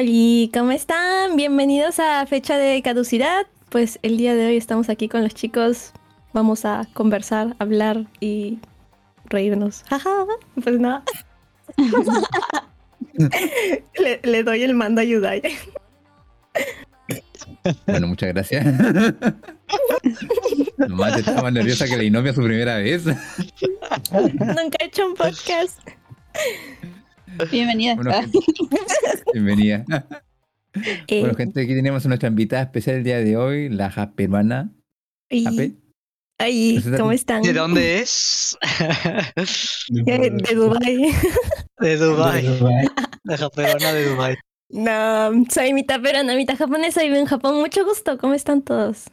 Hola, 0.00 0.48
¿cómo 0.54 0.72
están? 0.72 1.36
Bienvenidos 1.36 2.00
a 2.00 2.24
Fecha 2.24 2.56
de 2.56 2.80
Caducidad. 2.80 3.46
Pues 3.68 3.98
el 4.00 4.16
día 4.16 4.34
de 4.34 4.46
hoy 4.46 4.56
estamos 4.56 4.88
aquí 4.88 5.10
con 5.10 5.22
los 5.22 5.34
chicos. 5.34 5.92
Vamos 6.32 6.64
a 6.64 6.88
conversar, 6.94 7.54
hablar 7.58 8.06
y 8.18 8.60
reírnos. 9.26 9.84
Jaja, 9.90 10.24
pues 10.54 10.80
nada. 10.80 11.02
le, 13.98 14.20
le 14.22 14.42
doy 14.42 14.62
el 14.62 14.72
mando 14.72 15.02
a 15.02 15.04
Yudai. 15.04 15.42
Bueno, 17.86 18.06
muchas 18.06 18.30
gracias. 18.30 18.64
Nomás 20.78 21.18
estaba 21.18 21.42
más 21.42 21.52
nerviosa 21.52 21.84
que 21.84 21.98
la 21.98 22.04
Inomia 22.04 22.32
su 22.32 22.42
primera 22.42 22.78
vez. 22.78 23.04
Nunca 23.04 24.78
he 24.80 24.86
hecho 24.86 25.04
un 25.04 25.14
podcast. 25.14 25.78
Bienvenida. 27.50 27.94
Bueno, 27.94 28.12
gente, 28.12 28.38
bienvenida. 29.34 29.84
Eh, 31.06 31.20
Bueno, 31.20 31.34
gente, 31.34 31.62
aquí 31.62 31.74
tenemos 31.74 32.04
a 32.04 32.08
nuestra 32.08 32.28
invitada 32.28 32.62
especial 32.62 32.96
el 32.96 33.04
día 33.04 33.18
de 33.18 33.36
hoy, 33.36 33.68
la 33.68 33.90
ja 33.90 34.12
peruana. 34.12 34.70
ay. 36.38 36.82
¿cómo 36.96 37.12
están? 37.12 37.42
¿De 37.42 37.52
dónde 37.52 38.00
es? 38.00 38.56
Eh, 40.06 40.30
De 40.30 40.54
Dubai. 40.54 41.12
de 41.80 41.96
Dubai. 41.96 42.44
La 43.24 43.36
japerona 43.36 43.92
de 43.92 44.08
Dubai. 44.08 44.36
No, 44.70 45.44
soy 45.50 45.72
mitad 45.72 46.00
peruana, 46.00 46.34
mitad 46.36 46.56
japonesa 46.56 47.02
y 47.04 47.08
vivo 47.08 47.20
en 47.20 47.26
Japón. 47.26 47.56
Mucho 47.60 47.84
gusto, 47.84 48.16
¿cómo 48.18 48.34
están 48.34 48.62
todos? 48.62 49.06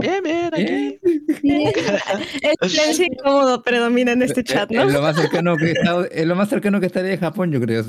Bien, 0.00 0.22
bien, 0.22 0.50
aquí. 0.52 0.98
El 1.42 2.70
silencio 2.70 3.06
incómodo 3.06 3.62
predomina 3.62 4.12
en 4.12 4.22
este 4.22 4.44
chat, 4.44 4.70
Es 4.70 4.76
¿no? 4.78 4.84
lo 4.86 5.02
más 5.02 5.16
cercano 5.16 5.56
que 5.56 5.70
está, 5.72 6.06
es 6.10 6.26
lo 6.26 6.36
más 6.36 6.48
cercano 6.48 6.80
que 6.80 6.86
estaría 6.86 7.10
de 7.10 7.18
Japón, 7.18 7.52
yo 7.52 7.60
creo. 7.60 7.84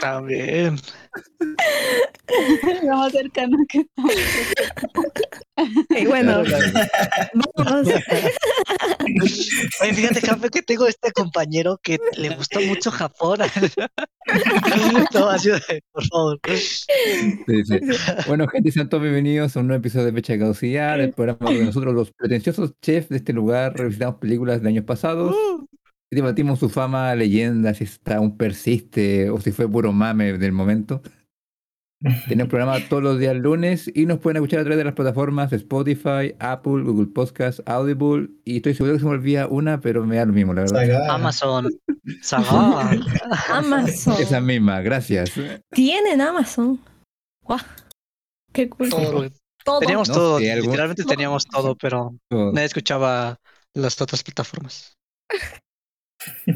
También. 0.00 0.76
Lo 2.82 2.96
más 2.96 3.12
cercano 3.12 3.56
que 3.68 3.84
Y 5.90 6.06
bueno, 6.06 6.42
vamos. 7.56 7.88
Oye, 9.80 9.94
fíjate, 9.94 10.20
Jafe, 10.20 10.48
que 10.48 10.62
tengo 10.62 10.86
este 10.86 11.12
compañero 11.12 11.78
que 11.82 11.98
le 12.16 12.30
gusta 12.30 12.60
mucho 12.60 12.90
Japón. 12.90 13.40
no, 15.14 15.28
así 15.28 15.50
de, 15.50 15.82
por 15.92 16.06
favor. 16.06 16.40
Sí, 16.54 17.64
sí. 17.64 17.80
Bueno, 18.26 18.46
gente, 18.48 18.70
sean 18.70 18.88
todos 18.88 19.02
bienvenidos 19.02 19.56
a 19.56 19.60
un 19.60 19.66
nuevo 19.66 19.80
episodio 19.80 20.06
de 20.06 20.12
Fecha 20.12 20.34
de 20.34 20.38
Caducidad, 20.38 21.00
el 21.00 21.12
programa 21.12 21.50
donde 21.50 21.64
nosotros, 21.64 21.94
los 21.94 22.12
pretenciosos 22.12 22.74
chefs 22.80 23.08
de 23.08 23.16
este 23.16 23.32
lugar, 23.32 23.76
revisitamos 23.76 24.20
películas 24.20 24.62
de 24.62 24.68
años 24.68 24.84
pasados 24.84 25.34
y 25.72 25.79
debatimos 26.10 26.58
su 26.58 26.68
fama, 26.68 27.14
leyenda, 27.14 27.74
si 27.74 27.84
está 27.84 28.16
aún 28.16 28.36
persiste 28.36 29.30
o 29.30 29.40
si 29.40 29.52
fue 29.52 29.70
puro 29.70 29.92
mame 29.92 30.38
del 30.38 30.52
momento. 30.52 31.02
Tenemos 32.28 32.48
programa 32.50 32.78
todos 32.88 33.02
los 33.02 33.18
días 33.18 33.36
lunes 33.36 33.90
y 33.94 34.06
nos 34.06 34.18
pueden 34.18 34.38
escuchar 34.38 34.60
a 34.60 34.62
través 34.62 34.78
de 34.78 34.84
las 34.84 34.94
plataformas 34.94 35.52
Spotify, 35.52 36.34
Apple, 36.38 36.82
Google 36.82 37.08
Podcast, 37.08 37.60
Audible 37.66 38.28
y 38.44 38.56
estoy 38.56 38.74
seguro 38.74 38.94
que 38.94 39.00
se 39.00 39.04
me 39.04 39.12
olvida 39.12 39.46
una, 39.46 39.80
pero 39.80 40.04
me 40.06 40.16
da 40.16 40.24
lo 40.24 40.32
mismo, 40.32 40.54
la 40.54 40.62
verdad. 40.62 40.80
Saga. 40.80 41.14
Amazon. 41.14 41.68
Saga. 42.22 42.90
Amazon. 43.48 44.14
Esa 44.18 44.40
misma, 44.40 44.80
gracias. 44.80 45.32
Tienen 45.70 46.20
Amazon. 46.20 46.80
Guau. 47.42 47.60
Qué 48.52 48.68
cool. 48.68 48.88
Todo. 48.88 49.28
Todo. 49.64 49.80
Teníamos 49.80 50.08
No 50.08 50.14
todo, 50.14 50.38
sé, 50.38 50.56
literalmente 50.56 51.04
teníamos 51.04 51.46
todo, 51.46 51.76
pero 51.76 52.14
Todo. 52.28 52.52
nadie 52.52 52.64
escuchaba 52.64 53.38
las 53.74 54.00
otras 54.00 54.22
plataformas. 54.22 54.96
En 56.46 56.54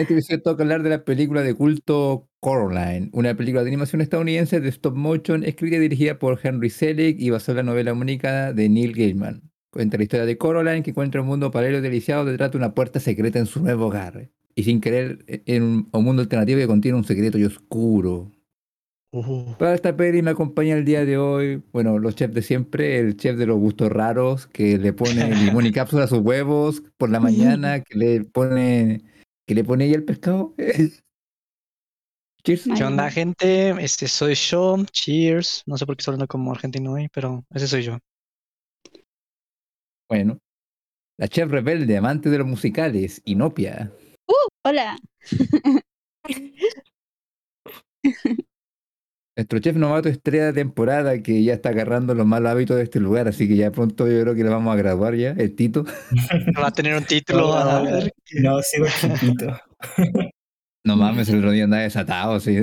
este 0.00 0.14
episodio 0.14 0.42
toca 0.42 0.62
hablar 0.62 0.82
de 0.82 0.90
la 0.90 1.04
película 1.04 1.42
de 1.42 1.54
culto 1.54 2.28
Coraline, 2.40 3.10
una 3.12 3.36
película 3.36 3.62
de 3.62 3.68
animación 3.68 4.00
estadounidense 4.00 4.60
de 4.60 4.68
stop 4.68 4.94
motion 4.96 5.44
escrita 5.44 5.76
y 5.76 5.80
dirigida 5.80 6.18
por 6.18 6.40
Henry 6.42 6.70
Selick 6.70 7.20
y 7.20 7.30
basada 7.30 7.60
en 7.60 7.66
la 7.66 7.72
novela 7.72 7.92
homónica 7.92 8.52
de 8.52 8.68
Neil 8.68 8.94
Gaiman. 8.94 9.50
Cuenta 9.70 9.96
la 9.96 10.04
historia 10.04 10.26
de 10.26 10.38
Coraline 10.38 10.82
que 10.82 10.90
encuentra 10.90 11.20
un 11.20 11.26
mundo 11.26 11.50
paralelo 11.50 11.78
y 11.78 11.82
deliciado 11.82 12.24
detrás 12.24 12.52
de 12.52 12.58
una 12.58 12.74
puerta 12.74 13.00
secreta 13.00 13.38
en 13.38 13.46
su 13.46 13.60
nuevo 13.60 13.86
hogar. 13.86 14.30
Y 14.54 14.62
sin 14.62 14.80
querer 14.80 15.24
en 15.26 15.62
un, 15.62 15.88
un 15.92 16.04
mundo 16.04 16.22
alternativo 16.22 16.60
que 16.60 16.66
contiene 16.66 16.96
un 16.96 17.04
secreto 17.04 17.38
y 17.38 17.44
oscuro. 17.44 18.33
Para 19.58 19.74
esta 19.74 19.96
peli 19.96 20.22
me 20.22 20.32
acompaña 20.32 20.74
el 20.74 20.84
día 20.84 21.04
de 21.04 21.16
hoy, 21.16 21.62
bueno, 21.72 22.00
los 22.00 22.16
chefs 22.16 22.34
de 22.34 22.42
siempre, 22.42 22.98
el 22.98 23.16
chef 23.16 23.36
de 23.36 23.46
los 23.46 23.58
gustos 23.58 23.88
raros, 23.92 24.48
que 24.48 24.76
le 24.76 24.92
pone 24.92 25.32
limón 25.36 25.66
y 25.66 25.72
cápsula 25.72 26.04
a 26.04 26.08
sus 26.08 26.18
huevos 26.18 26.82
por 26.96 27.10
la 27.10 27.20
mañana, 27.20 27.80
que 27.84 27.96
le 27.96 28.24
pone, 28.24 29.04
que 29.46 29.54
le 29.54 29.62
pone 29.62 29.84
ahí 29.84 29.94
el 29.94 30.04
pescado. 30.04 30.56
Cheers. 32.42 32.68
¿Qué 32.76 32.84
onda, 32.84 33.08
gente? 33.10 33.70
Este 33.82 34.08
soy 34.08 34.34
yo. 34.34 34.76
Cheers. 34.90 35.62
No 35.64 35.78
sé 35.78 35.86
por 35.86 35.96
qué 35.96 36.00
estoy 36.02 36.12
hablando 36.12 36.26
como 36.26 36.50
argentino 36.52 36.92
hoy, 36.92 37.08
pero 37.08 37.44
ese 37.54 37.68
soy 37.68 37.82
yo. 37.82 37.98
Bueno, 40.10 40.38
la 41.18 41.28
chef 41.28 41.48
rebelde, 41.50 41.96
amante 41.96 42.28
de 42.28 42.38
los 42.38 42.46
musicales, 42.46 43.22
Inopia. 43.24 43.92
Hola. 44.64 44.98
Nuestro 49.36 49.58
chef 49.58 49.74
novato 49.76 50.08
estrella 50.08 50.46
de 50.46 50.52
temporada 50.52 51.20
que 51.20 51.42
ya 51.42 51.54
está 51.54 51.70
agarrando 51.70 52.14
los 52.14 52.24
malos 52.24 52.52
hábitos 52.52 52.76
de 52.76 52.84
este 52.84 53.00
lugar, 53.00 53.26
así 53.26 53.48
que 53.48 53.56
ya 53.56 53.72
pronto 53.72 54.06
yo 54.06 54.20
creo 54.22 54.34
que 54.36 54.44
le 54.44 54.48
vamos 54.50 54.72
a 54.72 54.76
graduar 54.76 55.16
ya, 55.16 55.30
el 55.32 55.56
Tito. 55.56 55.84
Va 56.62 56.68
a 56.68 56.72
tener 56.72 56.96
un 56.96 57.04
título. 57.06 57.52
a 57.52 57.82
ver. 57.82 58.12
No, 58.42 58.60
sigo 58.62 58.86
chiquito. 59.00 59.58
No 60.86 60.96
mames, 60.96 61.30
el 61.30 61.38
otro 61.38 61.50
día 61.52 61.64
andaba 61.64 61.82
desatado, 61.84 62.38
sí. 62.40 62.58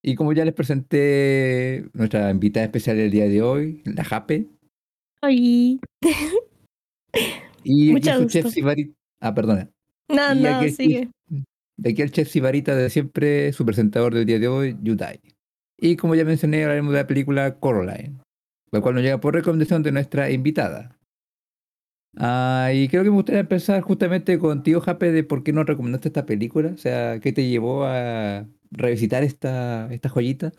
Y 0.00 0.14
como 0.14 0.32
ya 0.32 0.44
les 0.44 0.54
presenté 0.54 1.84
nuestra 1.92 2.30
invitada 2.30 2.66
especial 2.66 2.96
del 2.96 3.10
día 3.10 3.28
de 3.28 3.42
hoy, 3.42 3.82
la 3.84 4.04
Jape, 4.04 4.46
Ay. 5.20 5.80
y 7.64 7.92
Mucho 7.92 8.12
gusto. 8.22 8.28
chef 8.28 8.46
Sibarita. 8.52 8.94
Ah, 9.20 9.34
perdona. 9.34 9.70
No, 10.08 10.34
Y 10.34 10.40
no, 10.40 10.62
sigue. 10.68 11.08
De 11.82 11.90
aquí 11.90 12.02
el 12.02 12.12
chef 12.12 12.28
Sibarita 12.28 12.76
de 12.76 12.88
siempre, 12.90 13.52
su 13.52 13.66
presentador 13.66 14.14
del 14.14 14.24
día 14.24 14.38
de 14.38 14.46
hoy, 14.46 14.76
Yudai. 14.82 15.20
Y 15.76 15.96
como 15.96 16.14
ya 16.14 16.24
mencioné, 16.24 16.62
hablaremos 16.62 16.92
de 16.92 17.00
la 17.00 17.08
película 17.08 17.58
Coraline, 17.58 18.20
la 18.70 18.80
cual 18.80 18.94
nos 18.94 19.02
llega 19.02 19.18
por 19.18 19.34
recomendación 19.34 19.82
de 19.82 19.90
nuestra 19.90 20.30
invitada. 20.30 20.96
Ah, 22.16 22.70
y 22.72 22.86
creo 22.86 23.02
que 23.02 23.10
me 23.10 23.16
gustaría 23.16 23.40
empezar 23.40 23.80
justamente 23.80 24.38
contigo, 24.38 24.80
Jape, 24.80 25.10
de 25.10 25.24
por 25.24 25.42
qué 25.42 25.52
nos 25.52 25.66
recomendaste 25.66 26.06
esta 26.06 26.24
película. 26.24 26.70
O 26.72 26.78
sea, 26.78 27.18
¿qué 27.18 27.32
te 27.32 27.48
llevó 27.48 27.84
a 27.84 28.46
revisitar 28.70 29.24
esta, 29.24 29.92
esta 29.92 30.08
joyita? 30.08 30.52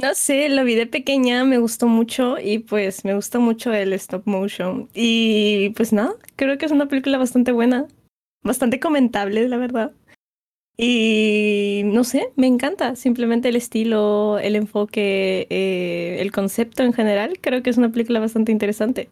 No 0.00 0.14
sé, 0.14 0.48
lo 0.50 0.64
vi 0.64 0.76
de 0.76 0.86
pequeña, 0.86 1.44
me 1.44 1.58
gustó 1.58 1.88
mucho 1.88 2.38
y 2.38 2.60
pues 2.60 3.04
me 3.04 3.14
gusta 3.14 3.40
mucho 3.40 3.72
el 3.72 3.92
stop 3.94 4.24
motion. 4.26 4.88
Y 4.94 5.70
pues 5.70 5.92
nada, 5.92 6.14
creo 6.36 6.58
que 6.58 6.66
es 6.66 6.70
una 6.70 6.86
película 6.86 7.18
bastante 7.18 7.50
buena, 7.50 7.88
bastante 8.44 8.78
comentable, 8.78 9.48
la 9.48 9.56
verdad. 9.56 9.92
Y 10.76 11.82
no 11.84 12.02
sé, 12.04 12.32
me 12.36 12.46
encanta 12.46 12.96
simplemente 12.96 13.48
el 13.50 13.56
estilo, 13.56 14.38
el 14.38 14.56
enfoque, 14.56 15.46
eh, 15.50 16.16
el 16.20 16.32
concepto 16.32 16.82
en 16.82 16.92
general. 16.92 17.38
Creo 17.40 17.62
que 17.62 17.70
es 17.70 17.78
una 17.78 17.90
película 17.92 18.20
bastante 18.20 18.52
interesante. 18.52 19.08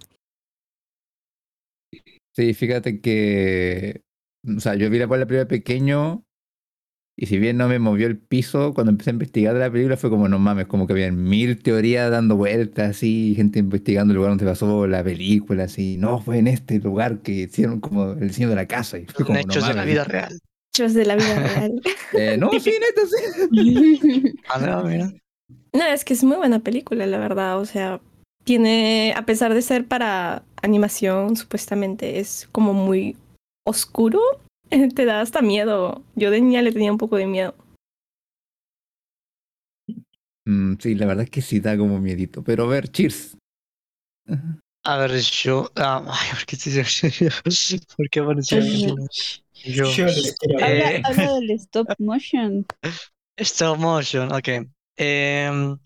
Sí, 2.36 2.54
fíjate 2.54 3.00
que, 3.00 4.02
o 4.56 4.60
sea, 4.60 4.74
yo 4.76 4.88
vi 4.90 4.98
la 4.98 5.08
por 5.08 5.18
la 5.18 5.26
película 5.26 5.48
pequeño 5.48 6.24
y 7.16 7.26
si 7.26 7.38
bien 7.38 7.58
no 7.58 7.68
me 7.68 7.78
movió 7.78 8.06
el 8.08 8.18
piso, 8.18 8.74
cuando 8.74 8.92
empecé 8.92 9.10
a 9.10 9.14
investigar 9.14 9.54
de 9.54 9.60
la 9.60 9.70
película 9.72 9.96
fue 9.98 10.10
como, 10.10 10.28
no 10.28 10.38
mames, 10.38 10.66
como 10.66 10.86
que 10.86 10.94
habían 10.94 11.22
mil 11.22 11.62
teorías 11.62 12.10
dando 12.10 12.36
vueltas, 12.36 12.90
así, 12.90 13.34
gente 13.36 13.58
investigando 13.60 14.12
el 14.12 14.16
lugar 14.18 14.32
donde 14.32 14.46
pasó 14.46 14.86
la 14.86 15.04
película, 15.04 15.64
así, 15.64 15.98
no, 15.98 16.20
fue 16.22 16.38
en 16.38 16.48
este 16.48 16.78
lugar 16.80 17.22
que 17.22 17.32
hicieron 17.32 17.80
como 17.80 18.12
el 18.12 18.28
diseño 18.28 18.50
de 18.50 18.56
la 18.56 18.66
casa 18.68 18.98
y 18.98 19.06
fue 19.06 19.24
Son 19.26 19.26
como, 19.26 19.46
no 19.46 19.56
hechos 19.56 19.66
de 19.66 19.74
la 19.74 19.84
mames. 19.84 19.84
vida 19.84 20.04
real. 20.04 20.40
Hechos 20.72 20.94
de 20.94 21.04
la 21.04 21.16
vida 21.16 21.34
real. 21.36 21.82
Eh, 22.12 22.36
no, 22.36 22.50
sí, 22.58 22.72
neta, 22.72 23.02
sí. 23.06 24.34
Ah, 24.48 24.58
no, 24.58 24.82
mira. 24.82 25.12
No, 25.72 25.84
es 25.84 26.04
que 26.04 26.12
es 26.12 26.24
muy 26.24 26.36
buena 26.36 26.58
película, 26.58 27.06
la 27.06 27.18
verdad. 27.18 27.60
O 27.60 27.64
sea, 27.64 28.00
tiene, 28.42 29.14
a 29.16 29.24
pesar 29.24 29.54
de 29.54 29.62
ser 29.62 29.86
para 29.86 30.42
animación, 30.60 31.36
supuestamente 31.36 32.18
es 32.18 32.48
como 32.50 32.72
muy 32.72 33.16
oscuro. 33.64 34.20
Te 34.94 35.04
da 35.04 35.20
hasta 35.20 35.40
miedo. 35.40 36.02
Yo 36.16 36.32
de 36.32 36.40
niña 36.40 36.62
le 36.62 36.72
tenía 36.72 36.90
un 36.90 36.98
poco 36.98 37.16
de 37.16 37.26
miedo. 37.26 37.54
Mm, 40.46 40.74
sí, 40.80 40.96
la 40.96 41.06
verdad 41.06 41.24
es 41.24 41.30
que 41.30 41.42
sí 41.42 41.60
da 41.60 41.78
como 41.78 42.00
miedito, 42.00 42.42
pero 42.42 42.64
a 42.64 42.66
ver, 42.66 42.88
cheers. 42.88 43.36
A 44.84 44.96
ver, 44.96 45.20
yo. 45.20 45.70
ah, 45.76 46.04
ay, 46.08 46.28
¿por 46.30 46.46
qué 46.46 46.56
te 46.56 46.70
¿Por 47.96 48.08
qué 48.10 48.20
apareció? 48.20 48.58
Yo. 49.64 49.90
Yo 49.92 50.06
les 50.06 50.36
quiero 50.38 50.64
habla, 50.64 50.90
ver. 50.90 51.02
habla 51.04 51.34
del 51.34 51.50
stop 51.52 51.88
motion. 51.98 52.66
Stop 53.38 53.78
motion, 53.78 54.30
ok. 54.32 54.48
Em, 54.96 55.78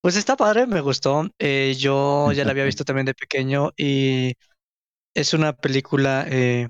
pues 0.00 0.16
está 0.16 0.36
padre, 0.36 0.66
me 0.66 0.80
gustó. 0.80 1.28
Eh, 1.38 1.76
yo 1.78 2.32
ya 2.32 2.44
la 2.44 2.50
había 2.50 2.64
visto 2.64 2.84
también 2.84 3.06
de 3.06 3.14
pequeño 3.14 3.70
y 3.76 4.34
es 5.14 5.32
una 5.32 5.52
película 5.52 6.26
eh, 6.28 6.68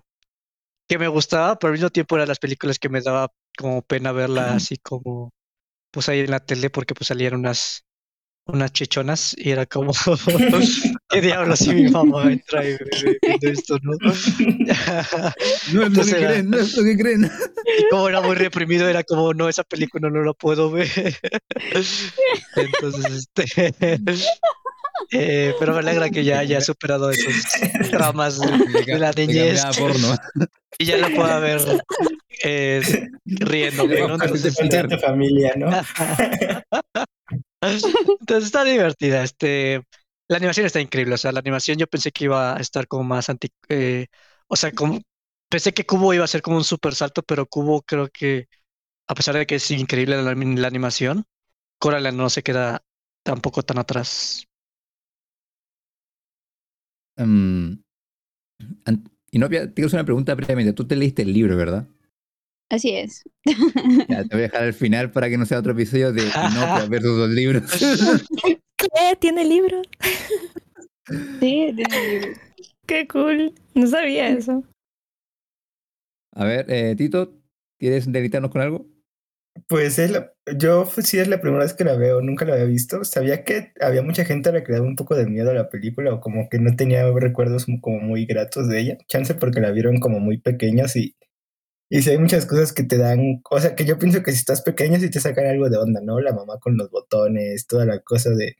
que 0.86 0.98
me 0.98 1.08
gustaba, 1.08 1.58
pero 1.58 1.68
al 1.68 1.78
mismo 1.78 1.88
tiempo 1.88 2.16
eran 2.16 2.28
las 2.28 2.38
películas 2.38 2.78
que 2.78 2.90
me 2.90 3.00
daba 3.00 3.28
como 3.56 3.80
pena 3.80 4.12
verla 4.12 4.54
así 4.54 4.76
como 4.76 5.30
pues 5.90 6.08
ahí 6.08 6.20
en 6.20 6.30
la 6.30 6.40
tele 6.40 6.70
porque 6.70 6.94
pues 6.94 7.08
salían 7.08 7.34
unas 7.34 7.84
unas 8.46 8.72
chichonas 8.72 9.34
y 9.38 9.50
era 9.50 9.66
como 9.66 9.92
qué 11.08 11.20
diablos 11.20 11.60
si 11.60 11.74
mi 11.74 11.88
mamá 11.90 12.24
entra 12.32 12.64
y 12.64 12.72
ve- 12.72 13.18
viendo 13.22 13.48
esto, 13.48 13.78
¿no? 13.82 13.92
No 14.02 14.10
es 14.12 15.72
lo 15.72 15.86
Entonces 15.86 16.14
que 16.14 16.20
era- 16.20 16.30
creen, 16.32 16.50
no 16.50 16.58
es 16.58 16.76
lo 16.76 16.82
que 16.84 16.96
creen. 16.98 17.30
Y 17.78 17.88
como 17.90 18.08
era 18.08 18.20
muy 18.20 18.34
reprimido, 18.34 18.88
era 18.88 19.04
como, 19.04 19.32
no, 19.32 19.48
esa 19.48 19.62
película 19.64 20.10
no 20.10 20.22
la 20.22 20.32
puedo 20.32 20.70
ver. 20.70 20.88
Entonces, 22.56 23.28
este. 23.36 23.72
eh, 25.12 25.54
pero 25.58 25.72
me 25.74 25.78
alegra 25.80 26.10
que 26.10 26.24
ya 26.24 26.40
haya 26.40 26.60
superado 26.60 27.10
esos 27.10 27.34
traumas 27.90 28.40
de, 28.40 28.46
de 28.92 28.98
la 28.98 29.12
niñez 29.12 29.62
y 30.78 30.84
ya 30.86 30.96
la 30.96 31.10
pueda 31.10 31.38
ver 31.38 31.60
eh, 32.44 32.82
riéndome, 33.24 34.00
¿no? 34.00 34.18
De 34.18 34.24
Entonces, 34.24 34.46
explicar. 34.46 34.88
tu 34.88 34.98
familia, 34.98 35.54
¿no? 35.56 35.70
entonces 38.20 38.44
está 38.46 38.64
divertida. 38.64 39.22
Este, 39.22 39.82
la 40.28 40.36
animación 40.38 40.66
está 40.66 40.80
increíble. 40.80 41.14
O 41.14 41.18
sea, 41.18 41.32
la 41.32 41.40
animación 41.40 41.78
yo 41.78 41.86
pensé 41.86 42.12
que 42.12 42.24
iba 42.24 42.56
a 42.56 42.60
estar 42.60 42.86
como 42.88 43.04
más 43.04 43.28
anti. 43.28 43.48
eh, 43.68 44.06
o 44.48 44.56
sea, 44.56 44.72
pensé 45.48 45.72
que 45.72 45.86
Cubo 45.86 46.14
iba 46.14 46.24
a 46.24 46.28
ser 46.28 46.42
como 46.42 46.56
un 46.56 46.64
super 46.64 46.94
salto, 46.94 47.22
pero 47.22 47.46
Cubo 47.46 47.82
creo 47.82 48.08
que, 48.08 48.48
a 49.08 49.14
pesar 49.16 49.36
de 49.36 49.46
que 49.46 49.56
es 49.56 49.70
increíble 49.72 50.16
la, 50.22 50.34
la 50.34 50.68
animación, 50.68 51.24
Coraline 51.78 52.16
no 52.16 52.30
se 52.30 52.42
queda 52.44 52.82
tampoco 53.24 53.62
tan 53.64 53.78
atrás. 53.80 54.46
Mm, 57.18 57.82
an- 58.84 59.04
Inopia, 59.32 59.72
te 59.72 59.84
una 59.86 60.04
pregunta 60.04 60.36
previamente. 60.36 60.72
Tú 60.74 60.86
te 60.86 60.96
leíste 60.96 61.22
el 61.22 61.32
libro, 61.32 61.56
¿verdad? 61.56 61.86
Así 62.72 62.96
es. 62.96 63.22
Ya, 64.08 64.24
te 64.24 64.28
voy 64.34 64.38
a 64.44 64.48
dejar 64.48 64.62
al 64.62 64.72
final 64.72 65.10
para 65.10 65.28
que 65.28 65.36
no 65.36 65.44
sea 65.44 65.58
otro 65.58 65.72
episodio 65.72 66.10
de 66.10 66.22
Inopia 66.52 66.86
versus 66.88 67.18
los 67.18 67.28
libros. 67.28 67.70
¿Qué? 68.78 69.16
¿Tiene 69.20 69.44
libro? 69.44 69.82
Sí, 71.38 71.74
tiene- 71.76 72.32
Qué 72.86 73.06
cool. 73.08 73.52
No 73.74 73.86
sabía 73.86 74.28
eso. 74.30 74.64
A 76.34 76.44
ver, 76.46 76.64
eh, 76.70 76.94
Tito, 76.96 77.34
¿quieres 77.78 78.10
deleitarnos 78.10 78.50
con 78.50 78.62
algo? 78.62 78.86
Pues 79.68 79.98
es 79.98 80.10
la- 80.10 80.32
yo 80.58 80.86
sí 80.86 81.18
es 81.18 81.28
la 81.28 81.42
primera 81.42 81.64
vez 81.64 81.74
que 81.74 81.84
la 81.84 81.94
veo, 81.96 82.22
nunca 82.22 82.46
la 82.46 82.54
había 82.54 82.64
visto. 82.64 83.04
Sabía 83.04 83.44
que 83.44 83.72
había 83.82 84.00
mucha 84.02 84.24
gente 84.24 84.48
a 84.48 84.52
la 84.52 84.64
que 84.64 84.72
le 84.72 84.78
daba 84.78 84.88
un 84.88 84.96
poco 84.96 85.14
de 85.14 85.26
miedo 85.26 85.50
a 85.50 85.54
la 85.54 85.68
película 85.68 86.14
o 86.14 86.20
como 86.20 86.48
que 86.48 86.58
no 86.58 86.74
tenía 86.74 87.04
recuerdos 87.12 87.66
como 87.82 87.98
muy 88.00 88.24
gratos 88.24 88.66
de 88.68 88.80
ella. 88.80 88.98
Chance 89.08 89.34
porque 89.34 89.60
la 89.60 89.72
vieron 89.72 90.00
como 90.00 90.20
muy 90.20 90.38
pequeños 90.38 90.96
y, 90.96 91.14
y 91.94 92.00
sí 92.00 92.08
hay 92.08 92.16
muchas 92.18 92.46
cosas 92.46 92.72
que 92.72 92.84
te 92.84 92.96
dan, 92.96 93.42
o 93.50 93.60
sea 93.60 93.74
que 93.74 93.84
yo 93.84 93.98
pienso 93.98 94.22
que 94.22 94.32
si 94.32 94.38
estás 94.38 94.62
pequeño 94.62 94.98
sí 94.98 95.10
te 95.10 95.20
sacan 95.20 95.44
algo 95.46 95.68
de 95.68 95.76
onda, 95.76 96.00
¿no? 96.02 96.20
La 96.20 96.32
mamá 96.32 96.58
con 96.58 96.78
los 96.78 96.90
botones, 96.90 97.66
toda 97.66 97.84
la 97.84 97.98
cosa 98.00 98.30
de 98.30 98.56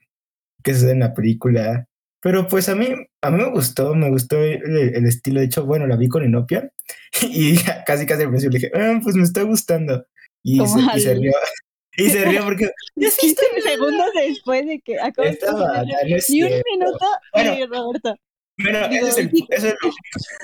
que 0.63 0.73
sucede 0.75 0.91
en 0.91 0.99
la 0.99 1.15
película. 1.15 1.87
Pero 2.21 2.47
pues 2.47 2.69
a 2.69 2.75
mí, 2.75 2.87
a 3.21 3.31
mí 3.31 3.37
me 3.37 3.49
gustó, 3.49 3.95
me 3.95 4.09
gustó 4.11 4.37
el, 4.37 4.61
el 4.95 5.05
estilo. 5.07 5.39
De 5.39 5.47
hecho, 5.47 5.65
bueno, 5.65 5.87
la 5.87 5.95
vi 5.95 6.07
con 6.09 6.23
Inopia 6.23 6.71
y 7.23 7.55
casi 7.87 8.05
casi 8.05 8.21
al 8.23 8.29
principio 8.29 8.59
le 8.59 8.59
dije, 8.67 8.71
"Ah, 8.79 8.99
pues 9.03 9.15
me 9.15 9.23
está 9.23 9.41
gustando. 9.41 10.05
Y 10.43 10.59
se, 10.67 10.79
y 10.95 10.99
se 11.01 11.13
rió. 11.15 11.31
Y 11.97 12.09
se 12.11 12.25
rió 12.25 12.43
porque 12.43 12.69
"Ya 12.95 13.09
sí 13.11 13.35
15 13.35 13.61
segundos 13.69 14.07
después 14.15 14.65
de 14.67 14.79
que 14.79 14.99
acabo 14.99 15.27
de 15.27 15.33
estaba, 15.33 15.83
ya 15.85 16.07
no 16.07 16.15
es 16.17 16.29
Ni 16.29 16.43
un 16.43 16.49
cierto. 16.49 16.65
minuto 16.71 17.05
Bueno. 17.33 17.53
y 17.57 17.65
Roberto. 17.65 18.15
Bueno, 18.59 18.87
Digo, 18.89 19.07
ese 19.07 19.21
es 19.21 19.27
el, 19.33 19.45
eso 19.49 19.67
es 19.69 19.75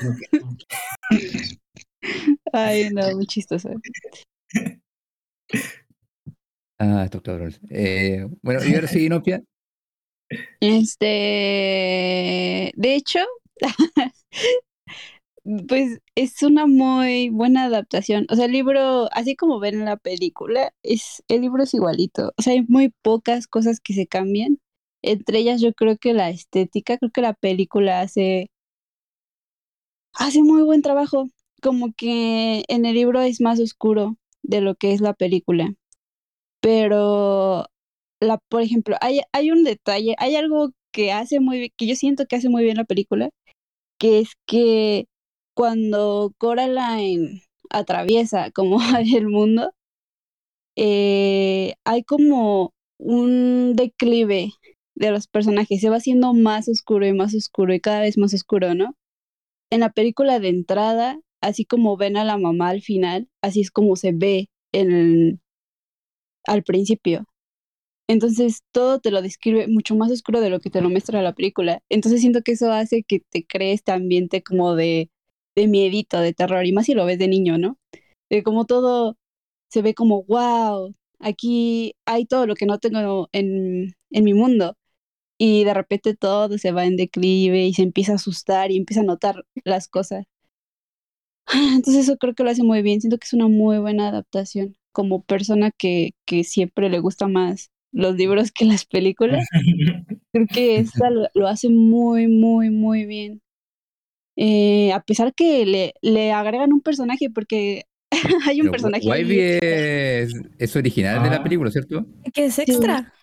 lo 0.01 0.15
Ay, 2.53 2.89
no, 2.93 3.15
muy 3.15 3.25
chistoso. 3.25 3.69
Ah, 6.77 7.03
estos 7.03 7.21
cabrones. 7.21 7.59
Eh, 7.69 8.25
bueno, 8.41 8.61
y 8.65 8.73
ahora 8.73 8.87
sí, 8.87 9.05
Inopia. 9.05 9.43
Este, 10.61 11.05
de 12.75 12.95
hecho, 12.95 13.19
pues 15.67 15.99
es 16.15 16.41
una 16.43 16.67
muy 16.67 17.29
buena 17.29 17.65
adaptación. 17.65 18.25
O 18.29 18.35
sea, 18.35 18.45
el 18.45 18.51
libro, 18.51 19.07
así 19.13 19.35
como 19.35 19.59
ven 19.59 19.75
en 19.75 19.85
la 19.85 19.97
película, 19.97 20.73
es, 20.83 21.23
el 21.27 21.41
libro 21.41 21.63
es 21.63 21.73
igualito. 21.73 22.33
O 22.37 22.41
sea, 22.41 22.53
hay 22.53 22.63
muy 22.67 22.93
pocas 23.01 23.47
cosas 23.47 23.79
que 23.79 23.93
se 23.93 24.07
cambian. 24.07 24.59
Entre 25.01 25.39
ellas, 25.39 25.61
yo 25.61 25.73
creo 25.73 25.97
que 25.97 26.13
la 26.13 26.29
estética, 26.29 26.97
creo 26.97 27.11
que 27.11 27.21
la 27.21 27.33
película 27.33 28.01
hace, 28.01 28.49
hace 30.13 30.43
muy 30.43 30.61
buen 30.63 30.81
trabajo. 30.81 31.27
Como 31.61 31.93
que 31.93 32.63
en 32.67 32.85
el 32.85 32.95
libro 32.95 33.21
es 33.21 33.41
más 33.41 33.59
oscuro 33.59 34.17
de 34.43 34.61
lo 34.61 34.75
que 34.75 34.93
es 34.93 35.01
la 35.01 35.13
película. 35.13 35.73
Pero 36.61 37.67
la, 38.21 38.37
por 38.49 38.61
ejemplo, 38.61 38.97
hay, 39.01 39.21
hay 39.33 39.51
un 39.51 39.63
detalle, 39.63 40.15
hay 40.19 40.35
algo 40.35 40.71
que 40.91 41.11
hace 41.11 41.39
muy 41.39 41.71
que 41.77 41.87
yo 41.87 41.95
siento 41.95 42.25
que 42.25 42.35
hace 42.37 42.49
muy 42.49 42.63
bien 42.63 42.77
la 42.77 42.85
película, 42.85 43.29
que 43.99 44.19
es 44.19 44.31
que 44.47 45.07
cuando 45.55 46.33
Coraline 46.37 47.43
atraviesa 47.69 48.51
como 48.51 48.79
el 49.15 49.27
mundo, 49.27 49.73
eh, 50.75 51.75
hay 51.85 52.03
como 52.03 52.73
un 52.99 53.75
declive 53.75 54.51
de 54.95 55.11
los 55.11 55.27
personajes, 55.27 55.81
se 55.81 55.89
va 55.89 55.97
haciendo 55.97 56.33
más 56.33 56.67
oscuro 56.69 57.07
y 57.07 57.13
más 57.13 57.35
oscuro 57.35 57.73
y 57.73 57.79
cada 57.81 58.01
vez 58.01 58.17
más 58.17 58.33
oscuro, 58.33 58.75
¿no? 58.75 58.95
En 59.71 59.81
la 59.81 59.91
película 59.91 60.39
de 60.39 60.49
entrada, 60.49 61.19
así 61.41 61.65
como 61.65 61.97
ven 61.97 62.17
a 62.17 62.25
la 62.25 62.37
mamá 62.37 62.69
al 62.69 62.81
final, 62.81 63.29
así 63.41 63.61
es 63.61 63.71
como 63.71 63.95
se 63.95 64.11
ve 64.13 64.49
en, 64.73 65.41
al 66.45 66.63
principio. 66.63 67.25
Entonces 68.07 68.61
todo 68.73 68.99
te 68.99 69.11
lo 69.11 69.21
describe 69.21 69.67
mucho 69.67 69.95
más 69.95 70.11
oscuro 70.11 70.41
de 70.41 70.49
lo 70.49 70.59
que 70.61 70.69
te 70.71 70.81
lo 70.81 70.89
muestra 70.89 71.21
la 71.21 71.33
película. 71.33 71.81
Entonces 71.89 72.21
siento 72.21 72.41
que 72.43 72.53
eso 72.53 72.71
hace 72.73 73.03
que 73.03 73.21
te 73.29 73.45
crees 73.45 73.77
este 73.81 73.91
ambiente 73.93 74.43
como 74.43 74.75
de, 74.75 75.11
de 75.55 75.67
miedito, 75.67 76.19
de 76.21 76.33
terror, 76.33 76.65
y 76.65 76.73
más 76.73 76.87
si 76.87 76.93
lo 76.95 77.05
ves 77.05 77.19
de 77.19 77.27
niño, 77.29 77.57
¿no? 77.57 77.79
De 78.29 78.43
como 78.43 78.65
todo 78.65 79.17
se 79.69 79.81
ve 79.83 79.93
como, 79.95 80.23
wow, 80.25 80.95
aquí 81.19 81.95
hay 82.05 82.25
todo 82.25 82.47
lo 82.47 82.55
que 82.55 82.65
no 82.67 82.79
tengo 82.79 83.29
en, 83.33 83.95
en 84.11 84.23
mi 84.25 84.33
mundo. 84.35 84.77
Y 85.37 85.63
de 85.65 85.73
repente 85.73 86.15
todo 86.15 86.57
se 86.59 86.71
va 86.71 86.85
en 86.85 86.97
declive 86.97 87.65
y 87.67 87.73
se 87.73 87.83
empieza 87.83 88.13
a 88.13 88.15
asustar 88.15 88.71
y 88.71 88.77
empieza 88.77 89.01
a 89.01 89.03
notar 89.05 89.45
las 89.65 89.87
cosas. 89.87 90.25
Entonces 91.53 92.03
eso 92.07 92.17
creo 92.17 92.33
que 92.33 92.43
lo 92.43 92.49
hace 92.51 92.63
muy 92.63 92.81
bien. 92.81 93.01
Siento 93.01 93.17
que 93.17 93.25
es 93.25 93.33
una 93.33 93.47
muy 93.47 93.77
buena 93.79 94.09
adaptación. 94.09 94.75
Como 94.91 95.23
persona 95.23 95.71
que, 95.71 96.11
que 96.25 96.43
siempre 96.43 96.89
le 96.89 96.99
gusta 96.99 97.27
más 97.27 97.69
los 97.91 98.15
libros 98.15 98.51
que 98.51 98.65
las 98.65 98.85
películas, 98.85 99.47
creo 100.31 100.47
que 100.47 100.77
esta 100.77 101.09
lo, 101.09 101.27
lo 101.33 101.47
hace 101.47 101.69
muy, 101.69 102.27
muy, 102.27 102.69
muy 102.69 103.05
bien. 103.05 103.41
Eh, 104.35 104.91
a 104.93 105.01
pesar 105.01 105.33
que 105.33 105.65
le, 105.65 105.93
le 106.01 106.31
agregan 106.31 106.71
un 106.71 106.81
personaje, 106.81 107.29
porque 107.29 107.83
hay 108.47 108.61
un 108.61 108.67
Pero 108.67 108.71
personaje 108.71 109.07
Wybie 109.07 109.59
es, 110.23 110.33
es 110.57 110.75
original 110.75 111.23
de 111.23 111.29
la 111.29 111.35
Ah. 111.37 111.43
película, 111.43 111.71
¿cierto? 111.71 112.05
Que 112.33 112.45
es 112.45 112.57
extra. 112.59 113.13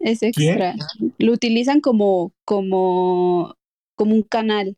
Es 0.00 0.22
extra. 0.22 0.74
Lo 1.18 1.32
utilizan 1.32 1.80
como, 1.80 2.32
como, 2.44 3.54
como 3.96 4.14
un 4.14 4.22
canal 4.22 4.76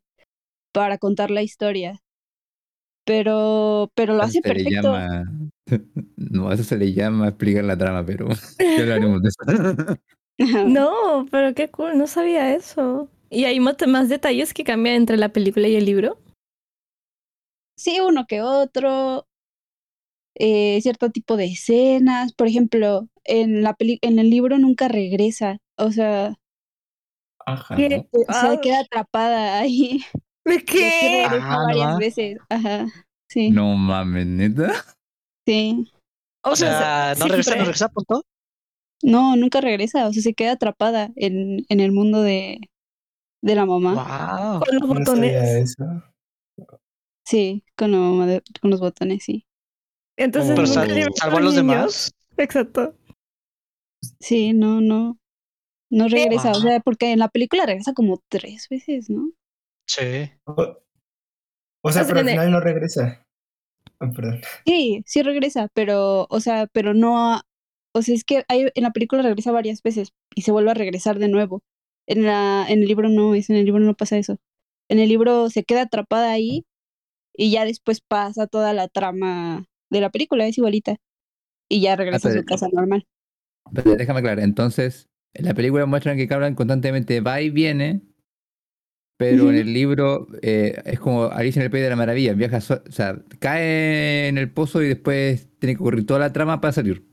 para 0.71 0.97
contar 0.97 1.31
la 1.31 1.41
historia. 1.43 2.01
Pero, 3.05 3.91
pero 3.95 4.13
lo 4.15 4.23
Eso 4.23 4.27
hace 4.29 4.41
se 4.41 4.53
le 4.53 4.63
perfecto. 4.63 4.91
llama. 4.93 5.23
No, 6.17 6.51
eso 6.51 6.63
se 6.63 6.77
le 6.77 6.93
llama 6.93 7.27
explicar 7.29 7.63
la 7.63 7.77
trama, 7.77 8.05
pero 8.05 8.27
ya 8.59 8.81
hablaremos 8.81 9.21
de 9.21 9.29
eso. 9.29 9.97
No, 10.67 11.25
pero 11.31 11.53
qué 11.55 11.69
cool, 11.69 11.97
no 11.97 12.07
sabía 12.07 12.53
eso. 12.55 13.09
¿Y 13.29 13.45
hay 13.45 13.59
más, 13.59 13.75
más 13.87 14.09
detalles 14.09 14.53
que 14.53 14.63
cambian 14.63 14.95
entre 14.97 15.17
la 15.17 15.29
película 15.29 15.67
y 15.67 15.75
el 15.75 15.85
libro? 15.85 16.19
Sí, 17.77 17.99
uno 18.01 18.25
que 18.27 18.41
otro. 18.41 19.27
eh, 20.35 20.79
cierto 20.81 21.09
tipo 21.11 21.37
de 21.37 21.45
escenas. 21.45 22.33
Por 22.33 22.47
ejemplo, 22.47 23.07
en 23.23 23.61
la 23.63 23.73
peli 23.75 23.99
en 24.01 24.19
el 24.19 24.29
libro 24.29 24.57
nunca 24.57 24.87
regresa. 24.87 25.57
O 25.77 25.91
sea, 25.91 26.35
Ajá. 27.45 27.75
¿Qué? 27.75 28.05
se 28.11 28.25
Ah, 28.27 28.59
queda 28.61 28.79
atrapada 28.81 29.59
ahí. 29.59 30.01
¿De 30.45 30.63
qué? 30.63 31.25
Ah, 31.27 31.37
no 31.39 31.65
varias 31.65 31.87
va. 31.87 31.97
veces. 31.97 32.37
Ajá. 32.49 32.85
Sí, 33.29 33.49
No 33.49 33.75
mames, 33.75 34.27
neta. 34.27 34.71
sí. 35.47 35.91
O 36.43 36.55
sea, 36.55 37.15
¿no 37.17 37.25
regresa, 37.27 37.55
no 37.55 37.63
regresa, 37.63 37.89
punto? 37.89 38.23
No, 39.01 39.35
nunca 39.35 39.61
regresa. 39.61 40.07
O 40.07 40.13
sea, 40.13 40.21
se 40.21 40.33
queda 40.35 40.51
atrapada 40.53 41.09
en, 41.15 41.65
en 41.69 41.79
el 41.79 41.91
mundo 41.91 42.21
de, 42.21 42.59
de 43.41 43.55
la 43.55 43.65
mamá. 43.65 43.93
Wow. 43.95 44.59
Con 44.63 44.75
los 44.79 44.87
botones. 44.87 45.33
eso. 45.75 45.85
Sí, 47.25 47.63
con 47.75 47.91
la 47.91 47.97
mamá 47.97 48.27
de- 48.27 48.43
con 48.61 48.69
los 48.69 48.79
botones, 48.79 49.23
sí. 49.23 49.45
Entonces 50.17 50.51
Pero 50.55 50.67
sal- 50.67 51.13
salvó 51.15 51.37
a 51.37 51.41
los 51.41 51.55
niños. 51.55 51.67
demás. 51.67 52.11
Exacto. 52.37 52.95
Sí, 54.19 54.53
no, 54.53 54.81
no. 54.81 55.17
No 55.91 56.07
regresa. 56.07 56.51
O 56.51 56.55
sea, 56.61 56.79
porque 56.79 57.11
en 57.11 57.19
la 57.19 57.29
película 57.29 57.65
regresa 57.65 57.93
como 57.93 58.21
tres 58.29 58.67
veces, 58.69 59.09
¿no? 59.09 59.31
Sí. 59.87 60.31
O, 60.45 60.53
o 60.53 61.91
sea, 61.91 62.03
O 62.03 62.05
sea, 62.05 62.05
pero 62.05 62.19
al 62.19 62.29
final 62.29 62.51
no 62.51 62.59
regresa. 62.59 63.25
Ah, 63.99 64.11
perdón. 64.11 64.41
Sí, 64.65 65.03
sí 65.05 65.21
regresa, 65.23 65.69
pero, 65.73 66.27
o 66.29 66.39
sea, 66.39 66.67
pero 66.67 66.93
no, 66.93 67.41
o 67.93 68.01
sea, 68.01 68.13
es 68.13 68.23
que 68.23 68.43
hay, 68.49 68.67
en 68.73 68.83
la 68.83 68.91
película 68.91 69.21
regresa 69.21 69.51
varias 69.51 69.81
veces 69.81 70.09
y 70.35 70.41
se 70.41 70.51
vuelve 70.51 70.71
a 70.71 70.75
regresar 70.75 71.17
de 71.17 71.29
nuevo. 71.29 71.61
En 72.07 72.23
la, 72.23 72.65
en 72.67 72.81
el 72.81 72.87
libro 72.87 73.09
no, 73.09 73.35
es 73.35 73.49
en 73.49 73.55
el 73.55 73.65
libro 73.65 73.79
no 73.79 73.95
pasa 73.95 74.17
eso. 74.17 74.37
En 74.89 74.99
el 74.99 75.09
libro 75.09 75.49
se 75.49 75.63
queda 75.63 75.83
atrapada 75.83 76.31
ahí 76.31 76.65
y 77.33 77.51
ya 77.51 77.65
después 77.65 78.01
pasa 78.01 78.47
toda 78.47 78.73
la 78.73 78.87
trama 78.87 79.65
de 79.89 80.01
la 80.01 80.09
película, 80.09 80.45
es 80.45 80.57
igualita. 80.57 80.97
Y 81.69 81.81
ya 81.81 81.95
regresa 81.95 82.29
a 82.29 82.33
su 82.33 82.43
casa 82.43 82.67
normal. 82.71 83.07
Pero 83.73 83.95
déjame 83.95 84.19
aclarar. 84.19 84.43
Entonces, 84.43 85.07
en 85.33 85.45
la 85.45 85.53
película 85.53 85.85
muestran 85.85 86.17
que 86.17 86.27
Cabran 86.27 86.53
constantemente 86.53 87.21
va 87.21 87.41
y 87.41 87.49
viene, 87.49 88.01
pero 89.17 89.49
en 89.49 89.55
el 89.55 89.73
libro 89.73 90.27
eh, 90.41 90.81
es 90.85 90.99
como 90.99 91.25
Alicia 91.25 91.59
en 91.61 91.65
el 91.65 91.71
País 91.71 91.83
de 91.83 91.89
la 91.89 91.95
Maravilla. 91.95 92.33
Viaja, 92.33 92.59
so- 92.61 92.81
o 92.87 92.91
sea, 92.91 93.17
cae 93.39 94.27
en 94.27 94.37
el 94.37 94.51
pozo 94.51 94.81
y 94.81 94.87
después 94.89 95.47
tiene 95.59 95.75
que 95.75 95.81
ocurrir 95.81 96.05
toda 96.05 96.19
la 96.19 96.33
trama 96.33 96.59
para 96.61 96.73
salir. 96.73 97.03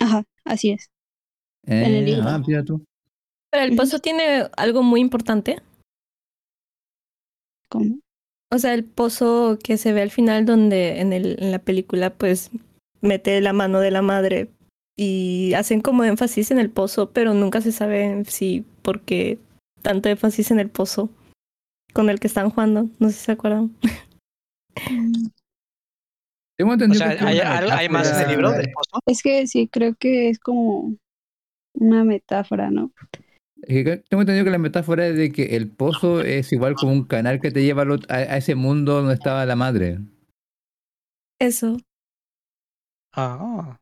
Ajá, 0.00 0.24
así 0.44 0.70
es. 0.70 0.90
En 1.66 1.84
el 1.84 1.94
Eh, 1.94 2.02
libro. 2.02 2.22
ah, 2.28 2.42
mira 2.44 2.64
tú. 2.64 2.84
Pero 3.50 3.64
el 3.64 3.76
pozo 3.76 3.98
tiene 4.00 4.46
algo 4.56 4.82
muy 4.82 5.00
importante. 5.00 5.58
¿Cómo? 7.68 7.98
O 8.50 8.58
sea, 8.58 8.74
el 8.74 8.84
pozo 8.84 9.58
que 9.62 9.76
se 9.78 9.92
ve 9.92 10.02
al 10.02 10.10
final 10.10 10.44
donde 10.44 11.00
en, 11.00 11.12
el, 11.12 11.36
en 11.42 11.52
la 11.52 11.58
película 11.58 12.10
pues 12.10 12.50
mete 13.00 13.40
la 13.40 13.52
mano 13.52 13.80
de 13.80 13.90
la 13.90 14.02
madre 14.02 14.50
y 14.96 15.54
hacen 15.54 15.80
como 15.80 16.04
énfasis 16.04 16.50
en 16.50 16.58
el 16.58 16.70
pozo, 16.70 17.10
pero 17.12 17.32
nunca 17.32 17.60
se 17.62 17.72
sabe 17.72 18.24
si 18.26 18.64
por 18.82 19.00
qué 19.00 19.38
tanto 19.82 20.08
énfasis 20.08 20.50
en 20.50 20.60
el 20.60 20.70
pozo 20.70 21.10
con 21.92 22.08
el 22.10 22.20
que 22.20 22.26
están 22.28 22.50
jugando. 22.50 22.88
No 22.98 23.08
sé 23.08 23.14
si 23.14 23.24
se 23.26 23.32
acuerdan. 23.32 23.76
Tengo 26.58 26.70
O 26.70 26.74
entendido 26.74 26.98
sea, 27.00 27.08
que 27.10 27.16
es 27.16 27.22
¿hay, 27.22 27.40
una 27.40 27.58
hay- 27.58 27.70
hay 27.70 27.88
más 27.88 28.12
en 28.12 28.20
el 28.24 28.30
libro 28.30 28.50
del 28.52 28.70
pozo? 28.72 29.00
Es 29.06 29.22
que 29.22 29.46
sí, 29.46 29.68
creo 29.68 29.94
que 29.98 30.28
es 30.28 30.38
como 30.38 30.94
una 31.74 32.04
metáfora, 32.04 32.70
¿no? 32.70 32.92
Es 33.62 33.84
que 33.84 33.96
Tengo 34.08 34.22
entendido 34.22 34.44
que 34.44 34.50
la 34.50 34.58
metáfora 34.58 35.06
es 35.06 35.16
de 35.16 35.32
que 35.32 35.56
el 35.56 35.68
pozo 35.70 36.20
es 36.20 36.52
igual 36.52 36.74
como 36.74 36.92
un 36.92 37.04
canal 37.04 37.40
que 37.40 37.50
te 37.50 37.62
lleva 37.62 37.82
a, 37.84 38.14
a 38.14 38.36
ese 38.36 38.54
mundo 38.54 38.94
donde 38.94 39.14
estaba 39.14 39.46
la 39.46 39.56
madre. 39.56 39.98
Eso. 41.40 41.78
Ah, 43.14 43.78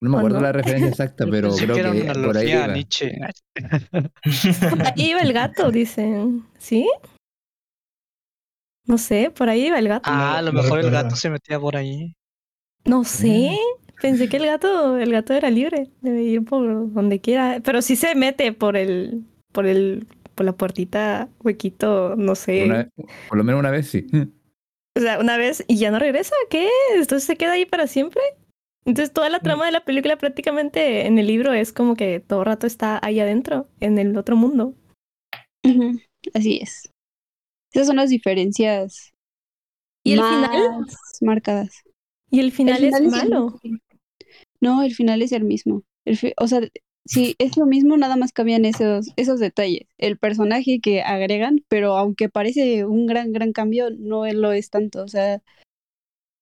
No 0.00 0.10
me 0.10 0.16
¿O 0.16 0.18
acuerdo 0.18 0.38
no? 0.38 0.44
la 0.44 0.52
referencia 0.52 0.88
exacta, 0.88 1.26
pero 1.30 1.54
creo 1.54 1.74
que 1.92 2.02
una 2.02 2.14
por 2.14 2.36
ahí 2.36 2.50
iba. 2.52 2.66
Nietzsche. 2.68 3.18
Por 4.70 4.82
ahí 4.86 5.10
iba 5.10 5.20
el 5.20 5.32
gato, 5.32 5.70
dicen. 5.70 6.44
¿Sí? 6.58 6.88
No 8.86 8.96
sé, 8.96 9.30
por 9.30 9.48
ahí 9.48 9.66
iba 9.66 9.78
el 9.78 9.88
gato. 9.88 10.08
Ah, 10.10 10.38
a 10.38 10.42
lo 10.42 10.52
mejor 10.52 10.80
el 10.80 10.90
gato 10.90 11.14
se 11.16 11.28
metía 11.30 11.60
por 11.60 11.76
ahí. 11.76 12.14
No 12.84 13.04
sé. 13.04 13.50
Pensé 14.00 14.28
que 14.28 14.36
el 14.36 14.46
gato, 14.46 14.96
el 14.96 15.10
gato 15.10 15.34
era 15.34 15.50
libre, 15.50 15.90
debe 16.00 16.22
ir 16.22 16.44
por 16.44 16.92
donde 16.92 17.20
quiera, 17.20 17.60
pero 17.64 17.82
sí 17.82 17.96
se 17.96 18.14
mete 18.14 18.52
por 18.52 18.76
el, 18.76 19.24
por 19.52 19.66
el, 19.66 20.06
por 20.36 20.46
la 20.46 20.52
puertita, 20.52 21.28
huequito, 21.40 22.14
no 22.16 22.36
sé. 22.36 22.64
Una- 22.64 22.88
por 23.28 23.36
lo 23.38 23.42
menos 23.44 23.58
una 23.58 23.72
vez 23.72 23.88
sí. 23.88 24.06
O 24.96 25.00
sea, 25.00 25.18
una 25.18 25.36
vez 25.36 25.64
y 25.66 25.78
ya 25.78 25.90
no 25.90 25.98
regresa, 25.98 26.34
¿qué? 26.48 26.68
Entonces 26.94 27.24
se 27.24 27.36
queda 27.36 27.52
ahí 27.52 27.66
para 27.66 27.88
siempre. 27.88 28.22
Entonces 28.88 29.12
toda 29.12 29.28
la 29.28 29.40
trama 29.40 29.66
de 29.66 29.72
la 29.72 29.84
película 29.84 30.16
prácticamente 30.16 31.06
en 31.06 31.18
el 31.18 31.26
libro 31.26 31.52
es 31.52 31.74
como 31.74 31.94
que 31.94 32.20
todo 32.20 32.40
el 32.40 32.46
rato 32.46 32.66
está 32.66 32.98
ahí 33.02 33.20
adentro, 33.20 33.68
en 33.80 33.98
el 33.98 34.16
otro 34.16 34.34
mundo. 34.34 34.74
Así 36.32 36.58
es. 36.62 36.90
Esas 37.74 37.88
son 37.88 37.96
las 37.96 38.08
diferencias 38.08 39.12
Y 40.02 40.14
el 40.14 40.20
más 40.20 40.30
final, 40.30 40.86
marcadas. 41.20 41.82
y 42.30 42.40
el 42.40 42.50
final, 42.50 42.82
El 42.82 42.90
final 42.94 43.02
es 43.06 43.08
es 43.08 43.22
el 43.22 43.28
malo. 43.30 43.60
No, 44.62 44.82
el 44.82 44.94
final 44.94 45.20
es 45.20 45.32
el 45.32 45.44
mismo. 45.44 45.82
El 46.06 46.16
fi- 46.16 46.32
o 46.38 46.48
sea, 46.48 46.62
sí, 47.04 47.34
es 47.38 47.58
lo 47.58 47.66
mismo, 47.66 47.98
nada 47.98 48.16
más 48.16 48.32
cambian 48.32 48.64
esos, 48.64 49.08
esos 49.16 49.38
detalles. 49.38 49.82
El 49.98 50.16
personaje 50.16 50.80
que 50.82 51.02
agregan, 51.02 51.62
pero 51.68 51.98
aunque 51.98 52.30
parece 52.30 52.86
un 52.86 53.04
gran, 53.06 53.32
gran 53.32 53.52
cambio, 53.52 53.90
no 53.90 54.24
lo 54.32 54.52
es 54.52 54.70
tanto. 54.70 55.02
O 55.02 55.08
sea, 55.08 55.42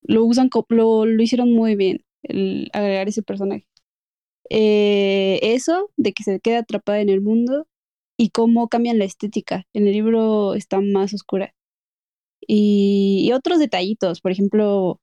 lo 0.03 0.25
usan, 0.25 0.49
lo, 0.69 1.07
lo 1.07 1.23
hicieron 1.23 1.53
muy 1.53 1.75
bien, 1.75 2.05
el 2.29 2.71
agregar 2.73 3.09
ese 3.09 3.23
personaje. 3.23 3.67
Eh, 4.51 5.41
eso, 5.43 5.91
de 5.97 6.13
que 6.13 6.23
se 6.23 6.41
queda 6.41 6.61
atrapada 6.61 7.01
en 7.01 7.09
el 7.09 7.21
mundo 7.21 7.67
y 8.19 8.31
cómo 8.31 8.69
cambian 8.69 8.99
la 8.99 9.05
estética. 9.05 9.65
En 9.73 9.87
el 9.87 9.93
libro 9.93 10.55
está 10.55 10.81
más 10.81 11.15
oscura. 11.15 11.55
Y, 12.47 13.25
y 13.27 13.33
otros 13.33 13.59
detallitos, 13.59 14.21
por 14.21 14.33
ejemplo, 14.33 15.01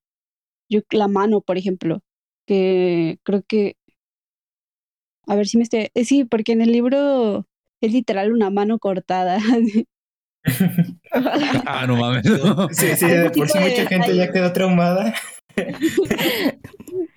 yo, 0.70 0.82
la 0.92 1.08
mano, 1.08 1.42
por 1.42 1.58
ejemplo, 1.58 2.02
que 2.48 3.20
creo 3.24 3.44
que, 3.48 3.76
a 5.28 5.36
ver 5.36 5.48
si 5.48 5.58
me 5.58 5.64
estoy, 5.64 5.90
eh, 5.94 6.06
sí, 6.06 6.26
porque 6.26 6.54
en 6.54 6.62
el 6.62 6.72
libro 6.72 7.48
es 7.82 7.92
literal 7.94 8.32
una 8.34 8.50
mano 8.50 8.80
cortada. 8.80 9.40
Ah, 11.66 11.86
no 11.88 11.96
mames. 11.96 12.26
Sí, 12.72 12.88
sí, 12.98 13.08
de 13.08 13.30
por 13.30 13.48
sí 13.48 13.54
tipo 13.54 13.64
de 13.64 13.70
mucha 13.70 13.86
gente 13.88 14.14
ya 14.14 14.30
quedó 14.30 14.52
traumada. 14.52 15.14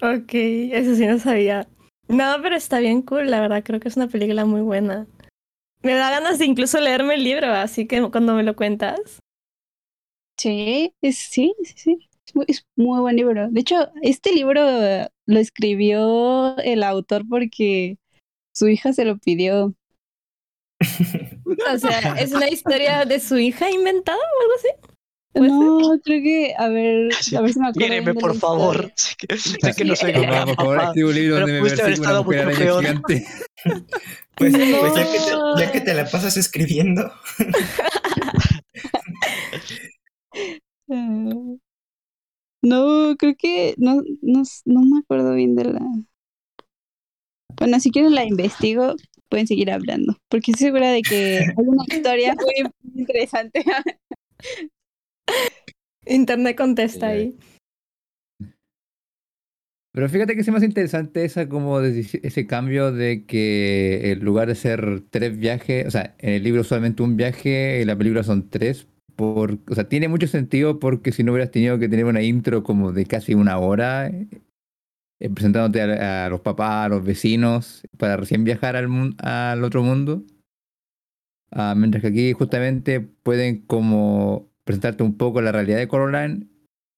Ok, 0.00 0.30
eso 0.32 0.94
sí 0.94 1.06
no 1.06 1.18
sabía. 1.18 1.68
No, 2.08 2.36
pero 2.42 2.56
está 2.56 2.78
bien 2.78 3.02
cool, 3.02 3.30
la 3.30 3.40
verdad, 3.40 3.62
creo 3.64 3.80
que 3.80 3.88
es 3.88 3.96
una 3.96 4.08
película 4.08 4.44
muy 4.44 4.60
buena. 4.60 5.06
Me 5.82 5.94
da 5.94 6.10
ganas 6.10 6.38
de 6.38 6.46
incluso 6.46 6.80
leerme 6.80 7.14
el 7.14 7.24
libro, 7.24 7.52
así 7.52 7.86
que 7.86 8.00
cuando 8.10 8.34
me 8.34 8.42
lo 8.42 8.56
cuentas. 8.56 9.20
Sí, 10.38 10.92
es, 11.02 11.18
sí, 11.18 11.54
sí, 11.64 11.74
sí. 11.76 12.08
Es 12.26 12.34
muy, 12.34 12.44
es 12.48 12.66
muy 12.76 13.00
buen 13.00 13.16
libro. 13.16 13.48
De 13.50 13.60
hecho, 13.60 13.90
este 14.02 14.32
libro 14.32 14.62
lo 15.26 15.38
escribió 15.38 16.56
el 16.58 16.82
autor 16.82 17.24
porque 17.28 17.98
su 18.54 18.68
hija 18.68 18.92
se 18.92 19.04
lo 19.04 19.18
pidió. 19.18 19.74
O 21.72 21.78
sea, 21.78 22.14
¿es 22.18 22.32
una 22.32 22.48
historia 22.48 23.04
de 23.04 23.18
su 23.20 23.36
hija 23.36 23.70
inventada 23.70 24.18
o 24.18 24.42
algo 24.42 24.54
así? 24.56 24.68
No, 25.34 26.00
creo 26.02 26.22
que, 26.22 26.54
a 26.56 26.68
ver, 26.68 27.12
Sí, 27.20 27.36
a 27.36 27.40
ver 27.40 27.52
si 27.52 27.60
me 27.60 27.68
acuerdo. 27.68 27.88
Míreme, 27.88 28.14
por 28.20 28.34
favor. 28.36 28.92
Sé 28.96 29.14
que, 29.18 29.36
sé 29.36 29.58
que 29.76 29.84
no 29.84 29.94
soy 29.96 30.12
gran 30.12 30.46
por 30.46 30.56
favor, 30.56 30.92
un 30.96 31.14
libro 31.14 31.36
donde 31.40 31.52
me 31.52 31.60
una 31.60 31.68
estado 31.72 32.24
mujer 32.24 32.46
mucho 32.46 32.56
araña 32.58 32.58
peor. 32.58 32.84
gigante. 32.84 33.26
Pues, 34.36 34.52
No. 34.52 34.58
pues 34.78 34.94
ya, 34.94 35.02
que 35.04 35.18
te, 35.18 35.60
ya 35.64 35.72
que 35.72 35.80
te 35.80 35.94
la 35.94 36.08
pasas 36.08 36.36
escribiendo. 36.36 37.10
No, 42.62 43.16
creo 43.18 43.34
que 43.36 43.74
no, 43.78 44.02
no, 44.22 44.42
no 44.64 44.80
me 44.82 45.00
acuerdo 45.00 45.34
bien 45.34 45.54
de 45.56 45.64
la. 45.64 45.80
Bueno, 47.56 47.80
si 47.80 47.90
quieren 47.90 48.14
la 48.14 48.24
investigo, 48.24 48.94
pueden 49.28 49.46
seguir 49.48 49.70
hablando, 49.70 50.16
porque 50.28 50.52
estoy 50.52 50.66
segura 50.68 50.90
de 50.90 51.02
que 51.02 51.38
hay 51.38 51.54
una 51.66 51.84
historia 51.88 52.34
muy 52.34 52.70
interesante. 52.94 53.64
Internet 56.06 56.56
contesta 56.56 57.08
ahí. 57.08 57.36
Pero 59.92 60.08
fíjate 60.08 60.34
que 60.34 60.42
es 60.42 60.48
más 60.48 60.62
interesante 60.62 61.24
esa 61.24 61.48
como 61.48 61.80
ese 61.80 62.46
cambio 62.46 62.92
de 62.92 63.24
que 63.26 64.12
en 64.12 64.24
lugar 64.24 64.48
de 64.48 64.54
ser 64.54 65.02
tres 65.10 65.36
viajes, 65.36 65.86
o 65.86 65.90
sea, 65.90 66.14
en 66.18 66.34
el 66.34 66.44
libro 66.44 66.62
solamente 66.62 67.02
un 67.02 67.16
viaje, 67.16 67.80
en 67.80 67.88
la 67.88 67.96
película 67.96 68.22
son 68.22 68.48
tres. 68.48 68.86
Por, 69.16 69.58
o 69.68 69.74
sea, 69.74 69.88
tiene 69.88 70.06
mucho 70.06 70.28
sentido 70.28 70.78
porque 70.78 71.10
si 71.10 71.24
no 71.24 71.32
hubieras 71.32 71.50
tenido 71.50 71.80
que 71.80 71.88
tener 71.88 72.04
una 72.04 72.22
intro 72.22 72.62
como 72.62 72.92
de 72.92 73.06
casi 73.06 73.34
una 73.34 73.58
hora, 73.58 74.06
eh, 74.06 74.28
presentándote 75.34 75.82
a, 75.82 76.26
a 76.26 76.28
los 76.28 76.42
papás, 76.42 76.86
a 76.86 76.88
los 76.88 77.02
vecinos, 77.02 77.82
para 77.96 78.16
recién 78.16 78.44
viajar 78.44 78.76
al, 78.76 79.16
al 79.18 79.64
otro 79.64 79.82
mundo. 79.82 80.22
Ah, 81.50 81.74
mientras 81.76 82.02
que 82.02 82.08
aquí 82.08 82.32
justamente 82.34 83.00
pueden 83.00 83.62
como 83.62 84.47
presentarte 84.68 85.02
un 85.02 85.16
poco 85.16 85.40
la 85.40 85.50
realidad 85.50 85.78
de 85.78 85.88
Coraline 85.88 86.46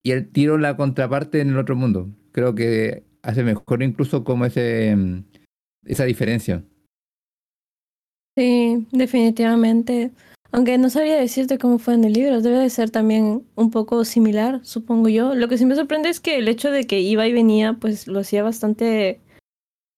y 0.03 0.11
el 0.11 0.29
tiro 0.33 0.59
la 0.59 0.77
contraparte 0.77 1.41
en 1.41 1.51
el 1.51 1.59
otro 1.59 1.77
mundo. 1.77 2.09
Creo 2.33 2.57
que 2.57 3.05
hace 3.23 3.45
mejor 3.45 3.85
incluso 3.85 4.25
como 4.25 4.45
ese 4.45 4.97
mm, 4.97 5.23
esa 5.85 6.03
diferencia. 6.03 6.65
Sí, 8.37 8.89
definitivamente. 8.91 10.11
Aunque 10.51 10.79
no 10.79 10.91
sabría 10.91 11.15
decirte 11.15 11.59
cómo 11.59 11.79
fue 11.79 11.95
en 11.95 12.03
el 12.03 12.13
libro, 12.13 12.41
debe 12.41 12.59
de 12.59 12.71
ser 12.71 12.91
también 12.91 13.47
un 13.55 13.71
poco 13.71 14.05
similar, 14.05 14.59
supongo 14.65 15.09
yo. 15.09 15.37
Lo 15.37 15.47
que 15.47 15.57
sí 15.57 15.65
me 15.65 15.77
sorprende 15.77 16.09
es 16.09 16.19
que 16.19 16.39
el 16.39 16.49
hecho 16.49 16.73
de 16.73 16.89
que 16.89 16.99
iba 16.99 17.29
y 17.29 17.33
venía, 17.33 17.75
pues 17.75 18.09
lo 18.09 18.19
hacía 18.19 18.43
bastante 18.43 19.21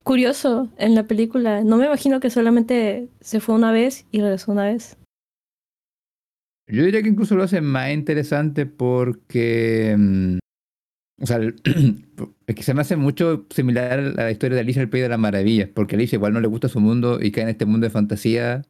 curioso 0.05 0.69
en 0.77 0.95
la 0.95 1.05
película. 1.05 1.65
No 1.65 1.79
me 1.79 1.87
imagino 1.87 2.21
que 2.21 2.29
solamente 2.29 3.09
se 3.23 3.41
fue 3.41 3.55
una 3.55 3.73
vez 3.73 4.05
y 4.13 4.21
regresó 4.21 4.53
una 4.53 4.67
vez. 4.67 4.99
Yo 6.73 6.85
diría 6.85 7.03
que 7.03 7.09
incluso 7.11 7.35
lo 7.37 7.43
hace 7.43 7.61
más 7.61 7.91
interesante 7.93 8.67
porque 8.67 9.95
mm, 9.99 10.39
o 11.23 11.27
sea, 11.27 11.39
es 12.47 12.55
que 12.55 12.63
se 12.63 12.75
me 12.75 12.81
hace 12.81 12.97
mucho 12.97 13.47
similar 13.51 13.99
a 14.01 14.25
la 14.25 14.31
historia 14.31 14.57
de 14.57 14.63
Alicia 14.63 14.81
en 14.81 14.85
el 14.85 14.91
País 14.91 15.03
de 15.05 15.09
las 15.09 15.19
Maravillas, 15.19 15.69
porque 15.73 15.95
Alicia 15.97 16.17
igual 16.17 16.33
no 16.33 16.41
le 16.41 16.49
gusta 16.49 16.69
su 16.69 16.81
mundo 16.81 17.19
y 17.23 17.31
cae 17.31 17.45
en 17.45 17.51
este 17.51 17.67
mundo 17.67 17.87
de 17.87 17.91
fantasía 17.91 18.63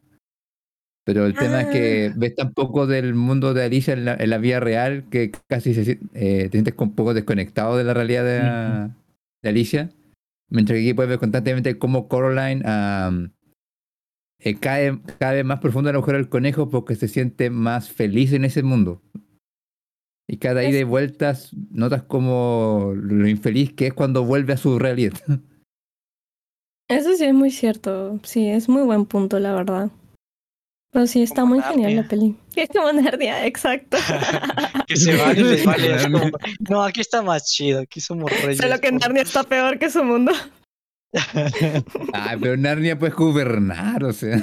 Pero 1.05 1.25
el 1.25 1.33
tema 1.33 1.61
es 1.61 1.67
que 1.67 2.09
Ah. 2.11 2.15
ves 2.17 2.35
tan 2.35 2.53
poco 2.53 2.87
del 2.87 3.13
mundo 3.15 3.53
de 3.53 3.63
Alicia 3.63 3.93
en 3.93 4.05
la, 4.05 4.15
en 4.15 4.29
la 4.29 4.37
vida 4.37 4.59
real 4.59 5.05
que 5.09 5.31
casi 5.49 5.73
se, 5.73 5.99
eh, 6.13 6.43
te 6.43 6.49
sientes 6.51 6.75
un 6.77 6.95
poco 6.95 7.13
desconectado 7.13 7.75
de 7.77 7.83
la 7.83 7.93
realidad 7.93 8.23
de, 8.23 8.93
de 9.41 9.49
Alicia. 9.49 9.89
Mientras 10.49 10.77
que 10.77 10.81
aquí 10.83 10.93
puedes 10.93 11.09
ver 11.09 11.19
constantemente 11.19 11.77
cómo 11.77 12.07
Coraline 12.07 12.61
am, 12.65 13.31
eh, 14.43 14.55
cae 14.59 14.99
cada 15.19 15.33
vez 15.33 15.45
más 15.45 15.59
profundo 15.59 15.89
en 15.89 15.95
el 15.95 15.97
agujero 15.97 16.17
del 16.17 16.29
conejo 16.29 16.69
porque 16.69 16.95
se 16.95 17.07
siente 17.07 17.49
más 17.49 17.89
feliz 17.89 18.33
en 18.33 18.43
ese 18.43 18.61
mundo. 18.61 19.01
Y 20.27 20.37
cada 20.37 20.63
ida 20.63 20.79
y 20.79 20.83
vueltas 20.83 21.51
notas 21.71 22.03
como 22.03 22.93
lo 22.95 23.27
infeliz 23.27 23.73
que 23.73 23.87
es 23.87 23.93
cuando 23.93 24.23
vuelve 24.23 24.53
a 24.53 24.57
su 24.57 24.79
realidad. 24.79 25.13
Eso 26.89 27.15
sí 27.15 27.25
es 27.25 27.33
muy 27.33 27.51
cierto. 27.51 28.19
Sí, 28.23 28.49
es 28.49 28.67
muy 28.67 28.83
buen 28.83 29.05
punto, 29.05 29.39
la 29.39 29.53
verdad. 29.53 29.89
Pero 30.91 31.07
sí, 31.07 31.23
está 31.23 31.41
Como 31.41 31.55
muy 31.55 31.63
genial 31.63 31.95
la 31.95 32.03
peli. 32.03 32.35
Es 32.55 32.69
como 32.69 32.91
Narnia, 32.91 33.47
exacto. 33.47 33.97
que 34.87 34.95
se 34.95 35.15
van 35.15 35.37
y 35.37 35.43
les 35.43 35.65
vale. 35.65 35.97
como, 36.03 36.29
no, 36.69 36.83
aquí 36.83 37.01
está 37.01 37.21
más 37.21 37.51
chido, 37.51 37.81
aquí 37.81 37.99
somos 37.99 38.29
reyes. 38.43 38.57
Solo 38.57 38.79
que 38.79 38.91
Narnia 38.91 39.23
está 39.23 39.43
peor 39.43 39.79
que 39.79 39.89
su 39.89 40.03
mundo. 40.03 40.31
Ay, 42.13 42.37
pero 42.41 42.57
Narnia 42.57 42.97
puedes 42.97 43.15
gobernar, 43.15 44.03
o 44.03 44.13
sea. 44.13 44.37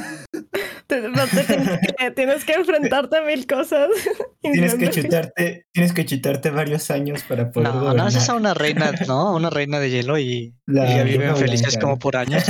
Te- 0.86 1.00
no 1.08 1.24
te 1.26 1.44
tienes, 1.44 1.78
que, 1.98 2.10
tienes 2.12 2.44
que 2.44 2.52
enfrentarte 2.54 3.18
a 3.18 3.22
mil 3.22 3.46
cosas. 3.46 3.88
Tienes 4.42 4.74
que 4.74 4.88
chutarte, 4.90 5.66
tienes 5.72 5.92
que 5.92 6.04
chutarte 6.06 6.50
varios 6.50 6.90
años 6.90 7.22
para 7.24 7.50
poder 7.52 7.68
No, 7.74 7.92
no 7.94 8.02
haces 8.04 8.26
a 8.28 8.34
una 8.34 8.54
reina, 8.54 8.90
¿no? 9.06 9.28
A 9.28 9.34
Una 9.36 9.50
reina 9.50 9.78
de 9.78 9.90
hielo 9.90 10.18
y, 10.18 10.54
La 10.66 10.90
y 10.90 10.96
ya 10.96 11.02
viven 11.04 11.36
felices 11.36 11.68
blanca. 11.74 11.80
como 11.80 11.98
por 11.98 12.16
años. 12.16 12.42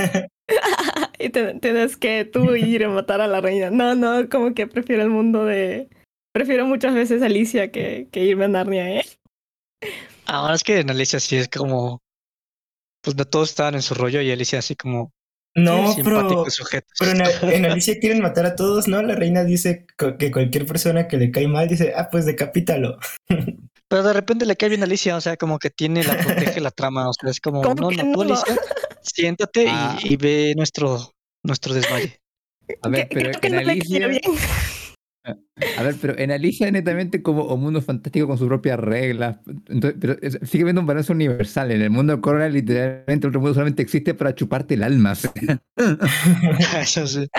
Y 1.19 1.29
te- 1.31 1.55
tienes 1.55 1.97
que 1.97 2.25
tú 2.25 2.55
ir 2.57 2.85
a 2.85 2.89
matar 2.89 3.21
a 3.21 3.27
la 3.27 3.41
reina. 3.41 3.71
No, 3.71 3.95
no, 3.97 4.29
como 4.29 4.55
que 4.55 4.67
prefiero 4.67 5.03
el 5.03 5.11
mundo 5.11 5.45
de... 5.45 5.89
Prefiero 6.33 6.65
muchas 6.65 6.95
veces 6.95 7.23
a 7.23 7.27
Alicia 7.27 7.73
que, 7.73 8.09
que 8.12 8.25
irme 8.25 8.45
a 8.45 8.49
Narnia, 8.49 9.00
¿eh? 9.00 9.05
Ahora 10.27 10.55
es 10.55 10.62
que 10.62 10.79
en 10.79 10.91
Alicia 10.91 11.19
sí 11.19 11.37
es 11.37 11.49
como. 11.49 12.00
Pues 13.02 13.16
no 13.16 13.25
todos 13.25 13.50
estaban 13.50 13.75
en 13.75 13.83
su 13.83 13.95
rollo 13.95 14.21
y 14.21 14.30
Alicia 14.30 14.59
así 14.59 14.75
como. 14.76 15.12
No, 15.57 15.92
pero, 15.97 16.21
simpáticos 16.21 16.54
sujetos. 16.54 16.92
pero 16.99 17.11
en, 17.12 17.21
en 17.64 17.66
Alicia 17.66 17.99
quieren 17.99 18.23
matar 18.23 18.47
a 18.47 18.54
todos, 18.54 18.87
¿no? 18.87 19.02
La 19.02 19.16
reina 19.16 19.42
dice 19.45 19.87
co- 19.99 20.16
que 20.16 20.30
cualquier 20.30 20.64
persona 20.66 21.09
que 21.09 21.16
le 21.16 21.30
cae 21.33 21.49
mal 21.49 21.66
dice, 21.69 21.92
ah, 21.97 22.09
pues 22.11 22.25
decapítalo. 22.26 22.99
Pero 23.88 24.04
de 24.04 24.12
repente 24.12 24.47
le 24.47 24.54
cae 24.54 24.69
bien 24.69 24.83
a 24.83 24.85
Alicia, 24.85 25.16
o 25.16 25.21
sea, 25.21 25.37
como 25.37 25.59
que 25.59 25.69
tiene 25.71 26.04
la 26.04 26.16
protege 26.16 26.61
la 26.61 26.71
trama, 26.71 27.09
o 27.09 27.12
sea, 27.12 27.28
es 27.28 27.40
como, 27.40 27.61
¿Cómo 27.61 27.90
no, 27.90 28.04
no, 28.04 28.04
no? 28.04 28.23
Alicia, 28.23 28.57
siéntate 29.02 29.64
y- 29.64 29.69
Ah. 29.69 29.99
y, 30.00 30.14
ve 30.16 30.54
nuestro, 30.57 31.12
nuestro 31.42 31.75
desmaye. 31.75 32.21
A 32.83 32.88
ver, 32.88 33.09
Que- 33.09 33.14
pero 33.16 33.30
creo 33.33 33.40
que 33.40 33.47
en 33.49 33.52
no 33.54 33.59
le 33.62 33.64
cae 33.80 34.04
Alicia. 34.04 34.30
Bien. 35.25 35.45
A 35.79 35.83
ver, 35.83 35.95
pero 36.00 36.19
en 36.19 36.31
Alicia 36.31 36.71
netamente 36.71 37.23
como 37.23 37.45
un 37.45 37.61
mundo 37.61 37.83
fantástico 37.83 38.27
con 38.27 38.39
sus 38.39 38.49
propias 38.49 38.79
reglas. 38.79 39.39
Entonces, 39.69 39.99
pero 40.00 40.17
sigue 40.47 40.65
viendo 40.65 40.81
un 40.81 40.87
balance 40.87 41.12
universal. 41.12 41.71
En 41.71 41.83
el 41.83 41.91
mundo 41.91 42.17
de 42.17 42.21
Corona, 42.21 42.49
literalmente, 42.49 43.27
el 43.27 43.29
otro 43.29 43.41
mundo 43.41 43.55
solamente 43.55 43.83
existe 43.83 44.15
para 44.15 44.35
chuparte 44.35 44.75
el 44.75 44.83
alma. 44.83 45.15
sí. 45.15 45.29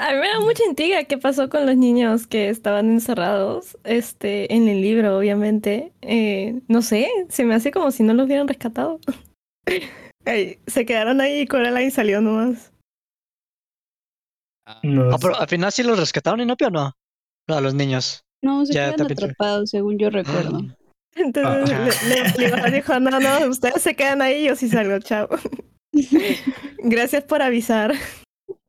A 0.00 0.12
mí 0.12 0.18
me 0.18 0.28
da 0.28 0.40
mucha 0.40 0.64
intriga 0.64 1.04
qué 1.04 1.18
pasó 1.18 1.50
con 1.50 1.66
los 1.66 1.76
niños 1.76 2.26
que 2.26 2.48
estaban 2.48 2.90
encerrados 2.90 3.76
este, 3.84 4.54
en 4.54 4.68
el 4.68 4.80
libro, 4.80 5.18
obviamente. 5.18 5.92
Eh, 6.00 6.60
no 6.68 6.80
sé, 6.80 7.08
se 7.28 7.44
me 7.44 7.54
hace 7.54 7.70
como 7.70 7.90
si 7.90 8.02
no 8.02 8.14
los 8.14 8.26
hubieran 8.26 8.48
rescatado. 8.48 8.98
Ay, 10.24 10.58
se 10.66 10.86
quedaron 10.86 11.20
ahí 11.20 11.40
y 11.40 11.46
Coraline 11.46 11.90
salió 11.90 12.20
nomás. 12.20 12.72
No, 14.82 15.10
Ah, 15.12 15.18
pero 15.20 15.36
al 15.38 15.48
final 15.48 15.72
sí 15.72 15.82
los 15.82 15.98
rescataron, 15.98 16.40
Inopia 16.40 16.68
o 16.68 16.70
no? 16.70 16.92
No, 17.48 17.56
a 17.56 17.60
los 17.60 17.74
niños. 17.74 18.22
No, 18.42 18.64
se 18.64 18.72
Ya, 18.74 18.92
quedan 18.94 19.12
atrapados, 19.12 19.70
según 19.70 19.98
yo 19.98 20.10
recuerdo. 20.10 20.60
Entonces 21.14 21.74
Ah. 21.74 21.88
le, 22.38 22.48
le- 22.48 22.62
le 22.62 22.70
dijo, 22.70 22.98
no, 23.00 23.18
no, 23.20 23.48
ustedes 23.48 23.82
se 23.82 23.94
quedan 23.96 24.22
ahí, 24.22 24.46
yo 24.46 24.54
sí 24.56 24.68
salgo, 24.68 24.98
chao. 25.00 25.28
Gracias 26.78 27.24
por 27.24 27.42
avisar. 27.42 27.94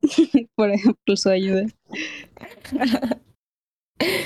Por 0.56 0.70
ejemplo, 0.70 1.16
su 1.16 1.28
ayuda. 1.30 1.64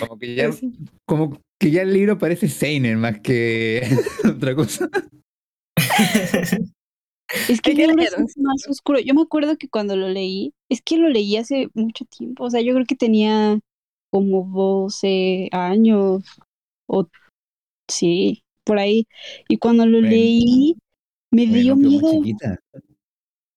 Como 0.00 0.18
que 0.18 0.34
ya, 0.34 0.44
Pues 0.46 0.58
sí. 0.60 0.72
como 1.06 1.38
que 1.60 1.70
ya 1.70 1.82
el 1.82 1.92
libro 1.92 2.16
parece 2.18 2.48
Seinen 2.48 2.98
más 2.98 3.20
que 3.20 3.86
otra 4.24 4.54
cosa. 4.54 4.88
Es 7.48 7.60
que 7.60 7.74
leer. 7.74 7.90
es 7.98 8.36
más 8.38 8.68
oscuro. 8.68 8.98
Yo 9.00 9.14
me 9.14 9.22
acuerdo 9.22 9.56
que 9.56 9.68
cuando 9.68 9.96
lo 9.96 10.08
leí, 10.08 10.52
es 10.68 10.80
que 10.82 10.96
lo 10.98 11.08
leí 11.08 11.36
hace 11.36 11.68
mucho 11.74 12.04
tiempo. 12.04 12.44
O 12.44 12.50
sea, 12.50 12.60
yo 12.60 12.72
creo 12.74 12.86
que 12.86 12.94
tenía 12.96 13.58
como 14.10 14.44
12 14.54 15.48
años. 15.52 16.24
O 16.86 17.08
sí, 17.88 18.42
por 18.64 18.78
ahí. 18.78 19.06
Y 19.48 19.58
cuando 19.58 19.86
lo 19.86 20.00
leí, 20.00 20.76
me 21.32 21.46
dio 21.46 21.74
miedo. 21.76 22.12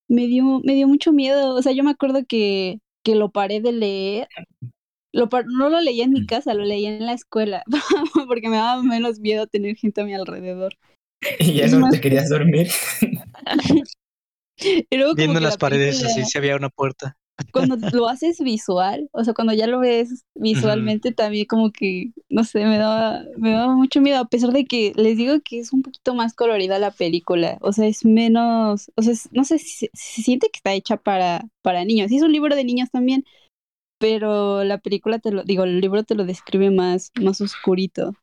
Me 0.08 0.26
dio, 0.26 0.60
me 0.64 0.74
dio 0.74 0.88
mucho 0.88 1.12
miedo. 1.12 1.54
O 1.54 1.62
sea, 1.62 1.72
yo 1.72 1.84
me 1.84 1.92
acuerdo 1.92 2.24
que, 2.26 2.80
que 3.04 3.14
lo 3.14 3.30
paré 3.30 3.60
de 3.60 3.72
leer. 3.72 4.28
Lo 5.12 5.28
par- 5.28 5.46
no 5.46 5.68
lo 5.70 5.80
leía 5.80 6.04
en 6.04 6.12
mi 6.12 6.22
Mm. 6.22 6.26
casa, 6.26 6.54
lo 6.54 6.64
leía 6.64 6.96
en 6.96 7.06
la 7.06 7.12
escuela. 7.12 7.62
Porque 8.28 8.48
me 8.48 8.56
daba 8.56 8.82
menos 8.82 9.20
miedo 9.20 9.46
tener 9.46 9.76
gente 9.76 10.00
a 10.00 10.04
mi 10.04 10.14
alrededor. 10.14 10.76
y 11.38 11.54
ya 11.54 11.64
es 11.66 11.72
no 11.72 11.80
más- 11.80 11.90
te 11.92 12.00
querías 12.00 12.28
dormir. 12.28 12.68
Y 14.62 14.96
luego 14.96 15.12
como 15.12 15.16
Viendo 15.16 15.40
las 15.40 15.54
la 15.54 15.58
paredes 15.58 15.96
película- 16.00 16.10
así, 16.22 16.30
si 16.30 16.36
había 16.38 16.54
una 16.56 16.68
puerta. 16.68 17.16
cuando 17.52 17.76
lo 17.92 18.08
haces 18.10 18.38
visual, 18.40 19.08
o 19.12 19.24
sea, 19.24 19.32
cuando 19.32 19.54
ya 19.54 19.66
lo 19.66 19.80
ves 19.80 20.26
visualmente 20.34 21.12
también 21.12 21.46
como 21.46 21.72
que, 21.72 22.10
no 22.28 22.44
sé, 22.44 22.66
me 22.66 22.76
daba, 22.76 23.24
me 23.38 23.52
daba 23.52 23.74
mucho 23.74 24.02
miedo, 24.02 24.18
a 24.18 24.28
pesar 24.28 24.50
de 24.52 24.66
que 24.66 24.92
les 24.96 25.16
digo 25.16 25.36
que 25.42 25.60
es 25.60 25.72
un 25.72 25.80
poquito 25.80 26.14
más 26.14 26.34
colorida 26.34 26.78
la 26.78 26.90
película, 26.90 27.56
o 27.62 27.72
sea, 27.72 27.86
es 27.86 28.04
menos, 28.04 28.90
o 28.96 29.02
sea, 29.02 29.14
es- 29.14 29.30
no 29.32 29.44
sé 29.44 29.58
si 29.58 29.70
se, 29.70 29.90
se 29.94 30.20
siente 30.22 30.48
que 30.52 30.58
está 30.58 30.74
hecha 30.74 30.98
para, 30.98 31.46
para 31.62 31.86
niños, 31.86 32.08
sí 32.10 32.16
es 32.18 32.22
un 32.22 32.32
libro 32.32 32.54
de 32.54 32.64
niños 32.64 32.90
también, 32.90 33.24
pero 33.98 34.62
la 34.64 34.76
película 34.76 35.18
te 35.20 35.30
lo, 35.32 35.42
digo, 35.44 35.64
el 35.64 35.80
libro 35.80 36.04
te 36.04 36.14
lo 36.14 36.26
describe 36.26 36.70
más, 36.70 37.12
más 37.20 37.40
oscurito. 37.40 38.14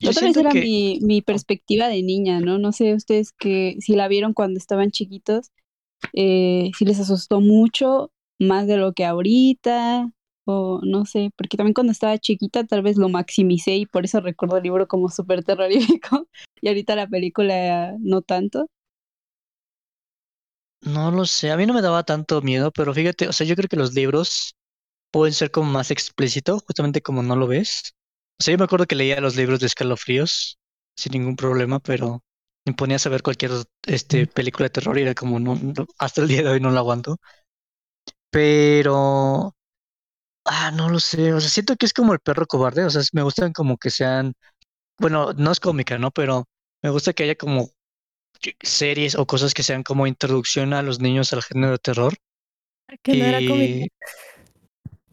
Yo 0.00 0.10
Otra 0.10 0.24
vez 0.24 0.38
era 0.38 0.52
que 0.52 0.54
mi, 0.54 0.98
mi 1.02 1.22
perspectiva 1.22 1.88
de 1.88 2.02
niña, 2.02 2.40
¿no? 2.40 2.58
No 2.58 2.72
sé 2.72 2.94
ustedes 2.94 3.32
que 3.32 3.76
si 3.80 3.94
la 3.96 4.08
vieron 4.08 4.34
cuando 4.34 4.58
estaban 4.58 4.90
chiquitos, 4.90 5.50
eh, 6.14 6.70
si 6.78 6.84
les 6.86 7.00
asustó 7.00 7.40
mucho, 7.40 8.12
más 8.38 8.66
de 8.68 8.76
lo 8.78 8.92
que 8.94 9.04
ahorita, 9.06 10.10
o 10.46 10.80
no 10.84 11.06
sé, 11.06 11.30
porque 11.36 11.56
también 11.56 11.74
cuando 11.74 11.92
estaba 11.92 12.18
chiquita 12.18 12.64
tal 12.66 12.82
vez 12.82 12.96
lo 12.98 13.08
maximicé 13.10 13.76
y 13.76 13.86
por 13.86 14.04
eso 14.06 14.20
recuerdo 14.20 14.58
el 14.58 14.64
libro 14.64 14.88
como 14.88 15.10
súper 15.10 15.44
terrorífico, 15.44 16.28
y 16.62 16.68
ahorita 16.68 16.96
la 16.96 17.08
película 17.08 17.96
no 18.00 18.22
tanto. 18.22 18.68
No 20.82 21.10
lo 21.10 21.26
sé, 21.26 21.50
a 21.50 21.56
mí 21.56 21.66
no 21.66 21.74
me 21.74 21.82
daba 21.82 22.04
tanto 22.04 22.40
miedo, 22.42 22.70
pero 22.72 22.94
fíjate, 22.94 23.28
o 23.28 23.32
sea, 23.32 23.46
yo 23.46 23.56
creo 23.56 23.68
que 23.68 23.76
los 23.76 23.92
libros 23.94 24.54
pueden 25.12 25.34
ser 25.34 25.50
como 25.50 25.70
más 25.72 25.90
explícitos, 25.92 26.62
justamente 26.66 27.02
como 27.02 27.22
no 27.22 27.36
lo 27.36 27.46
ves. 27.48 27.94
O 28.38 28.42
sea, 28.42 28.52
yo 28.52 28.58
me 28.58 28.64
acuerdo 28.64 28.86
que 28.86 28.96
leía 28.96 29.20
los 29.20 29.36
libros 29.36 29.60
de 29.60 29.66
escalofríos 29.66 30.58
sin 30.96 31.12
ningún 31.12 31.36
problema, 31.36 31.80
pero 31.80 32.22
me 32.66 32.74
ponía 32.74 32.98
a 33.04 33.08
ver 33.08 33.22
cualquier 33.22 33.52
este, 33.86 34.26
película 34.26 34.64
de 34.66 34.70
terror 34.70 34.98
y 34.98 35.02
era 35.02 35.14
como, 35.14 35.38
no, 35.40 35.54
no, 35.56 35.86
hasta 35.98 36.22
el 36.22 36.28
día 36.28 36.42
de 36.42 36.50
hoy 36.50 36.60
no 36.60 36.70
lo 36.70 36.78
aguanto. 36.78 37.16
Pero, 38.30 39.54
ah, 40.46 40.70
no 40.72 40.88
lo 40.90 41.00
sé, 41.00 41.34
o 41.34 41.40
sea, 41.40 41.50
siento 41.50 41.76
que 41.76 41.86
es 41.86 41.92
como 41.94 42.12
el 42.14 42.20
perro 42.20 42.46
cobarde, 42.46 42.84
o 42.84 42.90
sea, 42.90 43.02
me 43.12 43.22
gustan 43.22 43.52
como 43.52 43.78
que 43.78 43.90
sean, 43.90 44.34
bueno, 44.98 45.32
no 45.34 45.52
es 45.52 45.60
cómica, 45.60 45.98
¿no? 45.98 46.10
Pero 46.12 46.46
me 46.82 46.90
gusta 46.90 47.12
que 47.14 47.24
haya 47.24 47.36
como 47.36 47.70
series 48.62 49.16
o 49.16 49.26
cosas 49.26 49.54
que 49.54 49.62
sean 49.64 49.82
como 49.82 50.06
introducción 50.06 50.72
a 50.74 50.82
los 50.82 51.00
niños 51.00 51.32
al 51.32 51.42
género 51.42 51.72
de 51.74 51.78
terror. 51.78 52.14
Que 53.02 53.16
no 53.16 53.24
era 53.26 53.44
cómica. 53.44 53.76
Y 53.76 53.88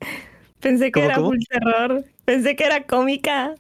Pensé 0.61 0.91
que 0.91 0.99
¿Cómo, 0.99 1.05
era 1.05 1.15
cómo? 1.15 1.27
full 1.29 1.39
terror. 1.49 2.03
Pensé 2.25 2.55
que 2.57 2.65
era 2.65 2.85
cómica. 2.85 3.55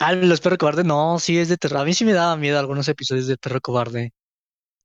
ah, 0.00 0.12
los 0.14 0.40
perros 0.40 0.58
cobarde, 0.58 0.84
no, 0.84 1.18
sí 1.18 1.38
es 1.38 1.48
de 1.48 1.56
terror. 1.56 1.80
A 1.80 1.84
mí 1.84 1.94
sí 1.94 2.04
me 2.04 2.12
daba 2.12 2.36
miedo 2.36 2.58
algunos 2.58 2.88
episodios 2.88 3.26
del 3.26 3.38
perro 3.38 3.60
cobarde. 3.60 4.12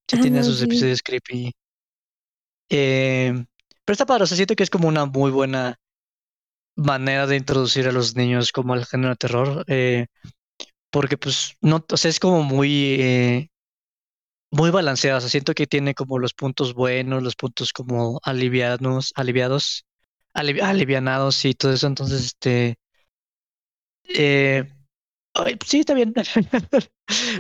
Sí 0.10 0.17
Ah, 0.17 0.19
tiene 0.19 0.43
no, 0.43 0.43
sus 0.43 0.62
sí. 0.62 0.63
episodios 0.63 1.04
creepy. 1.04 1.54
Eh, 2.69 3.34
pero 3.86 3.93
está 3.93 4.06
padre, 4.06 4.23
o 4.23 4.28
sea, 4.28 4.36
siento 4.38 4.56
que 4.56 4.63
es 4.63 4.69
como 4.69 4.88
una 4.88 5.06
muy 5.06 5.32
buena 5.32 5.78
manera 6.76 7.28
de 7.28 7.36
introducir 7.38 7.88
a 7.88 7.91
los 7.91 8.15
niños 8.15 8.52
como 8.52 8.73
al 8.73 8.86
género 8.86 9.10
de 9.12 9.15
terror. 9.17 9.63
eh, 9.67 10.08
porque 10.91 11.17
pues 11.17 11.56
no, 11.62 11.86
o 11.91 11.97
sea, 11.97 12.10
es 12.12 12.19
como 12.19 12.43
muy 12.43 12.97
eh, 13.02 13.50
muy 14.52 14.71
balanceado. 14.71 15.17
O 15.19 15.21
sea, 15.21 15.30
siento 15.30 15.54
que 15.54 15.67
tiene 15.67 15.93
como 15.93 16.19
los 16.19 16.34
puntos 16.34 16.73
buenos, 16.73 17.23
los 17.23 17.36
puntos 17.36 17.73
como 17.73 18.19
aliviados, 18.23 19.12
aliviados, 19.15 19.86
alivi- 20.38 20.62
alivianados 20.62 21.43
y 21.45 21.54
todo 21.54 21.73
eso. 21.73 21.88
Entonces, 21.88 22.26
este 22.26 22.78
eh, 24.10 24.63
ay, 25.34 25.56
pues 25.56 25.69
sí, 25.69 25.80
está 25.80 25.93
bien. 25.93 26.13
La 26.15 26.23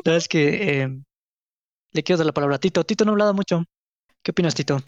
verdad 0.05 0.17
es 0.17 0.27
que 0.27 0.81
eh, 0.81 1.01
le 1.93 2.03
quiero 2.03 2.17
dar 2.17 2.25
la 2.27 2.33
palabra 2.33 2.55
a 2.57 2.59
Tito. 2.59 2.83
Tito 2.85 3.05
no 3.05 3.11
ha 3.11 3.13
hablado 3.13 3.33
mucho. 3.33 3.63
¿Qué 4.23 4.31
opinas, 4.31 4.55
Tito? 4.55 4.79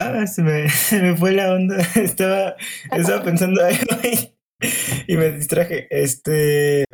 Ah, 0.00 0.26
se 0.26 0.42
me, 0.42 0.64
me 1.02 1.16
fue 1.16 1.32
la 1.32 1.52
onda. 1.52 1.76
Estaba, 1.96 2.56
estaba 2.92 3.22
pensando 3.22 3.64
algo 3.64 3.96
y, 4.02 4.34
y 5.12 5.16
me 5.16 5.32
distraje. 5.32 5.88
Este. 5.90 6.84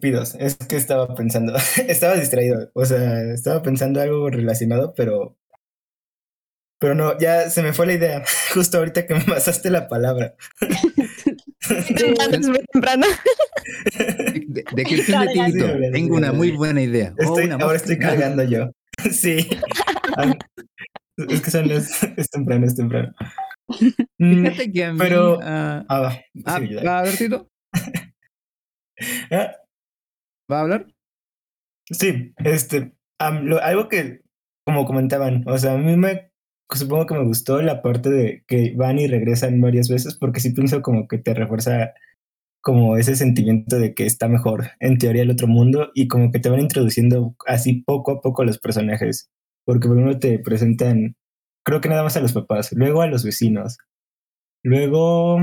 Pidos, 0.00 0.34
es 0.36 0.56
que 0.56 0.76
estaba 0.76 1.14
pensando, 1.14 1.54
estaba 1.88 2.14
distraído, 2.16 2.70
o 2.72 2.86
sea, 2.86 3.20
estaba 3.34 3.62
pensando 3.62 4.00
algo 4.00 4.30
relacionado, 4.30 4.94
pero 4.96 5.36
pero 6.84 6.94
no, 6.94 7.18
ya 7.18 7.48
se 7.48 7.62
me 7.62 7.72
fue 7.72 7.86
la 7.86 7.94
idea, 7.94 8.22
justo 8.52 8.76
ahorita 8.76 9.06
que 9.06 9.14
me 9.14 9.22
pasaste 9.22 9.70
la 9.70 9.88
palabra. 9.88 10.34
Temprano, 11.96 12.34
es 12.36 12.46
muy 12.46 12.60
temprano. 12.70 13.06
De, 14.48 14.64
de 14.74 14.84
que 14.84 14.94
el 14.96 15.04
Tito, 15.06 15.66
tengo 15.92 16.16
una 16.16 16.30
muy 16.32 16.50
buena 16.50 16.82
idea. 16.82 17.14
Oh, 17.26 17.38
Estoy- 17.38 17.50
ahora 17.58 17.76
estoy 17.76 17.98
cargando 17.98 18.42
yo. 18.44 18.70
Sí. 19.10 19.48
Es 21.16 21.40
que 21.40 21.50
son 21.50 21.68
las, 21.68 22.02
es 22.18 22.28
temprano, 22.28 22.66
es 22.66 22.76
temprano. 22.76 23.14
Mm, 24.18 24.44
Fíjate 24.46 24.72
que 24.72 24.84
a 24.84 24.92
mí. 24.92 24.98
pero- 24.98 25.40
ah, 25.42 25.84
Ah, 25.88 26.00
va. 26.00 26.20
ah, 26.44 26.58
sí. 26.60 26.74
¿Va 26.74 26.96
a 26.96 26.98
hablar, 27.00 27.14
Tito? 27.16 27.48
Ah, 29.30 29.56
¿Va 30.52 30.58
a 30.58 30.60
hablar? 30.60 30.86
Sí, 31.90 32.34
este, 32.44 32.92
lo- 33.42 33.62
algo 33.62 33.88
que, 33.88 34.20
como 34.66 34.84
comentaban, 34.84 35.44
o 35.46 35.56
sea, 35.56 35.72
a 35.72 35.78
mí 35.78 35.96
me, 35.96 36.30
supongo 36.70 37.06
que 37.06 37.14
me 37.14 37.24
gustó 37.24 37.60
la 37.62 37.82
parte 37.82 38.10
de 38.10 38.44
que 38.46 38.74
van 38.76 38.98
y 38.98 39.06
regresan 39.06 39.60
varias 39.60 39.88
veces, 39.88 40.16
porque 40.16 40.40
sí 40.40 40.50
pienso 40.52 40.82
como 40.82 41.08
que 41.08 41.18
te 41.18 41.34
refuerza 41.34 41.92
como 42.62 42.96
ese 42.96 43.16
sentimiento 43.16 43.78
de 43.78 43.94
que 43.94 44.06
está 44.06 44.28
mejor, 44.28 44.70
en 44.80 44.98
teoría, 44.98 45.22
el 45.22 45.30
otro 45.30 45.46
mundo, 45.48 45.90
y 45.94 46.08
como 46.08 46.32
que 46.32 46.40
te 46.40 46.48
van 46.50 46.60
introduciendo 46.60 47.36
así 47.46 47.82
poco 47.82 48.12
a 48.12 48.20
poco 48.22 48.42
a 48.42 48.46
los 48.46 48.58
personajes, 48.58 49.30
porque 49.66 49.88
primero 49.88 50.18
te 50.18 50.38
presentan, 50.40 51.16
creo 51.64 51.80
que 51.80 51.88
nada 51.90 52.02
más 52.04 52.16
a 52.16 52.20
los 52.22 52.32
papás, 52.32 52.72
luego 52.72 53.02
a 53.02 53.06
los 53.08 53.24
vecinos, 53.24 53.78
luego 54.62 55.38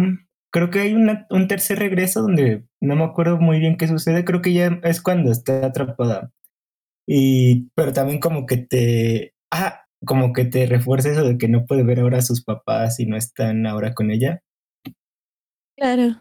creo 0.52 0.70
que 0.70 0.80
hay 0.80 0.94
una- 0.94 1.28
un 1.30 1.48
tercer 1.48 1.80
regreso 1.80 2.22
donde 2.22 2.66
no 2.82 2.96
me 2.96 3.04
acuerdo 3.04 3.38
muy 3.40 3.60
bien 3.60 3.78
qué 3.78 3.88
sucede, 3.88 4.26
creo 4.26 4.42
que 4.42 4.54
ya 4.54 4.80
es 4.84 5.02
cuando 5.02 5.32
está 5.32 5.66
atrapada. 5.68 6.32
Y, 7.08 7.70
pero 7.76 7.94
también 7.94 8.20
como 8.20 8.46
que 8.46 8.58
te, 8.58 9.34
ah, 9.52 9.86
como 10.06 10.34
que 10.34 10.46
te 10.46 10.66
refuerza 10.66 11.12
eso 11.12 11.24
de 11.24 11.38
que 11.38 11.48
no 11.48 11.66
puede 11.66 11.84
ver 11.84 12.00
ahora 12.00 12.20
a 12.20 12.24
sus 12.24 12.44
papás 12.44 13.00
y 13.00 13.06
no 13.06 13.18
están 13.18 13.66
ahora 13.66 13.94
con 13.94 14.12
ella. 14.12 14.42
Claro. 15.78 16.18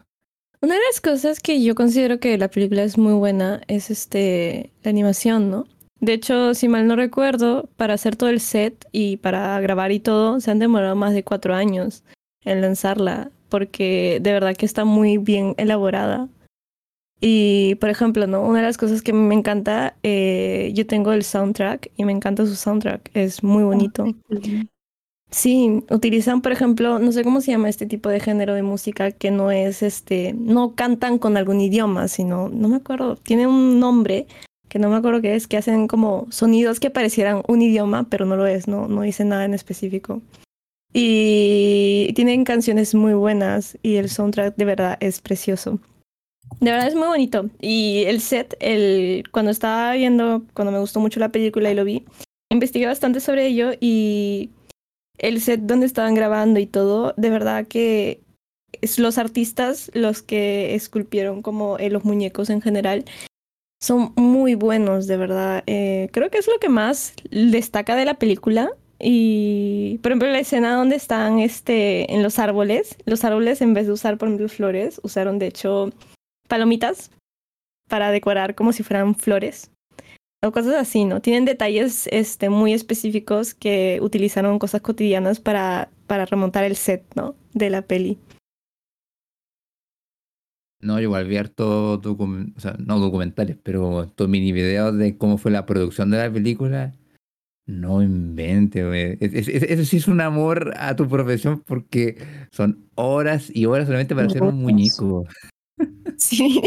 Una 0.61 0.75
de 0.75 0.81
las 0.89 1.01
cosas 1.01 1.39
que 1.39 1.63
yo 1.63 1.73
considero 1.73 2.19
que 2.19 2.37
la 2.37 2.49
película 2.49 2.83
es 2.83 2.97
muy 2.97 3.13
buena 3.13 3.61
es 3.67 3.89
este 3.89 4.71
la 4.83 4.91
animación, 4.91 5.49
¿no? 5.49 5.65
De 5.99 6.13
hecho, 6.13 6.53
si 6.55 6.67
mal 6.67 6.87
no 6.87 6.95
recuerdo, 6.95 7.69
para 7.77 7.93
hacer 7.93 8.15
todo 8.15 8.29
el 8.29 8.39
set 8.39 8.85
y 8.91 9.17
para 9.17 9.59
grabar 9.59 9.91
y 9.91 9.99
todo, 9.99 10.39
se 10.39 10.49
han 10.49 10.59
demorado 10.59 10.95
más 10.95 11.13
de 11.13 11.23
cuatro 11.23 11.53
años 11.53 12.03
en 12.43 12.61
lanzarla, 12.61 13.31
porque 13.49 14.19
de 14.21 14.31
verdad 14.31 14.55
que 14.55 14.65
está 14.65 14.83
muy 14.83 15.17
bien 15.19 15.53
elaborada. 15.57 16.27
Y, 17.23 17.75
por 17.75 17.91
ejemplo, 17.91 18.25
¿no? 18.25 18.41
Una 18.41 18.59
de 18.59 18.65
las 18.65 18.77
cosas 18.77 19.03
que 19.03 19.13
me 19.13 19.35
encanta, 19.35 19.95
eh, 20.01 20.71
yo 20.73 20.87
tengo 20.87 21.13
el 21.13 21.23
soundtrack 21.23 21.91
y 21.95 22.03
me 22.03 22.11
encanta 22.11 22.47
su 22.47 22.55
soundtrack, 22.55 23.11
es 23.13 23.43
muy 23.43 23.63
bonito. 23.63 24.05
Sí, 25.29 25.83
utilizan, 25.91 26.41
por 26.41 26.51
ejemplo, 26.51 26.97
no 26.97 27.11
sé 27.11 27.23
cómo 27.23 27.39
se 27.39 27.51
llama 27.51 27.69
este 27.69 27.85
tipo 27.85 28.09
de 28.09 28.19
género 28.19 28.55
de 28.55 28.63
música 28.63 29.11
que 29.11 29.29
no 29.31 29.51
es 29.51 29.83
este, 29.83 30.33
no 30.33 30.73
cantan 30.75 31.19
con 31.19 31.37
algún 31.37 31.61
idioma, 31.61 32.07
sino, 32.07 32.49
no 32.49 32.67
me 32.67 32.77
acuerdo, 32.77 33.15
tiene 33.15 33.47
un 33.47 33.79
nombre 33.79 34.25
que 34.67 34.79
no 34.79 34.89
me 34.89 34.95
acuerdo 34.95 35.21
qué 35.21 35.35
es, 35.35 35.47
que 35.47 35.57
hacen 35.57 35.87
como 35.87 36.27
sonidos 36.31 36.79
que 36.79 36.89
parecieran 36.89 37.43
un 37.47 37.61
idioma, 37.61 38.07
pero 38.09 38.25
no 38.25 38.35
lo 38.35 38.47
es, 38.47 38.67
no, 38.67 38.87
no 38.87 39.03
dice 39.03 39.25
nada 39.25 39.45
en 39.45 39.53
específico. 39.53 40.21
Y 40.93 42.11
tienen 42.15 42.43
canciones 42.43 42.95
muy 42.95 43.13
buenas 43.13 43.77
y 43.83 43.95
el 43.95 44.09
soundtrack 44.09 44.55
de 44.55 44.65
verdad 44.65 44.97
es 44.99 45.21
precioso. 45.21 45.79
De 46.59 46.71
verdad 46.71 46.87
es 46.87 46.95
muy 46.95 47.07
bonito. 47.07 47.49
Y 47.59 48.03
el 48.05 48.21
set, 48.21 48.55
el, 48.59 49.23
cuando 49.31 49.51
estaba 49.51 49.93
viendo, 49.93 50.43
cuando 50.53 50.71
me 50.71 50.79
gustó 50.79 50.99
mucho 50.99 51.19
la 51.19 51.29
película 51.29 51.71
y 51.71 51.75
lo 51.75 51.85
vi, 51.85 52.05
investigué 52.51 52.85
bastante 52.85 53.19
sobre 53.19 53.47
ello 53.47 53.71
y 53.79 54.51
el 55.17 55.41
set 55.41 55.61
donde 55.61 55.85
estaban 55.85 56.15
grabando 56.15 56.59
y 56.59 56.67
todo, 56.67 57.13
de 57.17 57.29
verdad 57.29 57.67
que 57.67 58.21
es 58.81 58.99
los 58.99 59.17
artistas, 59.17 59.91
los 59.93 60.21
que 60.21 60.75
esculpieron 60.75 61.41
como 61.41 61.77
eh, 61.77 61.89
los 61.89 62.03
muñecos 62.03 62.49
en 62.49 62.61
general, 62.61 63.05
son 63.81 64.13
muy 64.15 64.55
buenos, 64.55 65.07
de 65.07 65.17
verdad. 65.17 65.63
Eh, 65.65 66.09
creo 66.11 66.29
que 66.29 66.37
es 66.37 66.47
lo 66.47 66.59
que 66.59 66.69
más 66.69 67.13
destaca 67.31 67.95
de 67.95 68.05
la 68.05 68.15
película. 68.15 68.69
Y, 68.99 69.99
por 70.03 70.11
ejemplo, 70.11 70.29
la 70.29 70.39
escena 70.39 70.75
donde 70.75 70.95
están 70.95 71.39
este, 71.39 72.13
en 72.13 72.21
los 72.21 72.37
árboles, 72.37 72.95
los 73.05 73.23
árboles 73.23 73.61
en 73.61 73.73
vez 73.73 73.87
de 73.87 73.93
usar, 73.93 74.19
por 74.19 74.27
ejemplo, 74.27 74.47
flores, 74.47 75.01
usaron 75.03 75.39
de 75.39 75.47
hecho 75.47 75.89
palomitas 76.51 77.11
para 77.87 78.11
decorar 78.11 78.55
como 78.55 78.73
si 78.73 78.83
fueran 78.83 79.15
flores 79.15 79.71
o 80.43 80.51
cosas 80.51 80.75
así, 80.75 81.05
¿no? 81.05 81.21
Tienen 81.21 81.45
detalles 81.45 82.07
este, 82.11 82.49
muy 82.49 82.73
específicos 82.73 83.53
que 83.53 83.99
utilizaron 84.01 84.59
cosas 84.59 84.81
cotidianas 84.81 85.39
para, 85.39 85.89
para 86.07 86.25
remontar 86.25 86.65
el 86.65 86.75
set, 86.75 87.05
¿no? 87.15 87.35
De 87.53 87.69
la 87.69 87.83
peli. 87.83 88.17
No, 90.81 90.97
yo 90.97 91.03
igual 91.03 91.27
vi 91.27 91.37
harto 91.37 92.01
o 92.03 92.59
sea, 92.59 92.75
no 92.79 92.99
documentales, 92.99 93.55
pero 93.63 94.03
estos 94.03 94.27
mini 94.27 94.51
videos 94.51 94.97
de 94.97 95.15
cómo 95.17 95.37
fue 95.37 95.51
la 95.51 95.65
producción 95.65 96.09
de 96.09 96.17
la 96.17 96.33
película. 96.33 96.93
No 97.67 98.01
invente, 98.01 98.83
güey. 98.85 99.17
Es- 99.21 99.33
es- 99.33 99.47
es- 99.47 99.63
Eso 99.63 99.85
sí 99.85 99.97
es 99.97 100.07
un 100.07 100.19
amor 100.21 100.73
a 100.77 100.95
tu 100.95 101.07
profesión 101.07 101.61
porque 101.65 102.17
son 102.51 102.89
horas 102.95 103.51
y 103.53 103.67
horas 103.67 103.85
solamente 103.85 104.15
para 104.15 104.27
hacer 104.27 104.41
un 104.41 104.55
muñeco. 104.63 105.25
Sí. 106.17 106.61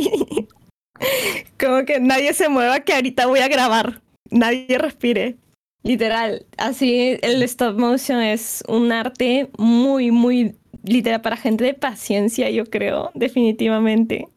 Como 1.61 1.85
que 1.85 2.00
nadie 2.00 2.33
se 2.35 2.48
mueva, 2.48 2.81
que 2.81 2.94
ahorita 2.94 3.27
voy 3.27 3.40
a 3.40 3.48
grabar. 3.48 4.00
Nadie 4.31 4.79
respire. 4.79 5.37
Literal. 5.83 6.46
Así 6.57 7.18
el 7.22 7.42
stop 7.42 7.79
motion 7.79 8.20
es 8.20 8.64
un 8.68 8.90
arte 8.90 9.50
muy, 9.59 10.11
muy 10.11 10.57
literal 10.83 11.20
para 11.20 11.37
gente 11.37 11.64
de 11.64 11.74
paciencia, 11.74 12.50
yo 12.50 12.64
creo, 12.66 13.11
definitivamente. 13.14 14.29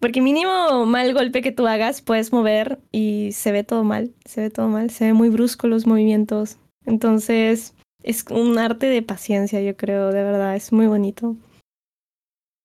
Porque 0.00 0.20
mínimo 0.20 0.84
mal 0.84 1.14
golpe 1.14 1.42
que 1.42 1.52
tú 1.52 1.66
hagas 1.66 2.02
puedes 2.02 2.32
mover 2.32 2.78
y 2.92 3.30
se 3.32 3.52
ve 3.52 3.64
todo 3.64 3.84
mal, 3.84 4.12
se 4.24 4.42
ve 4.42 4.50
todo 4.50 4.68
mal, 4.68 4.90
se 4.90 5.06
ve 5.06 5.12
muy 5.12 5.28
brusco 5.28 5.66
los 5.66 5.86
movimientos. 5.86 6.58
Entonces 6.84 7.74
es 8.02 8.24
un 8.30 8.58
arte 8.58 8.86
de 8.86 9.02
paciencia, 9.02 9.62
yo 9.62 9.76
creo, 9.76 10.12
de 10.12 10.22
verdad, 10.22 10.56
es 10.56 10.72
muy 10.72 10.86
bonito. 10.86 11.36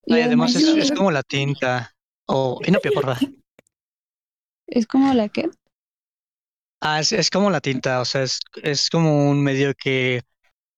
Y 0.10 0.14
Ay, 0.16 0.24
además 0.24 0.56
es, 0.56 0.64
es 0.64 0.92
como 0.92 1.12
la 1.12 1.24
tinta. 1.24 1.94
O 2.28 2.60
inopia, 2.66 2.92
porfa. 2.92 3.18
es 4.68 4.88
como 4.88 5.14
la 5.14 5.30
que 5.30 5.50
Ah, 6.82 7.00
es, 7.02 7.12
es 7.12 7.30
como 7.30 7.50
la 7.50 7.60
tinta, 7.62 8.00
o 8.02 8.06
sea, 8.06 8.24
es, 8.24 8.40
es 8.64 8.90
como 8.90 9.30
un 9.30 9.44
medio 9.44 9.74
que 9.76 10.22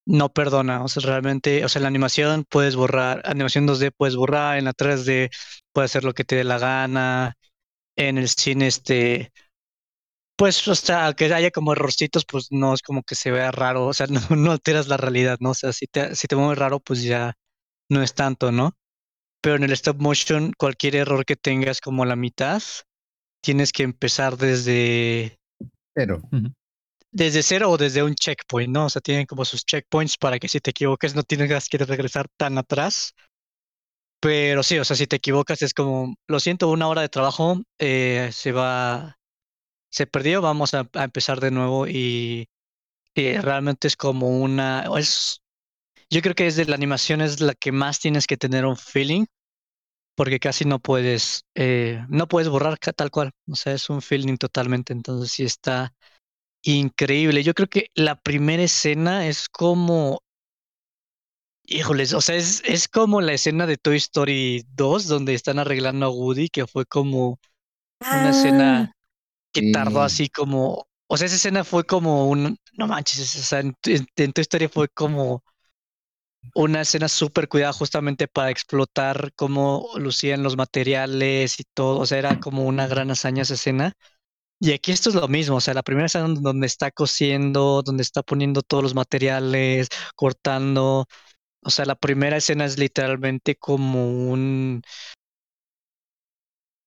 no 0.06 0.30
perdona, 0.34 0.84
o 0.84 0.88
sea, 0.88 1.04
realmente, 1.06 1.66
o 1.66 1.70
sea, 1.70 1.80
en 1.80 1.84
la 1.84 1.90
animación 1.90 2.46
puedes 2.50 2.76
borrar, 2.76 3.22
animación 3.26 3.68
2D 3.68 3.92
puedes 3.92 4.16
borrar, 4.16 4.58
en 4.58 4.66
la 4.66 4.74
3D 4.74 5.30
puedes 5.74 5.92
hacer 5.92 6.04
lo 6.04 6.14
que 6.14 6.24
te 6.26 6.36
dé 6.38 6.44
la 6.44 6.60
gana, 6.60 7.36
en 7.98 8.18
el 8.18 8.30
cine, 8.30 8.68
este, 8.68 9.32
pues, 10.36 10.68
o 10.68 10.76
sea, 10.76 11.14
que 11.14 11.26
haya 11.34 11.52
como 11.52 11.74
errorcitos, 11.74 12.26
pues 12.26 12.48
no 12.52 12.74
es 12.74 12.82
como 12.82 13.04
que 13.04 13.16
se 13.16 13.32
vea 13.32 13.52
raro, 13.52 13.88
o 13.88 13.94
sea, 13.94 14.08
no, 14.32 14.36
no 14.36 14.52
alteras 14.52 14.88
la 14.88 14.98
realidad, 14.98 15.38
¿no? 15.40 15.52
O 15.52 15.54
sea, 15.56 15.74
si 15.74 15.88
te, 15.88 16.16
si 16.16 16.28
te 16.28 16.36
mueves 16.36 16.58
raro, 16.58 16.80
pues 16.80 17.04
ya 17.04 17.34
no 17.90 18.02
es 18.04 18.14
tanto, 18.16 18.52
¿no? 18.52 18.76
Pero 19.42 19.56
en 19.56 19.64
el 19.64 19.72
stop 19.72 20.00
motion, 20.00 20.54
cualquier 20.58 20.96
error 20.96 21.26
que 21.26 21.36
tengas 21.36 21.82
como 21.82 22.06
la 22.06 22.16
mitad, 22.16 22.62
tienes 23.42 23.72
que 23.72 23.84
empezar 23.84 24.38
desde 24.38 25.40
ujú. 26.32 26.54
desde 27.12 27.44
cero 27.44 27.70
o 27.72 27.78
desde 27.78 28.04
un 28.04 28.16
checkpoint, 28.16 28.74
¿no? 28.74 28.86
O 28.86 28.90
sea, 28.90 29.02
tienen 29.02 29.26
como 29.26 29.46
sus 29.46 29.66
checkpoints 29.66 30.18
para 30.18 30.40
que 30.40 30.48
si 30.48 30.60
te 30.60 30.72
equivoques 30.72 31.16
no 31.16 31.24
tienes 31.24 31.70
que 31.70 31.78
regresar 31.80 32.28
tan 32.38 32.58
atrás. 32.58 33.14
Pero 34.20 34.62
sí, 34.64 34.78
o 34.78 34.86
sea, 34.86 34.96
si 34.96 35.08
te 35.08 35.16
equivocas 35.16 35.62
es 35.64 35.74
como, 35.74 36.16
lo 36.28 36.40
siento, 36.40 36.70
una 36.70 36.88
hora 36.88 37.02
de 37.02 37.10
trabajo 37.10 37.62
eh, 37.80 38.30
se 38.32 38.52
va, 38.52 39.18
se 39.92 40.08
perdió, 40.08 40.42
vamos 40.42 40.74
a, 40.74 40.90
a 40.94 41.04
empezar 41.06 41.40
de 41.42 41.52
nuevo 41.52 41.88
y, 41.88 42.48
y 43.16 43.34
realmente 43.38 43.88
es 43.88 43.98
como 43.98 44.30
una, 44.30 44.86
es, 44.98 45.41
yo 46.12 46.22
creo 46.24 46.36
que 46.36 46.46
desde 46.46 46.66
la 46.66 46.76
animación 46.76 47.22
es 47.22 47.42
la 47.42 47.56
que 47.56 47.72
más 47.74 48.00
tienes 48.00 48.28
que 48.28 48.38
tener 48.38 48.66
un 48.66 48.78
feeling, 48.78 49.26
porque 50.16 50.40
casi 50.40 50.66
no 50.66 50.80
puedes, 50.80 51.44
eh, 51.56 52.04
no 52.10 52.28
puedes 52.28 52.50
borrar 52.50 52.78
tal 52.80 53.12
cual, 53.12 53.32
o 53.50 53.56
sea, 53.56 53.74
es 53.74 53.90
un 53.90 54.02
feeling 54.02 54.38
totalmente, 54.38 54.94
entonces 54.94 55.32
sí 55.32 55.44
está 55.44 55.94
increíble. 56.64 57.44
Yo 57.44 57.54
creo 57.56 57.70
que 57.70 57.88
la 57.96 58.16
primera 58.22 58.64
escena 58.64 59.28
es 59.28 59.50
como, 59.50 60.22
híjoles, 61.64 62.14
o 62.14 62.22
sea, 62.22 62.36
es, 62.36 62.62
es 62.66 62.88
como 62.88 63.22
la 63.22 63.34
escena 63.34 63.66
de 63.68 63.78
Toy 63.78 63.98
Story 63.98 64.66
2 64.74 65.08
donde 65.08 65.34
están 65.34 65.60
arreglando 65.60 66.06
a 66.08 66.10
Woody, 66.10 66.50
que 66.50 66.68
fue 66.68 66.86
como 66.86 67.40
una 68.10 68.32
escena 68.32 68.92
que 69.54 69.64
tardó 69.64 70.02
Sí. 70.02 70.04
así 70.04 70.30
como, 70.30 70.88
o 71.08 71.18
sea, 71.18 71.28
esa 71.28 71.38
escena 71.38 71.64
fue 71.66 71.86
como 71.86 72.30
un, 72.30 72.58
no 72.74 72.88
manches, 72.88 73.36
o 73.38 73.44
sea, 73.44 73.60
en, 73.62 73.76
en- 73.86 74.08
en 74.18 74.34
tu 74.34 74.42
historia 74.42 74.70
fue 74.70 74.90
como 74.90 75.44
una 76.56 76.82
escena 76.82 77.08
súper 77.10 77.48
cuidada 77.48 77.74
justamente 77.74 78.28
para 78.28 78.50
explotar 78.52 79.32
cómo 79.36 79.90
lucían 79.98 80.44
los 80.44 80.58
materiales 80.58 81.60
y 81.60 81.64
todo, 81.74 82.00
o 82.00 82.06
sea, 82.06 82.18
era 82.20 82.36
como 82.38 82.66
una 82.66 82.88
gran 82.88 83.12
hazaña 83.12 83.44
esa 83.44 83.54
escena. 83.56 83.94
Y 84.60 84.74
aquí 84.74 84.92
esto 84.92 85.10
es 85.10 85.16
lo 85.16 85.28
mismo, 85.28 85.58
o 85.58 85.62
sea, 85.62 85.74
la 85.76 85.84
primera 85.84 86.08
escena 86.08 86.28
donde- 86.30 86.68
está 86.68 86.92
cosiendo, 86.92 87.82
donde 87.84 88.04
está 88.04 88.24
poniendo 88.24 88.62
todos 88.64 88.84
los 88.84 88.96
materiales, 88.96 89.90
cortando, 90.16 91.08
o 91.64 91.70
sea, 91.72 91.86
la 91.86 91.96
primera 91.96 92.38
escena 92.38 92.66
es 92.66 92.80
literalmente 92.80 93.56
como 93.58 94.08
un 94.32 94.84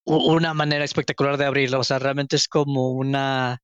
una 0.07 0.55
manera 0.55 0.85
espectacular 0.85 1.37
de 1.37 1.47
abrirlo, 1.47 1.81
o 1.81 1.85
sea, 1.85 1.99
realmente 1.99 2.37
es 2.37 2.49
como 2.49 2.91
una 2.93 3.59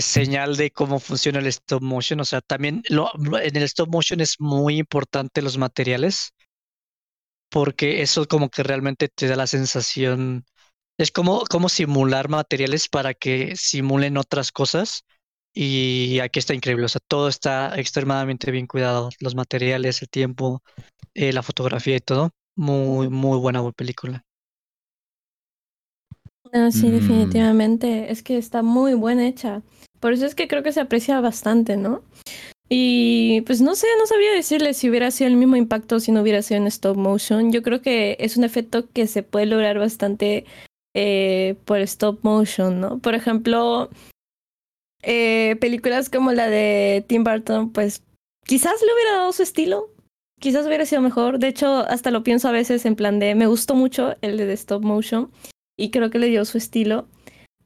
señal 0.00 0.56
de 0.56 0.70
cómo 0.70 1.00
funciona 1.00 1.38
el 1.38 1.46
stop 1.46 1.82
motion, 1.82 2.20
o 2.20 2.24
sea, 2.24 2.40
también 2.40 2.82
lo, 2.88 3.10
en 3.40 3.56
el 3.56 3.62
stop 3.64 3.88
motion 3.90 4.20
es 4.20 4.36
muy 4.40 4.78
importante 4.78 5.42
los 5.42 5.58
materiales, 5.58 6.32
porque 7.50 8.02
eso 8.02 8.26
como 8.26 8.50
que 8.50 8.62
realmente 8.62 9.08
te 9.08 9.28
da 9.28 9.36
la 9.36 9.46
sensación, 9.46 10.44
es 10.98 11.10
como, 11.12 11.44
como 11.46 11.68
simular 11.68 12.28
materiales 12.28 12.88
para 12.88 13.14
que 13.14 13.56
simulen 13.56 14.16
otras 14.18 14.52
cosas. 14.52 15.04
Y 15.54 16.20
aquí 16.20 16.38
está 16.38 16.54
increíble, 16.54 16.84
o 16.84 16.88
sea, 16.88 17.00
todo 17.08 17.28
está 17.28 17.78
extremadamente 17.78 18.50
bien 18.50 18.66
cuidado, 18.66 19.08
los 19.20 19.34
materiales, 19.34 20.02
el 20.02 20.10
tiempo, 20.10 20.62
eh, 21.14 21.32
la 21.32 21.42
fotografía 21.42 21.96
y 21.96 22.00
todo. 22.00 22.30
Muy, 22.56 23.08
muy 23.08 23.38
buena 23.38 23.62
película. 23.72 24.25
Ah, 26.52 26.70
sí, 26.70 26.86
Mm. 26.86 26.90
definitivamente. 26.92 28.10
Es 28.12 28.22
que 28.22 28.36
está 28.38 28.62
muy 28.62 28.94
buena 28.94 29.26
hecha. 29.26 29.62
Por 30.00 30.12
eso 30.12 30.26
es 30.26 30.34
que 30.34 30.48
creo 30.48 30.62
que 30.62 30.72
se 30.72 30.80
aprecia 30.80 31.20
bastante, 31.20 31.76
¿no? 31.76 32.02
Y 32.68 33.42
pues 33.42 33.60
no 33.60 33.76
sé, 33.76 33.86
no 33.98 34.06
sabría 34.06 34.32
decirle 34.32 34.74
si 34.74 34.90
hubiera 34.90 35.10
sido 35.12 35.28
el 35.28 35.36
mismo 35.36 35.54
impacto 35.56 36.00
si 36.00 36.10
no 36.10 36.22
hubiera 36.22 36.42
sido 36.42 36.58
en 36.60 36.66
stop 36.66 36.96
motion. 36.96 37.52
Yo 37.52 37.62
creo 37.62 37.80
que 37.80 38.16
es 38.18 38.36
un 38.36 38.44
efecto 38.44 38.88
que 38.92 39.06
se 39.06 39.22
puede 39.22 39.46
lograr 39.46 39.78
bastante 39.78 40.44
eh, 40.94 41.54
por 41.64 41.78
stop 41.80 42.18
motion, 42.22 42.80
¿no? 42.80 42.98
Por 42.98 43.14
ejemplo, 43.14 43.88
eh, 45.02 45.56
películas 45.60 46.10
como 46.10 46.32
la 46.32 46.48
de 46.48 47.04
Tim 47.06 47.22
Burton, 47.22 47.70
pues 47.72 48.02
quizás 48.46 48.80
le 48.82 48.92
hubiera 48.94 49.18
dado 49.18 49.32
su 49.32 49.42
estilo. 49.42 49.90
Quizás 50.40 50.66
hubiera 50.66 50.84
sido 50.86 51.00
mejor. 51.02 51.38
De 51.38 51.48
hecho, 51.48 51.78
hasta 51.88 52.10
lo 52.10 52.22
pienso 52.22 52.48
a 52.48 52.52
veces 52.52 52.84
en 52.84 52.96
plan 52.96 53.18
de, 53.18 53.34
me 53.34 53.46
gustó 53.46 53.74
mucho 53.74 54.16
el 54.22 54.36
de 54.36 54.52
stop 54.52 54.82
motion 54.82 55.30
y 55.76 55.90
creo 55.90 56.10
que 56.10 56.18
le 56.18 56.28
dio 56.28 56.44
su 56.44 56.58
estilo. 56.58 57.08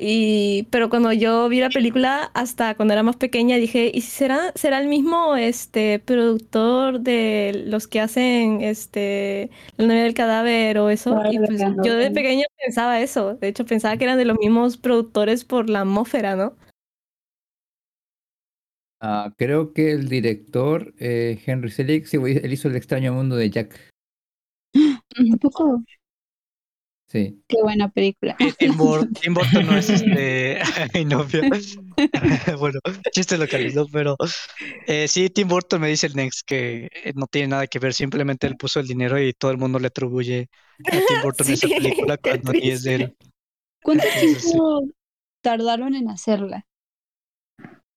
Y, 0.02 0.62
pero 0.70 0.88
cuando 0.88 1.12
yo 1.12 1.46
vi 1.50 1.60
la 1.60 1.68
película, 1.68 2.30
hasta 2.32 2.74
cuando 2.74 2.94
era 2.94 3.02
más 3.02 3.16
pequeña, 3.16 3.56
dije, 3.56 3.90
¿y 3.92 4.00
será, 4.00 4.50
será 4.54 4.80
el 4.80 4.88
mismo 4.88 5.36
este, 5.36 5.98
productor 5.98 7.00
de 7.00 7.64
los 7.66 7.86
que 7.86 8.00
hacen 8.00 8.62
este, 8.62 9.50
La 9.76 9.86
novia 9.86 10.04
del 10.04 10.14
cadáver 10.14 10.78
o 10.78 10.88
eso? 10.88 11.20
Y 11.30 11.38
pues 11.38 11.60
yo 11.84 11.96
de 11.96 12.10
pequeña 12.12 12.46
pensaba 12.64 12.98
eso. 13.02 13.34
De 13.34 13.48
hecho, 13.48 13.66
pensaba 13.66 13.98
que 13.98 14.04
eran 14.04 14.16
de 14.16 14.24
los 14.24 14.38
mismos 14.38 14.78
productores 14.78 15.44
por 15.44 15.68
la 15.68 15.82
atmósfera, 15.82 16.34
¿no? 16.34 16.56
Ah, 19.02 19.34
creo 19.36 19.74
que 19.74 19.92
el 19.92 20.08
director, 20.08 20.94
eh, 20.98 21.42
Henry 21.44 21.70
Selick, 21.70 22.06
sí, 22.06 22.16
él 22.16 22.52
hizo 22.52 22.68
El 22.68 22.76
extraño 22.76 23.12
mundo 23.12 23.36
de 23.36 23.50
Jack. 23.50 23.78
¿A 25.34 25.36
poco? 25.42 25.84
Sí. 27.10 27.42
Qué 27.48 27.56
buena 27.60 27.88
película. 27.88 28.36
Tim, 28.58 28.76
Bur- 28.78 29.08
Tim 29.20 29.34
Burton 29.34 29.66
no 29.66 29.76
es 29.76 29.90
este 29.90 30.60
ay, 30.94 31.04
novia. 31.04 31.40
bueno, 32.58 32.78
chiste 33.10 33.36
local, 33.36 33.74
¿no? 33.74 33.84
Pero 33.92 34.16
eh, 34.86 35.08
sí, 35.08 35.28
Tim 35.28 35.48
Burton 35.48 35.80
me 35.80 35.88
dice 35.88 36.06
el 36.06 36.14
Next 36.14 36.46
que 36.46 36.88
eh, 37.04 37.12
no 37.16 37.26
tiene 37.26 37.48
nada 37.48 37.66
que 37.66 37.80
ver, 37.80 37.94
simplemente 37.94 38.46
él 38.46 38.56
puso 38.56 38.78
el 38.78 38.86
dinero 38.86 39.20
y 39.20 39.32
todo 39.32 39.50
el 39.50 39.58
mundo 39.58 39.80
le 39.80 39.88
atribuye 39.88 40.48
a 40.86 40.90
Tim 40.90 41.20
Burton 41.24 41.48
esa 41.50 41.66
Sí, 41.66 41.74
película 41.74 42.16
qué 42.16 42.30
cuando 42.30 42.52
ni 42.52 42.70
es 42.70 42.84
de 42.84 42.94
él. 42.94 43.16
¿Cuánto 43.82 44.04
tiempo 44.20 44.82
tardaron 45.42 45.94
en 45.96 46.10
hacerla? 46.10 46.64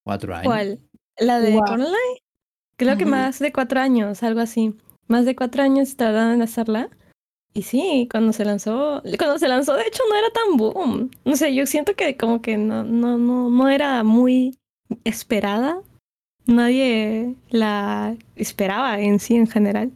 Cuatro 0.02 0.34
años. 0.34 0.46
¿Cuál? 0.46 0.80
¿La 1.18 1.38
de 1.40 1.52
Guau. 1.52 1.64
Coraline? 1.66 1.94
Creo 2.76 2.96
que 2.96 3.06
más 3.06 3.38
de 3.38 3.52
cuatro 3.52 3.80
años, 3.80 4.22
algo 4.24 4.40
así. 4.40 4.74
Más 5.06 5.24
de 5.24 5.36
cuatro 5.36 5.62
años 5.62 5.96
tardaron 5.96 6.32
en 6.32 6.42
hacerla. 6.42 6.90
Y 7.56 7.62
sí, 7.62 8.08
cuando 8.10 8.32
se 8.32 8.44
lanzó, 8.44 9.00
cuando 9.16 9.38
se 9.38 9.46
lanzó, 9.46 9.76
de 9.76 9.86
hecho, 9.86 10.02
no 10.10 10.16
era 10.16 10.28
tan 10.30 10.56
boom. 10.56 11.10
No 11.24 11.36
sé, 11.36 11.54
yo 11.54 11.66
siento 11.66 11.94
que 11.94 12.16
como 12.16 12.42
que 12.42 12.56
no, 12.56 12.82
no, 12.82 13.16
no, 13.16 13.48
no 13.48 13.68
era 13.68 14.02
muy 14.02 14.58
esperada. 15.04 15.80
Nadie 16.46 17.36
la 17.50 18.16
esperaba 18.34 19.00
en 19.00 19.20
sí 19.20 19.36
en 19.36 19.46
general. 19.46 19.92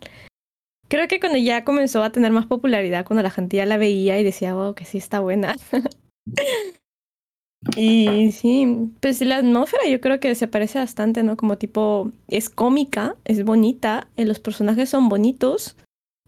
Creo 0.86 1.08
que 1.08 1.18
cuando 1.18 1.36
ya 1.36 1.64
comenzó 1.64 2.02
a 2.04 2.12
tener 2.12 2.30
más 2.30 2.46
popularidad, 2.46 3.04
cuando 3.04 3.24
la 3.24 3.30
gente 3.30 3.56
ya 3.56 3.66
la 3.66 3.76
veía 3.76 4.18
y 4.20 4.24
decía, 4.24 4.54
wow, 4.54 4.74
que 4.74 4.84
sí 4.84 4.98
está 4.98 5.20
buena. 5.20 5.56
Y 7.76 8.30
sí, 8.32 8.92
pues 9.00 9.20
la 9.20 9.38
atmósfera 9.38 9.82
yo 9.88 10.00
creo 10.00 10.20
que 10.20 10.34
se 10.36 10.46
parece 10.46 10.78
bastante, 10.78 11.24
¿no? 11.24 11.36
Como 11.36 11.58
tipo, 11.58 12.12
es 12.28 12.50
cómica, 12.50 13.16
es 13.24 13.44
bonita, 13.44 14.06
eh, 14.16 14.24
los 14.24 14.38
personajes 14.38 14.88
son 14.88 15.08
bonitos 15.08 15.76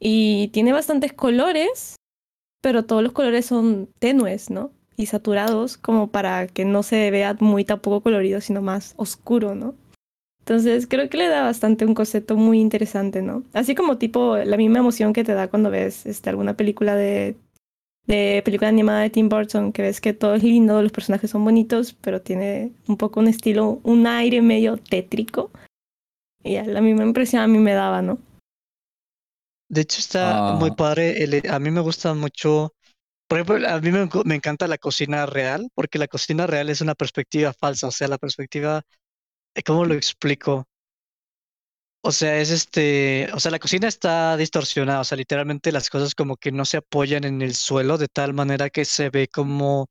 y 0.01 0.49
tiene 0.49 0.73
bastantes 0.73 1.13
colores, 1.13 1.97
pero 2.61 2.85
todos 2.85 3.03
los 3.03 3.13
colores 3.13 3.47
son 3.47 3.89
tenues, 3.99 4.51
¿no? 4.51 4.73
Y 4.97 5.07
saturados, 5.07 5.77
como 5.77 6.09
para 6.11 6.47
que 6.49 6.65
no 6.65 6.83
se 6.83 7.11
vea 7.11 7.37
muy 7.39 7.65
tampoco 7.65 8.01
colorido, 8.03 8.41
sino 8.41 8.63
más 8.63 8.95
oscuro, 8.97 9.55
¿no? 9.55 9.75
Entonces 10.41 10.87
creo 10.89 11.09
que 11.09 11.19
le 11.19 11.29
da 11.29 11.43
bastante 11.43 11.85
un 11.85 11.95
concepto 11.95 12.37
muy 12.37 12.61
interesante, 12.61 13.23
¿no? 13.23 13.45
Así 13.53 13.75
como 13.75 13.99
tipo 13.99 14.37
la 14.39 14.57
misma 14.57 14.81
emoción 14.81 15.13
que 15.13 15.23
te 15.23 15.35
da 15.35 15.49
cuando 15.49 15.71
ves 15.71 16.07
este, 16.07 16.31
alguna 16.31 16.57
película 16.57 16.97
de 16.97 17.37
de 18.11 18.43
película 18.45 18.69
animada 18.69 19.01
de 19.03 19.11
Tim 19.11 19.29
Burton, 19.29 19.73
que 19.73 19.83
ves 19.83 20.01
que 20.01 20.13
todo 20.13 20.35
es 20.35 20.43
lindo, 20.43 20.83
los 20.83 20.91
personajes 20.91 21.31
son 21.31 21.45
bonitos, 21.45 21.93
pero 21.93 22.21
tiene 22.21 22.73
un 22.89 22.97
poco 22.97 23.21
un 23.21 23.29
estilo, 23.29 23.79
un 23.85 24.07
aire 24.07 24.43
medio 24.43 24.77
tétrico. 24.79 25.51
Y 26.43 26.55
ya, 26.55 26.65
la 26.65 26.81
misma 26.81 27.05
impresión 27.05 27.43
a 27.43 27.47
mí 27.47 27.59
me 27.59 27.73
daba, 27.73 28.03
¿no? 28.03 28.19
De 29.71 29.83
hecho, 29.83 30.01
está 30.01 30.53
muy 30.59 30.71
Ah. 30.71 30.77
padre. 30.77 31.23
el- 31.25 31.43
a 31.51 31.59
mí 31.59 31.71
me 31.71 31.81
gusta 31.81 32.13
mucho. 32.15 32.75
Por 33.29 33.39
ejemplo, 33.41 33.69
a 33.69 33.81
mí 33.81 33.91
me, 33.93 34.09
me 34.25 34.35
encanta 34.37 34.69
la 34.69 34.79
cocina 34.79 35.27
real, 35.27 35.69
porque 35.75 35.99
la 35.99 36.09
cocina 36.09 36.47
real 36.47 36.69
es 36.71 36.81
una 36.83 36.95
perspectiva 36.97 37.53
falsa. 37.55 37.89
O 37.89 37.93
sea, 37.93 38.09
la 38.09 38.19
perspectiva, 38.19 38.83
eh, 39.55 39.63
¿cómo 39.65 39.85
lo 39.87 39.95
explico? 39.95 40.67
O 42.03 42.13
sea, 42.13 42.39
es 42.41 42.51
este, 42.51 43.29
o 43.35 43.41
sea, 43.41 43.51
la 43.51 43.59
cocina 43.59 43.87
está 43.89 44.37
distorsionada, 44.39 45.01
o 45.01 45.05
sea, 45.05 45.19
literalmente 45.19 45.71
las 45.73 45.91
cosas 45.91 46.15
como 46.15 46.37
que 46.37 46.51
no 46.53 46.65
se 46.65 46.79
apoyan 46.79 47.25
en 47.25 47.43
el 47.43 47.55
suelo 47.55 47.99
de 47.99 48.09
tal 48.09 48.33
manera 48.35 48.71
que 48.71 48.85
se 48.87 49.11
ve 49.11 49.29
como 49.29 49.89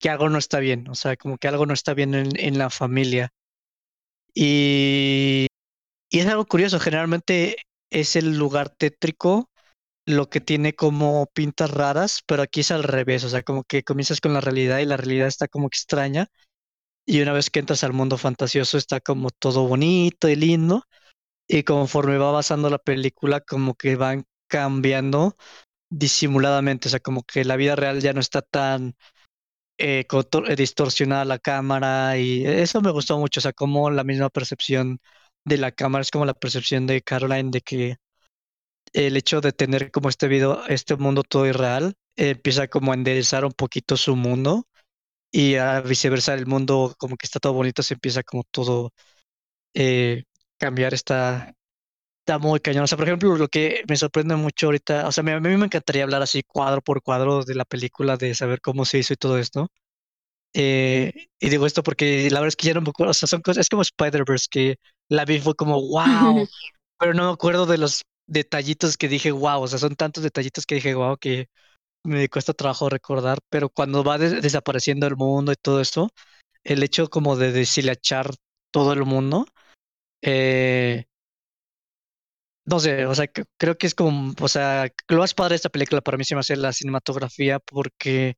que 0.00 0.10
algo 0.10 0.28
no 0.30 0.38
está 0.38 0.60
bien, 0.60 0.88
o 0.90 0.94
sea, 0.96 1.16
como 1.16 1.38
que 1.38 1.48
algo 1.48 1.66
no 1.66 1.74
está 1.74 1.94
bien 1.94 2.14
en, 2.14 2.30
en 2.38 2.58
la 2.58 2.70
familia. 2.70 3.30
Y, 4.34 5.46
y 6.10 6.20
es 6.20 6.26
algo 6.26 6.46
curioso, 6.46 6.80
generalmente 6.80 7.56
es 7.92 8.16
el 8.16 8.36
lugar 8.38 8.70
tétrico 8.70 9.50
lo 10.06 10.28
que 10.28 10.40
tiene 10.40 10.74
como 10.74 11.26
pintas 11.32 11.70
raras, 11.70 12.22
pero 12.26 12.42
aquí 12.42 12.60
es 12.60 12.70
al 12.72 12.82
revés, 12.82 13.24
o 13.24 13.28
sea, 13.28 13.42
como 13.42 13.64
que 13.64 13.84
comienzas 13.84 14.20
con 14.20 14.34
la 14.34 14.40
realidad 14.40 14.78
y 14.80 14.86
la 14.86 14.96
realidad 14.96 15.28
está 15.28 15.48
como 15.48 15.68
extraña. 15.68 16.28
Y 17.06 17.22
una 17.22 17.32
vez 17.32 17.50
que 17.50 17.60
entras 17.60 17.84
al 17.84 17.92
mundo 17.92 18.18
fantasioso 18.18 18.78
está 18.78 19.00
como 19.00 19.30
todo 19.30 19.66
bonito 19.68 20.28
y 20.28 20.36
lindo. 20.36 20.84
Y 21.48 21.64
conforme 21.64 22.18
va 22.18 22.30
avanzando 22.30 22.70
la 22.70 22.78
película, 22.78 23.40
como 23.40 23.74
que 23.74 23.96
van 23.96 24.24
cambiando 24.48 25.36
disimuladamente, 25.90 26.88
o 26.88 26.90
sea, 26.90 27.00
como 27.00 27.22
que 27.24 27.44
la 27.44 27.56
vida 27.56 27.76
real 27.76 28.00
ya 28.00 28.12
no 28.14 28.20
está 28.20 28.42
tan 28.42 28.96
eh, 29.78 30.06
eh, 30.48 30.56
distorsionada 30.56 31.24
la 31.24 31.38
cámara 31.38 32.18
y 32.18 32.46
eso 32.46 32.80
me 32.82 32.90
gustó 32.92 33.18
mucho, 33.18 33.40
o 33.40 33.42
sea, 33.42 33.52
como 33.52 33.90
la 33.90 34.04
misma 34.04 34.30
percepción 34.30 35.00
de 35.44 35.58
la 35.58 35.72
cámara 35.72 36.02
es 36.02 36.10
como 36.10 36.24
la 36.26 36.34
percepción 36.34 36.86
de 36.86 37.02
Caroline 37.02 37.50
de 37.50 37.60
que 37.60 37.96
el 38.92 39.16
hecho 39.16 39.40
de 39.40 39.52
tener 39.52 39.90
como 39.90 40.08
este 40.08 40.28
video, 40.28 40.66
este 40.68 40.96
mundo 40.96 41.22
todo 41.22 41.46
irreal, 41.46 41.94
empieza 42.16 42.68
como 42.68 42.92
a 42.92 42.94
enderezar 42.94 43.44
un 43.44 43.52
poquito 43.52 43.96
su 43.96 44.16
mundo 44.16 44.66
y 45.32 45.56
a 45.56 45.80
viceversa 45.80 46.34
el 46.34 46.46
mundo 46.46 46.94
como 46.98 47.16
que 47.16 47.26
está 47.26 47.40
todo 47.40 47.54
bonito, 47.54 47.82
se 47.82 47.94
empieza 47.94 48.22
como 48.22 48.44
todo 48.50 48.92
eh, 49.74 50.24
cambiar 50.58 50.94
esta 50.94 51.54
Está 52.22 52.38
muy 52.38 52.60
cañón. 52.60 52.84
O 52.84 52.86
sea, 52.86 52.96
por 52.96 53.08
ejemplo, 53.08 53.36
lo 53.36 53.48
que 53.48 53.82
me 53.88 53.96
sorprende 53.96 54.36
mucho 54.36 54.66
ahorita, 54.66 55.08
o 55.08 55.12
sea, 55.12 55.22
a 55.22 55.40
mí 55.40 55.56
me 55.56 55.64
encantaría 55.66 56.04
hablar 56.04 56.22
así 56.22 56.42
cuadro 56.44 56.80
por 56.80 57.02
cuadro 57.02 57.42
de 57.44 57.56
la 57.56 57.64
película, 57.64 58.16
de 58.16 58.34
saber 58.36 58.60
cómo 58.60 58.84
se 58.84 58.98
hizo 58.98 59.12
y 59.14 59.16
todo 59.16 59.38
esto. 59.38 59.68
Eh, 60.54 61.28
y 61.40 61.48
digo 61.48 61.66
esto 61.66 61.82
porque 61.82 62.30
la 62.30 62.40
verdad 62.40 62.48
es 62.48 62.56
que 62.56 62.66
ya 62.68 62.74
no 62.74 62.82
me 62.82 62.90
acuerdo, 62.90 63.10
o 63.12 63.14
sea, 63.14 63.26
son 63.28 63.42
cosas, 63.42 63.62
es 63.62 63.68
como 63.68 63.82
Spider-Verse, 63.82 64.46
que 64.50 64.76
la 65.12 65.24
vi 65.24 65.40
fue 65.40 65.54
como, 65.54 65.80
wow, 65.88 66.48
pero 66.98 67.14
no 67.14 67.26
me 67.28 67.32
acuerdo 67.32 67.66
de 67.66 67.78
los 67.78 68.04
detallitos 68.26 68.96
que 68.96 69.08
dije, 69.08 69.32
wow, 69.32 69.62
o 69.62 69.68
sea, 69.68 69.78
son 69.78 69.96
tantos 69.96 70.22
detallitos 70.24 70.66
que 70.66 70.76
dije, 70.76 70.94
wow, 70.94 71.16
que 71.18 71.48
me 72.04 72.28
cuesta 72.30 72.54
trabajo 72.54 72.88
recordar, 72.90 73.38
pero 73.50 73.68
cuando 73.70 74.04
va 74.04 74.18
des- 74.18 74.42
desapareciendo 74.42 75.06
el 75.08 75.16
mundo 75.16 75.52
y 75.52 75.56
todo 75.56 75.80
esto, 75.80 76.10
el 76.64 76.82
hecho 76.82 77.08
como 77.10 77.36
de 77.36 77.52
deshilachar 77.52 78.30
todo 78.72 78.92
el 78.94 79.04
mundo. 79.06 79.46
Eh, 80.22 81.06
no 82.64 82.78
sé, 82.80 83.06
o 83.06 83.14
sea, 83.14 83.26
creo 83.56 83.76
que 83.78 83.86
es 83.86 83.94
como, 83.94 84.34
o 84.40 84.48
sea, 84.48 84.88
lo 85.08 85.18
más 85.18 85.34
padre 85.34 85.50
de 85.54 85.56
esta 85.56 85.68
película 85.68 86.00
para 86.00 86.16
mí 86.18 86.24
se 86.24 86.34
me 86.34 86.40
hace 86.40 86.56
la 86.56 86.72
cinematografía 86.72 87.58
porque 87.60 88.36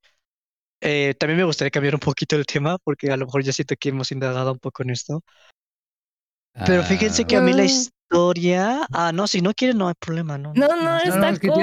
eh, 0.80 1.14
también 1.18 1.38
me 1.38 1.44
gustaría 1.44 1.70
cambiar 1.72 1.94
un 1.94 2.00
poquito 2.00 2.36
el 2.36 2.46
tema 2.46 2.78
porque 2.84 3.10
a 3.12 3.16
lo 3.16 3.26
mejor 3.26 3.44
ya 3.44 3.52
siento 3.52 3.76
que 3.78 3.90
hemos 3.90 4.12
indagado 4.12 4.52
un 4.52 4.58
poco 4.60 4.82
en 4.84 4.90
esto. 4.90 5.22
Pero 6.66 6.82
fíjense 6.84 7.24
que 7.24 7.36
a 7.36 7.40
mí 7.40 7.52
la 7.52 7.62
Ah. 7.62 7.66
historia, 7.66 8.86
ah, 8.92 9.10
no, 9.12 9.26
si 9.26 9.40
no 9.40 9.52
quieren 9.54 9.78
no 9.78 9.88
hay 9.88 9.94
problema, 9.98 10.38
no. 10.38 10.52
No, 10.54 10.68
no, 10.68 10.76
No, 10.84 10.98
está 10.98 11.30
es 11.30 11.38
que 11.40 11.48
cool. 11.48 11.62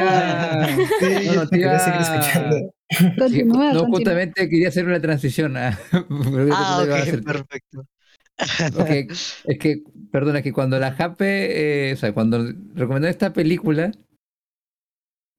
Sí, 0.99 1.27
No, 1.27 1.33
no, 1.43 1.49
quería 1.49 1.77
tía- 1.77 1.79
seguir 1.79 2.01
escuchando. 2.01 2.73
Continúa, 3.17 3.57
no, 3.73 3.79
continúa. 3.81 3.97
justamente 3.97 4.49
quería 4.49 4.67
hacer 4.67 4.85
una 4.85 4.99
transición. 5.01 5.55
a- 5.55 5.79
Ah, 6.53 6.83
ok, 6.83 7.23
perfecto. 7.23 7.85
Ok, 8.75 8.89
es 9.45 9.59
que, 9.59 9.83
perdona, 10.11 10.39
es 10.39 10.43
que 10.43 10.51
cuando 10.51 10.77
la 10.79 10.91
Jape, 10.91 11.89
eh, 11.89 11.93
o 11.93 11.95
sea, 11.97 12.13
cuando 12.13 12.51
recomendó 12.75 13.07
esta 13.07 13.31
película, 13.33 13.91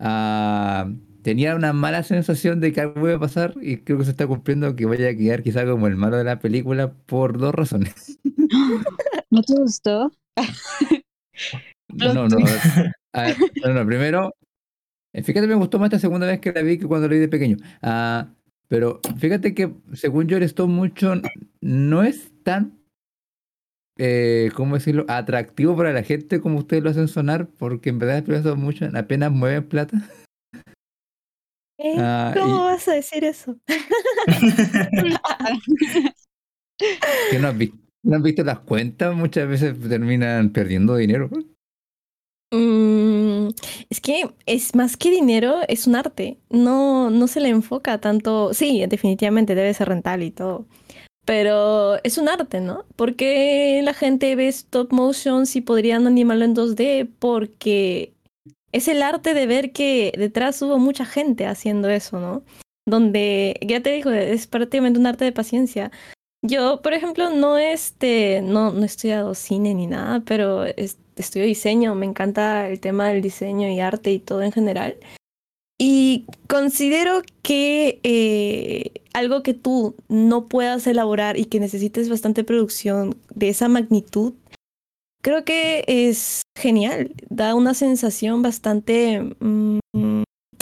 ah, 0.01 0.88
tenía 1.23 1.55
una 1.57 1.73
mala 1.75 2.03
sensación 2.05 2.61
de 2.61 2.73
que 2.73 2.81
algo 2.81 3.07
iba 3.07 3.17
a 3.17 3.21
pasar 3.21 3.55
y 3.61 3.79
creo 3.79 3.99
que 3.99 4.05
se 4.05 4.11
está 4.12 4.27
cumpliendo 4.27 4.75
que 4.77 4.87
vaya 4.87 5.11
a 5.11 5.15
quedar 5.15 5.43
quizá 5.43 5.67
como 5.67 5.87
el 5.88 5.97
malo 5.97 6.17
de 6.17 6.25
la 6.25 6.38
película 6.38 6.93
por 7.07 7.37
dos 7.38 7.55
razones. 7.55 8.19
¿No 9.33 9.42
te 9.42 9.55
gustó? 9.55 10.12
No, 11.88 12.29
no, 12.29 12.37
a 13.14 13.23
ver, 13.23 13.37
no, 13.64 13.73
no, 13.73 13.87
primero, 13.87 14.35
eh, 15.14 15.23
fíjate, 15.23 15.47
me 15.47 15.55
gustó 15.55 15.79
más 15.79 15.87
esta 15.87 15.99
segunda 15.99 16.27
vez 16.27 16.38
que 16.40 16.53
la 16.53 16.61
vi 16.61 16.79
que 16.79 16.87
cuando 16.87 17.09
la 17.09 17.14
vi 17.14 17.21
de 17.21 17.29
pequeño. 17.29 17.57
Ah, 17.81 18.29
pero 18.68 19.01
fíjate 19.18 19.55
que 19.55 19.73
según 19.95 20.29
yo 20.29 20.37
el 20.37 20.42
stop 20.42 20.68
mucho 20.68 21.14
no 21.62 22.03
es 22.03 22.31
tan, 22.42 22.79
eh, 23.97 24.51
¿cómo 24.55 24.75
decirlo?, 24.75 25.07
atractivo 25.09 25.75
para 25.79 25.95
la 25.95 26.03
gente 26.03 26.42
como 26.42 26.59
ustedes 26.59 26.83
lo 26.83 26.90
hacen 26.90 27.09
sonar, 27.09 27.47
porque 27.47 27.88
en 27.88 27.99
verdad 27.99 28.23
el 28.29 28.35
stop 28.35 28.59
mucho 28.59 28.87
apenas 28.95 29.33
mueven 29.33 29.66
plata. 29.66 29.97
¿Eh? 31.79 31.97
Ah, 31.99 32.35
¿Cómo 32.38 32.57
y- 32.57 32.59
vas 32.59 32.87
a 32.87 32.92
decir 32.92 33.25
eso? 33.25 33.57
Que 37.31 37.38
no 37.38 37.49
has 37.49 37.57
visto, 37.57 37.77
no 38.03 38.17
has 38.17 38.23
visto 38.23 38.45
las 38.45 38.61
cuentas, 38.61 39.15
muchas 39.15 39.49
veces 39.49 39.79
terminan 39.88 40.51
perdiendo 40.51 40.97
dinero. 40.97 41.31
Mm, 42.53 43.49
es 43.88 44.01
que 44.01 44.35
es 44.45 44.75
más 44.75 44.97
que 44.97 45.11
dinero, 45.11 45.61
es 45.69 45.87
un 45.87 45.97
arte. 45.97 46.38
No, 46.51 47.11
no 47.11 47.27
se 47.27 47.41
le 47.41 47.49
enfoca 47.49 48.01
tanto. 48.01 48.53
Sí, 48.55 48.85
definitivamente 48.88 49.55
debe 49.55 49.73
ser 49.75 49.88
rentable 49.88 50.27
y 50.27 50.31
todo. 50.31 50.67
Pero 51.25 52.03
es 52.05 52.19
un 52.19 52.29
arte, 52.29 52.61
¿no? 52.61 52.85
Porque 52.97 53.81
la 53.85 53.95
gente 53.95 54.35
ve 54.37 54.49
stop 54.49 54.93
motion 54.93 55.47
si 55.47 55.61
podrían 55.61 56.07
animarlo 56.07 56.45
en 56.45 56.55
2D? 56.55 57.09
Porque 57.19 58.15
es 58.73 58.88
el 58.88 59.03
arte 59.03 59.35
de 59.35 59.47
ver 59.47 59.73
que 59.73 60.12
detrás 60.19 60.61
hubo 60.62 60.79
mucha 60.79 61.05
gente 61.05 61.47
haciendo 61.47 61.88
eso, 61.88 62.21
¿no? 62.21 62.43
Donde, 62.87 63.59
ya 63.62 63.81
te 63.83 63.93
digo, 63.93 64.11
es 64.11 64.47
prácticamente 64.49 64.99
un 64.99 65.07
arte 65.07 65.25
de 65.25 65.33
paciencia. 65.33 65.93
Yo, 66.43 66.83
por 66.83 66.93
ejemplo, 66.93 67.31
no 67.31 67.57
este, 67.59 68.41
no, 68.43 68.73
no 68.73 68.83
he 68.83 68.87
estudiado 68.87 69.35
cine 69.35 69.75
ni 69.75 69.87
nada, 69.87 70.21
pero 70.27 70.65
es- 70.65 70.99
estudio 71.17 71.47
diseño. 71.47 71.95
Me 71.95 72.07
encanta 72.07 72.69
el 72.69 72.81
tema 72.81 73.09
del 73.09 73.23
diseño 73.23 73.69
y 73.69 73.79
arte 73.81 74.11
y 74.13 74.19
todo 74.19 74.43
en 74.43 74.51
general. 74.53 74.97
Y 75.79 76.27
considero 76.49 77.23
que 77.43 78.01
eh, 78.03 78.93
algo 79.15 79.43
que 79.43 79.55
tú 79.55 79.95
no 80.09 80.47
puedas 80.49 80.87
elaborar 80.87 81.37
y 81.39 81.45
que 81.47 81.61
necesites 81.61 82.09
bastante 82.09 82.45
producción 82.45 83.17
de 83.35 83.49
esa 83.49 83.69
magnitud, 83.69 84.35
creo 85.23 85.45
que 85.45 85.85
es 85.87 86.43
genial. 86.59 87.13
Da 87.31 87.55
una 87.55 87.75
sensación 87.75 88.43
bastante 88.43 89.21
mm, 89.41 89.79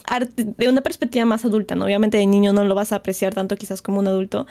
arte- 0.05 0.45
de 0.57 0.69
una 0.69 0.81
perspectiva 0.83 1.25
más 1.25 1.45
adulta, 1.45 1.75
¿no? 1.75 1.85
Obviamente 1.87 2.19
de 2.19 2.27
niño 2.27 2.53
no 2.53 2.65
lo 2.65 2.75
vas 2.75 2.93
a 2.93 2.97
apreciar 2.97 3.35
tanto 3.35 3.57
quizás 3.57 3.83
como 3.83 3.99
un 4.01 4.09
adulto, 4.09 4.47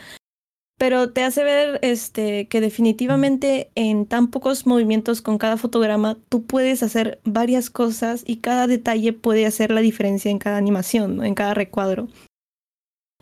pero 0.80 1.12
te 1.12 1.24
hace 1.24 1.44
ver 1.44 1.78
este, 1.82 2.48
que 2.48 2.62
definitivamente 2.62 3.70
en 3.76 4.06
tan 4.06 4.30
pocos 4.30 4.66
movimientos 4.66 5.22
con 5.22 5.38
cada 5.38 5.58
fotograma 5.58 6.18
tú 6.30 6.46
puedes 6.46 6.82
hacer 6.84 7.20
varias 7.26 7.70
cosas 7.70 8.24
y 8.26 8.38
cada 8.38 8.66
detalle 8.66 9.12
puede 9.12 9.46
hacer 9.46 9.72
la 9.72 9.82
diferencia 9.82 10.32
en 10.32 10.40
cada 10.40 10.56
animación, 10.56 11.18
¿no? 11.18 11.26
en 11.26 11.36
cada 11.36 11.54
recuadro. 11.54 12.08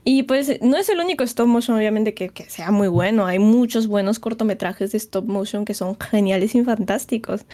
Y 0.03 0.23
pues 0.23 0.61
no 0.61 0.77
es 0.77 0.87
el 0.89 0.99
único 0.99 1.23
stop 1.23 1.47
motion, 1.47 1.75
obviamente, 1.75 2.13
que, 2.13 2.31
sea 2.47 2.71
muy 2.71 2.87
bueno. 2.87 3.25
Hay 3.25 3.39
muchos 3.39 3.87
buenos 3.87 4.19
cortometrajes 4.19 4.91
de 4.91 4.99
stop 4.99 5.25
motion 5.25 5.65
que 5.65 5.73
son 5.73 5.99
geniales 5.99 6.53
y 6.53 6.63
fantásticos. 6.63 7.45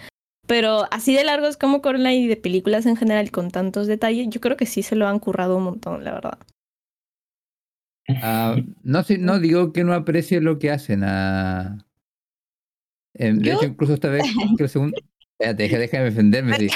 Pero 0.46 0.86
así 0.92 1.16
de 1.16 1.24
largos 1.24 1.56
como 1.56 1.82
Coraline 1.82 2.26
y 2.26 2.28
de 2.28 2.36
películas 2.36 2.86
en 2.86 2.98
general 2.98 3.32
con 3.32 3.50
tantos 3.50 3.88
detalles, 3.88 4.28
yo 4.30 4.42
creo 4.42 4.58
que 4.58 4.66
sí 4.66 4.84
se 4.84 4.98
lo 4.98 5.08
han 5.08 5.20
currado 5.20 5.56
un 5.56 5.63
montón, 5.63 6.04
la 6.04 6.12
verdad. 6.12 6.38
Ah, 8.08 8.56
no, 8.84 9.04
no 9.20 9.39
digo 9.39 9.72
que 9.74 9.84
no 9.84 9.94
aprecie 9.94 10.42
lo 10.42 10.60
que 10.60 10.72
hacen. 10.72 11.02
ah. 11.04 11.78
Em, 13.16 13.38
de 13.39 13.52
hecho, 13.54 13.66
incluso 13.66 13.94
esta 13.94 14.10
vez 14.10 14.24
que 14.58 14.63
el 14.63 14.70
segundo. 14.70 14.98
Espérate, 15.39 15.78
déjame 15.78 16.04
defenderme. 16.06 16.56
sí. 16.58 16.70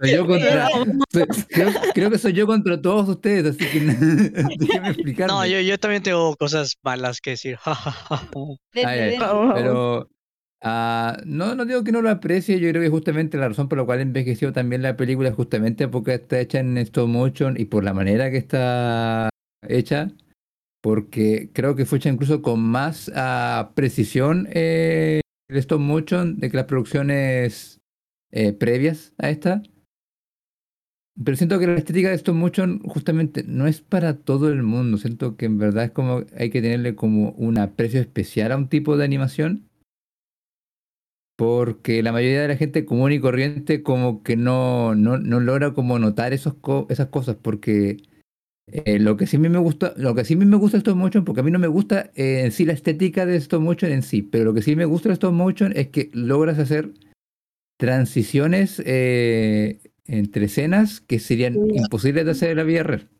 Soy 0.00 0.12
yo 0.12 0.26
contra. 0.26 0.68
soy- 1.10 1.26
creo, 1.48 1.70
creo 1.94 2.10
que 2.10 2.18
soy 2.18 2.32
yo 2.32 2.46
contra 2.46 2.80
todos 2.82 3.08
ustedes, 3.08 3.46
así 3.46 3.64
que 3.70 3.80
déjame 4.58 4.88
explicarme. 4.90 5.32
No, 5.32 5.46
yo, 5.46 5.60
yo 5.60 5.78
también 5.78 6.02
tengo 6.02 6.36
cosas 6.36 6.76
malas 6.82 7.20
que 7.20 7.30
decir. 7.30 7.56
Ay. 8.84 9.16
Pero 9.54 10.10
ah, 10.62 11.16
no, 11.24 11.54
no 11.54 11.64
digo 11.64 11.84
que 11.84 11.92
no 11.92 12.02
lo 12.02 12.10
aprecie, 12.10 12.58
yo 12.60 12.68
creo 12.70 12.82
que 12.82 12.88
justamente 12.90 13.38
la 13.38 13.48
razón 13.48 13.68
por 13.68 13.78
la 13.78 13.84
cual 13.84 14.00
envejeció 14.00 14.52
también 14.52 14.82
la 14.82 14.96
película 14.96 15.28
es 15.30 15.34
justamente 15.34 15.88
porque 15.88 16.14
está 16.14 16.40
hecha 16.40 16.58
en 16.58 16.76
stop 16.78 17.08
motion 17.08 17.54
y 17.58 17.66
por 17.66 17.84
la 17.84 17.94
manera 17.94 18.30
que 18.30 18.36
está 18.38 19.28
hecha, 19.68 20.12
porque 20.82 21.50
creo 21.52 21.76
que 21.76 21.86
fue 21.86 21.98
hecha 21.98 22.10
incluso 22.10 22.42
con 22.42 22.60
más 22.60 23.10
ah, 23.14 23.72
precisión 23.74 24.48
eh, 24.52 25.20
el 25.48 25.56
stop 25.56 25.80
motion 25.80 26.38
de 26.38 26.50
que 26.50 26.56
las 26.56 26.66
producciones 26.66 27.80
eh, 28.32 28.52
previas 28.52 29.14
a 29.18 29.30
esta. 29.30 29.62
Pero 31.24 31.36
siento 31.36 31.60
que 31.60 31.68
la 31.68 31.76
estética 31.76 32.08
de 32.08 32.16
stop 32.16 32.34
motion 32.34 32.80
justamente 32.80 33.44
no 33.46 33.68
es 33.68 33.80
para 33.80 34.18
todo 34.18 34.48
el 34.48 34.62
mundo. 34.62 34.98
Siento 34.98 35.36
que 35.36 35.46
en 35.46 35.58
verdad 35.58 35.84
es 35.84 35.90
como 35.92 36.24
hay 36.36 36.50
que 36.50 36.60
tenerle 36.60 36.96
como 36.96 37.30
un 37.32 37.58
aprecio 37.58 38.00
especial 38.00 38.50
a 38.52 38.56
un 38.56 38.68
tipo 38.68 38.96
de 38.96 39.04
animación. 39.04 39.70
Porque 41.36 42.02
la 42.02 42.12
mayoría 42.12 42.42
de 42.42 42.48
la 42.48 42.56
gente 42.56 42.84
común 42.84 43.12
y 43.12 43.20
corriente 43.20 43.82
como 43.82 44.22
que 44.22 44.36
no, 44.36 44.94
no, 44.94 45.18
no 45.18 45.40
logra 45.40 45.72
como 45.72 45.98
notar 45.98 46.32
esos 46.32 46.56
esas 46.88 47.08
cosas. 47.08 47.36
Porque 47.36 47.98
eh, 48.72 48.98
lo 48.98 49.16
que 49.16 49.26
sí 49.26 49.36
a 49.36 49.40
mí 49.40 49.48
me 49.48 49.58
gusta, 49.58 49.92
lo 49.96 50.14
que 50.14 50.24
sí 50.24 50.34
a 50.34 50.36
mí 50.36 50.46
me 50.46 50.56
gusta 50.56 50.78
stop 50.78 50.96
motion, 50.96 51.24
porque 51.24 51.40
a 51.40 51.44
mí 51.44 51.50
no 51.50 51.58
me 51.58 51.66
gusta 51.66 52.10
eh, 52.14 52.42
en 52.44 52.52
sí 52.52 52.64
la 52.64 52.72
estética 52.72 53.26
de 53.26 53.36
stop 53.36 53.60
motion 53.60 53.92
en 53.92 54.02
sí, 54.02 54.22
pero 54.22 54.44
lo 54.44 54.54
que 54.54 54.62
sí 54.62 54.74
me 54.74 54.86
gusta 54.86 55.08
de 55.10 55.14
stop 55.14 55.32
motion 55.32 55.72
es 55.76 55.88
que 55.88 56.10
logras 56.12 56.58
hacer 56.58 56.92
transiciones 57.78 58.82
eh, 58.86 59.80
entre 60.06 60.46
escenas 60.46 61.00
que 61.00 61.18
serían 61.18 61.56
imposibles 61.74 62.24
de 62.24 62.30
hacer 62.30 62.50
en 62.50 62.56
la 62.56 62.62
vida 62.62 62.82
real. 62.82 63.10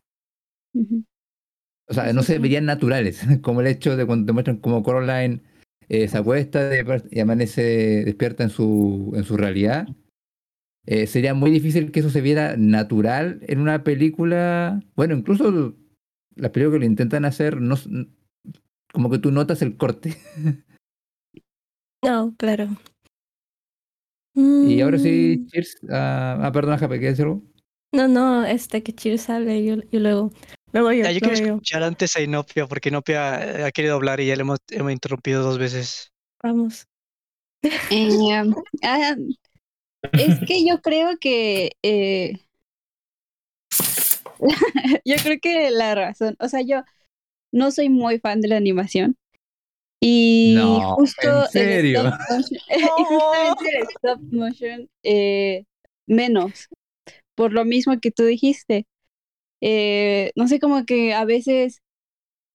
O 1.87 1.93
sea, 1.93 2.11
no 2.13 2.23
se 2.23 2.39
verían 2.39 2.65
naturales, 2.65 3.21
como 3.41 3.61
el 3.61 3.67
hecho 3.67 3.95
de 3.95 4.05
cuando 4.05 4.25
te 4.25 4.33
muestran 4.33 4.57
como 4.57 4.81
Coraline 4.81 5.41
eh, 5.87 6.07
se 6.07 6.17
acuesta 6.17 6.71
y 7.11 7.19
amanece 7.19 8.03
despierta 8.03 8.43
en 8.43 8.49
su, 8.49 9.13
en 9.15 9.23
su 9.23 9.37
realidad. 9.37 9.87
Eh, 10.87 11.07
sería 11.07 11.33
muy 11.33 11.49
difícil 11.51 11.91
que 11.91 11.99
eso 12.01 12.09
se 12.09 12.21
viera 12.21 12.55
natural 12.57 13.39
en 13.47 13.59
una 13.59 13.83
película. 13.83 14.81
Bueno, 14.95 15.15
incluso 15.15 15.75
las 16.35 16.51
películas 16.51 16.75
que 16.75 16.79
lo 16.79 16.85
intentan 16.85 17.25
hacer, 17.25 17.59
no, 17.61 17.75
como 18.93 19.09
que 19.09 19.17
tú 19.19 19.31
notas 19.31 19.61
el 19.61 19.77
corte. 19.77 20.15
No, 22.03 22.35
claro. 22.37 22.67
Y 24.35 24.79
ahora 24.81 24.99
sí, 24.99 25.37
Mm, 25.39 25.47
cheers. 25.47 25.77
Ah, 25.89 26.37
ah, 26.43 26.51
perdona, 26.51 26.77
Jape, 26.77 26.99
¿quieres 26.99 27.17
decir 27.17 27.25
algo? 27.25 27.41
No, 27.93 28.07
no, 28.07 28.45
este 28.45 28.83
que 28.83 28.93
Cheers 28.93 29.29
hable, 29.29 29.63
yo, 29.65 29.77
yo 29.91 29.99
luego. 29.99 30.31
Luego 30.71 30.91
yo, 30.91 31.03
Ya, 31.05 31.11
yo 31.13 31.19
luego 31.21 31.33
quiero 31.33 31.47
yo. 31.47 31.53
escuchar 31.55 31.81
antes 31.83 32.15
a 32.15 32.21
Inopia, 32.21 32.67
porque 32.67 32.89
Inopia 32.89 33.59
eh, 33.61 33.63
ha 33.63 33.71
querido 33.71 33.95
hablar 33.95 34.19
y 34.19 34.27
ya 34.27 34.35
le 34.35 34.41
hemos, 34.41 34.59
hemos 34.69 34.91
interrumpido 34.91 35.41
dos 35.41 35.57
veces. 35.57 36.11
Vamos. 36.43 36.85
Eh, 37.89 38.09
ah, 38.83 39.15
es 40.13 40.39
que 40.47 40.65
yo 40.65 40.81
creo 40.81 41.17
que 41.19 41.71
eh, 41.83 42.39
yo 45.05 45.15
creo 45.23 45.39
que 45.41 45.71
la 45.71 45.95
razón, 45.95 46.35
o 46.39 46.47
sea, 46.49 46.61
yo 46.61 46.83
no 47.51 47.71
soy 47.71 47.89
muy 47.89 48.19
fan 48.19 48.41
de 48.41 48.49
la 48.49 48.57
animación 48.57 49.17
y 50.01 50.53
No, 50.57 50.95
justo 50.95 51.27
¿en 51.27 51.47
serio? 51.47 52.01
el 52.01 52.07
stop 52.07 52.19
motion, 52.29 52.61
y 52.97 53.03
justamente 53.05 53.65
el 53.77 53.83
stop 53.95 54.21
motion 54.31 54.89
eh, 55.03 55.65
menos 56.07 56.67
por 57.35 57.53
lo 57.53 57.65
mismo 57.65 57.99
que 57.99 58.11
tú 58.11 58.23
dijiste. 58.23 58.87
Eh, 59.61 60.31
no 60.35 60.47
sé, 60.47 60.59
como 60.59 60.85
que 60.85 61.13
a 61.13 61.25
veces, 61.25 61.81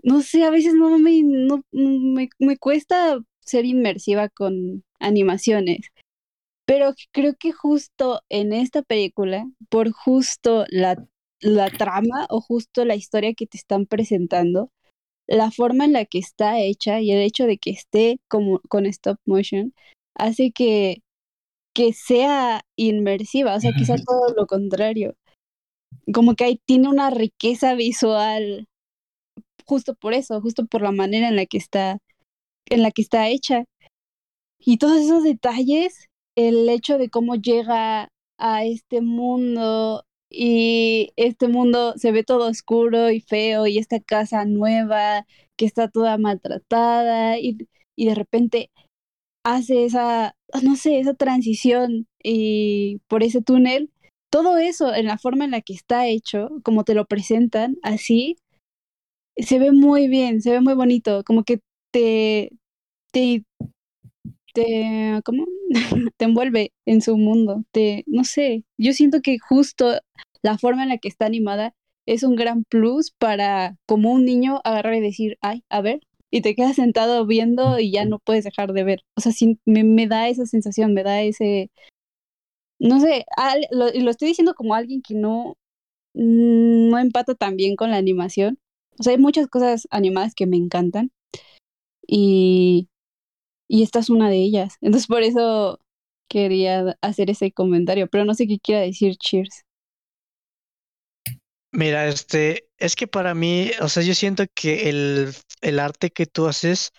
no 0.03 0.23
sé, 0.23 0.45
a 0.45 0.51
veces 0.51 0.75
no 0.75 0.99
me, 0.99 1.23
no, 1.23 1.65
me, 1.73 2.31
me 2.39 2.57
cuesta 2.59 3.21
ser 3.41 3.65
inmersiva 3.67 4.29
con 4.29 4.85
animaciones. 5.01 5.89
Pero 6.71 6.95
creo 7.11 7.35
que 7.37 7.51
justo 7.51 8.21
en 8.29 8.53
esta 8.53 8.83
película, 8.83 9.45
por 9.71 9.91
justo 9.91 10.67
la, 10.69 11.05
la 11.41 11.69
trama 11.69 12.29
o 12.31 12.41
justo 12.41 12.85
la 12.85 12.95
historia 12.95 13.35
que 13.35 13.49
te 13.49 13.57
están 13.59 13.87
presentando, 13.87 14.71
la 15.27 15.51
forma 15.51 15.85
en 15.85 15.95
la 15.95 16.05
que 16.05 16.21
está 16.21 16.61
hecha 16.61 17.01
y 17.01 17.11
el 17.11 17.23
hecho 17.23 17.49
de 17.49 17.59
que 17.59 17.71
esté 17.71 18.21
como 18.29 18.61
con 18.69 18.87
stop 18.87 19.19
motion 19.27 19.75
hace 20.15 20.53
que, 20.53 21.03
que 21.75 21.93
sea 21.93 22.63
inmersiva, 22.77 23.57
o 23.57 23.61
sea, 23.61 23.73
quizá 23.77 23.97
todo 24.07 24.33
lo 24.37 24.47
contrario. 24.47 25.17
Como 26.15 26.37
que 26.37 26.45
ahí 26.45 26.61
tiene 26.67 26.89
una 26.89 27.11
riqueza 27.11 27.75
visual 27.75 28.69
justo 29.67 29.97
por 29.97 30.15
eso, 30.15 30.41
justo 30.41 30.67
por 30.67 30.83
la 30.83 30.93
manera 30.93 31.27
en 31.31 31.35
la 31.35 31.47
que 31.47 31.59
está 31.59 31.99
en 32.67 32.83
la 32.85 32.93
que 32.93 33.03
está 33.03 33.29
hecha. 33.29 33.65
Y 34.61 34.79
todos 34.79 35.01
esos 35.01 35.25
detalles, 35.25 36.10
el 36.49 36.69
hecho 36.69 36.99
de 36.99 37.11
cómo 37.11 37.37
llega 37.37 38.09
a 38.39 38.65
este 38.65 39.01
mundo 39.01 40.05
y 40.31 41.13
este 41.17 41.49
mundo 41.49 41.95
se 41.97 42.13
ve 42.13 42.25
todo 42.25 42.49
oscuro 42.49 43.11
y 43.11 43.21
feo 43.21 43.67
y 43.67 43.79
esta 43.79 44.01
casa 44.01 44.45
nueva 44.45 45.27
que 45.57 45.67
está 45.67 45.89
toda 45.89 46.19
maltratada 46.19 47.39
y, 47.39 47.59
y 47.97 48.07
de 48.07 48.15
repente 48.15 48.71
hace 49.45 49.85
esa, 49.85 50.35
no 50.63 50.77
sé, 50.77 51.01
esa 51.01 51.15
transición 51.15 52.07
y 52.23 53.01
por 53.09 53.23
ese 53.23 53.43
túnel, 53.43 53.91
todo 54.31 54.59
eso 54.59 54.95
en 54.95 55.07
la 55.07 55.19
forma 55.19 55.45
en 55.45 55.51
la 55.53 55.61
que 55.61 55.73
está 55.75 56.07
hecho, 56.07 56.51
como 56.63 56.85
te 56.85 56.95
lo 56.95 57.07
presentan, 57.07 57.77
así, 57.83 58.37
se 59.37 59.59
ve 59.59 59.73
muy 59.73 60.09
bien, 60.09 60.43
se 60.43 60.51
ve 60.53 60.61
muy 60.61 60.75
bonito, 60.75 61.25
como 61.25 61.45
que 61.45 61.61
te, 61.93 62.51
te, 63.13 63.45
te, 64.55 65.21
¿cómo? 65.25 65.47
te 66.17 66.25
envuelve 66.25 66.73
en 66.87 67.03
su 67.03 67.17
mundo, 67.17 67.65
te, 67.73 68.05
no 68.07 68.25
sé, 68.25 68.65
yo 68.79 68.93
siento 68.93 69.21
que 69.23 69.39
justo 69.39 70.01
la 70.43 70.59
forma 70.59 70.83
en 70.83 70.91
la 70.91 70.99
que 70.99 71.09
está 71.09 71.27
animada 71.27 71.75
es 72.07 72.23
un 72.23 72.37
gran 72.37 72.65
plus 72.65 73.13
para 73.13 73.77
como 73.87 74.13
un 74.13 74.25
niño 74.25 74.61
agarrar 74.65 74.95
y 74.95 75.01
decir, 75.01 75.39
ay, 75.43 75.65
a 75.69 75.81
ver, 75.81 76.01
y 76.31 76.43
te 76.43 76.55
quedas 76.55 76.77
sentado 76.77 77.27
viendo 77.27 77.79
y 77.79 77.93
ya 77.93 78.05
no 78.05 78.19
puedes 78.19 78.45
dejar 78.45 78.73
de 78.73 78.85
ver. 78.85 79.03
O 79.17 79.21
sea, 79.21 79.33
sí, 79.33 79.59
me, 79.65 79.85
me 79.85 80.07
da 80.07 80.29
esa 80.29 80.47
sensación, 80.47 80.95
me 80.95 81.03
da 81.03 81.23
ese, 81.23 81.71
no 82.79 83.01
sé, 83.01 83.27
lo, 83.71 83.87
lo, 83.93 84.11
estoy 84.11 84.29
diciendo 84.29 84.55
como 84.55 84.75
alguien 84.75 85.03
que 85.03 85.15
no, 85.15 85.57
no 86.15 86.99
empata 86.99 87.35
tan 87.35 87.57
bien 87.57 87.77
con 87.77 87.91
la 87.91 87.99
animación. 87.99 88.59
O 88.99 89.03
sea, 89.03 89.13
hay 89.13 89.19
muchas 89.19 89.49
cosas 89.49 89.87
animadas 89.91 90.35
que 90.35 90.47
me 90.47 90.57
encantan 90.57 91.13
y, 92.07 92.89
y 93.71 93.85
esta 93.85 94.01
es 94.01 94.11
una 94.11 94.31
de 94.31 94.37
ellas. 94.39 94.77
Entonces 94.83 95.07
por 95.09 95.23
eso 95.23 95.81
quería 96.29 96.97
hacer 97.03 97.31
ese 97.31 97.53
comentario, 97.53 98.09
pero 98.09 98.25
no 98.27 98.35
sé 98.35 98.47
qué 98.49 98.59
quiera 98.61 98.83
decir 98.83 99.17
Cheers. 99.17 99.65
Mira, 101.73 102.09
este, 102.09 102.69
es 102.79 102.97
que 102.97 103.07
para 103.07 103.35
mí, 103.35 103.71
o 103.81 103.89
sea, 103.89 104.03
yo 104.03 104.15
siento 104.15 104.45
que 104.55 104.89
el, 104.91 105.33
el 105.61 105.79
arte 105.79 106.11
que 106.11 106.27
tú 106.27 106.47
haces 106.49 106.91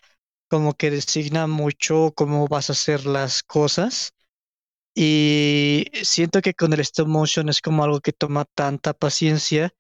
como 0.50 0.76
que 0.76 0.92
designa 0.92 1.48
mucho 1.48 2.14
cómo 2.16 2.48
vas 2.48 2.70
a 2.70 2.74
hacer 2.74 3.06
las 3.06 3.44
cosas. 3.44 4.14
Y 4.96 5.86
siento 6.04 6.42
que 6.42 6.54
con 6.56 6.74
el 6.74 6.82
stop 6.82 7.08
motion 7.08 7.50
es 7.50 7.62
como 7.62 7.84
algo 7.84 8.02
que 8.02 8.14
toma 8.14 8.46
tanta 8.56 8.94
paciencia 8.94 9.74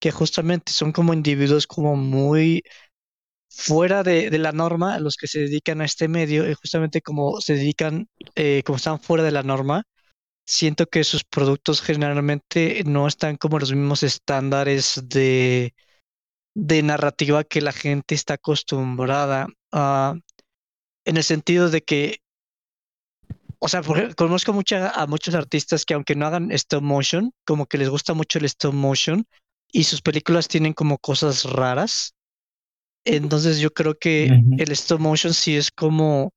que 0.00 0.10
justamente 0.12 0.72
son 0.72 0.92
como 0.92 1.14
individuos 1.14 1.66
como 1.66 1.96
muy 1.96 2.62
fuera 3.48 4.02
de, 4.02 4.30
de 4.30 4.38
la 4.38 4.52
norma 4.52 4.98
los 5.00 5.16
que 5.16 5.26
se 5.26 5.40
dedican 5.40 5.80
a 5.80 5.84
este 5.84 6.08
medio 6.08 6.48
y 6.48 6.54
justamente 6.54 7.02
como 7.02 7.40
se 7.40 7.54
dedican, 7.54 8.08
eh, 8.34 8.62
como 8.64 8.76
están 8.76 9.00
fuera 9.00 9.24
de 9.24 9.32
la 9.32 9.42
norma, 9.42 9.84
siento 10.46 10.86
que 10.86 11.04
sus 11.04 11.24
productos 11.24 11.82
generalmente 11.82 12.82
no 12.86 13.06
están 13.06 13.36
como 13.36 13.58
los 13.58 13.72
mismos 13.72 14.02
estándares 14.02 15.00
de, 15.04 15.74
de 16.54 16.82
narrativa 16.82 17.44
que 17.44 17.60
la 17.60 17.72
gente 17.72 18.14
está 18.14 18.34
acostumbrada 18.34 19.48
a, 19.72 20.14
en 21.04 21.16
el 21.16 21.24
sentido 21.24 21.70
de 21.70 21.82
que, 21.82 22.18
o 23.58 23.68
sea, 23.68 23.82
conozco 24.16 24.52
mucha, 24.52 24.90
a 24.90 25.06
muchos 25.06 25.34
artistas 25.34 25.84
que 25.84 25.94
aunque 25.94 26.14
no 26.14 26.26
hagan 26.26 26.50
stop 26.52 26.82
motion, 26.82 27.32
como 27.44 27.66
que 27.66 27.78
les 27.78 27.88
gusta 27.88 28.14
mucho 28.14 28.38
el 28.38 28.44
stop 28.46 28.72
motion 28.74 29.26
y 29.70 29.84
sus 29.84 30.00
películas 30.00 30.48
tienen 30.48 30.72
como 30.72 30.98
cosas 30.98 31.44
raras. 31.44 32.14
Entonces 33.16 33.58
yo 33.58 33.72
creo 33.72 33.98
que 33.98 34.26
el 34.26 34.70
stop 34.72 35.00
motion 35.00 35.32
sí 35.32 35.56
es 35.56 35.70
como 35.70 36.34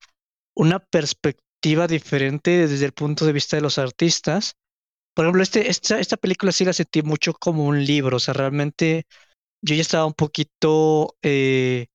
una 0.55 0.79
perspectiva 0.79 1.85
diferente 1.85 2.65
desde 2.67 2.85
el 2.85 2.93
punto 2.93 3.25
de 3.25 3.33
vista 3.33 3.57
de 3.57 3.61
los 3.61 3.77
artistas. 3.77 4.53
Por 5.13 5.25
ejemplo, 5.25 5.43
este, 5.43 5.69
esta, 5.69 5.99
esta 5.99 6.15
película 6.15 6.53
sí 6.53 6.63
la 6.63 6.71
sentí 6.71 7.01
mucho 7.01 7.33
como 7.33 7.65
un 7.65 7.83
libro, 7.83 8.15
o 8.17 8.19
sea, 8.21 8.33
realmente 8.33 9.05
yo 9.61 9.75
ya 9.75 9.81
estaba 9.81 10.05
un 10.05 10.13
poquito, 10.13 11.17
eh, 11.21 11.87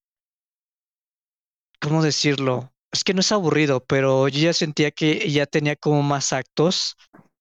¿cómo 1.80 2.02
decirlo? 2.02 2.74
Es 2.92 3.02
que 3.02 3.14
no 3.14 3.20
es 3.20 3.32
aburrido, 3.32 3.82
pero 3.82 4.28
yo 4.28 4.40
ya 4.40 4.52
sentía 4.52 4.90
que 4.90 5.30
ya 5.30 5.46
tenía 5.46 5.76
como 5.76 6.02
más 6.02 6.34
actos 6.34 6.96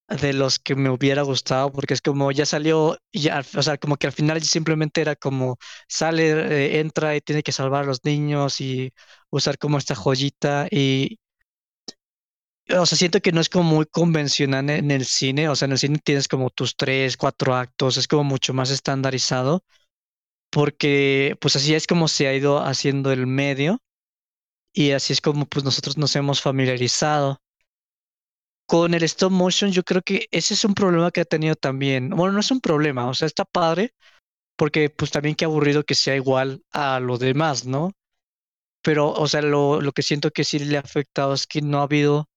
de 0.08 0.34
los 0.34 0.60
que 0.60 0.76
me 0.76 0.90
hubiera 0.90 1.24
gustado, 1.24 1.72
porque 1.72 1.94
es 1.96 2.02
como 2.02 2.32
ya 2.32 2.46
salió, 2.46 2.98
ya, 3.14 3.44
o 3.56 3.64
sea, 3.64 3.78
como 3.78 3.98
que 3.98 4.08
al 4.08 4.14
final 4.14 4.42
simplemente 4.44 5.02
era 5.02 5.16
como 5.16 5.58
sale, 5.88 6.32
eh, 6.78 6.80
entra 6.80 7.16
y 7.16 7.22
tiene 7.22 7.44
que 7.44 7.52
salvar 7.52 7.84
a 7.84 7.88
los 7.88 8.04
niños 8.06 8.62
y 8.62 8.94
usar 9.32 9.58
como 9.58 9.78
esta 9.80 9.96
joyita 9.96 10.68
y 10.72 11.18
o 12.78 12.86
sea, 12.86 12.98
siento 12.98 13.22
que 13.22 13.32
no 13.32 13.42
es 13.42 13.50
como 13.50 13.64
muy 13.76 13.86
convencional 13.86 14.70
en 14.70 14.90
el 14.92 15.06
cine, 15.06 15.50
o 15.50 15.56
sea, 15.56 15.68
en 15.68 15.74
el 15.74 15.78
cine 15.80 16.00
tienes 16.04 16.28
como 16.28 16.50
tus 16.50 16.76
tres, 16.76 17.16
cuatro 17.18 17.56
actos, 17.56 17.98
es 17.98 18.08
como 18.08 18.24
mucho 18.24 18.54
más 18.54 18.72
estandarizado, 18.72 19.64
porque 20.52 21.38
pues 21.42 21.56
así 21.58 21.76
es 21.76 21.88
como 21.88 22.08
se 22.10 22.28
ha 22.28 22.36
ido 22.36 22.60
haciendo 22.64 23.12
el 23.12 23.28
medio 23.28 23.82
y 24.74 24.92
así 24.92 25.14
es 25.14 25.22
como 25.22 25.46
pues 25.48 25.66
nosotros 25.66 25.98
nos 25.98 26.16
hemos 26.18 26.42
familiarizado. 26.42 27.40
Con 28.68 28.94
el 28.94 29.04
stop 29.04 29.32
motion 29.32 29.72
yo 29.72 29.84
creo 29.84 30.02
que 30.02 30.28
ese 30.32 30.54
es 30.56 30.64
un 30.66 30.74
problema 30.74 31.12
que 31.12 31.22
ha 31.22 31.26
tenido 31.26 31.56
también, 31.56 32.10
bueno, 32.10 32.34
no 32.34 32.40
es 32.40 32.50
un 32.52 32.62
problema, 32.62 33.08
o 33.08 33.14
sea, 33.14 33.28
está 33.28 33.46
padre, 33.46 33.94
porque 34.58 34.90
pues 34.92 35.12
también 35.12 35.36
qué 35.36 35.46
aburrido 35.46 35.84
que 35.86 35.96
sea 35.96 36.16
igual 36.16 36.64
a 36.74 37.00
lo 37.02 37.18
demás, 37.18 37.66
¿no? 37.66 37.92
Pero, 38.84 39.12
o 39.12 39.28
sea, 39.28 39.42
lo, 39.42 39.82
lo 39.82 39.92
que 39.94 40.04
siento 40.04 40.32
que 40.32 40.44
sí 40.46 40.60
le 40.60 40.78
ha 40.78 40.82
afectado 40.82 41.34
es 41.34 41.48
que 41.48 41.62
no 41.62 41.80
ha 41.80 41.84
habido 41.84 42.30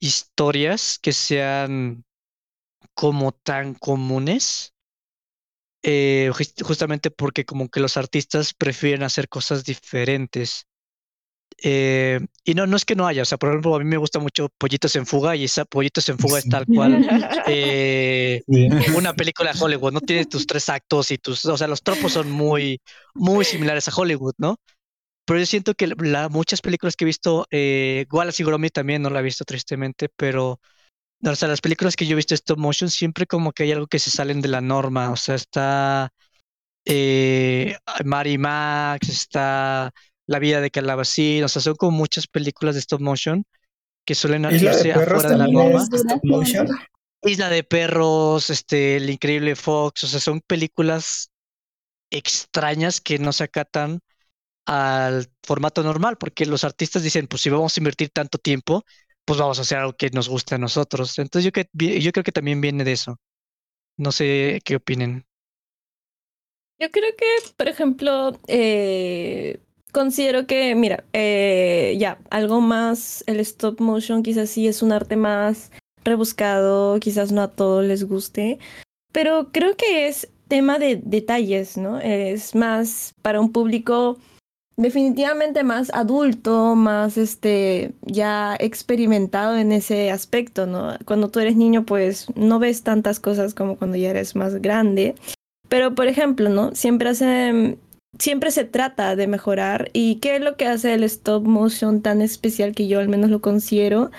historias 0.00 0.98
que 1.00 1.12
sean 1.12 2.04
como 2.94 3.32
tan 3.32 3.74
comunes. 3.74 4.74
Eh, 5.84 6.30
justamente 6.64 7.10
porque 7.10 7.44
como 7.44 7.68
que 7.68 7.80
los 7.80 7.96
artistas 7.96 8.54
prefieren 8.54 9.02
hacer 9.02 9.28
cosas 9.28 9.64
diferentes. 9.64 10.66
Eh, 11.64 12.18
y 12.44 12.54
no, 12.54 12.66
no 12.66 12.76
es 12.76 12.84
que 12.84 12.96
no 12.96 13.06
haya, 13.06 13.22
o 13.22 13.24
sea, 13.24 13.38
por 13.38 13.50
ejemplo, 13.50 13.76
a 13.76 13.78
mí 13.78 13.84
me 13.84 13.96
gusta 13.96 14.18
mucho 14.18 14.48
Pollitos 14.58 14.96
en 14.96 15.06
Fuga 15.06 15.36
y 15.36 15.44
esa 15.44 15.64
Pollitos 15.64 16.08
en 16.08 16.18
Fuga 16.18 16.40
es 16.40 16.48
tal 16.48 16.66
cual 16.66 17.06
eh, 17.46 18.42
una 18.96 19.14
película 19.14 19.52
de 19.52 19.62
Hollywood, 19.62 19.92
no 19.92 20.00
tiene 20.00 20.24
tus 20.24 20.44
tres 20.44 20.68
actos 20.68 21.12
y 21.12 21.18
tus, 21.18 21.44
o 21.44 21.56
sea, 21.56 21.68
los 21.68 21.82
tropos 21.82 22.12
son 22.12 22.32
muy, 22.32 22.80
muy 23.14 23.44
similares 23.44 23.86
a 23.86 23.94
Hollywood, 23.94 24.34
¿no? 24.38 24.56
Pero 25.24 25.38
yo 25.38 25.46
siento 25.46 25.74
que 25.74 25.86
la, 25.86 26.28
muchas 26.28 26.60
películas 26.60 26.96
que 26.96 27.04
he 27.04 27.06
visto, 27.06 27.46
eh, 27.52 28.06
Wallace 28.10 28.42
y 28.42 28.46
Gromit 28.46 28.72
también 28.72 29.02
no 29.02 29.10
la 29.10 29.20
he 29.20 29.22
visto 29.22 29.44
tristemente, 29.44 30.08
pero 30.16 30.60
o 31.24 31.36
sea, 31.36 31.48
las 31.48 31.60
películas 31.60 31.94
que 31.94 32.06
yo 32.06 32.12
he 32.12 32.16
visto 32.16 32.34
stop 32.34 32.58
motion 32.58 32.90
siempre 32.90 33.26
como 33.26 33.52
que 33.52 33.62
hay 33.62 33.72
algo 33.72 33.86
que 33.86 34.00
se 34.00 34.10
salen 34.10 34.40
de 34.40 34.48
la 34.48 34.60
norma. 34.60 35.10
O 35.12 35.16
sea, 35.16 35.36
está 35.36 36.12
eh, 36.84 37.76
Mary 38.04 38.38
Max, 38.38 39.08
está 39.08 39.92
La 40.26 40.38
vida 40.38 40.60
de 40.60 40.70
Calabacín, 40.70 41.44
o 41.44 41.48
sea, 41.48 41.60
son 41.62 41.74
como 41.74 41.96
muchas 41.96 42.26
películas 42.26 42.74
de 42.74 42.80
stop 42.80 43.00
motion 43.00 43.44
que 44.04 44.14
suelen 44.14 44.44
irse 44.44 44.92
afuera 44.92 45.30
de 45.30 45.36
la 45.36 45.46
norma. 45.46 45.86
Isla 47.22 47.48
de 47.50 47.62
Perros, 47.62 48.50
este, 48.50 48.96
El 48.96 49.08
Increíble 49.08 49.54
Fox, 49.54 50.04
o 50.04 50.06
sea, 50.08 50.20
son 50.20 50.40
películas 50.40 51.30
extrañas 52.10 53.00
que 53.00 53.18
no 53.18 53.32
se 53.32 53.44
acatan 53.44 54.00
al 54.66 55.28
formato 55.42 55.82
normal, 55.82 56.16
porque 56.18 56.46
los 56.46 56.64
artistas 56.64 57.02
dicen, 57.02 57.26
pues 57.26 57.42
si 57.42 57.50
vamos 57.50 57.76
a 57.76 57.80
invertir 57.80 58.10
tanto 58.10 58.38
tiempo, 58.38 58.84
pues 59.24 59.38
vamos 59.38 59.58
a 59.58 59.62
hacer 59.62 59.78
algo 59.78 59.92
que 59.94 60.10
nos 60.10 60.28
guste 60.28 60.56
a 60.56 60.58
nosotros. 60.58 61.18
Entonces 61.18 61.44
yo, 61.44 61.52
que, 61.52 61.68
yo 62.00 62.12
creo 62.12 62.24
que 62.24 62.32
también 62.32 62.60
viene 62.60 62.84
de 62.84 62.92
eso. 62.92 63.18
No 63.96 64.10
sé 64.12 64.60
qué 64.64 64.76
opinen. 64.76 65.26
Yo 66.78 66.90
creo 66.90 67.14
que, 67.16 67.26
por 67.56 67.68
ejemplo, 67.68 68.40
eh, 68.48 69.60
considero 69.92 70.46
que, 70.46 70.74
mira, 70.74 71.04
eh, 71.12 71.96
ya, 71.98 72.18
algo 72.30 72.60
más, 72.60 73.22
el 73.26 73.40
stop 73.40 73.80
motion 73.80 74.22
quizás 74.22 74.50
sí 74.50 74.66
es 74.66 74.82
un 74.82 74.92
arte 74.92 75.16
más 75.16 75.70
rebuscado, 76.04 76.98
quizás 76.98 77.30
no 77.30 77.42
a 77.42 77.48
todos 77.48 77.84
les 77.84 78.04
guste, 78.04 78.58
pero 79.12 79.50
creo 79.52 79.76
que 79.76 80.08
es 80.08 80.28
tema 80.48 80.78
de 80.78 81.00
detalles, 81.02 81.76
¿no? 81.76 82.00
Es 82.00 82.54
más 82.54 83.14
para 83.22 83.40
un 83.40 83.52
público 83.52 84.18
definitivamente 84.76 85.62
más 85.64 85.90
adulto, 85.94 86.74
más 86.74 87.16
este, 87.16 87.92
ya 88.02 88.56
experimentado 88.58 89.56
en 89.56 89.72
ese 89.72 90.10
aspecto, 90.10 90.66
¿no? 90.66 90.96
Cuando 91.04 91.30
tú 91.30 91.40
eres 91.40 91.56
niño, 91.56 91.84
pues 91.84 92.26
no 92.34 92.58
ves 92.58 92.82
tantas 92.82 93.20
cosas 93.20 93.54
como 93.54 93.76
cuando 93.76 93.96
ya 93.96 94.10
eres 94.10 94.34
más 94.34 94.56
grande. 94.60 95.14
Pero, 95.68 95.94
por 95.94 96.06
ejemplo, 96.06 96.48
¿no? 96.50 96.74
Siempre 96.74 97.10
hace, 97.10 97.78
siempre 98.18 98.50
se 98.50 98.64
trata 98.64 99.16
de 99.16 99.26
mejorar. 99.26 99.90
¿Y 99.92 100.16
qué 100.16 100.36
es 100.36 100.42
lo 100.42 100.56
que 100.56 100.66
hace 100.66 100.94
el 100.94 101.04
stop 101.04 101.46
motion 101.46 102.02
tan 102.02 102.22
especial 102.22 102.74
que 102.74 102.88
yo 102.88 103.00
al 103.00 103.08
menos 103.08 103.30
lo 103.30 103.40
considero? 103.40 104.10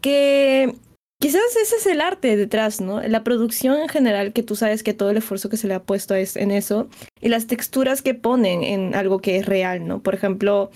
Que 0.00 0.74
Quizás 1.24 1.56
ese 1.56 1.76
es 1.76 1.86
el 1.86 2.02
arte 2.02 2.36
detrás, 2.36 2.82
¿no? 2.82 3.00
La 3.00 3.24
producción 3.24 3.80
en 3.80 3.88
general, 3.88 4.34
que 4.34 4.42
tú 4.42 4.56
sabes 4.56 4.82
que 4.82 4.92
todo 4.92 5.08
el 5.08 5.16
esfuerzo 5.16 5.48
que 5.48 5.56
se 5.56 5.66
le 5.66 5.72
ha 5.72 5.82
puesto 5.82 6.14
es 6.14 6.36
en 6.36 6.50
eso, 6.50 6.90
y 7.22 7.30
las 7.30 7.46
texturas 7.46 8.02
que 8.02 8.12
ponen 8.12 8.62
en 8.62 8.94
algo 8.94 9.20
que 9.20 9.38
es 9.38 9.46
real, 9.46 9.86
¿no? 9.86 10.02
Por 10.02 10.14
ejemplo, 10.14 10.70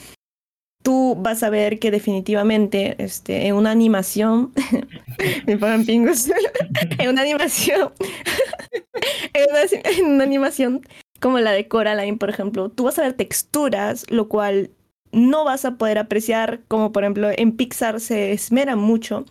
tú 0.82 1.16
vas 1.18 1.42
a 1.42 1.50
ver 1.50 1.78
que 1.78 1.90
definitivamente 1.90 2.94
este, 2.96 3.46
en 3.46 3.56
una 3.56 3.72
animación, 3.72 4.54
me 5.46 5.58
pagan 5.58 5.84
pingos, 5.84 6.30
en 6.98 7.10
una 7.10 7.20
animación, 7.20 7.92
en, 9.34 9.46
una, 9.50 9.90
en 9.98 10.06
una 10.06 10.24
animación 10.24 10.80
como 11.20 11.38
la 11.40 11.52
de 11.52 11.68
Coraline, 11.68 12.18
por 12.18 12.30
ejemplo, 12.30 12.68
tú 12.68 12.84
vas 12.84 12.98
a 12.98 13.02
ver 13.02 13.14
texturas, 13.14 14.10
lo 14.10 14.28
cual 14.28 14.70
no 15.12 15.44
vas 15.44 15.64
a 15.64 15.76
poder 15.76 15.98
apreciar, 15.98 16.60
como 16.68 16.92
por 16.92 17.04
ejemplo 17.04 17.30
en 17.34 17.56
Pixar 17.56 18.00
se 18.00 18.32
esmera 18.32 18.76
mucho 18.76 19.24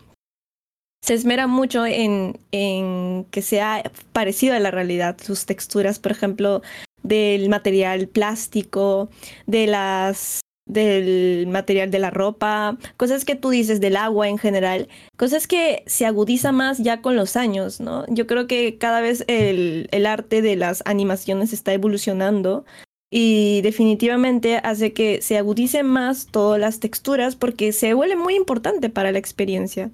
se 1.02 1.14
esmera 1.14 1.48
mucho 1.48 1.86
en, 1.86 2.38
en 2.52 3.26
que 3.32 3.42
sea 3.42 3.92
parecido 4.12 4.56
a 4.56 4.60
la 4.60 4.72
realidad. 4.72 5.18
Sus 5.22 5.46
texturas, 5.46 6.00
por 6.00 6.12
ejemplo, 6.12 6.62
del 7.02 7.48
material 7.48 8.08
plástico, 8.08 9.10
de 9.46 9.68
las 9.68 10.42
del 10.68 11.48
material 11.48 11.92
de 11.92 12.00
la 12.00 12.10
ropa, 12.10 12.78
cosas 12.98 13.26
que 13.26 13.36
tú 13.36 13.50
dices 13.50 13.80
del 13.80 13.98
agua 13.98 14.30
en 14.30 14.38
general, 14.38 14.88
cosas 15.16 15.48
que 15.48 15.84
se 15.86 16.06
agudiza 16.06 16.52
más 16.52 16.78
ya 16.78 17.02
con 17.02 17.16
los 17.16 17.36
años, 17.36 17.80
¿no? 17.80 18.06
Yo 18.08 18.28
creo 18.28 18.48
que 18.48 18.78
cada 18.78 19.02
vez 19.02 19.24
el, 19.28 19.88
el 19.92 20.06
arte 20.06 20.42
de 20.42 20.56
las 20.56 20.84
animaciones 20.86 21.54
está 21.54 21.74
evolucionando 21.74 22.66
y 23.10 23.62
definitivamente 23.62 24.58
hace 24.58 24.94
que 24.94 25.22
se 25.22 25.38
agudicen 25.38 25.86
más 25.86 26.28
todas 26.28 26.60
las 26.60 26.80
texturas 26.80 27.36
porque 27.36 27.72
se 27.72 27.94
vuelve 27.94 28.18
muy 28.18 28.36
importante 28.36 28.90
para 28.90 29.12
la 29.12 29.20
experiencia. 29.20 29.92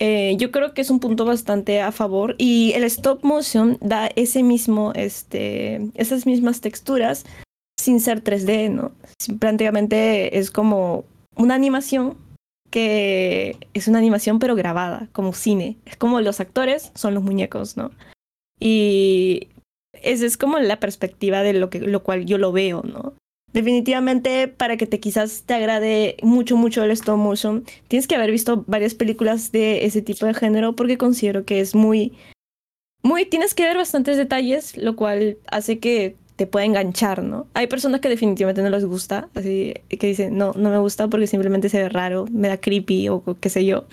Eh, 0.00 0.36
yo 0.38 0.52
creo 0.52 0.74
que 0.74 0.82
es 0.82 0.90
un 0.90 1.00
punto 1.00 1.24
bastante 1.24 1.80
a 1.80 1.90
favor 1.90 2.36
y 2.38 2.72
el 2.74 2.84
stop 2.84 3.24
motion 3.24 3.78
da 3.80 4.08
ese 4.14 4.42
mismo, 4.42 4.92
este, 4.94 5.90
esas 5.94 6.24
mismas 6.24 6.60
texturas 6.60 7.24
sin 7.88 8.00
ser 8.00 8.22
3D, 8.22 8.70
¿no? 8.70 8.92
Prácticamente 9.38 10.38
es 10.38 10.50
como 10.50 11.06
una 11.36 11.54
animación 11.54 12.18
que 12.68 13.56
es 13.72 13.88
una 13.88 13.96
animación 13.96 14.38
pero 14.38 14.54
grabada, 14.54 15.08
como 15.12 15.32
cine. 15.32 15.78
Es 15.86 15.96
como 15.96 16.20
los 16.20 16.38
actores 16.38 16.92
son 16.94 17.14
los 17.14 17.22
muñecos, 17.22 17.78
¿no? 17.78 17.90
Y 18.60 19.48
esa 19.94 20.26
es 20.26 20.36
como 20.36 20.58
la 20.58 20.80
perspectiva 20.80 21.42
de 21.42 21.54
lo, 21.54 21.70
que, 21.70 21.80
lo 21.80 22.02
cual 22.02 22.26
yo 22.26 22.36
lo 22.36 22.52
veo, 22.52 22.82
¿no? 22.82 23.14
Definitivamente, 23.54 24.48
para 24.48 24.76
que 24.76 24.86
te 24.86 25.00
quizás 25.00 25.44
te 25.46 25.54
agrade 25.54 26.18
mucho, 26.22 26.58
mucho 26.58 26.84
el 26.84 26.90
stop 26.90 27.16
motion, 27.16 27.64
tienes 27.88 28.06
que 28.06 28.16
haber 28.16 28.30
visto 28.30 28.64
varias 28.66 28.92
películas 28.92 29.50
de 29.50 29.86
ese 29.86 30.02
tipo 30.02 30.26
de 30.26 30.34
género 30.34 30.76
porque 30.76 30.98
considero 30.98 31.46
que 31.46 31.60
es 31.60 31.74
muy, 31.74 32.12
muy, 33.02 33.24
tienes 33.24 33.54
que 33.54 33.62
ver 33.62 33.78
bastantes 33.78 34.18
detalles, 34.18 34.76
lo 34.76 34.94
cual 34.94 35.38
hace 35.46 35.78
que 35.78 36.16
te 36.38 36.46
pueda 36.46 36.64
enganchar, 36.64 37.24
¿no? 37.24 37.48
Hay 37.54 37.66
personas 37.66 38.00
que 38.00 38.08
definitivamente 38.08 38.62
no 38.62 38.70
les 38.70 38.84
gusta, 38.84 39.28
así 39.34 39.74
que 39.88 40.06
dicen, 40.06 40.38
no, 40.38 40.52
no 40.54 40.70
me 40.70 40.78
gusta 40.78 41.08
porque 41.08 41.26
simplemente 41.26 41.68
se 41.68 41.82
ve 41.82 41.88
raro, 41.88 42.26
me 42.30 42.46
da 42.46 42.58
creepy 42.58 43.08
o 43.08 43.24
qué 43.40 43.48
sé 43.50 43.64
yo. 43.66 43.86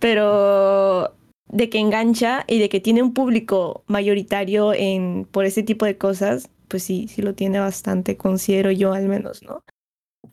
Pero 0.00 1.14
de 1.48 1.68
que 1.68 1.78
engancha 1.78 2.44
y 2.48 2.60
de 2.60 2.70
que 2.70 2.80
tiene 2.80 3.02
un 3.02 3.12
público 3.12 3.84
mayoritario 3.88 4.72
en, 4.72 5.28
por 5.30 5.44
ese 5.44 5.62
tipo 5.62 5.84
de 5.84 5.98
cosas, 5.98 6.48
pues 6.68 6.82
sí, 6.82 7.08
sí 7.08 7.20
lo 7.20 7.34
tiene 7.34 7.60
bastante, 7.60 8.16
considero 8.16 8.70
yo 8.70 8.94
al 8.94 9.06
menos, 9.06 9.42
¿no? 9.42 9.60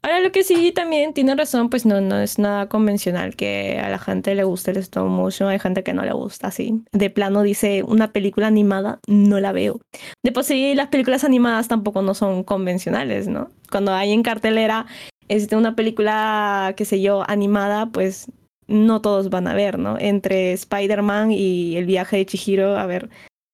Ahora 0.01 0.19
lo 0.19 0.31
que 0.31 0.43
sí 0.43 0.71
también 0.71 1.13
tiene 1.13 1.35
razón, 1.35 1.69
pues 1.69 1.85
no, 1.85 1.99
no 2.01 2.19
es 2.19 2.39
nada 2.39 2.69
convencional 2.69 3.35
que 3.35 3.79
a 3.79 3.89
la 3.89 3.99
gente 3.99 4.35
le 4.35 4.43
guste 4.43 4.71
el 4.71 4.77
stop 4.77 5.07
motion, 5.07 5.49
hay 5.49 5.59
gente 5.59 5.83
que 5.83 5.93
no 5.93 6.03
le 6.03 6.13
gusta, 6.13 6.47
así. 6.47 6.83
De 6.91 7.09
plano 7.09 7.41
dice, 7.41 7.83
una 7.83 8.11
película 8.11 8.47
animada, 8.47 8.99
no 9.07 9.39
la 9.39 9.51
veo. 9.51 9.79
De 10.23 10.31
por 10.31 10.43
sí, 10.43 10.73
las 10.75 10.87
películas 10.87 11.23
animadas 11.23 11.67
tampoco 11.67 12.01
no 12.01 12.13
son 12.13 12.43
convencionales, 12.43 13.27
¿no? 13.27 13.49
Cuando 13.71 13.93
hay 13.93 14.11
en 14.11 14.23
cartelera 14.23 14.85
este, 15.27 15.55
una 15.55 15.75
película, 15.75 16.73
qué 16.75 16.85
sé 16.85 17.01
yo, 17.01 17.23
animada, 17.29 17.87
pues 17.87 18.31
no 18.67 19.01
todos 19.01 19.29
van 19.29 19.47
a 19.47 19.53
ver, 19.53 19.79
¿no? 19.79 19.97
Entre 19.99 20.53
Spider-Man 20.53 21.31
y 21.31 21.75
el 21.77 21.85
viaje 21.85 22.17
de 22.17 22.25
Chihiro, 22.25 22.77
a 22.77 22.85
ver, 22.85 23.09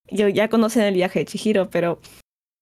yo 0.09 0.27
ya 0.27 0.49
conocen 0.49 0.83
el 0.83 0.93
viaje 0.93 1.19
de 1.19 1.25
Chihiro, 1.25 1.69
pero 1.69 1.99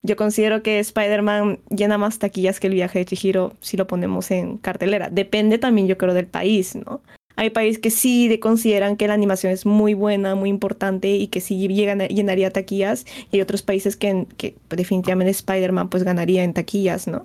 yo 0.04 0.18
considero 0.18 0.62
que 0.62 0.80
Spider-Man 0.80 1.60
llena 1.70 1.98
más 1.98 2.20
taquillas 2.20 2.60
que 2.60 2.68
el 2.68 2.74
viaje 2.74 3.00
de 3.00 3.06
Chihiro 3.06 3.54
si 3.62 3.78
lo 3.78 3.88
ponemos 3.88 4.30
en 4.32 4.58
cartelera. 4.58 5.10
Depende 5.10 5.58
también, 5.58 5.88
yo 5.88 5.98
creo, 5.98 6.14
del 6.14 6.28
país, 6.28 6.76
¿no? 6.76 7.02
Hay 7.36 7.50
países 7.50 7.80
que 7.82 7.90
sí 7.90 8.38
consideran 8.40 8.96
que 8.96 9.08
la 9.08 9.16
animación 9.16 9.52
es 9.54 9.66
muy 9.66 9.94
buena, 9.94 10.36
muy 10.36 10.50
importante 10.50 11.10
y 11.10 11.28
que 11.28 11.42
sí 11.42 11.68
llegan, 11.68 12.00
llenaría 12.00 12.52
taquillas. 12.52 13.06
Y 13.32 13.38
hay 13.38 13.42
otros 13.42 13.64
países 13.64 13.96
que, 13.96 14.28
definitivamente 14.70 15.32
Spider-Man 15.32 15.90
pues 15.90 16.04
ganaría 16.04 16.44
en 16.44 16.54
taquillas, 16.54 17.08
¿no? 17.08 17.24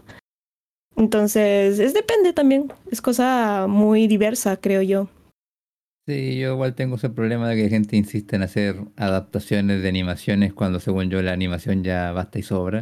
Entonces, 0.97 1.79
es 1.79 1.95
depende 1.95 2.33
también. 2.33 2.73
Es 2.91 3.03
cosa 3.03 3.67
muy 3.69 4.07
diversa, 4.07 4.57
creo 4.57 4.83
yo. 4.83 5.09
Sí, 6.09 6.39
yo 6.39 6.55
igual 6.55 6.75
tengo 6.75 6.97
ese 6.97 7.11
problema 7.11 7.51
de 7.51 7.57
que 7.57 7.69
gente 7.69 7.95
insiste 7.95 8.35
en 8.35 8.43
hacer 8.43 8.77
adaptaciones 8.97 9.83
de 9.83 9.91
animaciones 9.91 10.55
cuando 10.55 10.81
según 10.81 11.11
yo 11.11 11.21
la 11.21 11.33
animación 11.35 11.85
ya 11.85 12.13
basta 12.13 12.39
y 12.39 12.43
sobra. 12.43 12.81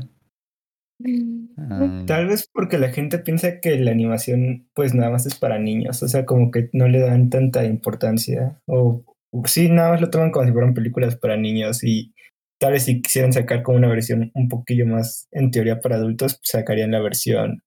Ah. 1.58 2.04
Tal 2.06 2.28
vez 2.28 2.48
porque 2.52 2.78
la 2.78 2.90
gente 2.90 3.18
piensa 3.18 3.58
que 3.58 3.80
la 3.80 3.90
animación 3.90 4.68
pues 4.74 4.94
nada 4.94 5.10
más 5.10 5.26
es 5.26 5.34
para 5.34 5.58
niños, 5.58 6.04
o 6.04 6.08
sea, 6.08 6.24
como 6.24 6.52
que 6.52 6.70
no 6.72 6.86
le 6.86 7.00
dan 7.00 7.28
tanta 7.28 7.64
importancia 7.64 8.60
o 8.66 9.04
sí, 9.44 9.70
nada 9.70 9.90
más 9.90 10.00
lo 10.00 10.08
toman 10.08 10.30
como 10.30 10.46
si 10.46 10.52
fueran 10.52 10.72
películas 10.74 11.16
para 11.16 11.36
niños 11.36 11.82
y 11.82 12.14
tal 12.60 12.74
vez 12.74 12.84
si 12.84 13.02
quisieran 13.02 13.32
sacar 13.32 13.64
como 13.64 13.76
una 13.76 13.88
versión 13.88 14.30
un 14.34 14.48
poquillo 14.48 14.86
más 14.86 15.26
en 15.32 15.50
teoría 15.50 15.80
para 15.80 15.96
adultos, 15.96 16.34
pues, 16.34 16.50
sacarían 16.50 16.92
la 16.92 17.00
versión 17.00 17.60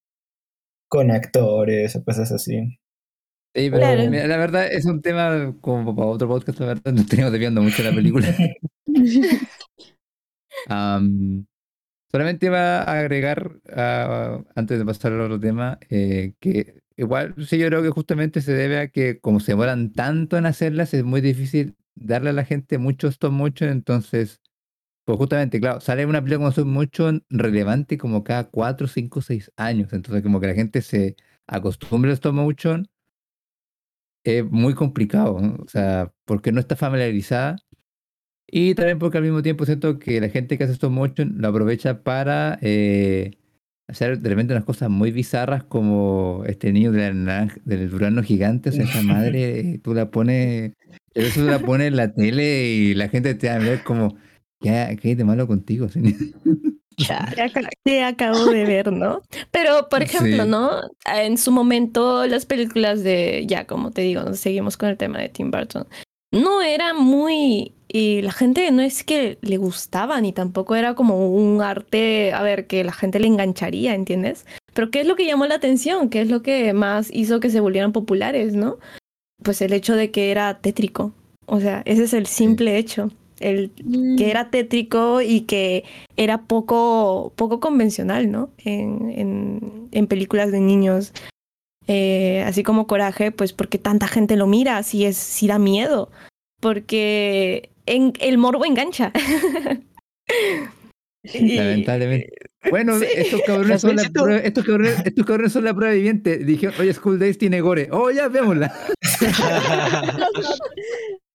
con 0.88 1.12
actores 1.12 1.97
o 1.97 2.03
cosas 2.05 2.32
así. 2.32 2.80
Sí, 3.56 3.70
pero 3.72 4.12
la 4.28 4.38
verdad 4.38 4.72
es 4.72 4.86
un 4.86 5.02
tema 5.02 5.56
como 5.60 5.95
para 5.95 6.08
otro 6.08 6.28
podcast, 6.28 6.60
la 6.60 6.68
verdad, 6.68 6.93
nos 6.93 7.08
tenemos 7.08 7.32
desviando 7.32 7.64
mucho 7.64 7.82
la 7.82 7.91
película. 7.91 8.28
solamente 12.12 12.45
iba 12.45 12.84
a 12.84 13.00
agregar, 13.00 13.60
ah, 13.76 14.43
antes 14.56 14.78
de 14.78 14.86
pasar 14.86 15.14
al 15.14 15.22
otro 15.22 15.39
tema, 15.39 15.80
eh, 15.89 16.34
que 16.39 16.82
igual 16.95 17.34
sí 17.45 17.58
yo 17.58 17.68
creo 17.68 17.82
que 17.82 17.89
justamente 17.89 18.41
se 18.41 18.54
debe 18.54 18.80
a 18.80 18.89
que 18.89 19.20
como 19.20 19.39
se 19.39 19.54
demoran 19.54 19.93
tanto 19.93 20.38
en 20.38 20.45
hacerlas, 20.45 20.93
es 20.93 21.04
muy 21.04 21.22
difícil 21.22 21.76
darle 21.95 22.30
a 22.30 22.34
la 22.34 22.45
gente 22.45 22.78
mucho 22.78 23.08
stop 23.08 23.32
mucho 23.32 23.66
entonces, 23.66 24.41
pues 25.06 25.18
justamente, 25.18 25.60
claro, 25.60 25.82
sale 25.82 26.06
una 26.06 26.22
película 26.22 26.38
como 26.38 26.50
stop 26.50 26.68
mucho 26.68 27.12
relevante 27.30 27.97
como 27.97 28.24
cada 28.24 28.43
4, 28.50 28.88
5, 28.88 29.22
6 29.22 29.52
años, 29.58 29.91
entonces 29.93 30.22
como 30.22 30.39
que 30.39 30.47
la 30.47 30.54
gente 30.54 30.82
se 30.84 31.16
acostumbra 31.47 32.12
al 32.12 32.14
stop 32.16 32.34
motion 32.34 32.88
es 34.24 34.44
muy 34.50 34.74
complicado, 34.74 35.36
o 35.36 35.68
sea, 35.68 36.12
porque 36.26 36.52
no 36.52 36.60
está 36.60 36.76
familiarizada 36.76 37.58
y 38.52 38.74
también 38.76 39.00
porque 39.00 39.18
al 39.18 39.24
mismo 39.24 39.42
tiempo 39.42 39.66
siento 39.66 40.00
que 40.00 40.20
la 40.20 40.30
gente 40.30 40.58
que 40.58 40.64
hace 40.64 40.74
esto 40.74 40.90
mucho 40.90 41.24
lo 41.26 41.48
aprovecha 41.48 42.02
para 42.04 42.58
eh, 42.62 43.38
hacer 43.88 44.20
de 44.20 44.30
repente 44.30 44.54
unas 44.54 44.66
cosas 44.66 44.90
muy 44.90 45.12
bizarras 45.12 45.64
como 45.64 46.44
este 46.48 46.72
niño 46.72 46.92
del 46.92 47.90
Durano 47.90 48.24
gigante, 48.24 48.70
o 48.70 48.72
sea, 48.72 48.86
esa 48.86 49.04
madre, 49.04 49.80
tú 49.84 49.94
la 49.94 50.10
pones, 50.10 50.74
eso 51.14 51.44
la 51.44 51.60
pones 51.60 51.88
en 51.88 51.96
la 51.96 52.14
tele 52.14 52.70
y 52.72 52.94
la 52.96 53.10
gente 53.10 53.36
te 53.36 53.50
va 53.50 53.56
a 53.56 53.60
ver 53.60 53.84
como, 53.84 54.16
¿qué, 54.60 54.98
qué 55.00 55.10
hay 55.10 55.16
de 55.16 55.26
malo 55.26 55.48
contigo, 55.48 55.90
señor? 55.90 56.14
Que 57.86 58.04
acabo 58.04 58.45
de 58.45 58.66
ver, 58.66 58.91
¿no? 58.91 59.22
Pero, 59.52 59.89
por 59.89 60.04
ejemplo, 60.04 60.45
¿no? 60.45 60.82
En 61.06 61.38
su 61.38 61.52
momento, 61.52 62.26
las 62.28 62.45
películas 62.45 63.04
de, 63.04 63.45
ya 63.47 63.66
como 63.66 63.91
te 63.91 64.02
digo, 64.02 64.34
seguimos 64.34 64.78
con 64.78 64.89
el 64.89 64.97
tema 64.97 65.20
de 65.20 65.30
Tim 65.30 65.52
Burton, 65.52 65.88
no 66.32 66.62
era 66.62 66.93
muy... 66.93 67.74
Y 67.91 68.22
la 68.22 68.32
gente 68.32 68.70
no 68.70 68.84
es 68.84 69.04
que 69.04 69.39
le 69.41 69.58
gustaba, 69.58 70.22
ni 70.22 70.32
tampoco 70.32 70.76
era 70.76 70.93
como 70.93 71.28
un 71.34 71.64
arte, 71.64 72.34
a 72.34 72.43
ver, 72.43 72.68
que 72.68 72.84
la 72.84 72.91
gente 72.91 73.20
le 73.20 73.26
engancharía, 73.26 73.95
¿entiendes? 73.95 74.45
Pero 74.76 74.91
¿qué 74.91 75.02
es 75.02 75.08
lo 75.08 75.16
que 75.16 75.26
llamó 75.26 75.47
la 75.47 75.56
atención? 75.56 76.10
¿Qué 76.10 76.22
es 76.22 76.30
lo 76.30 76.43
que 76.43 76.72
más 76.74 77.10
hizo 77.12 77.39
que 77.39 77.50
se 77.50 77.60
volvieran 77.60 77.91
populares, 77.91 78.54
¿no? 78.54 78.78
Pues 79.43 79.64
el 79.64 79.74
hecho 79.74 79.95
de 79.95 80.12
que 80.12 80.30
era 80.30 80.60
tétrico. 80.60 81.14
O 81.47 81.60
sea, 81.60 81.82
ese 81.86 82.04
es 82.04 82.14
el 82.14 82.28
simple 82.28 82.78
hecho 82.78 83.10
el 83.40 83.72
que 83.72 83.84
mm. 83.84 84.30
era 84.30 84.50
tétrico 84.50 85.22
y 85.22 85.42
que 85.42 85.84
era 86.18 86.44
poco, 86.44 87.34
poco 87.36 87.60
convencional, 87.60 88.32
¿no? 88.32 88.52
En, 88.58 89.88
en 89.92 90.08
películas 90.08 90.52
de 90.52 90.60
niños. 90.60 91.14
Eh, 91.92 92.44
así 92.46 92.62
como 92.62 92.86
Coraje, 92.86 93.32
pues 93.32 93.52
porque 93.52 93.80
tanta 93.80 94.08
gente 94.08 94.36
lo 94.36 94.46
mira, 94.46 94.84
si 94.84 95.06
es, 95.06 95.18
si 95.18 95.48
da 95.48 95.58
miedo. 95.58 96.12
Porque 96.62 97.72
en, 97.88 98.14
el 98.20 98.38
morbo 98.38 98.66
engancha. 98.66 99.12
Y- 101.24 101.58
Lamentablemente. 101.58 102.30
Bueno, 102.70 102.98
Sí. 103.00 103.06
estos, 103.14 103.42
cabrones 103.42 103.82
son 103.82 103.96
la 103.98 104.10
prueba, 104.10 104.38
estos, 104.38 104.64
cabrones, 104.64 105.06
estos 105.06 105.26
cabrones 105.26 105.52
son 105.52 105.66
la 105.66 105.74
prueba 105.74 105.94
viviente. 105.94 106.38
Dijeron, 106.38 106.76
oye, 106.80 106.94
School 106.94 107.20
Days 107.20 107.38
tiene 107.38 107.60
gore. 107.60 107.90
Oh, 107.92 108.10
ya, 108.12 108.30
vémosla. 108.30 108.74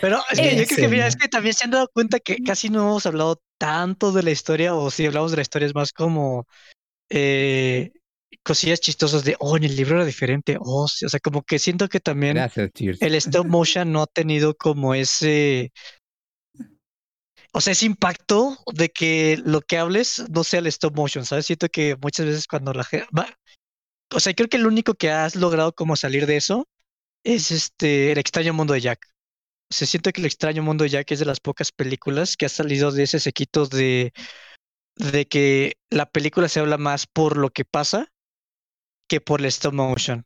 Pero 0.00 0.20
es 0.30 0.38
que 0.38 0.56
yo 0.56 0.64
creo 0.64 0.76
que, 0.76 0.88
mira, 0.88 1.06
es 1.06 1.16
que 1.16 1.28
también 1.28 1.54
se 1.54 1.64
han 1.64 1.70
dado 1.70 1.88
cuenta 1.92 2.20
que 2.20 2.36
casi 2.38 2.68
no 2.68 2.80
hemos 2.80 3.06
hablado 3.06 3.40
tanto 3.58 4.12
de 4.12 4.22
la 4.22 4.30
historia, 4.30 4.74
o 4.74 4.90
si 4.90 5.06
hablamos 5.06 5.30
de 5.30 5.36
la 5.36 5.42
historia 5.42 5.66
es 5.66 5.74
más 5.74 5.92
como 5.92 6.46
eh, 7.10 7.92
cosillas 8.42 8.80
chistosas 8.80 9.24
de, 9.24 9.36
oh, 9.38 9.56
en 9.56 9.64
el 9.64 9.76
libro 9.76 9.96
era 9.96 10.04
diferente, 10.04 10.56
oh, 10.60 10.88
sí", 10.88 11.04
o 11.04 11.08
sea, 11.08 11.20
como 11.20 11.42
que 11.42 11.58
siento 11.58 11.88
que 11.88 12.00
también 12.00 12.34
Gracias, 12.34 12.70
el 13.00 13.14
stop 13.14 13.46
motion 13.46 13.92
no 13.92 14.02
ha 14.02 14.06
tenido 14.06 14.54
como 14.56 14.94
ese, 14.94 15.72
o 17.52 17.60
sea, 17.60 17.72
ese 17.72 17.86
impacto 17.86 18.58
de 18.72 18.88
que 18.88 19.40
lo 19.44 19.60
que 19.60 19.78
hables 19.78 20.24
no 20.30 20.42
sea 20.42 20.60
el 20.60 20.66
stop 20.68 20.96
motion, 20.96 21.24
¿sabes? 21.24 21.46
Siento 21.46 21.68
que 21.68 21.96
muchas 22.00 22.26
veces 22.26 22.46
cuando 22.46 22.72
la 22.72 22.84
gente, 22.84 23.06
o 24.12 24.20
sea, 24.20 24.34
creo 24.34 24.48
que 24.48 24.56
el 24.56 24.66
único 24.66 24.94
que 24.94 25.10
has 25.10 25.36
logrado 25.36 25.72
como 25.72 25.96
salir 25.96 26.26
de 26.26 26.36
eso 26.36 26.66
es 27.24 27.50
este, 27.50 28.12
el 28.12 28.18
extraño 28.18 28.52
mundo 28.54 28.74
de 28.74 28.80
Jack. 28.80 29.06
O 29.70 29.74
sea, 29.74 29.86
siento 29.86 30.12
que 30.12 30.20
el 30.20 30.26
extraño 30.26 30.62
mundo 30.62 30.84
de 30.84 30.90
Jack 30.90 31.10
es 31.12 31.18
de 31.18 31.24
las 31.24 31.40
pocas 31.40 31.72
películas 31.72 32.36
que 32.36 32.46
ha 32.46 32.50
salido 32.50 32.90
de 32.92 33.04
ese 33.04 33.20
sequito 33.20 33.66
de, 33.66 34.12
de 34.96 35.26
que 35.26 35.74
la 35.90 36.06
película 36.06 36.48
se 36.48 36.60
habla 36.60 36.76
más 36.78 37.06
por 37.06 37.36
lo 37.36 37.50
que 37.50 37.64
pasa 37.64 38.08
que 39.08 39.20
por 39.20 39.40
el 39.40 39.46
stop 39.46 39.72
motion. 39.74 40.24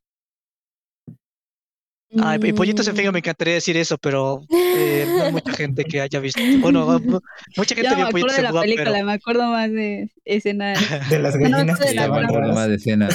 Ay, 2.18 2.38
y 2.44 2.52
Pollitos 2.52 2.86
en 2.88 2.96
Figa 2.96 3.10
me 3.12 3.18
encantaría 3.18 3.54
decir 3.54 3.76
eso, 3.76 3.98
pero 3.98 4.40
eh, 4.48 5.04
no 5.08 5.24
hay 5.24 5.32
mucha 5.32 5.52
gente 5.52 5.84
que 5.84 6.00
haya 6.00 6.20
visto. 6.20 6.40
Bueno, 6.60 6.86
mu- 7.04 7.20
mucha 7.56 7.74
gente 7.74 7.90
Yo 7.90 7.90
no 7.90 7.96
me 7.96 7.96
vio 7.96 8.06
acuerdo 8.06 8.12
Pollitos 8.12 8.36
de 8.36 8.42
la 8.42 8.48
Fuga, 8.50 8.60
película, 8.62 8.90
pero 8.92 9.04
me 9.06 9.12
acuerdo 9.12 9.46
más 9.50 9.70
de 9.72 10.10
escenas. 10.24 10.78
De 11.10 11.18
las 11.18 11.34
No, 11.36 11.40
gallinas 11.50 11.78
que 11.80 11.88
de 11.88 11.94
la 11.94 12.02
estaban 12.04 12.26
broma. 12.26 12.32
Programa 12.32 12.66
rojas. 12.66 12.68
de 12.68 12.74
escena. 12.76 13.08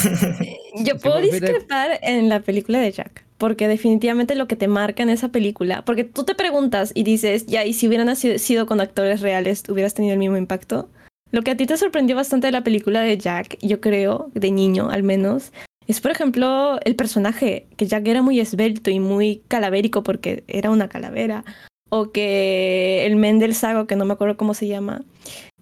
Yo 0.84 0.97
puedo 0.99 1.19
discrepar 1.21 1.99
en 2.03 2.29
la 2.29 2.41
película 2.41 2.79
de 2.79 2.91
Jack, 2.91 3.25
porque 3.41 3.67
definitivamente 3.67 4.35
lo 4.35 4.47
que 4.47 4.55
te 4.55 4.67
marca 4.67 5.01
en 5.01 5.09
esa 5.09 5.29
película, 5.29 5.83
porque 5.83 6.03
tú 6.03 6.23
te 6.25 6.35
preguntas 6.35 6.91
y 6.93 7.01
dices, 7.01 7.47
ya, 7.47 7.65
y 7.65 7.73
si 7.73 7.87
hubieran 7.87 8.15
sido 8.15 8.67
con 8.67 8.79
actores 8.79 9.19
reales, 9.21 9.63
¿hubieras 9.67 9.95
tenido 9.95 10.13
el 10.13 10.19
mismo 10.19 10.37
impacto? 10.37 10.89
Lo 11.31 11.41
que 11.41 11.49
a 11.49 11.57
ti 11.57 11.65
te 11.65 11.75
sorprendió 11.75 12.15
bastante 12.15 12.45
de 12.45 12.51
la 12.51 12.63
película 12.63 13.01
de 13.01 13.17
Jack, 13.17 13.57
yo 13.63 13.81
creo, 13.81 14.29
de 14.35 14.51
niño 14.51 14.91
al 14.91 15.01
menos, 15.01 15.53
es 15.87 16.01
por 16.01 16.11
ejemplo 16.11 16.77
el 16.85 16.95
personaje, 16.95 17.65
que 17.77 17.87
Jack 17.87 18.07
era 18.07 18.21
muy 18.21 18.39
esbelto 18.39 18.91
y 18.91 18.99
muy 18.99 19.41
calavérico 19.47 20.03
porque 20.03 20.43
era 20.47 20.69
una 20.69 20.87
calavera, 20.87 21.43
o 21.89 22.11
que 22.11 23.07
el 23.07 23.15
men 23.15 23.39
del 23.39 23.55
sago, 23.55 23.87
que 23.87 23.95
no 23.95 24.05
me 24.05 24.13
acuerdo 24.13 24.37
cómo 24.37 24.53
se 24.53 24.67
llama, 24.67 25.03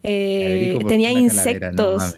eh, 0.04 0.78
tenía 0.86 1.12
una 1.14 1.30
calavera, 1.30 1.72
no 1.72 1.94
insectos. 1.94 2.16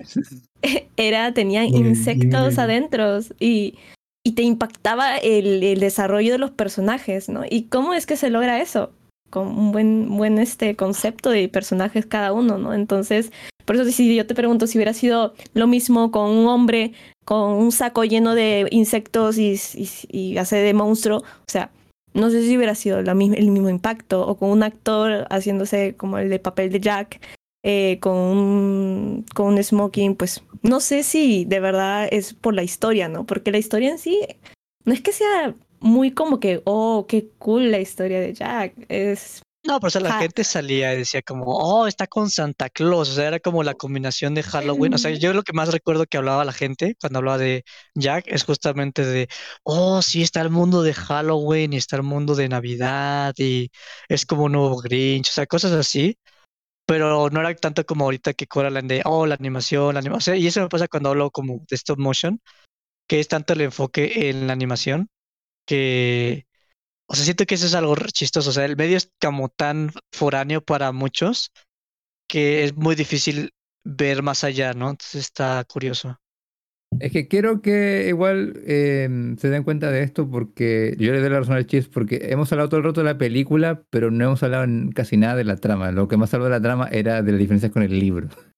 era, 0.97 1.35
tenía 1.35 1.65
insectos 1.65 2.57
adentro 2.57 3.19
y, 3.39 3.75
y 4.23 4.33
te 4.33 4.43
impactaba 4.43 5.17
el, 5.17 5.63
el 5.63 5.79
desarrollo 5.79 6.31
de 6.31 6.37
los 6.37 6.51
personajes, 6.51 7.29
¿no? 7.29 7.43
¿Y 7.49 7.63
cómo 7.63 7.93
es 7.93 8.05
que 8.05 8.17
se 8.17 8.29
logra 8.29 8.61
eso? 8.61 8.91
Con 9.29 9.47
un 9.47 9.71
buen, 9.71 10.17
buen 10.17 10.37
este 10.37 10.75
concepto 10.75 11.29
de 11.29 11.49
personajes 11.49 12.05
cada 12.05 12.33
uno, 12.33 12.57
¿no? 12.57 12.73
Entonces, 12.73 13.31
por 13.65 13.75
eso 13.75 13.85
si 13.85 14.15
yo 14.15 14.27
te 14.27 14.35
pregunto 14.35 14.67
si 14.67 14.77
hubiera 14.77 14.93
sido 14.93 15.33
lo 15.53 15.67
mismo 15.67 16.11
con 16.11 16.29
un 16.29 16.47
hombre 16.47 16.93
con 17.25 17.53
un 17.53 17.71
saco 17.71 18.03
lleno 18.03 18.35
de 18.35 18.67
insectos 18.71 19.37
y, 19.37 19.59
y, 20.09 20.37
hace 20.37 20.57
de 20.57 20.73
monstruo, 20.73 21.19
o 21.19 21.45
sea, 21.47 21.71
no 22.13 22.29
sé 22.29 22.43
si 22.43 22.57
hubiera 22.57 22.75
sido 22.75 23.01
la 23.01 23.11
el 23.11 23.51
mismo 23.51 23.69
impacto, 23.69 24.27
o 24.27 24.37
con 24.37 24.49
un 24.49 24.63
actor 24.63 25.27
haciéndose 25.29 25.95
como 25.95 26.17
el 26.17 26.29
de 26.29 26.39
papel 26.39 26.71
de 26.71 26.79
Jack, 26.79 27.21
eh, 27.63 27.99
con, 28.01 28.15
un, 28.15 29.25
con 29.35 29.47
un 29.53 29.63
smoking, 29.63 30.15
pues 30.15 30.43
no 30.63 30.79
sé 30.79 31.03
si 31.03 31.45
de 31.45 31.59
verdad 31.59 32.07
es 32.11 32.33
por 32.33 32.53
la 32.53 32.63
historia, 32.63 33.07
¿no? 33.07 33.25
Porque 33.25 33.51
la 33.51 33.57
historia 33.57 33.91
en 33.91 33.99
sí 33.99 34.19
no 34.85 34.93
es 34.93 35.01
que 35.01 35.11
sea 35.11 35.55
muy 35.79 36.11
como 36.11 36.39
que, 36.39 36.61
oh, 36.65 37.05
qué 37.07 37.29
cool 37.39 37.71
la 37.71 37.79
historia 37.79 38.19
de 38.19 38.33
Jack. 38.33 38.73
Es. 38.87 39.41
no, 39.63 39.79
pero 39.79 39.87
o 39.87 39.91
sea, 39.91 40.01
la 40.01 40.13
gente 40.19 40.43
salía 40.43 40.93
y 40.93 40.97
decía 40.97 41.21
como, 41.21 41.45
oh, 41.47 41.87
está 41.87 42.07
con 42.07 42.29
Santa 42.29 42.69
Claus, 42.69 43.09
o 43.09 43.13
sea, 43.13 43.27
era 43.27 43.39
como 43.39 43.63
la 43.63 43.73
combinación 43.73 44.33
de 44.35 44.43
Halloween, 44.43 44.93
o 44.93 44.97
sea, 44.97 45.11
yo 45.11 45.33
lo 45.33 45.43
que 45.43 45.53
más 45.53 45.71
recuerdo 45.71 46.05
que 46.05 46.17
hablaba 46.17 46.45
la 46.45 46.53
gente 46.53 46.95
cuando 46.99 47.19
hablaba 47.19 47.37
de 47.39 47.63
Jack 47.95 48.25
es 48.27 48.43
justamente 48.43 49.05
de, 49.05 49.27
oh, 49.63 50.01
sí, 50.01 50.21
está 50.21 50.41
el 50.41 50.49
mundo 50.49 50.83
de 50.83 50.93
Halloween 50.93 51.73
y 51.73 51.77
está 51.77 51.95
el 51.97 52.03
mundo 52.03 52.35
de 52.35 52.49
Navidad 52.49 53.33
y 53.37 53.71
es 54.07 54.25
como 54.25 54.45
un 54.45 54.53
nuevo 54.53 54.77
Grinch, 54.81 55.29
o 55.29 55.33
sea, 55.33 55.45
cosas 55.47 55.73
así. 55.73 56.17
Pero 56.91 57.29
no 57.29 57.39
era 57.39 57.55
tanto 57.55 57.85
como 57.85 58.03
ahorita 58.03 58.33
que 58.33 58.47
Coraline 58.47 58.95
de, 58.95 59.01
oh, 59.05 59.25
la 59.25 59.35
animación, 59.35 59.93
la 59.93 60.01
animación. 60.01 60.35
Y 60.35 60.47
eso 60.47 60.59
me 60.59 60.67
pasa 60.67 60.89
cuando 60.89 61.07
hablo 61.07 61.31
como 61.31 61.63
de 61.69 61.75
stop 61.77 61.97
motion, 61.97 62.41
que 63.07 63.21
es 63.21 63.29
tanto 63.29 63.53
el 63.53 63.61
enfoque 63.61 64.29
en 64.29 64.45
la 64.47 64.51
animación 64.51 65.07
que, 65.65 66.47
o 67.07 67.15
sea, 67.15 67.23
siento 67.23 67.45
que 67.45 67.55
eso 67.55 67.67
es 67.67 67.75
algo 67.75 67.95
chistoso. 68.11 68.49
O 68.49 68.53
sea, 68.53 68.65
el 68.65 68.75
medio 68.75 68.97
es 68.97 69.09
como 69.21 69.47
tan 69.47 69.93
foráneo 70.11 70.61
para 70.61 70.91
muchos 70.91 71.53
que 72.27 72.65
es 72.65 72.75
muy 72.75 72.95
difícil 72.95 73.53
ver 73.85 74.21
más 74.21 74.43
allá, 74.43 74.73
¿no? 74.73 74.89
Entonces 74.89 75.21
está 75.21 75.63
curioso. 75.63 76.19
Es 76.99 77.11
que 77.11 77.27
quiero 77.27 77.61
que 77.61 78.05
igual 78.09 78.61
eh, 78.65 79.35
se 79.37 79.49
den 79.49 79.63
cuenta 79.63 79.89
de 79.91 80.03
esto 80.03 80.29
porque 80.29 80.95
yo 80.99 81.11
le 81.11 81.21
doy 81.21 81.29
la 81.29 81.39
razón 81.39 81.55
al 81.55 81.65
Chips 81.65 81.87
porque 81.87 82.27
hemos 82.29 82.51
hablado 82.51 82.69
todo 82.69 82.79
el 82.79 82.85
rato 82.85 83.01
de 83.01 83.05
la 83.05 83.17
película, 83.17 83.83
pero 83.89 84.11
no 84.11 84.25
hemos 84.25 84.43
hablado 84.43 84.67
casi 84.93 85.17
nada 85.17 85.35
de 85.35 85.45
la 85.45 85.55
trama. 85.55 85.91
Lo 85.91 86.07
que 86.07 86.17
más 86.17 86.33
habló 86.33 86.45
de 86.45 86.51
la 86.51 86.61
trama 86.61 86.87
era 86.91 87.23
de 87.23 87.31
las 87.31 87.39
diferencias 87.39 87.71
con 87.71 87.83
el 87.83 87.97
libro. 87.99 88.29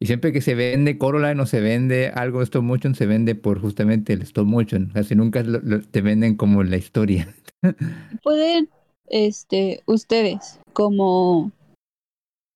Y 0.00 0.06
siempre 0.06 0.32
que 0.32 0.40
se 0.40 0.56
vende 0.56 0.98
Coraline 0.98 1.40
o 1.40 1.46
se 1.46 1.60
vende 1.60 2.08
algo 2.08 2.40
de 2.40 2.44
stop 2.46 2.64
motion, 2.64 2.96
se 2.96 3.06
vende 3.06 3.36
por 3.36 3.60
justamente 3.60 4.12
el 4.12 4.22
stop 4.22 4.46
motion. 4.48 4.90
Casi 4.92 5.14
nunca 5.14 5.44
te 5.92 6.00
venden 6.00 6.34
como 6.34 6.64
la 6.64 6.76
historia. 6.76 7.32
Pueden, 8.24 8.68
este, 9.06 9.84
ustedes, 9.86 10.58
como 10.72 11.52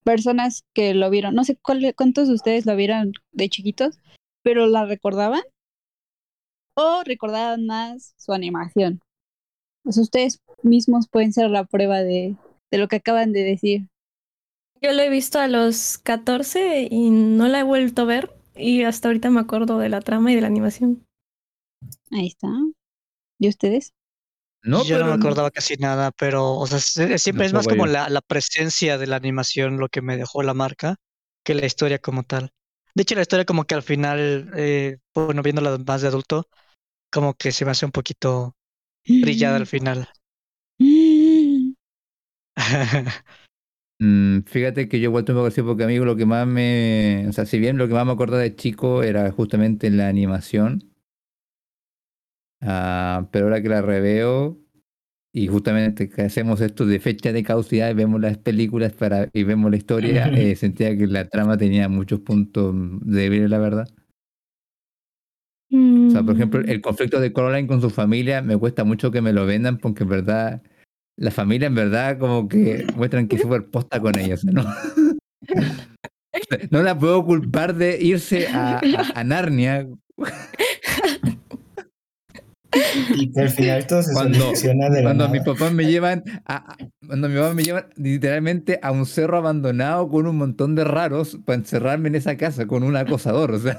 personas 0.02 0.64
que 0.74 0.92
lo 0.92 1.08
vieron, 1.08 1.36
no 1.36 1.44
sé 1.44 1.56
cuál, 1.62 1.94
cuántos 1.96 2.26
de 2.26 2.34
ustedes 2.34 2.66
lo 2.66 2.74
vieron 2.74 3.12
de 3.30 3.48
chiquitos, 3.48 4.00
pero 4.46 4.68
la 4.68 4.84
recordaban 4.86 5.42
o 6.74 7.02
recordaban 7.04 7.66
más 7.66 8.14
su 8.16 8.32
animación. 8.32 9.00
Pues 9.84 9.98
ustedes 9.98 10.40
mismos 10.62 11.08
pueden 11.08 11.32
ser 11.32 11.50
la 11.50 11.64
prueba 11.64 12.00
de, 12.02 12.36
de 12.70 12.78
lo 12.78 12.88
que 12.88 12.96
acaban 12.96 13.32
de 13.32 13.44
decir. 13.44 13.88
Yo 14.82 14.92
lo 14.92 15.02
he 15.02 15.10
visto 15.10 15.38
a 15.38 15.48
los 15.48 15.98
14 15.98 16.88
y 16.90 17.10
no 17.10 17.48
la 17.48 17.60
he 17.60 17.64
vuelto 17.64 18.02
a 18.02 18.06
ver. 18.06 18.30
Y 18.56 18.84
hasta 18.84 19.08
ahorita 19.08 19.30
me 19.30 19.40
acuerdo 19.40 19.78
de 19.78 19.88
la 19.88 20.00
trama 20.00 20.32
y 20.32 20.34
de 20.36 20.40
la 20.42 20.46
animación. 20.48 21.06
Ahí 22.10 22.28
está. 22.28 22.48
¿Y 23.38 23.48
ustedes? 23.48 23.94
No, 24.64 24.82
Yo 24.82 24.98
no 24.98 25.06
me 25.06 25.12
acordaba 25.14 25.50
casi 25.50 25.76
nada, 25.76 26.10
pero, 26.12 26.54
o 26.54 26.66
sea, 26.66 26.80
se- 26.80 27.18
siempre 27.18 27.46
es 27.46 27.52
más 27.52 27.68
como 27.68 27.86
la, 27.86 28.08
la 28.08 28.20
presencia 28.20 28.98
de 28.98 29.06
la 29.06 29.16
animación 29.16 29.78
lo 29.78 29.88
que 29.88 30.02
me 30.02 30.16
dejó 30.16 30.42
la 30.42 30.54
marca 30.54 30.96
que 31.44 31.54
la 31.54 31.66
historia 31.66 31.98
como 32.00 32.24
tal. 32.24 32.50
De 32.96 33.02
hecho, 33.02 33.14
la 33.14 33.22
historia 33.22 33.44
como 33.44 33.64
que 33.64 33.74
al 33.76 33.82
final, 33.84 34.50
eh, 34.56 34.98
bueno, 35.14 35.42
viéndola 35.42 35.78
más 35.86 36.02
de 36.02 36.08
adulto, 36.08 36.48
como 37.12 37.34
que 37.34 37.52
se 37.52 37.64
me 37.64 37.72
hace 37.72 37.86
un 37.86 37.92
poquito 37.92 38.56
brillada 39.20 39.56
al 39.56 39.66
final. 39.66 40.08
Mm, 43.98 44.42
fíjate 44.44 44.88
que 44.88 45.00
yo 45.00 45.06
he 45.06 45.12
vuelto 45.12 45.32
un 45.32 45.38
poco 45.38 45.48
así 45.48 45.62
porque 45.62 45.84
amigo 45.84 46.04
lo 46.04 46.16
que 46.16 46.26
más 46.26 46.46
me... 46.46 47.26
O 47.28 47.32
sea, 47.32 47.46
si 47.46 47.58
bien 47.58 47.78
lo 47.78 47.88
que 47.88 47.94
más 47.94 48.06
me 48.06 48.12
acordaba 48.12 48.42
de 48.42 48.54
chico 48.56 49.02
era 49.02 49.30
justamente 49.32 49.90
la 49.90 50.08
animación, 50.08 50.92
ah, 52.60 53.28
pero 53.32 53.46
ahora 53.46 53.62
que 53.62 53.68
la 53.68 53.82
reveo 53.82 54.58
y 55.38 55.48
justamente 55.48 56.08
que 56.08 56.22
hacemos 56.22 56.62
esto 56.62 56.86
de 56.86 56.98
fecha 56.98 57.30
de 57.30 57.42
caducidad 57.42 57.90
y 57.90 57.94
vemos 57.94 58.20
las 58.22 58.38
películas 58.38 58.92
para, 58.94 59.28
y 59.34 59.42
vemos 59.42 59.70
la 59.70 59.76
historia, 59.76 60.28
eh, 60.34 60.56
sentía 60.56 60.96
que 60.96 61.06
la 61.06 61.28
trama 61.28 61.58
tenía 61.58 61.88
muchos 61.90 62.20
puntos 62.20 62.74
débiles, 63.02 63.50
la 63.50 63.58
verdad. 63.58 63.86
O 65.70 66.10
sea, 66.10 66.22
por 66.22 66.36
ejemplo, 66.36 66.60
Mm. 66.60 66.70
el 66.70 66.80
conflicto 66.80 67.20
de 67.20 67.32
Coraline 67.34 67.68
con 67.68 67.80
su 67.82 67.90
familia 67.90 68.40
me 68.40 68.56
cuesta 68.56 68.84
mucho 68.84 69.10
que 69.10 69.20
me 69.20 69.32
lo 69.34 69.44
vendan 69.44 69.76
porque 69.78 70.04
en 70.04 70.08
verdad 70.08 70.62
la 71.18 71.30
familia 71.30 71.66
en 71.66 71.74
verdad 71.74 72.18
como 72.18 72.48
que 72.48 72.86
muestran 72.96 73.26
que 73.28 73.36
es 73.36 73.42
súper 73.48 73.66
posta 73.66 74.00
con 74.00 74.18
ellos, 74.18 74.42
¿no? 74.44 74.64
No 76.70 76.82
la 76.82 76.98
puedo 76.98 77.24
culpar 77.24 77.74
de 77.74 77.98
irse 78.00 78.46
a, 78.48 78.78
a- 78.78 78.80
a 79.20 79.24
Narnia 79.24 79.86
Y 83.14 83.32
que 83.32 83.40
al 83.40 83.50
final 83.50 83.86
todo 83.86 84.02
se 84.02 84.12
Cuando- 84.12 84.38
soluciona 84.38 84.88
de 84.90 84.96
la 84.96 85.02
cuando 85.02 85.24
nada. 85.24 85.32
mis 85.32 85.42
papás 85.44 85.72
me 85.72 85.84
llevan 85.86 86.22
a, 86.46 86.76
Cuando 87.06 87.28
mi 87.28 87.34
mamá 87.36 87.54
me 87.54 87.62
lleva 87.64 87.88
literalmente 87.96 88.78
a 88.82 88.90
un 88.92 89.06
cerro 89.06 89.38
abandonado 89.38 90.08
con 90.08 90.26
un 90.26 90.36
montón 90.36 90.74
de 90.74 90.84
raros 90.84 91.38
para 91.44 91.58
encerrarme 91.58 92.08
en 92.08 92.16
esa 92.16 92.36
casa 92.36 92.66
con 92.66 92.82
un 92.82 92.96
acosador, 92.96 93.52
o 93.52 93.58
sea. 93.58 93.78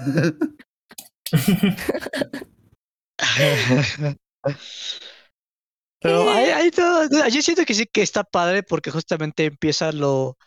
Pero 6.00 6.30
hay, 6.30 6.46
hay 6.52 6.72
todo, 6.72 7.08
yo 7.30 7.42
siento 7.42 7.66
que 7.66 7.74
sí 7.74 7.86
que 7.88 8.02
está 8.04 8.24
padre 8.24 8.64
porque 8.64 8.92
justamente 8.92 9.46
empieza 9.46 9.92
lo, 9.92 10.38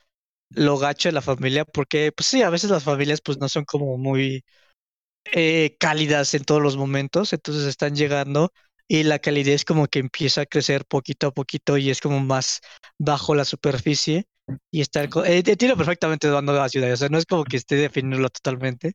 lo 0.50 0.78
gacho 0.78 1.08
de 1.08 1.12
la 1.14 1.22
familia, 1.22 1.64
porque 1.64 2.12
pues 2.16 2.28
sí, 2.28 2.42
a 2.42 2.50
veces 2.50 2.70
las 2.70 2.84
familias 2.84 3.20
pues 3.22 3.38
no 3.38 3.48
son 3.48 3.64
como 3.64 3.98
muy 3.98 4.44
eh, 5.32 5.76
cálidas 5.78 6.34
en 6.34 6.44
todos 6.44 6.62
los 6.62 6.76
momentos, 6.76 7.32
entonces 7.32 7.64
están 7.64 7.94
llegando 7.94 8.52
y 8.88 9.04
la 9.04 9.18
calidez 9.20 9.64
como 9.64 9.86
que 9.86 10.00
empieza 10.00 10.42
a 10.42 10.46
crecer 10.46 10.84
poquito 10.84 11.28
a 11.28 11.32
poquito 11.32 11.78
y 11.78 11.90
es 11.90 12.00
como 12.00 12.20
más 12.20 12.60
bajo 12.98 13.34
la 13.34 13.44
superficie 13.44 14.26
y 14.70 14.80
está 14.80 15.04
eh, 15.04 15.42
entiendo 15.46 15.76
perfectamente 15.76 16.26
de 16.26 16.32
dónde 16.32 16.52
va 16.52 16.60
la 16.60 16.68
ciudad, 16.68 16.92
o 16.92 16.96
sea, 16.96 17.08
no 17.08 17.18
es 17.18 17.26
como 17.26 17.44
que 17.44 17.56
esté 17.56 17.76
definiéndolo 17.76 18.28
totalmente. 18.30 18.94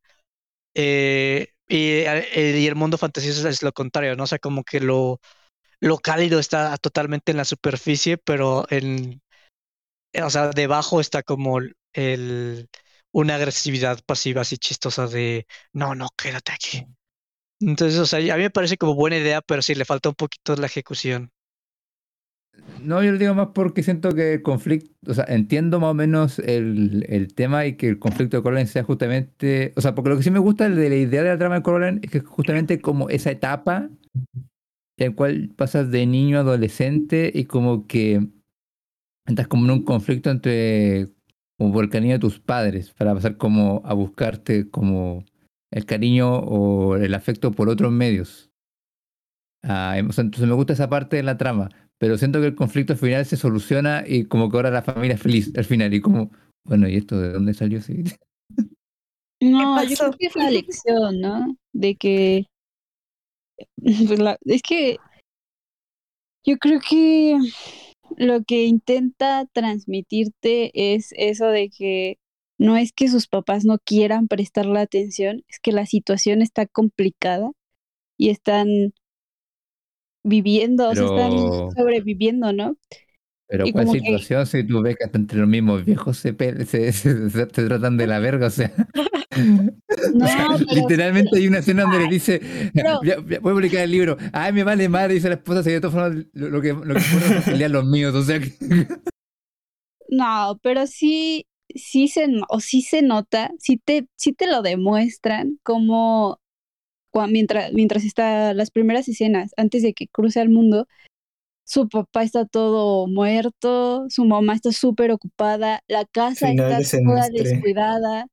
Eh, 0.76 1.48
y, 1.68 1.90
eh, 2.06 2.60
y, 2.60 2.68
el 2.68 2.76
mundo 2.76 2.98
fantasioso 2.98 3.48
es 3.48 3.64
lo 3.64 3.72
contrario, 3.74 4.16
¿no? 4.16 4.24
O 4.24 4.28
sea, 4.28 4.40
como 4.40 4.64
que 4.64 4.80
lo, 4.82 5.20
lo 5.80 5.98
cálido 6.00 6.40
está 6.40 6.78
totalmente 6.78 7.32
en 7.32 7.38
la 7.38 7.46
superficie, 7.46 8.18
pero 8.18 8.66
en, 8.70 9.22
o 10.24 10.30
sea, 10.30 10.50
debajo 10.50 11.02
está 11.02 11.24
como 11.24 11.60
el, 11.94 12.70
una 13.16 13.36
agresividad 13.36 14.00
pasiva 14.06 14.42
así 14.42 14.58
chistosa 14.58 15.08
de, 15.08 15.48
no, 15.72 15.96
no, 15.96 16.10
quédate 16.18 16.52
aquí. 16.52 16.86
Entonces, 17.62 17.98
o 17.98 18.06
sea, 18.06 18.20
a 18.20 18.38
mí 18.38 18.44
me 18.44 18.50
parece 18.50 18.76
como 18.78 18.94
buena 18.94 19.18
idea, 19.18 19.42
pero 19.42 19.62
sí 19.62 19.74
le 19.74 19.86
falta 19.86 20.10
un 20.10 20.16
poquito 20.16 20.54
la 20.58 20.66
ejecución. 20.66 21.32
No, 22.82 23.02
yo 23.02 23.14
lo 23.14 23.18
digo 23.18 23.34
más 23.34 23.50
porque 23.54 23.84
siento 23.84 24.14
que 24.14 24.34
el 24.34 24.42
conflicto, 24.42 24.90
o 25.08 25.14
sea, 25.14 25.24
entiendo 25.30 25.80
más 25.80 25.92
o 25.92 25.94
menos 25.94 26.40
el, 26.40 27.06
el 27.08 27.34
tema 27.34 27.66
y 27.66 27.78
que 27.78 27.88
el 27.88 28.00
conflicto 28.00 28.36
de 28.36 28.44
Coraline 28.44 28.68
sea 28.68 28.84
justamente, 28.84 29.72
o 29.78 29.82
sea, 29.82 29.96
porque 29.96 30.10
lo 30.10 30.18
que 30.18 30.24
sí 30.24 30.32
me 30.32 30.40
gusta 30.40 30.70
de 30.70 30.90
la 30.90 30.96
idea 30.96 31.24
de 31.24 31.30
la 31.30 31.38
trama 31.38 31.56
de 31.56 31.64
Coraline 31.64 32.02
es 32.04 32.12
que 32.12 32.20
justamente 32.20 32.82
como 32.82 33.10
esa 33.10 33.32
etapa 33.32 33.90
en 34.98 35.10
la 35.10 35.16
cual 35.16 35.54
pasas 35.56 35.90
de 35.90 36.06
niño 36.06 36.38
a 36.38 36.42
adolescente 36.42 37.32
y 37.34 37.46
como 37.46 37.88
que 37.88 38.28
entras 39.26 39.48
como 39.48 39.66
en 39.66 39.72
un 39.72 39.84
conflicto 39.84 40.30
entre 40.30 41.16
como 41.58 41.74
por 41.74 41.84
el 41.84 41.90
cariño 41.90 42.14
de 42.14 42.20
tus 42.20 42.40
padres 42.40 42.92
para 42.94 43.14
pasar 43.14 43.38
como 43.38 43.82
a 43.86 43.94
buscarte 43.94 44.70
como 44.70 45.26
el 45.72 45.86
cariño 45.86 46.40
o 46.40 46.96
el 46.96 47.14
afecto 47.14 47.52
por 47.52 47.70
otros 47.70 47.92
medios. 47.92 48.52
Ah, 49.64 49.96
entonces 49.98 50.48
me 50.48 50.54
gusta 50.54 50.74
esa 50.74 50.90
parte 50.90 51.16
de 51.16 51.24
la 51.24 51.38
trama, 51.38 51.70
pero 51.98 52.18
siento 52.18 52.40
que 52.40 52.48
el 52.48 52.56
conflicto 52.56 52.94
al 52.94 53.00
final 53.00 53.26
se 53.26 53.38
soluciona 53.38 54.04
y 54.06 54.26
como 54.26 54.50
que 54.50 54.58
ahora 54.58 54.70
la 54.70 54.84
familia 54.84 55.16
es 55.16 55.22
feliz 55.22 55.52
al 55.58 55.66
final 55.66 55.94
y 55.94 56.02
como, 56.02 56.32
bueno, 56.66 56.88
¿y 56.88 56.98
esto 56.98 57.20
de 57.20 57.32
dónde 57.32 57.54
salió? 57.54 57.82
Sí. 57.82 58.04
No, 59.42 59.84
yo 59.84 59.96
creo 59.98 60.12
que 60.12 60.28
es 60.28 60.36
la 60.36 60.50
lección, 60.50 61.20
¿no? 61.20 61.58
De 61.74 61.96
que 61.96 62.46
pues 63.78 64.38
es 64.46 64.62
que 64.62 64.98
yo 66.46 66.58
creo 66.58 66.80
que 66.80 67.38
lo 68.18 68.44
que 68.44 68.66
intenta 68.66 69.46
transmitirte 69.54 70.96
es 70.96 71.10
eso 71.18 71.48
de 71.48 71.70
que 71.70 72.20
no 72.58 72.78
es 72.78 72.94
que 72.94 73.10
sus 73.10 73.28
papás 73.28 73.66
no 73.66 73.80
quieran 73.80 74.28
prestar 74.28 74.66
la 74.66 74.82
atención, 74.82 75.44
es 75.50 75.60
que 75.60 75.72
la 75.72 75.86
situación 75.86 76.42
está 76.42 76.66
complicada 76.68 77.52
y 78.18 78.30
están 78.30 78.68
viviendo, 80.24 80.90
o 80.90 80.96
sea, 80.96 81.06
están 81.06 81.32
sobreviviendo, 81.76 82.54
¿no? 82.54 82.78
Pero 83.48 83.66
¿cuál 83.72 83.90
situación 83.90 84.46
si 84.48 84.64
tú 84.64 84.82
ves 84.82 84.98
que 84.98 85.10
entre 85.18 85.40
los 85.40 85.48
mismos 85.48 85.86
viejos 85.86 86.18
se, 86.18 86.36
se, 86.66 86.92
se, 86.92 87.46
tratan 87.46 87.98
de 87.98 88.08
la 88.08 88.20
verga? 88.20 88.48
O 88.48 88.52
sea, 88.52 88.72
no, 90.14 90.58
literalmente 90.72 91.38
hay 91.38 91.48
una 91.48 91.60
escena 91.60 91.84
donde 91.84 92.00
le 92.00 92.08
dice, 92.08 92.42
voy 92.74 93.36
a 93.36 93.42
publicar 93.42 93.82
el 93.82 93.92
libro, 93.92 94.18
ay, 94.34 94.54
me 94.54 94.64
vale 94.64 94.90
madre, 94.90 95.16
dice 95.16 95.30
la 95.30 95.36
esposa, 95.36 95.64
se 95.64 95.72
de 95.72 95.82
todas 95.82 95.94
formas 95.94 96.26
lo, 96.34 96.62
que, 96.62 96.74
lo 96.74 96.96
que 96.96 97.70
los 97.70 97.86
míos, 97.86 98.16
o 98.16 98.24
sea 98.24 98.40
No, 100.10 100.60
pero 100.64 100.88
sí, 100.88 101.46
sí 101.74 102.08
se, 102.08 102.28
o 102.50 102.60
sí 102.60 102.82
se 102.82 103.02
nota, 103.02 103.52
sí 103.60 103.78
te, 103.78 104.08
sí 104.16 104.34
te 104.34 104.48
lo 104.48 104.62
demuestran 104.62 105.60
como 105.64 106.40
mientras, 107.30 107.72
mientras 107.74 108.04
está 108.04 108.54
las 108.54 108.72
primeras 108.72 109.08
escenas, 109.08 109.52
antes 109.58 109.82
de 109.82 109.94
que 109.94 110.08
cruce 110.08 110.40
al 110.40 110.50
mundo, 110.50 110.88
su 111.66 111.90
papá 111.90 112.24
está 112.24 112.46
todo 112.46 113.08
muerto, 113.08 114.06
su 114.10 114.24
mamá 114.26 114.54
está 114.54 114.72
súper 114.72 115.12
ocupada, 115.12 115.82
la 115.88 116.06
casa 116.06 116.52
está 116.52 116.80
toda 117.04 117.30
descuidada. 117.30 118.28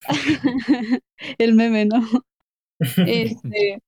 el 1.38 1.54
meme, 1.54 1.86
¿no? 1.86 2.00
Este, 2.78 3.80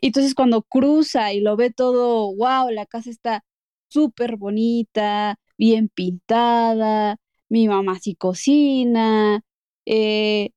y 0.00 0.06
entonces 0.06 0.34
cuando 0.34 0.62
cruza 0.62 1.32
y 1.32 1.40
lo 1.40 1.56
ve 1.56 1.70
todo, 1.70 2.34
wow, 2.34 2.70
la 2.70 2.86
casa 2.86 3.10
está 3.10 3.44
súper 3.88 4.36
bonita, 4.36 5.38
bien 5.58 5.88
pintada, 5.88 7.16
mi 7.50 7.68
mamá 7.68 7.98
sí 8.00 8.14
cocina, 8.14 9.42
eh, 9.84 10.50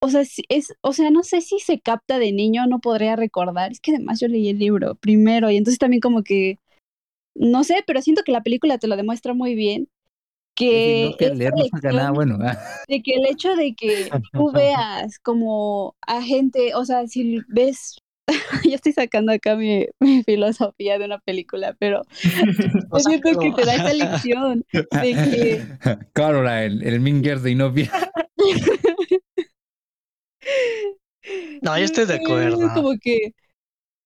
o 0.00 0.08
sea, 0.10 0.22
es, 0.48 0.74
o 0.80 0.92
sea, 0.92 1.10
no 1.10 1.22
sé 1.22 1.40
si 1.40 1.58
se 1.60 1.80
capta 1.80 2.18
de 2.18 2.32
niño, 2.32 2.66
no 2.66 2.80
podría 2.80 3.16
recordar, 3.16 3.72
es 3.72 3.80
que 3.80 3.92
además 3.92 4.20
yo 4.20 4.28
leí 4.28 4.48
el 4.48 4.58
libro 4.58 4.94
primero 4.96 5.50
y 5.50 5.56
entonces 5.56 5.78
también 5.78 6.00
como 6.00 6.22
que, 6.22 6.58
no 7.38 7.64
sé, 7.64 7.82
pero 7.86 8.02
siento 8.02 8.22
que 8.22 8.32
la 8.32 8.42
película 8.42 8.78
te 8.78 8.88
lo 8.88 8.96
demuestra 8.96 9.34
muy 9.34 9.54
bien, 9.54 9.88
que, 10.54 11.14
bueno. 12.12 12.38
de 12.88 13.02
que 13.02 13.12
el 13.14 13.26
hecho 13.26 13.54
de 13.54 13.74
que 13.76 14.10
tú 14.32 14.50
veas 14.52 15.18
como 15.20 15.94
a 16.06 16.20
gente, 16.20 16.74
o 16.74 16.84
sea, 16.84 17.06
si 17.06 17.40
ves, 17.48 17.98
yo 18.64 18.74
estoy 18.74 18.92
sacando 18.92 19.32
acá 19.32 19.54
mi, 19.54 19.86
mi 20.00 20.24
filosofía 20.24 20.98
de 20.98 21.04
una 21.04 21.18
película, 21.18 21.76
pero 21.78 22.02
yo 22.92 22.98
siento 22.98 23.38
que 23.38 23.52
te 23.52 23.64
da 23.64 23.74
esa 23.74 23.94
lección 23.94 24.64
de 24.72 24.80
que... 24.90 25.96
Caroline, 26.12 26.84
el 26.86 27.00
Minger 27.00 27.40
de 27.40 27.52
Inopia. 27.52 27.90
No, 31.62 31.78
yo 31.78 31.84
estoy 31.84 32.06
de 32.06 32.14
acuerdo. 32.14 32.72
Como 32.74 32.94
que 33.00 33.32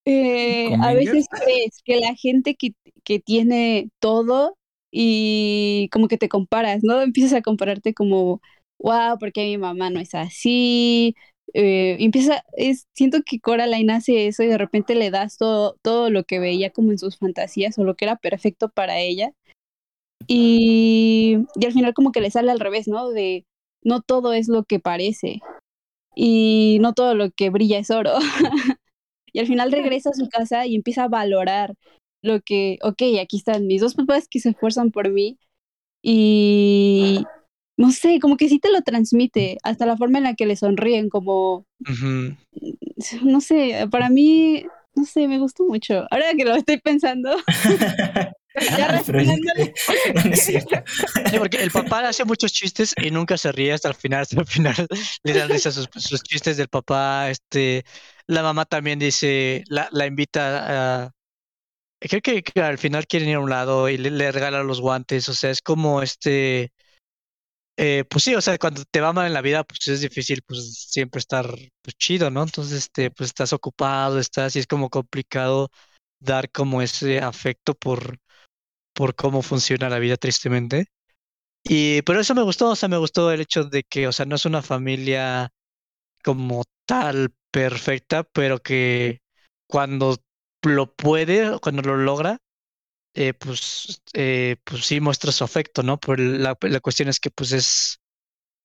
eh, 0.05 0.75
a 0.81 0.93
veces 0.93 1.27
crees 1.29 1.81
que 1.83 1.99
la 1.99 2.13
gente 2.15 2.55
que, 2.55 2.73
que 3.03 3.19
tiene 3.19 3.89
todo 3.99 4.57
y 4.91 5.89
como 5.91 6.07
que 6.07 6.17
te 6.17 6.29
comparas, 6.29 6.83
¿no? 6.83 7.01
Empiezas 7.01 7.33
a 7.33 7.41
compararte 7.41 7.93
como, 7.93 8.41
wow, 8.79 9.17
porque 9.19 9.43
mi 9.45 9.57
mamá 9.57 9.89
no 9.89 9.99
es 9.99 10.15
así. 10.15 11.15
Eh, 11.53 11.97
empieza, 11.99 12.43
es, 12.53 12.87
siento 12.93 13.19
que 13.25 13.39
Coraline 13.39 13.93
hace 13.93 14.27
eso 14.27 14.43
y 14.43 14.47
de 14.47 14.57
repente 14.57 14.95
le 14.95 15.11
das 15.11 15.37
todo, 15.37 15.77
todo 15.81 16.09
lo 16.09 16.23
que 16.23 16.39
veía 16.39 16.71
como 16.71 16.91
en 16.91 16.99
sus 16.99 17.17
fantasías 17.17 17.77
o 17.77 17.83
lo 17.83 17.95
que 17.95 18.05
era 18.05 18.17
perfecto 18.17 18.69
para 18.69 18.99
ella. 18.99 19.31
Y, 20.27 21.39
y 21.55 21.65
al 21.65 21.73
final 21.73 21.93
como 21.93 22.11
que 22.11 22.21
le 22.21 22.31
sale 22.31 22.51
al 22.51 22.59
revés, 22.59 22.87
¿no? 22.87 23.09
De 23.09 23.45
no 23.83 24.01
todo 24.01 24.33
es 24.33 24.47
lo 24.47 24.63
que 24.63 24.79
parece 24.79 25.41
y 26.15 26.77
no 26.81 26.93
todo 26.93 27.15
lo 27.15 27.31
que 27.31 27.49
brilla 27.49 27.79
es 27.79 27.91
oro. 27.91 28.13
y 29.33 29.39
al 29.39 29.47
final 29.47 29.71
regresa 29.71 30.11
a 30.11 30.13
su 30.13 30.29
casa 30.29 30.65
y 30.65 30.75
empieza 30.75 31.05
a 31.05 31.09
valorar 31.09 31.75
lo 32.23 32.41
que, 32.41 32.79
ok, 32.81 33.03
aquí 33.21 33.37
están 33.37 33.67
mis 33.67 33.81
dos 33.81 33.93
papás 33.93 34.27
que 34.27 34.39
se 34.39 34.49
esfuerzan 34.49 34.89
por 34.91 35.11
mí 35.11 35.37
y 36.01 37.23
no 37.77 37.91
sé, 37.91 38.19
como 38.19 38.37
que 38.37 38.49
sí 38.49 38.59
te 38.59 38.71
lo 38.71 38.81
transmite, 38.81 39.57
hasta 39.63 39.85
la 39.85 39.97
forma 39.97 40.17
en 40.19 40.23
la 40.23 40.35
que 40.35 40.45
le 40.45 40.55
sonríen, 40.55 41.09
como, 41.09 41.67
no 43.23 43.41
sé, 43.41 43.87
para 43.91 44.09
mí, 44.09 44.65
no 44.95 45.05
sé, 45.05 45.27
me 45.27 45.39
gustó 45.39 45.65
mucho. 45.65 46.07
Ahora 46.09 46.33
que 46.35 46.45
lo 46.45 46.55
estoy 46.55 46.79
pensando. 46.79 47.35
ya 48.77 49.03
sí, 50.33 50.59
porque 51.39 51.57
el 51.57 51.71
papá 51.71 52.07
hace 52.07 52.23
muchos 52.23 52.53
chistes 52.53 52.93
y 53.01 53.09
nunca 53.09 53.35
se 53.35 53.51
ríe 53.51 53.73
hasta 53.73 53.89
el 53.89 53.95
final, 53.95 54.21
hasta 54.21 54.39
el 54.39 54.45
final 54.45 54.87
le 55.23 55.33
dan 55.33 55.49
risa 55.49 55.71
sus, 55.71 55.89
sus 55.95 56.21
chistes 56.21 56.57
del 56.57 56.67
papá, 56.67 57.31
este, 57.31 57.83
la 58.27 58.43
mamá 58.43 58.65
también 58.65 58.99
dice, 58.99 59.63
la, 59.67 59.89
la 59.91 60.05
invita 60.05 61.05
a 61.05 61.11
creo 62.09 62.21
que, 62.21 62.43
al 62.61 62.77
final 62.77 63.07
quieren 63.07 63.29
ir 63.29 63.35
a 63.35 63.39
un 63.39 63.49
lado 63.49 63.89
y 63.89 63.97
le, 63.97 64.31
regalan 64.31 64.67
los 64.67 64.81
guantes, 64.81 65.29
o 65.29 65.33
sea, 65.33 65.51
es 65.51 65.61
como 65.61 66.01
este, 66.01 66.71
eh, 67.77 68.03
pues 68.09 68.23
sí, 68.23 68.35
o 68.35 68.41
sea, 68.41 68.57
cuando 68.57 68.83
te 68.85 69.01
va 69.01 69.13
mal 69.13 69.27
en 69.27 69.33
la 69.33 69.41
vida, 69.41 69.63
pues 69.63 69.87
es 69.87 70.01
difícil, 70.01 70.43
pues 70.43 70.87
siempre 70.89 71.19
estar 71.19 71.47
pues, 71.81 71.95
chido, 71.97 72.29
¿no? 72.29 72.43
Entonces, 72.43 72.77
este, 72.77 73.09
pues 73.11 73.29
estás 73.29 73.53
ocupado, 73.53 74.19
estás, 74.19 74.55
y 74.55 74.59
es 74.59 74.67
como 74.67 74.89
complicado 74.89 75.69
dar 76.19 76.51
como 76.51 76.81
ese 76.81 77.19
afecto 77.19 77.73
por, 77.75 78.19
por 78.93 79.15
cómo 79.15 79.41
funciona 79.41 79.89
la 79.89 79.99
vida, 79.99 80.17
tristemente. 80.17 80.87
Y, 81.63 82.01
pero 82.03 82.19
eso 82.21 82.35
me 82.35 82.43
gustó, 82.43 82.71
o 82.71 82.75
sea, 82.75 82.89
me 82.89 82.97
gustó 82.97 83.31
el 83.31 83.41
hecho 83.41 83.65
de 83.65 83.83
que, 83.83 84.07
o 84.07 84.11
sea, 84.13 84.25
no 84.25 84.35
es 84.35 84.45
una 84.45 84.61
familia 84.61 85.51
como 86.23 86.63
tal 86.85 87.33
perfecta, 87.51 88.23
pero 88.23 88.59
que 88.61 89.21
cuando 89.67 90.17
lo 90.63 90.93
puede, 90.95 91.59
cuando 91.59 91.81
lo 91.83 91.97
logra, 91.97 92.37
eh, 93.15 93.33
pues, 93.35 94.01
eh, 94.13 94.57
pues 94.65 94.85
sí 94.85 94.99
muestra 95.01 95.31
su 95.31 95.43
afecto, 95.43 95.83
¿no? 95.83 95.99
Pero 95.99 96.23
la, 96.23 96.57
la 96.61 96.79
cuestión 96.81 97.09
es 97.09 97.19
que 97.19 97.31
pues 97.31 97.51
es, 97.53 97.99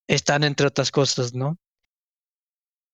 están 0.09 0.44
entre 0.44 0.68
otras 0.68 0.90
cosas, 0.92 1.34
¿no? 1.34 1.59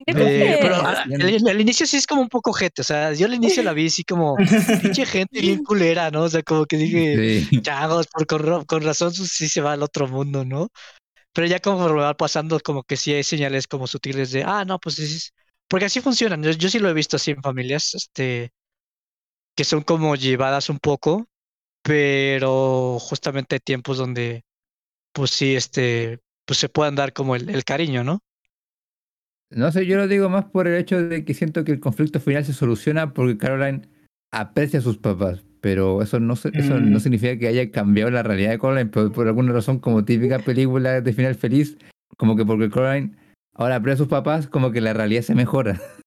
Eh, 0.07 0.55
pero 0.59 0.75
al, 0.85 0.95
al- 1.19 1.47
al 1.49 1.61
inicio 1.61 1.85
sí 1.87 1.97
es 1.97 2.05
como 2.07 2.21
un 2.21 2.29
poco 2.29 2.53
gente, 2.53 2.81
o 2.81 2.85
sea, 2.85 3.13
yo 3.13 3.25
al 3.25 3.33
inicio 3.33 3.63
la 3.63 3.73
vi 3.73 3.87
así 3.87 4.03
como 4.03 4.41
pinche 4.79 5.05
gente 5.05 5.41
bien 5.41 5.59
culera, 5.59 6.11
¿no? 6.11 6.23
O 6.23 6.29
sea, 6.29 6.43
como 6.43 6.65
que 6.65 6.77
dije, 6.77 7.19
Sí. 7.49 7.49
chagos, 7.63 8.07
por, 8.07 8.25
con, 8.27 8.39
ra- 8.43 8.65
con 8.65 8.83
razón 8.83 9.13
sí 9.13 9.49
se 9.49 9.61
va 9.61 9.73
al 9.73 9.83
otro 9.83 10.07
mundo, 10.07 10.45
¿no? 10.45 10.69
Pero 11.33 11.47
ya 11.47 11.59
como 11.61 11.93
va 11.95 12.15
pasando, 12.15 12.59
como 12.61 12.83
que 12.83 12.97
sí 12.97 13.13
hay 13.13 13.23
señales 13.23 13.67
como 13.67 13.87
sutiles 13.87 14.31
de, 14.31 14.43
ah, 14.45 14.65
no, 14.65 14.79
pues 14.79 14.95
sí, 14.95 15.07
sí, 15.07 15.29
porque 15.69 15.85
así 15.85 16.01
funcionan. 16.01 16.43
Yo, 16.43 16.51
yo 16.51 16.69
sí 16.69 16.79
lo 16.79 16.89
he 16.89 16.93
visto 16.93 17.17
así 17.17 17.31
en 17.31 17.41
familias, 17.43 17.93
este, 17.95 18.51
que 19.55 19.63
son 19.63 19.81
como 19.81 20.15
llevadas 20.15 20.69
un 20.69 20.79
poco, 20.79 21.27
pero 21.83 22.97
justamente 22.99 23.55
hay 23.55 23.59
tiempos 23.59 23.97
donde, 23.97 24.43
pues 25.13 25.31
sí, 25.31 25.55
este, 25.55 26.19
pues 26.45 26.59
se 26.59 26.69
puedan 26.69 26.95
dar 26.95 27.13
como 27.13 27.35
el, 27.35 27.49
el 27.49 27.63
cariño, 27.63 28.03
¿no? 28.03 28.19
No 29.51 29.71
sé, 29.71 29.85
yo 29.85 29.97
lo 29.97 30.07
digo 30.07 30.27
más 30.29 30.45
por 30.45 30.67
el 30.67 30.75
hecho 30.75 31.07
de 31.07 31.23
que 31.23 31.33
siento 31.33 31.63
que 31.63 31.71
el 31.71 31.79
conflicto 31.79 32.19
final 32.19 32.43
se 32.43 32.53
soluciona 32.53 33.13
porque 33.13 33.37
Caroline 33.37 33.87
aprecia 34.31 34.79
a 34.79 34.81
sus 34.81 34.97
papás, 34.97 35.45
pero 35.61 36.01
eso 36.01 36.19
no, 36.19 36.35
se- 36.35 36.51
eso 36.55 36.79
no 36.79 36.97
Mm. 36.97 36.99
significa 36.99 37.37
que 37.37 37.47
haya 37.47 37.71
cambiado 37.71 38.09
la 38.11 38.23
realidad 38.23 38.49
de 38.51 38.59
Caroline, 38.59 38.89
pero 38.89 39.11
por 39.11 39.27
alguna 39.27 39.53
razón, 39.53 39.79
como 39.79 40.03
típica 40.03 40.39
película 40.39 40.99
de 40.99 41.13
final 41.13 41.35
feliz, 41.35 41.77
como 42.17 42.35
que 42.35 42.43
porque 42.45 42.69
Caroline 42.69 43.15
ahora 43.53 43.75
aprecia 43.77 43.93
a 43.93 43.97
sus 43.99 44.07
papás, 44.07 44.47
como 44.47 44.71
que 44.71 44.81
la 44.81 44.93
realidad 44.93 45.21
se 45.21 45.35
mejora. 45.35 45.79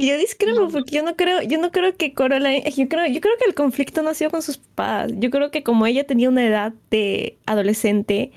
Yo 0.00 0.16
discrepo 0.16 0.68
porque 0.68 0.96
yo 0.96 1.02
no 1.02 1.14
creo, 1.14 1.42
yo 1.42 1.58
no 1.58 1.70
creo 1.70 1.94
que 1.94 2.14
Coraline, 2.14 2.70
yo 2.70 2.88
creo, 2.88 3.06
yo 3.06 3.20
creo 3.20 3.34
que 3.38 3.44
el 3.46 3.54
conflicto 3.54 4.02
no 4.02 4.10
ha 4.10 4.14
sido 4.14 4.30
con 4.30 4.40
sus 4.40 4.56
papás. 4.56 5.12
Yo 5.16 5.28
creo 5.28 5.50
que 5.50 5.62
como 5.62 5.84
ella 5.84 6.06
tenía 6.06 6.30
una 6.30 6.46
edad 6.46 6.72
de 6.90 7.38
adolescente, 7.44 8.32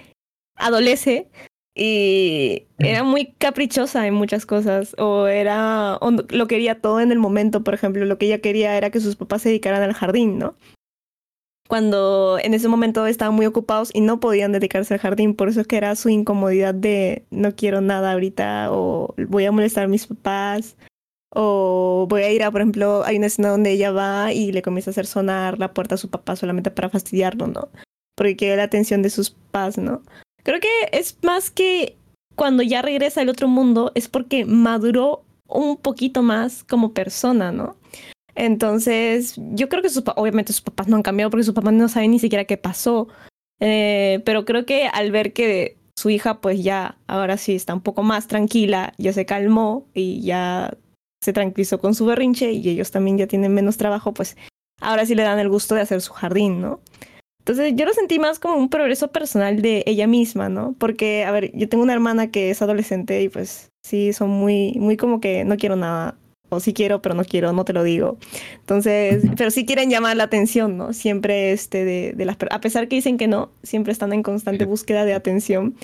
adolece 0.56 1.30
y 1.76 2.68
era 2.80 3.04
muy 3.04 3.34
caprichosa 3.38 4.06
en 4.06 4.14
muchas 4.14 4.46
cosas 4.46 4.94
o 5.00 5.28
era 5.28 5.98
o 6.02 6.12
lo 6.12 6.48
quería 6.48 6.82
todo 6.82 7.00
en 7.00 7.14
el 7.14 7.20
momento, 7.20 7.64
por 7.64 7.74
ejemplo, 7.74 8.04
lo 8.04 8.18
que 8.18 8.26
ella 8.26 8.42
quería 8.42 8.78
era 8.78 8.90
que 8.90 9.00
sus 9.00 9.16
papás 9.16 9.44
se 9.44 9.50
dedicaran 9.50 9.84
al 9.84 9.94
jardín, 9.94 10.38
¿no? 10.38 10.56
Cuando 11.70 12.40
en 12.44 12.54
ese 12.54 12.68
momento 12.68 13.08
estaban 13.08 13.36
muy 13.36 13.46
ocupados 13.46 13.90
y 13.94 14.02
no 14.02 14.20
podían 14.20 14.52
dedicarse 14.52 14.94
al 14.94 15.00
jardín, 15.00 15.34
por 15.34 15.48
eso 15.48 15.62
es 15.62 15.68
que 15.68 15.78
era 15.78 15.96
su 15.96 16.10
incomodidad 16.10 16.76
de 16.76 17.24
no 17.32 17.56
quiero 17.56 17.80
nada 17.80 18.12
ahorita 18.12 18.68
o 18.72 19.16
voy 19.30 19.46
a 19.46 19.52
molestar 19.54 19.86
a 19.86 19.88
mis 19.88 20.08
papás 20.08 20.76
o 21.36 22.06
voy 22.10 22.24
a 22.24 22.32
ir 22.32 22.44
a, 22.44 22.52
por 22.52 22.62
ejemplo, 22.62 23.04
hay 23.06 23.18
una 23.18 23.28
escena 23.28 23.50
donde 23.50 23.72
ella 23.72 23.92
va 23.92 24.32
y 24.34 24.52
le 24.52 24.62
comienza 24.62 24.92
a 24.92 24.94
hacer 24.94 25.06
sonar 25.06 25.58
la 25.60 25.74
puerta 25.74 25.96
a 25.96 25.98
su 25.98 26.10
papá 26.10 26.36
solamente 26.36 26.72
para 26.72 26.90
fastidiarlo, 26.90 27.48
¿no? 27.48 27.70
Porque 28.16 28.36
quiere 28.36 28.58
la 28.58 28.64
atención 28.64 29.02
de 29.02 29.10
sus 29.10 29.32
papás, 29.32 29.78
¿no? 29.78 30.02
Creo 30.44 30.60
que 30.60 30.70
es 30.92 31.18
más 31.24 31.50
que 31.50 31.98
cuando 32.36 32.64
ya 32.64 32.82
regresa 32.82 33.22
al 33.22 33.30
otro 33.30 33.48
mundo, 33.48 33.92
es 33.96 34.08
porque 34.08 34.46
maduró 34.46 35.24
un 35.48 35.78
poquito 35.78 36.22
más 36.22 36.64
como 36.64 36.94
persona, 36.94 37.52
¿no? 37.52 37.78
Entonces, 38.36 39.36
yo 39.54 39.70
creo 39.70 39.82
que 39.82 39.90
sus, 39.90 40.04
obviamente 40.16 40.54
sus 40.54 40.64
papás 40.64 40.88
no 40.88 40.96
han 40.96 41.04
cambiado 41.04 41.30
porque 41.30 41.44
sus 41.44 41.54
papás 41.54 41.74
no 41.74 41.88
saben 41.88 42.12
ni 42.12 42.20
siquiera 42.20 42.46
qué 42.46 42.58
pasó. 42.58 43.08
Eh, 43.60 44.22
pero 44.26 44.46
creo 44.46 44.66
que 44.66 44.88
al 44.88 45.12
ver 45.12 45.34
que 45.34 45.78
su 45.96 46.10
hija, 46.10 46.42
pues 46.42 46.64
ya 46.64 46.98
ahora 47.08 47.38
sí 47.38 47.56
está 47.56 47.74
un 47.74 47.82
poco 47.82 48.04
más 48.04 48.28
tranquila, 48.28 48.94
ya 48.98 49.14
se 49.14 49.26
calmó 49.26 49.88
y 49.94 50.22
ya 50.22 50.76
se 51.24 51.34
tranquilizó 51.34 51.80
con 51.80 51.96
su 51.96 52.06
berrinche 52.06 52.52
y 52.52 52.68
ellos 52.70 52.92
también 52.92 53.18
ya 53.18 53.28
tienen 53.28 53.54
menos 53.54 53.78
trabajo, 53.78 54.14
pues 54.14 54.36
ahora 54.82 55.06
sí 55.06 55.16
le 55.16 55.24
dan 55.24 55.40
el 55.40 55.48
gusto 55.48 55.74
de 55.74 55.82
hacer 55.82 56.02
su 56.02 56.12
jardín, 56.12 56.60
¿no? 56.60 56.82
Entonces 57.40 57.74
yo 57.76 57.86
lo 57.86 57.94
sentí 57.94 58.20
más 58.20 58.40
como 58.40 58.56
un 58.56 58.70
progreso 58.70 59.10
personal 59.10 59.62
de 59.62 59.84
ella 59.86 60.08
misma, 60.08 60.50
¿no? 60.50 60.76
Porque, 60.78 61.24
a 61.24 61.32
ver, 61.32 61.52
yo 61.54 61.68
tengo 61.70 61.84
una 61.84 61.94
hermana 61.94 62.32
que 62.32 62.50
es 62.50 62.62
adolescente 62.62 63.22
y 63.22 63.30
pues 63.30 63.72
sí, 63.86 64.14
son 64.14 64.30
muy, 64.30 64.74
muy 64.74 64.98
como 64.98 65.22
que 65.22 65.46
no 65.46 65.58
quiero 65.58 65.76
nada, 65.76 66.18
o 66.50 66.60
sí 66.60 66.74
quiero, 66.74 67.02
pero 67.02 67.16
no 67.16 67.24
quiero, 67.24 67.52
no 67.54 67.66
te 67.66 67.74
lo 67.74 67.84
digo. 67.84 68.18
Entonces, 68.60 69.24
pero 69.38 69.50
sí 69.52 69.66
quieren 69.66 69.90
llamar 69.90 70.18
la 70.18 70.26
atención, 70.26 70.78
¿no? 70.78 70.94
Siempre 70.94 71.52
este 71.52 71.86
de, 71.86 72.14
de 72.14 72.26
las, 72.26 72.38
a 72.50 72.60
pesar 72.60 72.88
que 72.88 72.98
dicen 72.98 73.18
que 73.18 73.28
no, 73.28 73.52
siempre 73.64 73.94
están 73.94 74.14
en 74.14 74.24
constante 74.24 74.66
búsqueda 74.66 75.06
de 75.06 75.14
atención. 75.14 75.76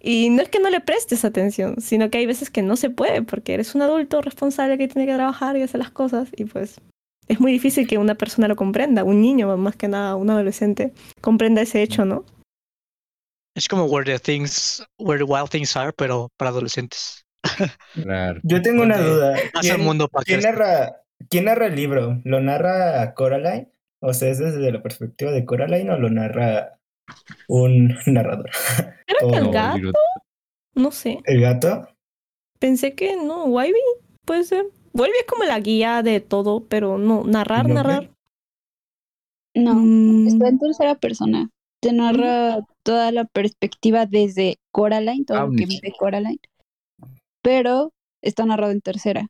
Y 0.00 0.30
no 0.30 0.42
es 0.42 0.48
que 0.48 0.60
no 0.60 0.70
le 0.70 0.80
prestes 0.80 1.24
atención, 1.24 1.80
sino 1.80 2.10
que 2.10 2.18
hay 2.18 2.26
veces 2.26 2.50
que 2.50 2.62
no 2.62 2.76
se 2.76 2.90
puede, 2.90 3.22
porque 3.22 3.54
eres 3.54 3.74
un 3.74 3.82
adulto 3.82 4.20
responsable 4.20 4.78
que 4.78 4.88
tiene 4.88 5.06
que 5.06 5.14
trabajar 5.14 5.56
y 5.56 5.62
hacer 5.62 5.80
las 5.80 5.90
cosas, 5.90 6.28
y 6.36 6.44
pues 6.44 6.80
es 7.26 7.40
muy 7.40 7.52
difícil 7.52 7.86
que 7.86 7.98
una 7.98 8.14
persona 8.14 8.48
lo 8.48 8.56
comprenda, 8.56 9.04
un 9.04 9.20
niño, 9.20 9.56
más 9.56 9.76
que 9.76 9.88
nada, 9.88 10.16
un 10.16 10.30
adolescente, 10.30 10.92
comprenda 11.20 11.62
ese 11.62 11.82
hecho, 11.82 12.04
¿no? 12.04 12.24
Es 13.54 13.68
como 13.68 13.84
Where 13.86 14.04
the 14.04 14.18
Things, 14.18 14.86
Where 14.98 15.18
the 15.18 15.30
Wild 15.30 15.50
Things 15.50 15.76
Are, 15.76 15.92
pero 15.92 16.30
para 16.36 16.50
adolescentes. 16.50 17.24
Claro. 17.94 18.40
Yo 18.44 18.62
tengo 18.62 18.82
una 18.82 18.98
duda. 18.98 19.36
¿Quién, 19.60 19.80
mundo 19.80 20.08
para 20.08 20.24
quién 20.24 20.40
narra, 20.40 21.02
¿Quién 21.28 21.46
narra 21.46 21.66
el 21.66 21.74
libro? 21.74 22.20
¿Lo 22.24 22.40
narra 22.40 23.14
Coraline? 23.14 23.72
O 24.00 24.14
sea, 24.14 24.30
¿es 24.30 24.38
desde 24.38 24.70
la 24.70 24.82
perspectiva 24.82 25.32
de 25.32 25.44
Coraline 25.44 25.90
o 25.90 25.98
lo 25.98 26.08
narra 26.08 26.77
un 27.48 27.88
narrador? 28.06 28.50
Creo 29.06 29.30
que 29.30 29.36
el 29.36 29.50
gato, 29.50 29.92
no 30.74 30.90
sé, 30.90 31.20
¿El 31.24 31.40
gato? 31.40 31.88
pensé 32.58 32.94
que 32.94 33.16
no, 33.16 33.44
Wybie 33.46 33.74
puede 34.24 34.44
ser. 34.44 34.66
Wybie 34.94 35.20
es 35.20 35.26
como 35.26 35.44
la 35.44 35.60
guía 35.60 36.02
de 36.02 36.20
todo, 36.20 36.64
pero 36.66 36.98
no, 36.98 37.24
narrar, 37.24 37.66
¿El 37.66 37.74
narrar. 37.74 38.10
No, 39.54 39.74
Mm, 39.74 40.26
está 40.28 40.48
en 40.48 40.58
tercera 40.58 40.94
persona. 40.94 41.50
Te 41.80 41.92
narra 41.92 42.60
toda 42.82 43.12
la 43.12 43.24
perspectiva 43.24 44.06
desde 44.06 44.56
Coraline, 44.72 45.24
todo 45.24 45.46
lo 45.46 45.50
que 45.52 45.66
vive 45.66 45.92
Coraline, 45.98 46.40
pero 47.42 47.92
está 48.22 48.44
narrado 48.46 48.72
en 48.72 48.80
tercera. 48.80 49.28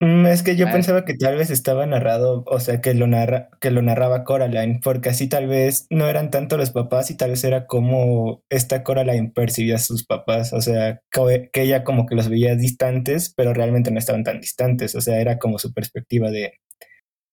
Mm, 0.00 0.26
es 0.26 0.42
que 0.42 0.56
yo 0.56 0.66
Ah. 0.68 0.72
pensaba 0.72 1.06
que 1.06 1.14
tal 1.14 1.36
vez 1.36 1.48
estaba 1.50 1.86
narrado, 1.86 2.44
o 2.46 2.60
sea, 2.60 2.82
que 2.82 2.92
lo 2.92 3.06
narra, 3.06 3.48
que 3.62 3.70
lo 3.70 3.80
narraba 3.80 4.24
Coraline, 4.24 4.78
porque 4.84 5.08
así 5.08 5.26
tal 5.26 5.46
vez 5.46 5.86
no 5.88 6.06
eran 6.06 6.30
tanto 6.30 6.58
los 6.58 6.70
papás 6.70 7.10
y 7.10 7.16
tal 7.16 7.30
vez 7.30 7.44
era 7.44 7.66
como 7.66 8.42
esta 8.50 8.82
Coraline 8.84 9.30
percibía 9.34 9.76
a 9.76 9.78
sus 9.78 10.04
papás, 10.04 10.52
o 10.52 10.60
sea, 10.60 11.00
que 11.10 11.62
ella 11.62 11.82
como 11.82 12.04
que 12.04 12.14
los 12.14 12.28
veía 12.28 12.56
distantes, 12.56 13.32
pero 13.34 13.54
realmente 13.54 13.90
no 13.90 13.98
estaban 13.98 14.22
tan 14.22 14.38
distantes, 14.40 14.94
o 14.94 15.00
sea, 15.00 15.18
era 15.18 15.38
como 15.38 15.58
su 15.58 15.72
perspectiva 15.72 16.30
de, 16.30 16.52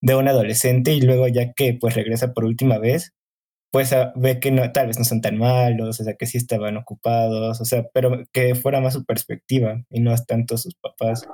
de 0.01 0.15
un 0.15 0.27
adolescente 0.27 0.93
y 0.93 1.01
luego 1.01 1.27
ya 1.29 1.53
que 1.53 1.77
pues 1.79 1.95
regresa 1.95 2.33
por 2.33 2.45
última 2.45 2.79
vez, 2.79 3.13
pues 3.71 3.93
ah, 3.93 4.13
ve 4.15 4.39
que 4.39 4.51
no, 4.51 4.71
tal 4.73 4.87
vez 4.87 4.99
no 4.99 5.05
son 5.05 5.21
tan 5.21 5.37
malos, 5.37 5.99
o 6.01 6.03
sea, 6.05 6.15
que 6.15 6.27
sí 6.27 6.37
estaban 6.39 6.77
ocupados, 6.77 7.61
o 7.61 7.65
sea, 7.65 7.85
pero 7.93 8.23
que 8.33 8.55
fuera 8.55 8.81
más 8.81 8.93
su 8.93 9.05
perspectiva 9.05 9.83
y 9.91 10.01
no 10.01 10.15
tanto 10.27 10.57
sus 10.57 10.75
papás. 10.75 11.27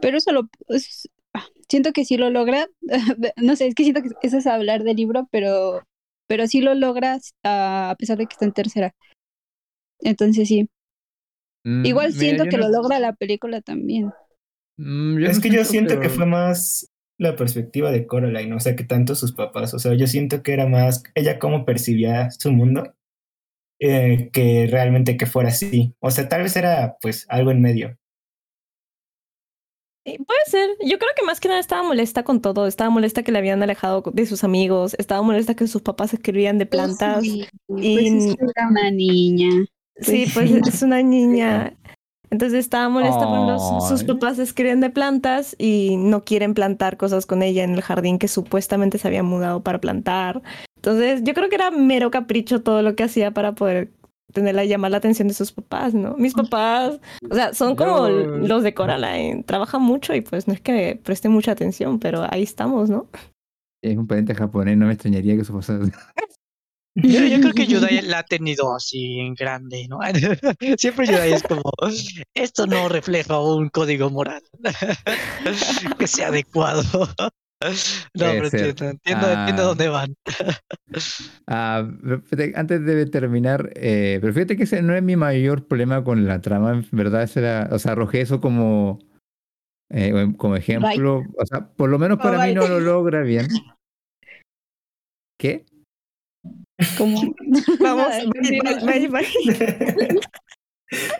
Pero 0.00 0.18
eso 0.18 0.32
lo 0.32 0.48
es- 0.68 1.08
ah, 1.34 1.46
siento 1.68 1.92
que 1.92 2.04
sí 2.04 2.16
lo 2.16 2.30
logra. 2.30 2.68
No 3.36 3.56
sé, 3.56 3.66
es 3.68 3.74
que 3.74 3.84
siento 3.84 4.02
que 4.02 4.10
eso 4.22 4.38
es 4.38 4.46
hablar 4.46 4.82
del 4.84 4.96
libro, 4.96 5.28
pero, 5.30 5.82
pero 6.26 6.46
sí 6.46 6.60
lo 6.60 6.74
logras 6.74 7.34
a 7.44 7.94
pesar 7.98 8.18
de 8.18 8.26
que 8.26 8.32
está 8.34 8.44
en 8.46 8.52
tercera. 8.52 8.94
Entonces 10.00 10.48
sí. 10.48 10.68
Mm, 11.64 11.86
Igual 11.86 12.12
mira, 12.12 12.20
siento 12.20 12.44
que 12.48 12.56
no- 12.56 12.62
lo 12.64 12.68
logra 12.68 12.98
la 12.98 13.12
película 13.14 13.60
también. 13.60 14.12
Mm, 14.76 15.18
Es 15.24 15.36
no 15.36 15.42
que 15.42 15.50
yo 15.50 15.64
siento 15.64 16.00
que 16.00 16.08
fue 16.08 16.26
más 16.26 16.90
la 17.18 17.34
perspectiva 17.34 17.90
de 17.90 18.06
Coraline, 18.06 18.54
o 18.54 18.60
sea, 18.60 18.76
que 18.76 18.84
tanto 18.84 19.14
sus 19.16 19.32
papás, 19.32 19.74
o 19.74 19.78
sea, 19.80 19.94
yo 19.94 20.06
siento 20.06 20.42
que 20.42 20.52
era 20.52 20.68
más 20.68 21.02
ella 21.16 21.38
cómo 21.40 21.64
percibía 21.64 22.30
su 22.30 22.52
mundo 22.52 22.94
eh, 23.80 24.30
que 24.32 24.66
realmente 24.70 25.16
que 25.16 25.26
fuera 25.26 25.50
así. 25.50 25.94
O 26.00 26.10
sea, 26.10 26.28
tal 26.28 26.42
vez 26.42 26.56
era 26.56 26.96
pues 27.00 27.26
algo 27.28 27.50
en 27.52 27.62
medio. 27.62 27.96
Puede 30.16 30.40
ser. 30.46 30.70
Yo 30.80 30.98
creo 30.98 31.10
que 31.16 31.24
más 31.26 31.40
que 31.40 31.48
nada 31.48 31.60
estaba 31.60 31.82
molesta 31.82 32.22
con 32.22 32.40
todo. 32.40 32.66
Estaba 32.66 32.90
molesta 32.90 33.22
que 33.22 33.32
le 33.32 33.38
habían 33.38 33.62
alejado 33.62 34.02
de 34.12 34.26
sus 34.26 34.44
amigos. 34.44 34.94
Estaba 34.98 35.22
molesta 35.22 35.54
que 35.54 35.66
sus 35.66 35.82
papás 35.82 36.14
escribían 36.14 36.58
de 36.58 36.66
plantas. 36.66 37.22
Sí, 37.22 37.46
pues 37.66 37.84
y- 37.84 38.06
es 38.06 38.36
que 38.36 38.44
era 38.56 38.68
una 38.68 38.90
niña. 38.90 39.50
Sí, 40.00 40.26
Pues- 40.32 40.50
pues 40.52 40.68
es 40.74 40.82
una 40.82 41.02
niña. 41.02 41.74
Entonces 42.30 42.58
estaba 42.60 42.88
molesta 42.90 43.26
por 43.26 43.46
los, 43.48 43.88
sus 43.88 44.04
papás 44.04 44.38
escriben 44.38 44.80
de 44.80 44.90
plantas 44.90 45.56
y 45.58 45.96
no 45.96 46.24
quieren 46.24 46.52
plantar 46.52 46.98
cosas 46.98 47.24
con 47.24 47.42
ella 47.42 47.64
en 47.64 47.70
el 47.72 47.80
jardín 47.80 48.18
que 48.18 48.28
supuestamente 48.28 48.98
se 48.98 49.08
había 49.08 49.22
mudado 49.22 49.62
para 49.62 49.80
plantar. 49.80 50.42
Entonces 50.76 51.22
yo 51.24 51.32
creo 51.32 51.48
que 51.48 51.54
era 51.54 51.70
mero 51.70 52.10
capricho 52.10 52.60
todo 52.62 52.82
lo 52.82 52.94
que 52.96 53.04
hacía 53.04 53.30
para 53.30 53.52
poder 53.54 53.90
tenerla 54.32 54.64
llamar 54.64 54.90
la 54.90 54.98
atención 54.98 55.28
de 55.28 55.34
sus 55.34 55.52
papás, 55.52 55.94
¿no? 55.94 56.14
Mis 56.16 56.34
papás, 56.34 57.00
o 57.30 57.34
sea, 57.34 57.54
son 57.54 57.76
como 57.76 58.08
Yo- 58.08 58.26
los 58.38 58.62
de 58.62 58.74
Coraline, 58.74 59.42
trabajan 59.44 59.82
mucho 59.82 60.14
y 60.14 60.20
pues 60.20 60.46
no 60.48 60.54
es 60.54 60.60
que 60.60 61.00
presten 61.02 61.32
mucha 61.32 61.52
atención, 61.52 61.98
pero 61.98 62.26
ahí 62.30 62.42
estamos, 62.42 62.90
¿no? 62.90 63.08
Es 63.82 63.96
un 63.96 64.06
pariente 64.06 64.34
japonés, 64.34 64.76
no 64.76 64.86
me 64.86 64.92
extrañaría 64.94 65.34
que 65.36 65.42
eso 65.42 65.54
pasara. 65.54 65.84
Yo, 66.96 67.20
yo 67.24 67.40
creo 67.40 67.52
que 67.52 67.66
Yudai 67.68 68.02
la 68.02 68.18
ha 68.18 68.22
tenido 68.24 68.74
así 68.74 69.20
en 69.20 69.34
grande, 69.34 69.86
¿no? 69.88 70.00
Siempre 70.78 71.06
Yudai 71.06 71.32
es 71.32 71.44
como, 71.44 71.62
esto 72.34 72.66
no 72.66 72.88
refleja 72.88 73.40
un 73.40 73.68
código 73.68 74.10
moral 74.10 74.42
que 75.98 76.06
sea 76.08 76.28
adecuado. 76.28 76.82
No, 78.14 78.24
Puede 78.24 78.32
pero 78.34 78.50
ser. 78.50 78.60
entiendo, 78.68 78.90
entiendo, 78.90 79.30
entiendo 79.32 79.62
Ah. 79.62 79.66
dónde 79.66 79.88
van. 79.88 80.14
Ah, 81.46 81.86
antes 82.54 82.84
de 82.84 83.06
terminar, 83.06 83.70
eh, 83.74 84.18
pero 84.20 84.32
fíjate 84.32 84.56
que 84.56 84.64
ese 84.64 84.82
no 84.82 84.94
es 84.94 85.02
mi 85.02 85.16
mayor 85.16 85.66
problema 85.66 86.04
con 86.04 86.26
la 86.26 86.40
trama, 86.40 86.72
en 86.72 86.86
verdad, 86.92 87.22
ese 87.22 87.40
era, 87.40 87.68
o 87.72 87.78
sea, 87.78 87.92
arrojé 87.92 88.20
eso 88.20 88.40
como, 88.40 88.98
eh, 89.90 90.12
como 90.36 90.56
ejemplo, 90.56 91.22
o 91.36 91.46
sea, 91.46 91.68
por 91.72 91.88
lo 91.90 91.98
menos 91.98 92.18
Oh, 92.20 92.22
para 92.22 92.38
mí 92.38 92.44
bye. 92.46 92.54
no 92.54 92.66
lo 92.68 92.80
logra 92.80 93.22
bien. 93.22 93.48
¿Qué? 95.40 95.64
Como... 96.96 97.34
Vamos, 97.80 98.08
bye, 98.86 99.08
bye. 99.08 99.26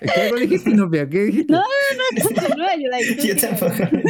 ¿Qué 0.00 0.40
dijiste, 0.40 0.70
Inopia? 0.70 1.08
¿Qué 1.08 1.24
dijiste? 1.24 1.52
No, 1.52 1.62
Continúa, 2.22 2.76
Yudai, 2.76 3.02
tú 3.06 3.14
Yo 3.14 3.22
sigue. 3.22 3.34
tampoco. 3.36 3.74
M- 3.82 4.02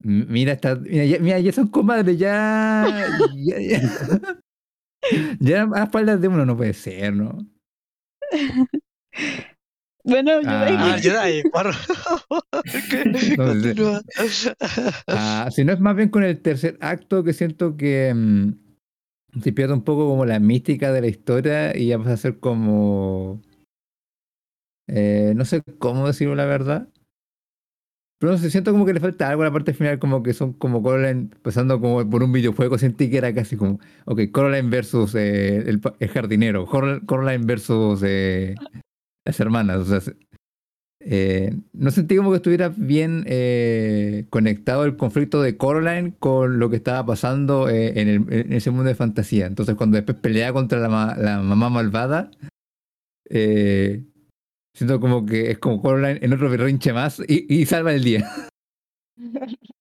Mira, 0.00 0.52
está, 0.52 0.76
mira, 0.76 1.04
ya, 1.04 1.18
mira, 1.18 1.38
ya 1.40 1.52
son 1.52 1.68
comadres, 1.68 2.18
ya. 2.18 3.08
Ya, 3.36 3.60
ya. 3.60 3.80
Ya 5.38 5.68
a 5.74 5.84
espaldas 5.84 6.18
de 6.18 6.28
uno 6.28 6.46
no 6.46 6.56
puede 6.56 6.72
ser, 6.72 7.12
¿no? 7.12 7.46
Bueno, 10.06 10.42
Yudai, 10.42 11.42
Ah. 11.46 11.50
Ah, 11.54 11.72
por... 12.28 12.62
¿Qué? 12.90 13.04
No. 13.74 14.00
Ah, 15.08 15.48
si 15.50 15.64
no 15.64 15.72
es 15.72 15.80
más 15.80 15.96
bien 15.96 16.10
con 16.10 16.22
el 16.22 16.42
tercer 16.42 16.76
acto 16.80 17.24
que 17.24 17.32
siento 17.32 17.76
que 17.76 18.12
mm, 18.14 19.40
se 19.42 19.52
pierde 19.52 19.72
un 19.72 19.82
poco 19.82 20.06
como 20.06 20.26
la 20.26 20.40
mística 20.40 20.92
de 20.92 21.00
la 21.00 21.06
historia 21.06 21.74
y 21.76 21.86
ya 21.88 21.98
pasa 21.98 22.12
a 22.12 22.16
ser 22.18 22.38
como... 22.38 23.40
eh, 24.88 25.32
no 25.34 25.46
sé 25.46 25.62
cómo 25.78 26.06
decirlo 26.06 26.34
la 26.34 26.44
verdad. 26.44 26.88
Pero 28.24 28.32
no 28.36 28.38
sé, 28.38 28.50
siento 28.50 28.72
como 28.72 28.86
que 28.86 28.94
le 28.94 29.00
falta 29.00 29.28
algo 29.28 29.42
a 29.42 29.44
la 29.44 29.52
parte 29.52 29.74
final, 29.74 29.98
como 29.98 30.22
que 30.22 30.32
son 30.32 30.54
como 30.54 30.82
Coraline 30.82 31.28
pasando 31.42 31.78
como 31.78 32.08
por 32.08 32.22
un 32.22 32.32
videojuego, 32.32 32.78
sentí 32.78 33.10
que 33.10 33.18
era 33.18 33.34
casi 33.34 33.54
como, 33.54 33.80
ok, 34.06 34.22
Coraline 34.32 34.70
versus 34.70 35.14
eh, 35.14 35.58
el, 35.68 35.82
el 36.00 36.08
jardinero, 36.08 36.64
Cor- 36.64 37.04
Coraline 37.04 37.44
versus 37.44 38.00
eh, 38.02 38.54
las 39.26 39.38
hermanas, 39.40 39.76
o 39.76 39.84
sea, 39.84 40.00
se- 40.00 40.16
eh, 41.00 41.54
no 41.74 41.90
sentí 41.90 42.16
como 42.16 42.30
que 42.30 42.36
estuviera 42.36 42.70
bien 42.74 43.24
eh, 43.26 44.24
conectado 44.30 44.86
el 44.86 44.96
conflicto 44.96 45.42
de 45.42 45.58
Coraline 45.58 46.14
con 46.18 46.58
lo 46.58 46.70
que 46.70 46.76
estaba 46.76 47.04
pasando 47.04 47.68
eh, 47.68 48.00
en, 48.00 48.08
el- 48.08 48.32
en 48.32 48.52
ese 48.54 48.70
mundo 48.70 48.88
de 48.88 48.94
fantasía. 48.94 49.44
Entonces, 49.44 49.74
cuando 49.74 49.96
después 49.96 50.16
pelea 50.16 50.54
contra 50.54 50.78
la, 50.78 51.14
la 51.20 51.42
mamá 51.42 51.68
malvada, 51.68 52.30
eh, 53.28 54.02
siento 54.74 55.00
como 55.00 55.24
que 55.24 55.52
es 55.52 55.58
como 55.58 55.80
Coraline 55.80 56.18
en 56.22 56.32
otro 56.32 56.50
berrinche 56.50 56.92
más 56.92 57.20
y, 57.26 57.46
y 57.52 57.66
salva 57.66 57.92
el 57.92 58.04
día. 58.04 58.28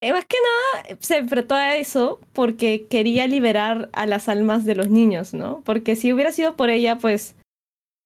Eh, 0.00 0.12
más 0.12 0.26
que 0.26 0.36
nada 0.36 0.96
se 1.00 1.16
enfrentó 1.16 1.56
a 1.56 1.76
eso 1.76 2.20
porque 2.32 2.86
quería 2.86 3.26
liberar 3.26 3.90
a 3.92 4.06
las 4.06 4.28
almas 4.28 4.64
de 4.64 4.76
los 4.76 4.90
niños, 4.90 5.34
¿no? 5.34 5.60
Porque 5.64 5.96
si 5.96 6.12
hubiera 6.12 6.30
sido 6.30 6.54
por 6.54 6.70
ella, 6.70 6.98
pues, 6.98 7.34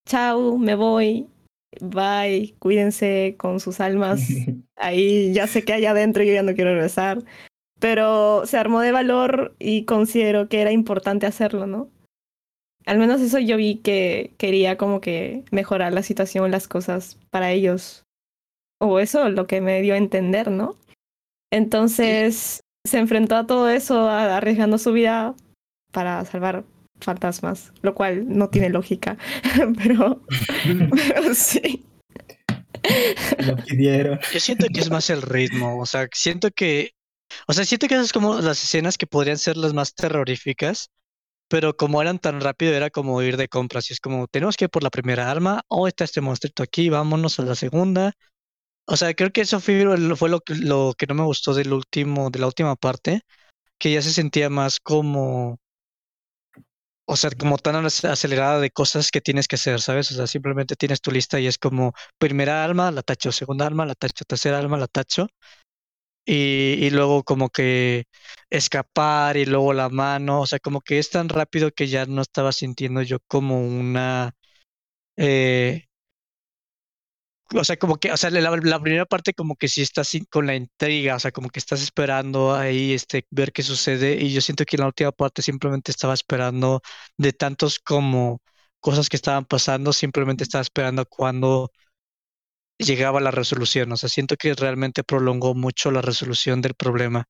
chao, 0.08 0.56
me 0.56 0.74
voy, 0.74 1.28
bye, 1.82 2.54
cuídense 2.58 3.34
con 3.38 3.60
sus 3.60 3.80
almas. 3.80 4.22
Ahí 4.76 5.34
ya 5.34 5.46
sé 5.46 5.64
que 5.64 5.74
hay 5.74 5.84
adentro 5.84 6.22
y 6.22 6.28
yo 6.28 6.34
ya 6.34 6.42
no 6.42 6.54
quiero 6.54 6.72
regresar. 6.72 7.22
Pero 7.78 8.46
se 8.46 8.56
armó 8.56 8.80
de 8.80 8.92
valor 8.92 9.54
y 9.58 9.84
considero 9.84 10.48
que 10.48 10.62
era 10.62 10.72
importante 10.72 11.26
hacerlo, 11.26 11.66
¿no? 11.66 11.90
Al 12.87 12.99
menos 12.99 13.20
eso 13.20 13.39
yo 13.39 13.57
vi 13.57 13.76
que 13.76 14.35
quería 14.39 14.76
como 14.76 15.01
que 15.01 15.45
mejorar 15.51 15.93
la 15.93 16.03
situación, 16.03 16.51
las 16.51 16.68
cosas 16.68 17.18
para 17.30 17.51
ellos. 17.53 18.05
O 18.80 18.99
eso 18.99 19.28
lo 19.28 19.47
que 19.47 19.61
me 19.61 19.80
dio 19.83 19.95
a 19.95 19.99
entender, 19.99 20.51
¿no? 20.51 20.76
Entonces 21.53 22.61
se 22.85 22.99
enfrentó 22.99 23.37
a 23.37 23.47
todo 23.47 23.68
eso 23.70 24.09
a- 24.09 24.37
arriesgando 24.37 24.78
su 24.78 24.93
vida 24.93 25.35
para 25.93 26.24
salvar 26.24 26.64
fantasmas, 27.01 27.72
lo 27.83 27.95
cual 27.95 28.24
no 28.28 28.49
tiene 28.49 28.70
lógica, 28.70 29.16
pero, 29.83 30.22
pero 30.91 31.35
sí. 31.35 31.85
Lo 33.39 33.57
pidieron. 33.57 34.18
Yo 34.33 34.41
siento 34.41 34.66
que 34.72 34.80
es 34.80 34.91
más 34.91 35.11
el 35.11 35.22
ritmo, 35.22 35.78
o 35.78 35.87
sea, 35.87 36.09
siento 36.12 36.51
que, 36.51 36.93
o 37.47 37.53
sea, 37.53 37.64
siento 37.64 37.87
que 37.87 37.95
esas 37.95 38.07
es 38.07 38.12
como 38.12 38.41
las 38.41 38.62
escenas 38.64 38.99
que 38.99 39.07
podrían 39.07 39.39
ser 39.39 39.57
las 39.57 39.72
más 39.74 39.95
terroríficas, 39.95 40.91
pero 41.53 41.76
como 41.76 42.03
eran 42.03 42.18
tan 42.20 42.40
rápido, 42.40 42.74
era 42.74 42.90
como 42.90 43.22
ir 43.22 43.36
de 43.38 43.48
compras, 43.48 43.90
y 43.90 43.94
es 43.94 44.00
como, 44.00 44.26
tenemos 44.28 44.57
que 44.57 44.66
ir 44.66 44.70
por 44.70 44.82
la 44.84 44.90
primera 44.90 45.30
arma, 45.30 45.62
oh, 45.68 45.88
está 45.88 46.05
este 46.05 46.20
monstruito 46.22 46.62
aquí, 46.64 46.88
vámonos 46.90 47.38
a 47.40 47.44
la 47.44 47.55
segunda. 47.57 48.12
O 48.86 48.96
sea, 48.96 49.14
creo 49.14 49.32
que 49.32 49.42
eso 49.42 49.61
fue, 49.61 49.86
fue 50.16 50.30
lo, 50.30 50.40
que- 50.40 50.55
no 51.09 51.14
me 51.16 51.24
gustó 51.24 51.55
del 51.55 51.72
último, 51.74 52.30
de 52.30 52.40
la 52.40 52.46
última 52.48 52.76
parte, 52.76 53.22
que 53.78 53.92
ya 53.92 54.03
se 54.03 54.12
sentía 54.12 54.50
más 54.50 54.80
como, 54.80 55.59
o 57.07 57.16
sea, 57.16 57.30
como 57.32 57.59
tan 57.59 57.74
ac- 57.84 58.09
acelerada 58.11 58.61
de 58.61 58.70
cosas 58.70 59.11
que 59.11 59.20
tienes 59.20 59.48
que 59.48 59.57
hacer, 59.57 59.80
¿sabes? 59.80 60.11
O 60.12 60.14
sea, 60.14 60.26
simplemente 60.26 60.76
tienes 60.76 61.00
tu 61.00 61.11
lista 61.11 61.40
y 61.40 61.46
es 61.46 61.59
como, 61.59 61.92
primera 62.18 62.64
arma, 62.64 62.90
la 62.90 63.03
tacho, 63.03 63.32
segunda 63.32 63.66
arma, 63.66 63.86
la 63.86 63.94
tacho, 63.94 64.24
tercera 64.24 64.59
arma, 64.59 64.78
la 64.78 64.86
tacho. 64.88 65.28
Y, 66.24 66.90
luego 66.90 67.24
como 67.24 67.50
que 67.50 68.04
escapar 68.50 69.36
y 69.36 69.44
luego 69.46 69.72
la 69.72 69.88
mano, 69.88 70.42
o 70.42 70.46
sea, 70.46 70.58
como 70.60 70.80
que 70.80 70.98
es 70.98 71.10
tan 71.10 71.28
rápido 71.28 71.72
que 71.72 71.88
ya 71.88 72.06
no 72.06 72.22
estaba 72.22 72.52
sintiendo 72.52 73.02
yo 73.02 73.18
como 73.28 73.60
una... 73.66 74.32
eh, 75.16 75.86
o 77.54 77.64
sea, 77.64 77.76
como 77.76 77.96
que, 77.96 78.10
o 78.12 78.16
sea, 78.16 78.30
la, 78.30 78.80
primera 78.80 79.04
parte 79.06 79.34
como 79.34 79.56
que 79.56 79.68
sí 79.68 79.82
estás 79.82 80.10
con 80.30 80.46
la 80.46 80.54
intriga, 80.54 81.16
o 81.16 81.18
sea, 81.20 81.32
como 81.32 81.50
que 81.50 81.58
estás 81.58 81.82
esperando 81.82 82.54
ahí 82.54 82.92
este, 82.92 83.26
ver 83.30 83.52
qué 83.52 83.62
sucede 83.62 84.14
y 84.22 84.32
yo 84.32 84.40
siento 84.40 84.64
que 84.64 84.76
en 84.76 84.80
la 84.82 84.86
última 84.86 85.12
parte 85.12 85.42
simplemente 85.42 85.90
estaba 85.92 86.14
esperando 86.14 86.80
de 87.16 87.32
tantos 87.32 87.78
como 87.78 88.40
cosas 88.80 89.08
que 89.08 89.16
estaban 89.16 89.44
pasando, 89.44 89.92
simplemente 89.92 90.44
estaba 90.44 90.62
esperando 90.62 91.04
cuando 91.06 91.70
llegaba 92.78 93.20
la 93.20 93.30
resolución, 93.30 93.92
o 93.92 93.96
sea, 93.96 94.08
siento 94.10 94.36
que 94.36 94.54
realmente 94.54 95.04
prolongó 95.04 95.54
mucho 95.54 95.90
la 95.90 96.02
resolución 96.02 96.60
del 96.62 96.74
problema. 96.74 97.24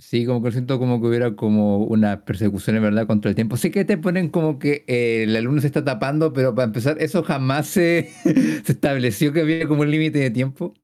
Sí, 0.00 0.24
como 0.24 0.40
que 0.42 0.52
siento 0.52 0.78
como 0.78 1.00
que 1.00 1.08
hubiera 1.08 1.34
como 1.34 1.78
una 1.78 2.24
persecución 2.24 2.76
en 2.76 2.82
verdad 2.84 3.06
contra 3.08 3.28
el 3.28 3.34
tiempo. 3.34 3.56
Sí 3.56 3.70
que 3.72 3.84
te 3.84 3.98
ponen 3.98 4.28
como 4.30 4.58
que 4.58 4.84
eh, 4.86 5.24
el 5.24 5.34
alumno 5.36 5.60
se 5.60 5.66
está 5.66 5.84
tapando, 5.84 6.32
pero 6.32 6.54
para 6.54 6.66
empezar, 6.66 6.96
eso 7.02 7.22
jamás 7.24 7.66
se, 7.66 8.10
se 8.64 8.72
estableció 8.72 9.32
que 9.32 9.40
había 9.40 9.66
como 9.66 9.82
un 9.82 9.90
límite 9.90 10.20
de 10.20 10.30
tiempo. 10.30 10.74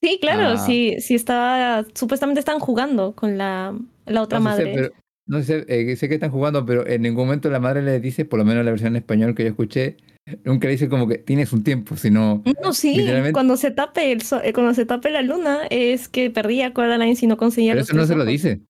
Sí, 0.00 0.18
claro, 0.20 0.56
Ah. 0.56 0.56
sí, 0.56 0.96
sí 1.00 1.14
estaba, 1.14 1.84
supuestamente 1.94 2.40
están 2.40 2.58
jugando 2.60 3.14
con 3.14 3.36
la, 3.38 3.78
la 4.06 4.22
otra 4.22 4.38
no 4.38 4.50
sé, 4.50 4.66
madre. 4.66 4.72
pero, 4.72 4.90
no 5.26 5.42
sé, 5.42 5.64
eh, 5.68 5.96
sé 5.96 6.08
que 6.08 6.14
están 6.14 6.30
jugando, 6.30 6.64
pero 6.66 6.86
en 6.86 7.02
ningún 7.02 7.26
momento 7.26 7.50
la 7.50 7.60
madre 7.60 7.82
le 7.82 8.00
dice, 8.00 8.24
por 8.24 8.38
lo 8.38 8.44
menos 8.44 8.60
en 8.60 8.66
la 8.66 8.70
versión 8.72 8.92
en 8.94 8.96
español 9.02 9.34
que 9.34 9.44
yo 9.44 9.50
escuché, 9.50 9.96
nunca 10.44 10.66
le 10.66 10.72
dice 10.72 10.88
como 10.88 11.08
que 11.08 11.18
tienes 11.18 11.52
un 11.52 11.64
tiempo, 11.64 11.96
sino 11.96 12.42
No, 12.62 12.72
sí, 12.72 12.96
literalmente- 12.96 13.32
cuando 13.32 13.56
se 13.56 13.70
tape 13.70 14.12
el 14.12 14.22
so- 14.22 14.42
eh, 14.42 14.52
cuando 14.52 14.74
se 14.74 14.86
tape 14.86 15.10
la 15.10 15.22
luna 15.22 15.66
es 15.70 16.08
que 16.08 16.30
perdía 16.30 16.72
Coraline 16.72 17.16
si 17.16 17.26
no 17.26 17.36
conseguía 17.36 17.72
pero 17.72 17.80
los 17.80 17.88
eso 17.88 17.96
no 17.96 18.06
se 18.06 18.14
lo 18.16 18.24
dice. 18.24 18.60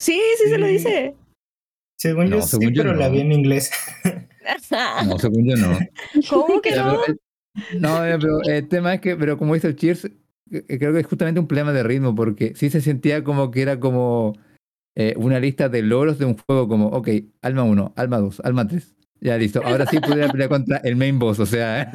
Sí, 0.00 0.20
sí 0.42 0.48
se 0.50 0.58
lo 0.58 0.66
dice. 0.66 1.14
Según 1.98 2.30
No, 2.30 2.36
yo 2.36 2.42
sí, 2.42 2.48
según 2.48 2.74
yo 2.74 2.82
pero 2.82 2.94
la 2.96 3.06
no. 3.08 3.12
vi 3.14 3.20
en 3.20 3.32
inglés. 3.32 3.70
No, 5.06 5.18
según 5.20 5.48
yo 5.48 5.56
no. 5.56 5.78
¿Cómo 6.28 6.60
que 6.60 6.72
Ya, 6.72 6.84
no? 6.84 7.00
pero 7.06 7.16
el- 7.72 7.80
no, 7.80 8.04
eh, 8.04 8.18
pero 8.20 8.42
el 8.42 8.66
tema 8.66 8.94
es 8.94 9.00
que, 9.00 9.14
pero 9.14 9.38
como 9.38 9.54
dice 9.54 9.68
el 9.68 9.76
Cheers, 9.76 10.06
eh, 10.50 10.78
creo 10.78 10.92
que 10.92 10.98
es 10.98 11.06
justamente 11.06 11.38
un 11.38 11.46
problema 11.46 11.72
de 11.72 11.84
ritmo, 11.84 12.12
porque 12.12 12.52
sí 12.56 12.68
se 12.68 12.80
sentía 12.80 13.22
como 13.22 13.52
que 13.52 13.62
era 13.62 13.78
como 13.78 14.32
eh, 14.96 15.14
una 15.16 15.38
lista 15.38 15.68
de 15.68 15.82
logros 15.82 16.18
de 16.18 16.24
un 16.24 16.36
juego, 16.36 16.66
como, 16.66 16.88
ok, 16.88 17.08
alma 17.40 17.62
1, 17.62 17.92
alma 17.96 18.18
2, 18.18 18.40
alma 18.40 18.66
3. 18.66 18.96
Ya 19.22 19.38
listo, 19.38 19.62
ahora 19.64 19.86
sí 19.86 20.00
pudiera 20.00 20.30
pelear 20.32 20.48
contra 20.50 20.78
el 20.78 20.96
main 20.96 21.18
boss, 21.18 21.38
o 21.38 21.46
sea, 21.46 21.90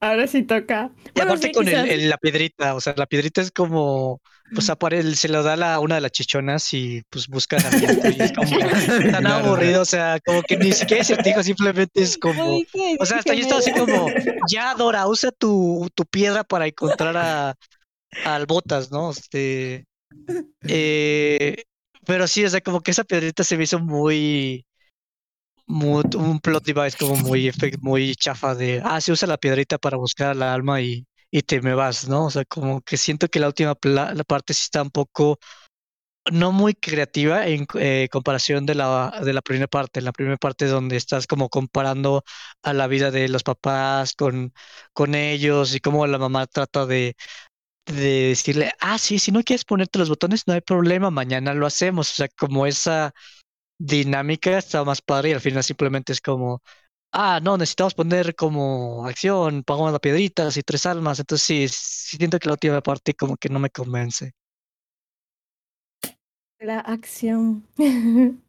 Ahora 0.00 0.26
sí 0.26 0.42
toca. 0.42 0.90
Y 1.14 1.20
aparte 1.20 1.52
con 1.52 1.68
el, 1.68 1.74
quizás- 1.74 1.90
el- 1.90 2.08
la 2.10 2.16
piedrita, 2.18 2.74
o 2.74 2.80
sea, 2.80 2.94
la 2.96 3.06
piedrita 3.06 3.40
es 3.40 3.50
como, 3.50 4.20
pues 4.54 4.68
apare- 4.70 5.02
se 5.14 5.28
lo 5.28 5.42
da 5.42 5.56
la, 5.56 5.78
una 5.80 5.96
de 5.96 6.00
las 6.00 6.10
chichonas 6.12 6.72
y 6.74 7.02
pues 7.08 7.28
buscan 7.28 7.64
aliento 7.64 8.08
y 8.10 8.20
es 8.22 8.32
como 8.32 8.50
tan 9.10 9.24
Claro. 9.24 9.46
aburrido, 9.46 9.82
o 9.82 9.84
sea, 9.84 10.18
como 10.24 10.42
que 10.42 10.56
ni 10.56 10.72
siquiera 10.72 11.02
es 11.02 11.06
certijo, 11.08 11.42
simplemente 11.42 12.02
es 12.02 12.18
como, 12.18 12.62
o 12.98 13.06
sea, 13.06 13.18
hasta 13.18 13.34
yo 13.34 13.42
estaba 13.42 13.60
así 13.60 13.72
como, 13.72 14.08
ya 14.50 14.74
Dora, 14.74 15.06
usa 15.06 15.30
tu, 15.32 15.88
tu 15.94 16.04
piedra 16.06 16.44
para 16.44 16.66
encontrar 16.66 17.16
a, 17.16 17.54
al 18.24 18.46
Botas, 18.46 18.90
¿no? 18.90 19.10
Este, 19.12 19.86
eh, 20.66 21.64
pero 22.06 22.26
sí, 22.26 22.44
o 22.44 22.50
sea, 22.50 22.60
como 22.60 22.80
que 22.80 22.90
esa 22.92 23.04
piedrita 23.04 23.44
se 23.44 23.56
me 23.56 23.64
hizo 23.64 23.78
muy, 23.80 24.64
un 25.66 26.40
plot 26.40 26.64
device 26.64 26.96
como 26.98 27.16
muy, 27.16 27.50
muy 27.80 28.14
chafa 28.16 28.54
de, 28.54 28.80
ah, 28.84 29.00
se 29.00 29.12
usa 29.12 29.28
la 29.28 29.38
piedrita 29.38 29.78
para 29.78 29.96
buscar 29.96 30.36
la 30.36 30.52
alma 30.54 30.80
y, 30.80 31.06
y 31.30 31.42
te 31.42 31.60
me 31.62 31.74
vas, 31.74 32.08
¿no? 32.08 32.26
O 32.26 32.30
sea, 32.30 32.44
como 32.44 32.80
que 32.82 32.96
siento 32.96 33.28
que 33.28 33.40
la 33.40 33.48
última 33.48 33.76
la 33.84 34.24
parte 34.24 34.54
sí 34.54 34.62
está 34.64 34.82
un 34.82 34.90
poco 34.90 35.38
no 36.30 36.52
muy 36.52 36.74
creativa 36.74 37.48
en 37.48 37.66
eh, 37.74 38.08
comparación 38.10 38.64
de 38.66 38.74
la, 38.76 39.20
de 39.24 39.32
la 39.32 39.42
primera 39.42 39.66
parte. 39.66 40.00
La 40.00 40.12
primera 40.12 40.36
parte 40.36 40.66
donde 40.66 40.96
estás 40.96 41.26
como 41.26 41.48
comparando 41.48 42.22
a 42.62 42.72
la 42.72 42.86
vida 42.86 43.10
de 43.10 43.28
los 43.28 43.42
papás 43.42 44.14
con, 44.14 44.52
con 44.92 45.14
ellos 45.14 45.74
y 45.74 45.80
cómo 45.80 46.06
la 46.06 46.18
mamá 46.18 46.46
trata 46.46 46.86
de, 46.86 47.16
de 47.86 48.28
decirle, 48.30 48.72
ah, 48.80 48.98
sí, 48.98 49.18
si 49.18 49.32
no 49.32 49.42
quieres 49.42 49.64
ponerte 49.64 49.98
los 49.98 50.08
botones, 50.08 50.44
no 50.46 50.54
hay 50.54 50.60
problema, 50.62 51.10
mañana 51.10 51.54
lo 51.54 51.66
hacemos. 51.66 52.10
O 52.12 52.14
sea, 52.14 52.28
como 52.38 52.66
esa 52.66 53.12
dinámica 53.86 54.58
está 54.58 54.84
más 54.84 55.02
padre 55.02 55.30
y 55.30 55.32
al 55.32 55.40
final 55.40 55.64
simplemente 55.64 56.12
es 56.12 56.20
como, 56.20 56.62
ah, 57.12 57.40
no, 57.42 57.56
necesitamos 57.56 57.94
poner 57.94 58.34
como 58.34 59.06
acción, 59.06 59.62
pagamos 59.64 59.92
las 59.92 60.00
piedritas 60.00 60.56
y 60.56 60.62
tres 60.62 60.86
almas. 60.86 61.18
Entonces 61.18 61.46
sí, 61.46 61.68
sí 61.68 62.16
siento 62.16 62.38
que 62.38 62.48
la 62.48 62.54
última 62.54 62.80
parte 62.80 63.14
como 63.14 63.36
que 63.36 63.48
no 63.48 63.58
me 63.58 63.70
convence. 63.70 64.32
La 66.60 66.80
acción. 66.80 67.66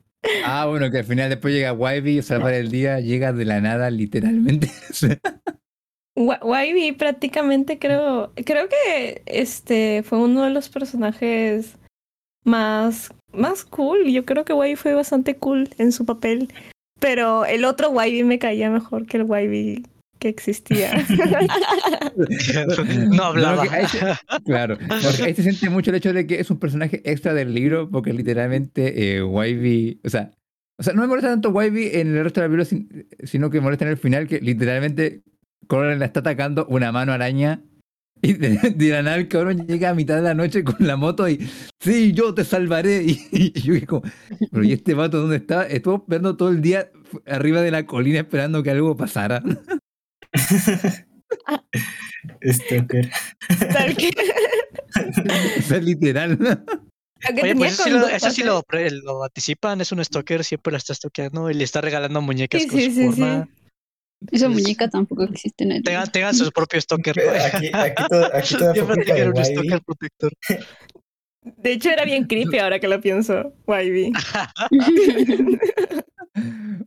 Ah, 0.45 0.67
bueno, 0.67 0.89
que 0.89 0.99
al 0.99 1.03
final 1.03 1.29
después 1.29 1.53
llega 1.53 1.73
Wybie, 1.73 2.21
salvar 2.21 2.53
el 2.53 2.71
día, 2.71 3.01
llega 3.01 3.33
de 3.33 3.43
la 3.43 3.59
nada, 3.59 3.89
literalmente. 3.89 4.71
Wybie 6.15 6.93
prácticamente 6.93 7.77
creo, 7.77 8.31
creo 8.45 8.69
que 8.69 9.21
este 9.25 10.01
fue 10.03 10.19
uno 10.19 10.43
de 10.43 10.51
los 10.51 10.69
personajes 10.69 11.75
más, 12.43 13.11
más 13.31 13.65
cool. 13.65 14.05
Yo 14.11 14.25
creo 14.25 14.45
que 14.45 14.53
Wybie 14.53 14.75
fue 14.75 14.93
bastante 14.93 15.35
cool 15.35 15.69
en 15.77 15.91
su 15.91 16.05
papel. 16.05 16.51
Pero 16.99 17.45
el 17.45 17.65
otro 17.65 17.89
Wybie 17.89 18.23
me 18.23 18.39
caía 18.39 18.69
mejor 18.69 19.05
que 19.05 19.17
el 19.17 19.23
Wybie 19.23 19.83
que 20.19 20.29
existía. 20.29 20.93
no 23.11 23.23
hablaba. 23.25 23.65
claro, 24.45 24.77
porque 24.77 25.23
ahí 25.23 25.35
se 25.35 25.43
siente 25.43 25.69
mucho 25.69 25.91
el 25.91 25.97
hecho 25.97 26.13
de 26.13 26.25
que 26.25 26.39
es 26.39 26.49
un 26.49 26.59
personaje 26.59 27.01
extra 27.03 27.33
del 27.33 27.53
libro, 27.53 27.89
porque 27.89 28.13
literalmente 28.13 29.17
eh, 29.17 29.21
Wybie, 29.21 29.99
o 30.05 30.09
sea, 30.09 30.31
o 30.79 30.83
sea, 30.83 30.93
no 30.93 31.01
me 31.01 31.07
molesta 31.07 31.29
tanto 31.29 31.49
Wybie 31.49 31.99
en 31.99 32.15
el 32.15 32.23
resto 32.23 32.39
de 32.39 32.47
la 32.47 32.55
libro, 32.55 32.65
sino 33.23 33.49
que 33.49 33.59
molesta 33.59 33.83
en 33.83 33.91
el 33.91 33.97
final 33.97 34.27
que 34.27 34.39
literalmente 34.39 35.23
Conan 35.67 35.99
la 35.99 36.05
está 36.05 36.21
atacando 36.21 36.65
una 36.67 36.93
mano 36.93 37.11
araña 37.11 37.61
y 38.23 38.33
de, 38.33 38.57
de 38.73 38.89
la 38.89 39.03
nada 39.03 39.17
el 39.17 39.27
cabrón 39.27 39.67
llega 39.67 39.89
a 39.89 39.93
mitad 39.93 40.15
de 40.15 40.21
la 40.21 40.33
noche 40.33 40.63
con 40.63 40.77
la 40.79 40.95
moto 40.95 41.27
y 41.27 41.45
sí, 41.79 42.13
yo 42.13 42.33
te 42.33 42.45
salvaré. 42.45 43.03
Y, 43.33 43.51
yo 43.61 43.73
como, 43.85 44.03
pero 44.51 44.63
¿y 44.63 44.71
este 44.71 44.93
vato 44.93 45.19
dónde 45.19 45.37
está? 45.37 45.67
Estuvo 45.67 45.97
esperando 45.97 46.37
todo 46.37 46.49
el 46.49 46.61
día 46.61 46.89
arriba 47.25 47.61
de 47.61 47.71
la 47.71 47.85
colina 47.85 48.19
esperando 48.19 48.63
que 48.63 48.71
algo 48.71 48.95
pasara. 48.95 49.43
Stalker. 52.43 53.11
Stalker. 53.51 54.13
o 55.57 55.61
sea, 55.61 55.79
literal. 55.79 56.39
Oye, 57.41 57.55
pues 57.55 57.73
eso 57.73 57.83
sí, 57.83 57.89
lo, 57.89 58.07
eso 58.07 58.31
sí 58.31 58.43
lo, 58.43 58.63
lo, 59.03 59.23
anticipan, 59.23 59.81
es 59.81 59.91
un 59.91 60.03
stalker, 60.03 60.43
siempre 60.43 60.71
la 60.71 60.77
está 60.77 60.93
stalkeando 60.93 61.49
y 61.49 61.55
le 61.55 61.63
está 61.63 61.81
regalando 61.81 62.21
muñecas 62.21 62.61
Sí, 62.61 62.67
con 62.67 62.79
sí, 62.79 62.85
su 62.85 62.93
sí, 62.93 63.05
forma. 63.07 63.49
Esa 64.31 64.49
muñeca 64.49 64.89
tampoco 64.89 65.23
existe 65.23 65.63
en 65.63 65.73
el 65.73 65.83
Tengan, 65.83 66.11
tengan 66.11 66.35
su 66.35 66.51
propio 66.51 66.79
stalker. 66.81 67.19
Aquí, 67.19 67.69
aquí, 67.73 68.03
todo, 68.09 68.35
aquí 68.35 68.55
toda 68.57 68.73
de 68.73 69.03
tengan 69.03 69.27
un 69.27 69.33
Wybie. 69.33 69.45
stalker 69.45 69.81
protector. 69.81 70.31
De 71.41 71.73
hecho, 71.73 71.89
era 71.89 72.05
bien 72.05 72.25
creepy 72.25 72.57
ahora 72.57 72.79
que 72.79 72.87
lo 72.87 73.01
pienso, 73.01 73.53
Wybie. 73.67 74.11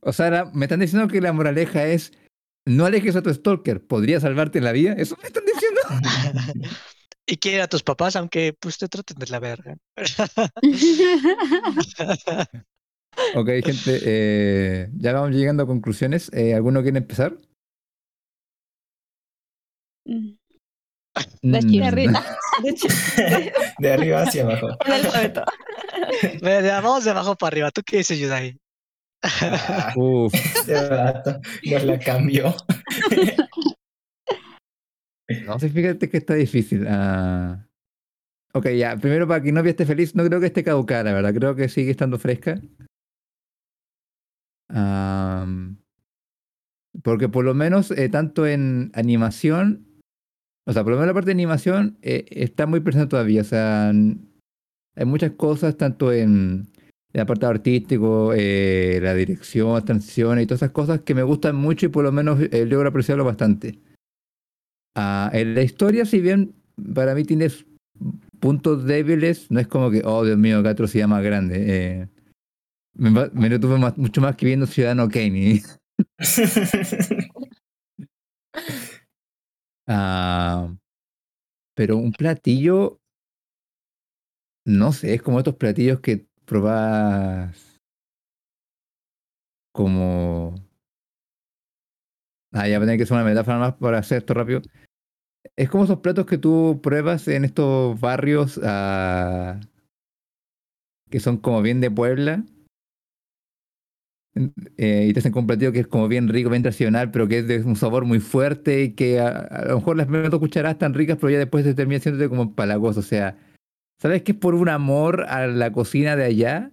O 0.01 0.13
sea, 0.13 0.27
ahora 0.27 0.51
me 0.53 0.65
están 0.65 0.81
diciendo 0.81 1.07
que 1.09 1.21
la 1.21 1.33
moraleja 1.33 1.87
es 1.87 2.13
no 2.67 2.85
alejes 2.85 3.15
a 3.17 3.23
tu 3.23 3.33
stalker, 3.33 3.87
podría 3.87 4.21
salvarte 4.21 4.61
la 4.61 4.73
vida. 4.73 4.93
¿Eso 4.93 5.17
me 5.23 5.29
están 5.29 5.45
diciendo? 5.45 5.81
y 7.27 7.37
quiere 7.37 7.63
a 7.63 7.69
tus 7.69 7.83
papás, 7.83 8.17
aunque 8.17 8.55
pues 8.59 8.79
te 8.79 8.89
traten 8.89 9.19
de 9.19 9.27
la 9.27 9.39
verga. 9.39 9.77
Ok, 13.35 13.49
gente, 13.65 14.01
eh, 14.05 14.89
ya 14.97 15.13
vamos 15.13 15.31
llegando 15.35 15.63
a 15.63 15.67
conclusiones. 15.67 16.31
Eh, 16.33 16.55
¿Alguno 16.55 16.83
quiere 16.83 16.99
empezar? 16.99 17.37
Mm. 20.07 20.37
Mm, 21.43 21.59
Cheers. 21.71 21.87
arriba. 21.87 22.25
De 22.63 23.53
De 23.79 23.93
arriba 23.93 24.23
hacia 24.23 24.43
abajo. 24.45 24.69
de- 26.41 26.71
Vamos 26.71 27.05
de 27.05 27.11
abajo 27.11 27.35
para 27.37 27.49
arriba. 27.49 27.71
¿Tú 27.71 27.83
qué 27.85 27.99
dices, 27.99 28.19
Yudai? 28.19 28.57
Ah, 29.23 29.93
Uf, 29.97 30.33
este 30.35 30.75
nos 31.71 31.85
la 31.85 31.99
cambió. 31.99 32.55
no 35.47 35.59
sé, 35.59 35.69
fíjate 35.71 36.09
que 36.09 36.19
está 36.19 36.35
difícil. 36.35 36.87
Ah, 36.89 37.67
ok, 38.53 38.69
ya, 38.71 38.97
primero 38.97 39.27
para 39.27 39.43
que 39.43 39.53
novia 39.53 39.71
esté 39.71 39.85
feliz, 39.87 40.15
no 40.15 40.25
creo 40.25 40.39
que 40.41 40.47
esté 40.47 40.63
caducada, 40.63 41.05
la 41.05 41.13
verdad, 41.15 41.35
creo 41.35 41.57
que 41.57 41.69
sigue 41.69 41.91
estando 41.91 42.19
fresca. 42.19 42.61
Am, 44.69 45.79
porque 47.03 47.29
por 47.29 47.45
lo 47.45 47.55
menos, 47.55 47.91
eh, 47.91 48.09
tanto 48.09 48.47
en 48.47 48.91
animación, 48.95 49.87
o 50.67 50.73
sea, 50.73 50.83
por 50.83 50.93
lo 50.93 50.99
menos 50.99 51.09
la 51.09 51.15
parte 51.15 51.27
de 51.27 51.33
animación 51.33 51.99
eh, 52.03 52.25
está 52.31 52.67
muy 52.67 52.81
presente 52.81 53.09
todavía, 53.11 53.43
o 53.43 53.45
sea, 53.45 53.91
hay 53.91 55.05
muchas 55.05 55.33
cosas, 55.33 55.77
tanto 55.77 56.13
en 56.13 56.69
el 57.13 57.21
apartado 57.21 57.53
artístico, 57.53 58.33
eh, 58.35 58.99
la 59.03 59.15
dirección, 59.15 59.75
las 59.75 59.85
transiciones 59.85 60.45
y 60.45 60.47
todas 60.47 60.63
esas 60.63 60.73
cosas 60.73 61.01
que 61.03 61.15
me 61.15 61.23
gustan 61.23 61.57
mucho 61.57 61.87
y 61.87 61.91
por 61.91 62.05
lo 62.05 62.13
menos 62.13 62.41
eh, 62.41 62.67
logro 62.67 62.89
apreciarlo 62.89 63.25
bastante. 63.25 63.79
Ah, 64.95 65.31
en 65.35 65.55
la 65.55 65.63
historia, 65.63 66.07
si 66.07 66.21
bien 66.21 66.55
para 66.95 67.15
mí 67.15 67.25
tiene 67.25 67.47
s- 67.47 67.65
puntos 68.41 68.85
débiles, 68.85 69.51
no 69.51 69.61
es 69.61 69.67
como 69.67 69.91
que, 69.91 70.03
oh 70.05 70.25
Dios 70.25 70.39
mío, 70.39 70.63
qué 70.63 70.71
atrocidad 70.71 71.09
más 71.09 71.23
grande. 71.23 72.09
Me, 72.99 73.11
me 73.33 73.49
lo 73.51 73.61
tuve 73.61 73.79
más- 73.79 73.97
mucho 73.99 74.21
más 74.21 74.37
que 74.37 74.47
viendo 74.47 74.67
Ciudadano 74.67 75.09
Kane. 75.09 75.63
Ah, 79.89 80.69
pero 81.75 81.97
un 81.97 82.13
platillo, 82.13 83.01
no 84.67 84.93
sé, 84.93 85.15
es 85.15 85.23
como 85.23 85.39
estos 85.39 85.57
platillos 85.57 86.01
que 86.01 86.27
probas 86.45 87.79
como... 89.73 90.55
Ah, 92.53 92.69
ya 92.69 92.79
voy 92.79 92.85
a 92.85 92.87
tener 92.87 92.97
que 92.99 93.03
hacer 93.05 93.15
una 93.17 93.25
metáfora 93.25 93.59
más 93.59 93.75
para 93.75 93.99
hacer 93.99 94.19
esto 94.19 94.35
rápido. 94.35 94.63
Es 95.57 95.71
como 95.71 95.85
esos 95.85 96.01
platos 96.01 96.27
que 96.27 96.39
tú 96.39 96.81
pruebas 96.83 97.29
en 97.29 97.45
estos 97.45 98.01
barrios 98.01 98.61
ah, 98.65 99.61
que 101.11 101.19
son 101.21 101.39
como 101.39 101.63
bien 101.63 101.81
de 101.81 101.91
Puebla. 101.91 102.45
Eh, 104.77 105.07
y 105.09 105.13
te 105.13 105.21
hacen 105.21 105.37
un 105.37 105.47
que 105.47 105.81
es 105.81 105.87
como 105.87 106.09
bien 106.09 106.29
rico, 106.29 106.51
bien 106.51 106.63
tradicional, 106.63 107.11
pero 107.11 107.27
que 107.27 107.39
es 107.39 107.49
de 107.49 107.63
un 107.63 107.77
sabor 107.77 108.05
muy 108.05 108.21
fuerte 108.21 108.83
y 108.83 108.93
que 108.95 109.21
a, 109.21 109.67
lo 109.69 109.77
mejor 109.77 109.97
las 109.97 110.07
primeras 110.07 110.31
dos 110.31 110.41
cucharadas 110.41 110.75
están 110.75 110.95
ricas, 110.95 111.17
pero 111.21 111.31
ya 111.31 111.39
después 111.39 111.65
te 111.65 111.75
termina 111.75 112.01
siendo 112.01 112.29
como 112.29 112.43
empalagoso. 112.43 113.01
O 113.01 113.03
sea, 113.03 113.39
sabes 114.01 114.23
que 114.23 114.33
es 114.33 114.39
por 114.39 114.55
un 114.55 114.69
amor 114.69 115.25
a 115.29 115.47
la 115.47 115.73
cocina 115.73 116.17
de 116.17 116.25
allá, 116.25 116.71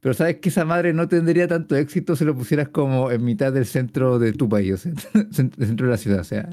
pero 0.00 0.14
sabes 0.14 0.38
que 0.38 0.48
esa 0.48 0.64
madre 0.64 0.92
no 0.92 1.08
tendría 1.08 1.46
tanto 1.46 1.76
éxito 1.76 2.16
si 2.16 2.24
lo 2.24 2.34
pusieras 2.34 2.68
como 2.68 3.10
en 3.10 3.24
mitad 3.24 3.52
del 3.52 3.66
centro 3.66 4.18
de 4.18 4.32
tu 4.32 4.48
país, 4.48 4.72
o 4.72 4.76
sea, 4.78 4.92
del 5.14 5.66
centro 5.66 5.86
de 5.86 5.92
la 5.92 5.98
ciudad. 5.98 6.20
O 6.20 6.24
sea, 6.24 6.48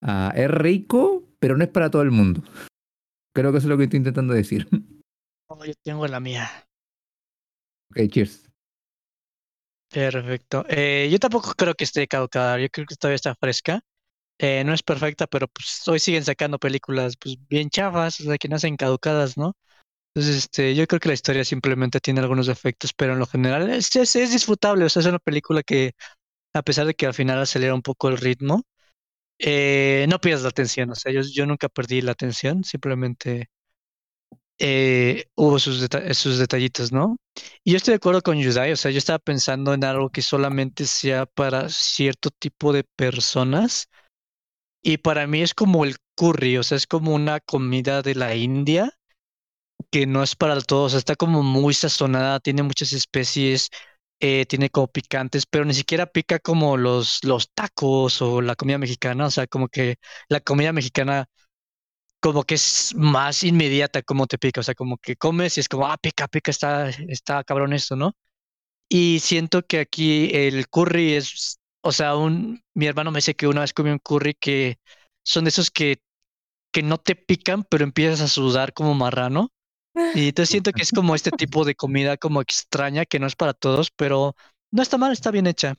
Ah, 0.00 0.32
es 0.36 0.50
rico, 0.50 1.24
pero 1.40 1.56
no 1.56 1.64
es 1.64 1.70
para 1.70 1.90
todo 1.90 2.02
el 2.02 2.10
mundo. 2.10 2.42
Creo 3.34 3.52
que 3.52 3.58
eso 3.58 3.66
es 3.66 3.70
lo 3.70 3.76
que 3.76 3.84
estoy 3.84 3.98
intentando 3.98 4.34
decir. 4.34 4.68
Oh, 5.50 5.64
yo 5.64 5.72
tengo 5.82 6.06
la 6.06 6.20
mía. 6.20 6.46
Ok, 7.90 8.08
cheers. 8.10 8.48
Perfecto. 9.90 10.64
Eh, 10.68 11.08
yo 11.10 11.18
tampoco 11.18 11.54
creo 11.56 11.74
que 11.74 11.84
esté 11.84 12.06
caducada. 12.06 12.58
Yo 12.58 12.68
creo 12.68 12.86
que 12.86 12.94
todavía 12.96 13.16
está 13.16 13.34
fresca. 13.34 13.80
Eh, 14.38 14.64
no 14.64 14.74
es 14.74 14.82
perfecta, 14.82 15.26
pero 15.26 15.48
pues 15.48 15.82
hoy 15.88 16.00
siguen 16.00 16.24
sacando 16.24 16.58
películas 16.58 17.16
pues 17.18 17.36
bien 17.48 17.70
chavas, 17.70 18.20
o 18.20 18.24
sea, 18.24 18.38
que 18.38 18.48
nacen 18.48 18.76
caducadas, 18.76 19.36
¿no? 19.36 19.56
Entonces, 20.14 20.44
este, 20.44 20.74
yo 20.76 20.86
creo 20.88 21.00
que 21.00 21.08
la 21.08 21.14
historia 21.14 21.44
simplemente 21.44 22.00
tiene 22.00 22.20
algunos 22.20 22.46
defectos, 22.48 22.92
pero 22.94 23.14
en 23.14 23.20
lo 23.20 23.26
general 23.26 23.70
es, 23.70 23.94
es, 23.96 24.32
disfrutable. 24.32 24.84
O 24.86 24.90
sea, 24.90 25.00
es 25.00 25.06
una 25.08 25.18
película 25.20 25.62
que, 25.62 25.92
a 26.54 26.62
pesar 26.62 26.86
de 26.86 26.94
que 26.94 27.06
al 27.06 27.14
final 27.14 27.40
acelera 27.40 27.74
un 27.74 27.82
poco 27.82 28.08
el 28.08 28.18
ritmo, 28.18 28.64
eh, 29.38 30.06
no 30.10 30.20
pierdas 30.20 30.42
la 30.44 30.50
atención. 30.50 30.90
O 30.90 30.94
sea, 30.96 31.12
yo 31.12 31.46
nunca 31.46 31.68
perdí 31.68 32.02
la 32.02 32.12
atención, 32.12 32.64
simplemente 32.64 33.48
eh, 34.58 35.26
hubo 35.36 35.58
sus, 35.58 35.80
deta- 35.82 36.12
sus 36.14 36.38
detallitos, 36.38 36.92
¿no? 36.92 37.16
Y 37.64 37.72
yo 37.72 37.76
estoy 37.76 37.92
de 37.92 37.96
acuerdo 37.96 38.22
con 38.22 38.38
Yudai, 38.38 38.72
o 38.72 38.76
sea, 38.76 38.90
yo 38.90 38.98
estaba 38.98 39.18
pensando 39.18 39.74
en 39.74 39.84
algo 39.84 40.10
que 40.10 40.22
solamente 40.22 40.86
sea 40.86 41.26
para 41.26 41.68
cierto 41.68 42.30
tipo 42.30 42.72
de 42.72 42.84
personas. 42.96 43.88
Y 44.82 44.98
para 44.98 45.26
mí 45.28 45.42
es 45.42 45.54
como 45.54 45.84
el 45.84 45.96
curry, 46.16 46.58
o 46.58 46.62
sea, 46.64 46.76
es 46.76 46.86
como 46.88 47.14
una 47.14 47.40
comida 47.40 48.02
de 48.02 48.14
la 48.16 48.34
India 48.36 48.92
que 49.90 50.06
no 50.06 50.22
es 50.22 50.36
para 50.36 50.60
todos, 50.60 50.86
o 50.86 50.90
sea, 50.90 50.98
está 50.98 51.16
como 51.16 51.42
muy 51.42 51.74
sazonada, 51.74 52.40
tiene 52.40 52.62
muchas 52.62 52.92
especies, 52.92 53.70
eh, 54.20 54.44
tiene 54.46 54.70
como 54.70 54.88
picantes, 54.88 55.46
pero 55.46 55.64
ni 55.64 55.74
siquiera 55.74 56.06
pica 56.06 56.38
como 56.38 56.76
los, 56.76 57.20
los 57.24 57.50
tacos 57.54 58.20
o 58.22 58.42
la 58.42 58.56
comida 58.56 58.78
mexicana, 58.78 59.26
o 59.26 59.30
sea, 59.30 59.46
como 59.46 59.68
que 59.68 59.96
la 60.28 60.40
comida 60.40 60.72
mexicana 60.72 61.26
como 62.20 62.44
que 62.44 62.54
es 62.56 62.94
más 62.96 63.44
inmediata 63.44 64.02
como 64.02 64.26
te 64.26 64.38
pica, 64.38 64.60
o 64.60 64.64
sea, 64.64 64.74
como 64.74 64.98
que 64.98 65.16
comes 65.16 65.56
y 65.56 65.60
es 65.60 65.68
como, 65.68 65.86
ah, 65.86 65.96
pica, 65.98 66.28
pica, 66.28 66.50
está, 66.50 66.88
está 66.90 67.44
cabrón 67.44 67.72
esto, 67.72 67.96
¿no? 67.96 68.12
Y 68.88 69.20
siento 69.20 69.62
que 69.66 69.80
aquí 69.80 70.30
el 70.34 70.68
curry 70.68 71.14
es, 71.14 71.60
o 71.82 71.92
sea, 71.92 72.16
un, 72.16 72.62
mi 72.74 72.86
hermano 72.86 73.10
me 73.10 73.18
dice 73.18 73.34
que 73.34 73.46
una 73.46 73.60
vez 73.62 73.72
comió 73.72 73.92
un 73.92 73.98
curry 74.00 74.34
que 74.34 74.78
son 75.24 75.44
de 75.44 75.50
esos 75.50 75.70
que, 75.70 76.00
que 76.72 76.82
no 76.82 76.98
te 76.98 77.16
pican, 77.16 77.64
pero 77.64 77.84
empiezas 77.84 78.20
a 78.22 78.28
sudar 78.28 78.72
como 78.72 78.94
marrano. 78.94 79.50
Y 80.14 80.28
entonces 80.28 80.50
siento 80.50 80.72
que 80.72 80.82
es 80.82 80.92
como 80.92 81.14
este 81.14 81.30
tipo 81.32 81.64
de 81.64 81.74
comida 81.74 82.16
como 82.16 82.40
extraña, 82.40 83.04
que 83.04 83.18
no 83.18 83.26
es 83.26 83.36
para 83.36 83.52
todos, 83.52 83.90
pero 83.90 84.36
no 84.70 84.82
está 84.82 84.96
mal, 84.96 85.12
está 85.12 85.30
bien 85.30 85.46
hecha. 85.46 85.74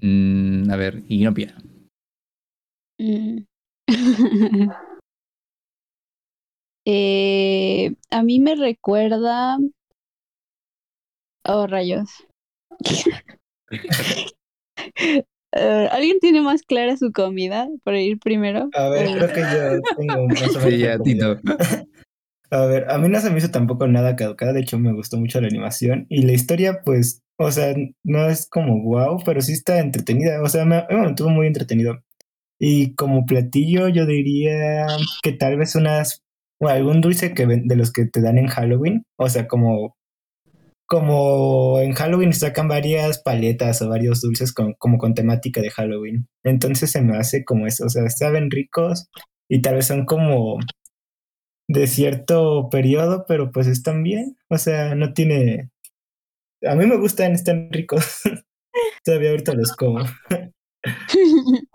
Mm, 0.00 0.70
a 0.70 0.76
ver, 0.76 1.02
Inopia. 1.08 1.54
Mm. 2.98 3.44
Eh, 6.90 7.92
a 8.10 8.22
mí 8.22 8.40
me 8.40 8.54
recuerda. 8.54 9.58
Oh, 11.44 11.66
rayos. 11.66 12.08
Eh, 15.52 15.88
¿Alguien 15.90 16.20
tiene 16.20 16.42
más 16.42 16.62
clara 16.62 16.96
su 16.98 17.10
comida 17.10 17.68
para 17.82 17.98
ir 18.00 18.18
primero? 18.18 18.68
A 18.74 18.88
ver, 18.90 19.10
creo 19.16 19.32
que 19.32 19.40
yo 19.40 19.80
tengo 19.96 20.28
más 20.28 20.54
o 20.56 20.60
menos 20.60 20.62
Sí, 20.62 20.76
la 20.76 20.86
ya, 20.88 20.98
comida. 20.98 21.36
Tito. 21.36 21.54
A 22.50 22.66
ver, 22.66 22.90
a 22.90 22.98
mí 22.98 23.08
no 23.08 23.20
se 23.20 23.30
me 23.30 23.38
hizo 23.38 23.50
tampoco 23.50 23.86
nada 23.86 24.14
caducada, 24.16 24.52
de 24.52 24.60
hecho 24.60 24.78
me 24.78 24.92
gustó 24.92 25.18
mucho 25.18 25.40
la 25.40 25.48
animación 25.48 26.06
y 26.08 26.22
la 26.22 26.32
historia 26.32 26.80
pues, 26.82 27.22
o 27.38 27.50
sea, 27.50 27.74
no 28.04 28.26
es 28.28 28.48
como 28.48 28.82
wow, 28.82 29.22
pero 29.24 29.40
sí 29.42 29.52
está 29.52 29.80
entretenida, 29.80 30.40
o 30.42 30.48
sea, 30.48 30.64
me, 30.64 30.84
me 30.88 30.96
mantuvo 30.96 31.28
muy 31.28 31.46
entretenido. 31.46 32.02
Y 32.58 32.94
como 32.94 33.26
platillo 33.26 33.88
yo 33.88 34.06
diría 34.06 34.86
que 35.22 35.32
tal 35.32 35.56
vez 35.58 35.74
unas, 35.76 36.22
o 36.60 36.68
algún 36.68 37.00
dulce 37.00 37.34
que 37.34 37.46
de 37.46 37.76
los 37.76 37.92
que 37.92 38.06
te 38.06 38.20
dan 38.20 38.38
en 38.38 38.48
Halloween, 38.48 39.04
o 39.16 39.28
sea, 39.28 39.46
como, 39.48 39.96
como 40.86 41.80
en 41.80 41.92
Halloween 41.92 42.32
sacan 42.32 42.68
varias 42.68 43.20
paletas 43.22 43.82
o 43.82 43.88
varios 43.88 44.20
dulces 44.22 44.52
con, 44.52 44.74
como 44.78 44.98
con 44.98 45.14
temática 45.14 45.60
de 45.60 45.70
Halloween. 45.70 46.28
Entonces 46.44 46.90
se 46.90 47.02
me 47.02 47.16
hace 47.16 47.44
como 47.44 47.66
eso, 47.66 47.86
o 47.86 47.88
sea, 47.88 48.08
saben 48.10 48.50
ricos 48.50 49.08
y 49.48 49.62
tal 49.62 49.76
vez 49.76 49.86
son 49.86 50.04
como 50.04 50.58
de 51.68 51.86
cierto 51.86 52.68
periodo, 52.70 53.24
pero 53.28 53.52
pues 53.52 53.66
están 53.66 54.02
bien. 54.02 54.36
O 54.48 54.58
sea, 54.58 54.94
no 54.94 55.12
tiene. 55.12 55.70
A 56.62 56.74
mí 56.74 56.86
me 56.86 56.96
gustan, 56.96 57.32
están 57.32 57.70
ricos. 57.70 58.22
Todavía 59.04 59.30
ahorita 59.30 59.54
los 59.54 59.72
como. 59.76 60.00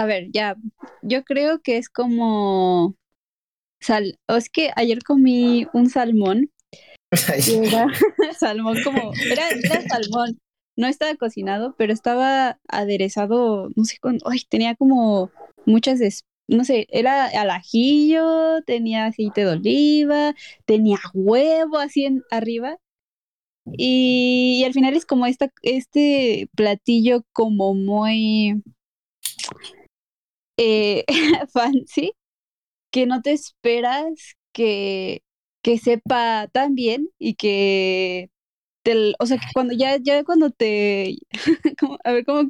A 0.00 0.06
ver, 0.06 0.30
ya. 0.32 0.56
Yo 1.02 1.24
creo 1.24 1.60
que 1.60 1.76
es 1.76 1.90
como. 1.90 2.96
Sal... 3.80 4.18
O 4.28 4.36
es 4.36 4.48
que 4.48 4.70
ayer 4.76 5.02
comí 5.02 5.66
un 5.74 5.90
salmón. 5.90 6.50
y 7.46 7.66
era 7.66 7.86
salmón 8.38 8.78
como. 8.82 9.12
Era, 9.30 9.50
era 9.62 9.82
salmón. 9.82 10.38
No 10.74 10.86
estaba 10.86 11.14
cocinado, 11.16 11.74
pero 11.76 11.92
estaba 11.92 12.58
aderezado. 12.68 13.68
No 13.76 13.84
sé 13.84 13.98
con. 13.98 14.20
Ay, 14.24 14.40
tenía 14.48 14.74
como 14.74 15.30
muchas. 15.66 16.00
No 16.48 16.64
sé, 16.64 16.86
era 16.90 17.26
al 17.26 17.50
ajillo, 17.50 18.62
tenía 18.64 19.04
aceite 19.04 19.44
de 19.44 19.52
oliva, 19.52 20.34
tenía 20.64 20.98
huevo 21.12 21.76
así 21.76 22.06
en, 22.06 22.22
arriba. 22.30 22.78
Y, 23.66 24.60
y 24.62 24.64
al 24.64 24.72
final 24.72 24.96
es 24.96 25.04
como 25.04 25.26
esta, 25.26 25.52
este 25.62 26.48
platillo 26.56 27.22
como 27.32 27.74
muy 27.74 28.62
eh, 30.60 31.04
fancy 31.52 32.12
que 32.90 33.06
no 33.06 33.22
te 33.22 33.32
esperas 33.32 34.36
que, 34.52 35.22
que 35.62 35.78
sepa 35.78 36.48
tan 36.52 36.74
bien 36.74 37.10
y 37.18 37.34
que 37.36 38.30
te, 38.82 39.14
o 39.18 39.26
sea, 39.26 39.38
que 39.38 39.46
cuando 39.54 39.74
ya, 39.74 39.96
ya 39.98 40.24
cuando 40.24 40.50
te, 40.50 41.18
a 42.04 42.12
ver, 42.12 42.24
como, 42.26 42.48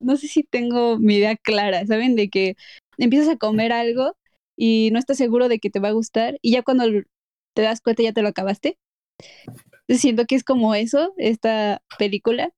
no 0.00 0.16
sé 0.16 0.28
si 0.28 0.44
tengo 0.44 0.98
mi 0.98 1.16
idea 1.16 1.36
clara, 1.36 1.86
¿saben? 1.86 2.16
De 2.16 2.28
que 2.30 2.56
empiezas 2.98 3.28
a 3.30 3.38
comer 3.38 3.72
algo 3.72 4.16
y 4.56 4.90
no 4.92 4.98
estás 4.98 5.18
seguro 5.18 5.48
de 5.48 5.58
que 5.60 5.70
te 5.70 5.80
va 5.80 5.88
a 5.88 5.92
gustar 5.92 6.38
y 6.42 6.52
ya 6.52 6.62
cuando 6.62 6.84
te 7.54 7.62
das 7.62 7.80
cuenta 7.82 8.02
ya 8.02 8.12
te 8.12 8.22
lo 8.22 8.28
acabaste. 8.28 8.78
Siento 9.88 10.26
que 10.26 10.36
es 10.36 10.44
como 10.44 10.74
eso, 10.74 11.14
esta 11.18 11.82
película. 11.98 12.52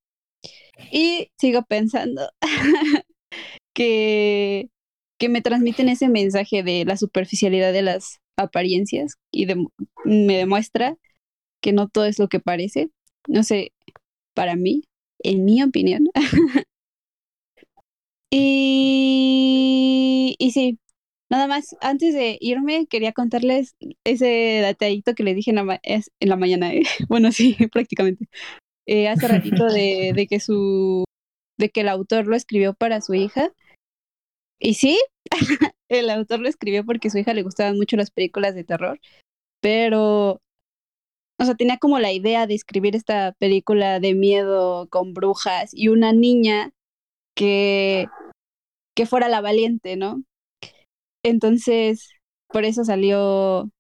Y 0.93 1.31
sigo 1.39 1.63
pensando 1.65 2.31
que, 3.75 4.71
que 5.19 5.29
me 5.29 5.43
transmiten 5.43 5.89
ese 5.89 6.09
mensaje 6.09 6.63
de 6.63 6.85
la 6.85 6.97
superficialidad 6.97 7.73
de 7.73 7.83
las 7.83 8.19
apariencias 8.37 9.15
y 9.31 9.47
me 10.05 10.37
demuestra 10.37 10.97
que 11.61 11.73
no 11.73 11.89
todo 11.89 12.07
es 12.07 12.19
lo 12.19 12.29
que 12.29 12.41
parece. 12.41 12.91
No 13.29 13.43
sé, 13.43 13.73
para 14.35 14.57
mí, 14.57 14.85
en 15.21 15.45
mi 15.45 15.63
opinión. 15.63 16.07
y, 18.31 20.37
y 20.39 20.51
sí, 20.53 20.79
nada 21.31 21.47
más, 21.47 21.77
antes 21.81 22.15
de 22.15 22.37
irme, 22.41 22.87
quería 22.87 23.13
contarles 23.13 23.77
ese 24.05 24.27
detallito 24.27 25.15
que 25.15 25.23
le 25.25 25.35
dije 25.35 25.51
en 25.51 25.57
la, 25.57 25.65
ma- 25.65 25.81
en 25.85 26.03
la 26.21 26.37
mañana. 26.37 26.73
¿eh? 26.75 26.83
Bueno, 27.09 27.33
sí, 27.33 27.57
prácticamente. 27.73 28.27
Eh, 28.87 29.09
hace 29.09 29.29
ratito 29.29 29.65
de, 29.67 30.13
de 30.15 30.27
que 30.27 30.41
su 30.41 31.05
de 31.57 31.71
que 31.71 31.83
el 31.83 31.89
autor 31.89 32.27
lo 32.27 32.37
escribió 32.37 32.75
para 32.75 33.01
su 33.01 33.15
hija. 33.15 33.53
Y 34.59 34.75
sí, 34.75 34.99
el 35.89 36.11
autor 36.11 36.41
lo 36.41 36.49
escribió 36.49 36.85
porque 36.85 37.09
a 37.09 37.11
su 37.11 37.19
hija 37.19 37.35
le 37.35 37.43
gustaban 37.43 37.77
mucho 37.77 37.97
las 37.97 38.11
películas 38.11 38.55
de 38.55 38.65
terror, 38.65 39.01
pero, 39.61 40.41
o 41.39 41.45
sea, 41.45 41.55
tenía 41.55 41.79
como 41.79 41.99
la 41.99 42.13
idea 42.13 42.47
de 42.47 42.55
escribir 42.55 42.97
esta 42.97 43.33
película 43.39 44.01
de 44.01 44.15
miedo 44.15 44.89
con 44.89 45.15
brujas 45.15 45.71
y 45.73 45.89
una 45.89 46.13
niña 46.13 46.73
que, 47.37 48.07
que 48.97 49.07
fuera 49.07 49.29
la 49.29 49.41
valiente, 49.41 49.97
¿no? 49.97 50.23
Entonces, 51.25 52.11
por 52.49 52.65
eso 52.65 52.85
salió 52.85 53.71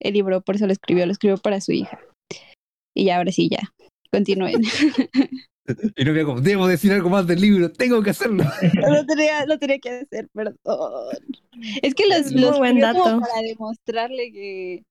el 0.00 0.14
libro, 0.14 0.40
por 0.40 0.56
eso 0.56 0.66
lo 0.66 0.72
escribió, 0.72 1.06
lo 1.06 1.12
escribió 1.12 1.36
para 1.36 1.60
su 1.60 1.72
hija. 1.72 2.00
Y 2.94 3.04
ya, 3.04 3.18
ahora 3.18 3.30
sí, 3.30 3.48
ya, 3.48 3.60
continúen. 4.10 4.62
Y 5.96 6.04
no 6.04 6.26
como, 6.26 6.40
debo 6.40 6.66
decir 6.66 6.92
algo 6.92 7.10
más 7.10 7.26
del 7.26 7.40
libro, 7.40 7.70
tengo 7.70 8.02
que 8.02 8.10
hacerlo. 8.10 8.44
Lo 8.74 9.06
tenía, 9.06 9.44
lo 9.46 9.58
tenía 9.58 9.78
que 9.78 9.90
hacer, 9.90 10.28
perdón. 10.32 10.58
Es 11.82 11.94
que 11.94 12.04
los, 12.08 12.32
los 12.32 12.58
buen 12.58 12.80
como 12.80 13.20
para 13.20 13.42
demostrarle 13.42 14.32
que 14.32 14.84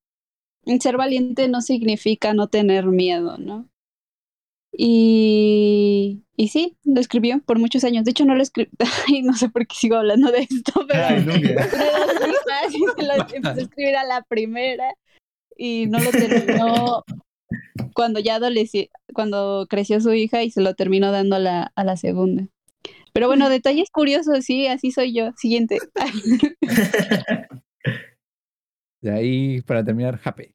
ser 0.80 0.96
valiente 0.96 1.48
no 1.48 1.62
significa 1.62 2.34
no 2.34 2.48
tener 2.48 2.86
miedo, 2.86 3.38
¿no? 3.38 3.68
Y, 4.70 6.22
y 6.36 6.48
sí, 6.48 6.76
lo 6.84 7.00
escribió 7.00 7.40
por 7.44 7.58
muchos 7.58 7.84
años. 7.84 8.04
De 8.04 8.10
hecho, 8.10 8.24
no 8.24 8.34
lo 8.34 8.42
escribió. 8.42 8.70
Ay, 9.08 9.22
no 9.22 9.34
sé 9.34 9.48
por 9.48 9.66
qué 9.66 9.74
sigo 9.74 9.96
hablando 9.96 10.30
de 10.30 10.40
esto, 10.50 10.86
pero 10.86 11.04
Ay, 11.04 11.26
y 12.68 12.78
se 12.78 13.06
lo 13.06 13.14
empezó 13.14 13.48
a 13.48 13.62
escribir 13.62 13.96
a 13.96 14.04
la 14.04 14.22
primera 14.22 14.92
y 15.56 15.86
no 15.86 15.98
lo 15.98 16.10
terminó 16.12 17.04
cuando 17.94 18.20
ya 18.20 18.36
adolescente, 18.36 18.90
cuando 19.14 19.66
creció 19.68 20.00
su 20.00 20.12
hija 20.12 20.42
y 20.42 20.50
se 20.50 20.60
lo 20.60 20.74
terminó 20.74 21.12
dando 21.12 21.36
a 21.36 21.40
la, 21.40 21.72
a 21.74 21.84
la 21.84 21.96
segunda. 21.96 22.46
Pero 23.12 23.26
bueno, 23.26 23.48
detalles 23.48 23.90
curiosos, 23.90 24.44
sí, 24.44 24.66
así 24.66 24.90
soy 24.92 25.12
yo. 25.12 25.32
Siguiente. 25.36 25.78
De 29.00 29.12
ahí, 29.12 29.60
para 29.62 29.84
terminar, 29.84 30.18
Jape. 30.18 30.52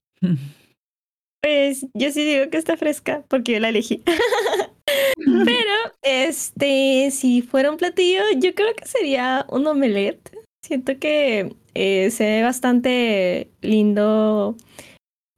Pues 1.42 1.86
yo 1.94 2.12
sí 2.12 2.24
digo 2.24 2.50
que 2.50 2.58
está 2.58 2.78
fresca 2.78 3.24
porque 3.28 3.54
yo 3.54 3.60
la 3.60 3.70
elegí. 3.70 4.02
Pero, 5.18 5.72
este, 6.02 7.10
si 7.12 7.42
fuera 7.42 7.72
un 7.72 7.78
platillo, 7.78 8.22
yo 8.38 8.54
creo 8.54 8.74
que 8.76 8.86
sería 8.86 9.46
un 9.50 9.68
omelette. 9.68 10.32
Siento 10.66 10.98
que 11.00 11.54
eh, 11.74 12.12
se 12.12 12.24
ve 12.24 12.44
bastante 12.44 13.50
lindo 13.62 14.56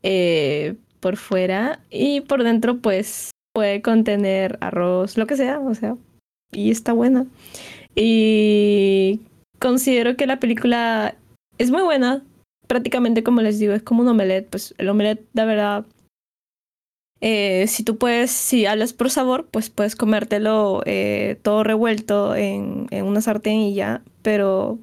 eh, 0.03 0.75
por 1.05 1.17
fuera 1.17 1.81
y 1.91 2.21
por 2.21 2.43
dentro, 2.43 2.79
pues, 2.79 3.29
puede 3.53 3.83
contener 3.83 4.57
arroz, 4.59 5.19
lo 5.19 5.27
que 5.27 5.35
sea, 5.35 5.59
o 5.59 5.75
sea, 5.75 5.97
y 6.51 6.71
está 6.71 6.93
buena. 6.93 7.27
Y 7.93 9.19
considero 9.59 10.17
que 10.17 10.25
la 10.25 10.39
película 10.39 11.15
es 11.59 11.69
muy 11.69 11.83
buena. 11.83 12.23
Prácticamente, 12.65 13.21
como 13.21 13.43
les 13.43 13.59
digo, 13.59 13.73
es 13.73 13.83
como 13.83 14.01
un 14.01 14.07
omelette. 14.07 14.49
Pues 14.49 14.73
el 14.79 14.89
omelette, 14.89 15.23
la 15.33 15.45
verdad, 15.45 15.85
eh, 17.21 17.67
si 17.67 17.83
tú 17.83 17.99
puedes, 17.99 18.31
si 18.31 18.65
hablas 18.65 18.93
por 18.93 19.11
sabor, 19.11 19.45
pues 19.51 19.69
puedes 19.69 19.95
comértelo 19.95 20.81
eh, 20.87 21.37
todo 21.43 21.63
revuelto 21.63 22.35
en, 22.35 22.87
en 22.89 23.05
una 23.05 23.21
sartén 23.21 23.59
y 23.59 23.75
ya, 23.75 24.01
pero 24.23 24.79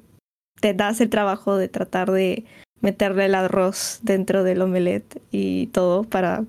te 0.61 0.73
das 0.73 1.01
el 1.01 1.09
trabajo 1.09 1.57
de 1.57 1.67
tratar 1.67 2.11
de 2.11 2.45
meterle 2.83 3.25
el 3.25 3.33
arroz 3.33 3.99
dentro 4.03 4.43
del 4.43 4.61
omelette 4.61 5.21
y 5.31 5.67
todo 5.67 6.03
para, 6.03 6.45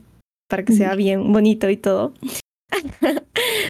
para 0.48 0.64
que 0.64 0.74
sea 0.74 0.94
bien 0.94 1.32
bonito 1.32 1.70
y 1.70 1.78
todo. 1.78 2.12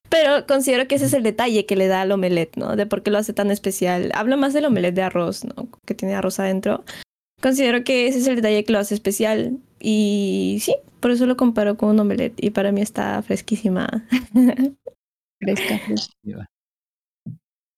Pero 0.09 0.47
considero 0.47 0.89
que 0.89 0.95
ese 0.95 1.05
es 1.05 1.13
el 1.13 1.23
detalle 1.23 1.67
que 1.67 1.77
le 1.77 1.89
da 1.89 2.01
al 2.01 2.13
omelette, 2.13 2.57
¿no? 2.57 2.75
De 2.75 2.87
por 2.87 3.03
qué 3.03 3.11
lo 3.11 3.19
hace 3.19 3.33
tan 3.33 3.51
especial. 3.51 4.11
Hablo 4.15 4.37
más 4.37 4.55
del 4.55 4.65
omelette 4.65 4.95
de 4.95 5.03
arroz, 5.03 5.45
¿no? 5.45 5.69
Que 5.87 5.95
tiene 5.95 6.15
arroz 6.15 6.41
adentro. 6.41 6.85
Considero 7.43 7.85
que 7.85 8.07
ese 8.07 8.19
es 8.19 8.27
el 8.27 8.37
detalle 8.37 8.65
que 8.65 8.73
lo 8.73 8.79
hace 8.79 8.95
especial. 8.95 9.59
Y 9.79 10.59
sí, 10.63 10.75
por 11.01 11.11
eso 11.11 11.27
lo 11.27 11.37
comparo 11.37 11.77
con 11.77 11.91
un 11.91 12.01
omelette. 12.01 12.43
Y 12.43 12.51
para 12.51 12.73
mí 12.73 12.81
está 12.81 13.21
fresquísima. 13.23 14.07
Fresca. 15.41 15.81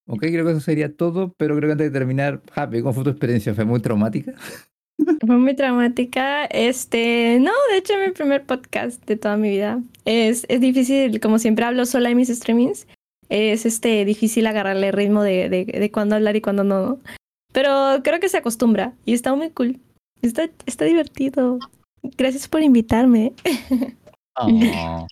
Ok, 0.09 0.21
creo 0.21 0.45
que 0.45 0.53
eso 0.53 0.61
sería 0.61 0.95
todo, 0.95 1.35
pero 1.37 1.57
creo 1.57 1.69
que 1.69 1.73
antes 1.73 1.93
de 1.93 1.99
terminar, 1.99 2.41
Happy, 2.55 2.81
¿cómo 2.81 2.93
fue 2.93 3.03
tu 3.03 3.11
experiencia? 3.11 3.55
¿Fue 3.55 3.65
muy 3.65 3.81
traumática? 3.81 4.35
Fue 5.27 5.36
muy 5.36 5.55
traumática. 5.55 6.47
Este, 6.47 7.39
no, 7.40 7.52
de 7.70 7.78
hecho, 7.78 7.94
mi 8.05 8.12
primer 8.12 8.44
podcast 8.44 9.05
de 9.06 9.16
toda 9.16 9.36
mi 9.36 9.51
vida. 9.51 9.82
Es, 10.05 10.47
es 10.48 10.60
difícil, 10.60 11.20
como 11.20 11.39
siempre 11.39 11.64
hablo 11.64 11.86
sola 11.86 12.10
en 12.10 12.16
mis 12.16 12.28
streamings. 12.28 12.86
Es 13.28 13.66
este 13.66 14.05
difícil 14.05 14.47
agarrarle 14.47 14.89
el 14.89 14.93
ritmo 14.93 15.23
de, 15.23 15.48
de, 15.48 15.64
de 15.64 15.90
cuándo 15.90 16.14
hablar 16.14 16.36
y 16.36 16.40
cuándo 16.40 16.64
no. 16.64 17.01
Pero 17.52 18.02
creo 18.05 18.20
que 18.20 18.28
se 18.28 18.36
acostumbra 18.36 18.94
y 19.05 19.14
está 19.14 19.35
muy 19.35 19.51
cool. 19.51 19.81
Está, 20.23 20.48
está 20.66 20.85
divertido. 20.85 21.59
Gracias 22.02 22.48
por 22.48 22.62
invitarme. 22.62 23.32
Oh, 24.36 24.48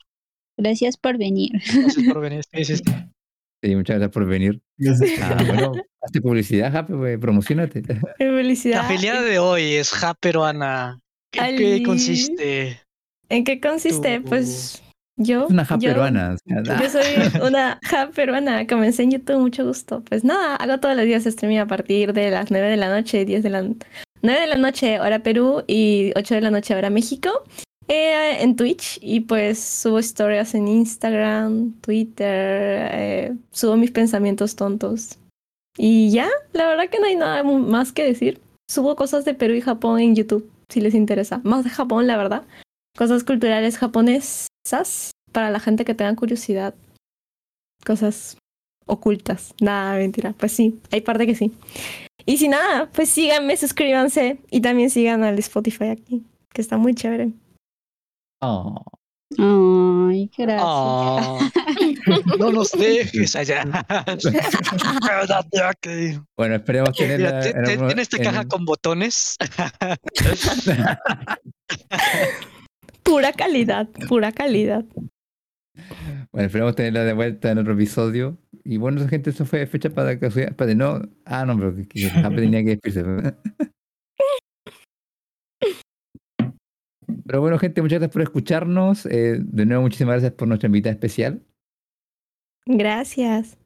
Gracias 0.56 0.96
por 0.96 1.18
venir. 1.18 1.50
Gracias 1.52 2.06
por 2.06 2.20
venir. 2.20 2.42
Sí, 2.52 2.64
sí, 2.64 2.76
sí. 2.76 2.84
Sí, 3.64 3.74
muchas 3.76 3.96
gracias 3.96 4.12
por 4.12 4.26
venir. 4.26 4.60
Sé. 4.78 5.16
Ah, 5.22 5.36
bueno, 5.46 5.72
hazte 6.02 6.20
publicidad, 6.20 6.74
Happy, 6.76 6.92
pues, 6.94 7.18
promocionate. 7.18 7.82
Felicidad. 8.18 8.76
La 8.78 8.84
afiliada 8.86 9.22
de 9.22 9.38
hoy 9.38 9.62
es 9.74 9.90
Ja 9.90 10.14
Peruana. 10.14 11.00
¿En 11.32 11.42
Ali. 11.44 11.58
qué 11.78 11.82
consiste? 11.84 12.80
¿En 13.28 13.44
qué 13.44 13.60
consiste? 13.60 14.20
Tu- 14.20 14.24
Pues 14.28 14.82
yo. 15.16 15.46
Una 15.48 15.64
ja 15.64 15.78
yo- 15.78 15.90
peruana. 15.90 16.34
o 16.34 16.64
sea, 16.64 16.80
Yo 16.80 16.88
soy 16.90 17.40
una 17.48 17.80
ja 17.82 18.10
peruana, 18.14 18.66
comencé 18.66 19.02
en 19.04 19.12
YouTube, 19.12 19.38
mucho 19.40 19.64
gusto. 19.64 20.02
Pues 20.08 20.24
nada, 20.24 20.56
hago 20.56 20.78
todos 20.80 20.94
los 20.96 21.04
días 21.06 21.24
streaming 21.26 21.58
a 21.58 21.66
partir 21.66 22.12
de 22.12 22.30
las 22.30 22.50
9 22.50 22.68
de 22.68 22.76
la 22.76 22.88
noche, 22.88 23.24
10 23.24 23.42
de 23.42 23.50
la 23.50 23.62
9 23.62 24.40
de 24.40 24.46
la 24.46 24.56
noche 24.56 25.00
hora 25.00 25.18
Perú 25.20 25.62
y 25.66 26.12
8 26.16 26.34
de 26.36 26.40
la 26.40 26.50
noche 26.50 26.74
hora 26.74 26.90
México. 26.90 27.30
Eh, 27.88 28.42
en 28.42 28.56
Twitch 28.56 28.98
y 29.00 29.20
pues 29.20 29.58
subo 29.58 29.98
historias 29.98 30.54
en 30.54 30.68
Instagram, 30.68 31.74
Twitter, 31.80 32.88
eh, 32.92 33.36
subo 33.50 33.76
mis 33.76 33.90
pensamientos 33.90 34.56
tontos. 34.56 35.18
Y 35.76 36.10
ya, 36.10 36.28
la 36.52 36.68
verdad 36.68 36.88
que 36.88 37.00
no 37.00 37.06
hay 37.06 37.16
nada 37.16 37.42
más 37.42 37.92
que 37.92 38.04
decir. 38.04 38.40
Subo 38.70 38.96
cosas 38.96 39.24
de 39.24 39.34
Perú 39.34 39.54
y 39.54 39.60
Japón 39.60 40.00
en 40.00 40.14
YouTube, 40.14 40.50
si 40.68 40.80
les 40.80 40.94
interesa. 40.94 41.40
Más 41.44 41.64
de 41.64 41.70
Japón, 41.70 42.06
la 42.06 42.16
verdad. 42.16 42.44
Cosas 42.96 43.24
culturales 43.24 43.76
japonesas 43.76 45.10
para 45.32 45.50
la 45.50 45.60
gente 45.60 45.84
que 45.84 45.94
tenga 45.94 46.14
curiosidad 46.14 46.74
cosas 47.84 48.36
ocultas. 48.86 49.54
Nada, 49.60 49.96
mentira. 49.96 50.34
Pues 50.38 50.52
sí, 50.52 50.80
hay 50.90 51.02
parte 51.02 51.26
que 51.26 51.34
sí. 51.34 51.52
Y 52.26 52.38
si 52.38 52.48
nada, 52.48 52.90
pues 52.92 53.10
síganme, 53.10 53.56
suscríbanse 53.56 54.38
y 54.50 54.60
también 54.60 54.90
sigan 54.90 55.22
al 55.22 55.38
Spotify 55.38 55.88
aquí, 55.88 56.24
que 56.52 56.62
está 56.62 56.78
muy 56.78 56.94
chévere. 56.94 57.32
Oh. 58.46 58.84
Ay, 59.36 60.30
gracias. 60.36 60.62
Ah, 60.64 61.50
no 62.38 62.52
nos 62.52 62.70
dejes 62.72 63.34
allá. 63.34 63.64
Bueno, 66.36 66.54
esperemos 66.54 66.96
tenerla. 66.96 67.28
Mira, 67.30 67.40
te- 67.40 67.50
en 67.50 67.64
te- 67.64 67.72
algún- 67.72 67.86
tiene 67.88 68.02
esta 68.02 68.16
en 68.18 68.22
caja 68.22 68.44
con 68.44 68.64
botones. 68.64 69.36
Pura 73.02 73.32
calidad, 73.32 73.88
pura 74.08 74.30
calidad. 74.32 74.84
Bueno, 76.32 76.46
esperemos 76.46 76.74
tenerla 76.76 77.04
de 77.04 77.12
vuelta 77.12 77.50
en 77.50 77.58
otro 77.58 77.74
episodio. 77.74 78.38
Y 78.64 78.76
bueno, 78.78 79.06
gente, 79.08 79.30
eso 79.30 79.44
fue 79.44 79.66
fecha 79.66 79.90
para 79.90 80.18
que 80.18 80.26
Espérate, 80.26 80.74
no. 80.74 81.00
Ah, 81.26 81.44
no, 81.44 81.56
pero 81.58 81.74
que, 81.76 81.86
que 81.86 82.08
Happy 82.10 82.36
tenía 82.36 82.64
que 82.64 82.76
despedirse. 82.76 83.34
Pero 87.26 87.40
bueno, 87.40 87.58
gente, 87.58 87.82
muchas 87.82 87.98
gracias 87.98 88.12
por 88.12 88.22
escucharnos. 88.22 89.06
Eh, 89.06 89.38
de 89.40 89.66
nuevo, 89.66 89.82
muchísimas 89.82 90.14
gracias 90.14 90.32
por 90.32 90.48
nuestra 90.48 90.66
invitada 90.66 90.92
especial. 90.92 91.42
Gracias. 92.66 93.58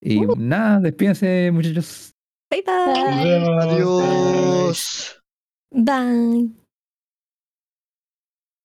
Y 0.00 0.20
nada, 0.38 0.80
despídense, 0.80 1.50
muchachos. 1.52 2.14
Bye 2.50 2.62
bye. 2.64 3.60
Adiós. 3.60 5.20
Bye. 5.70 6.65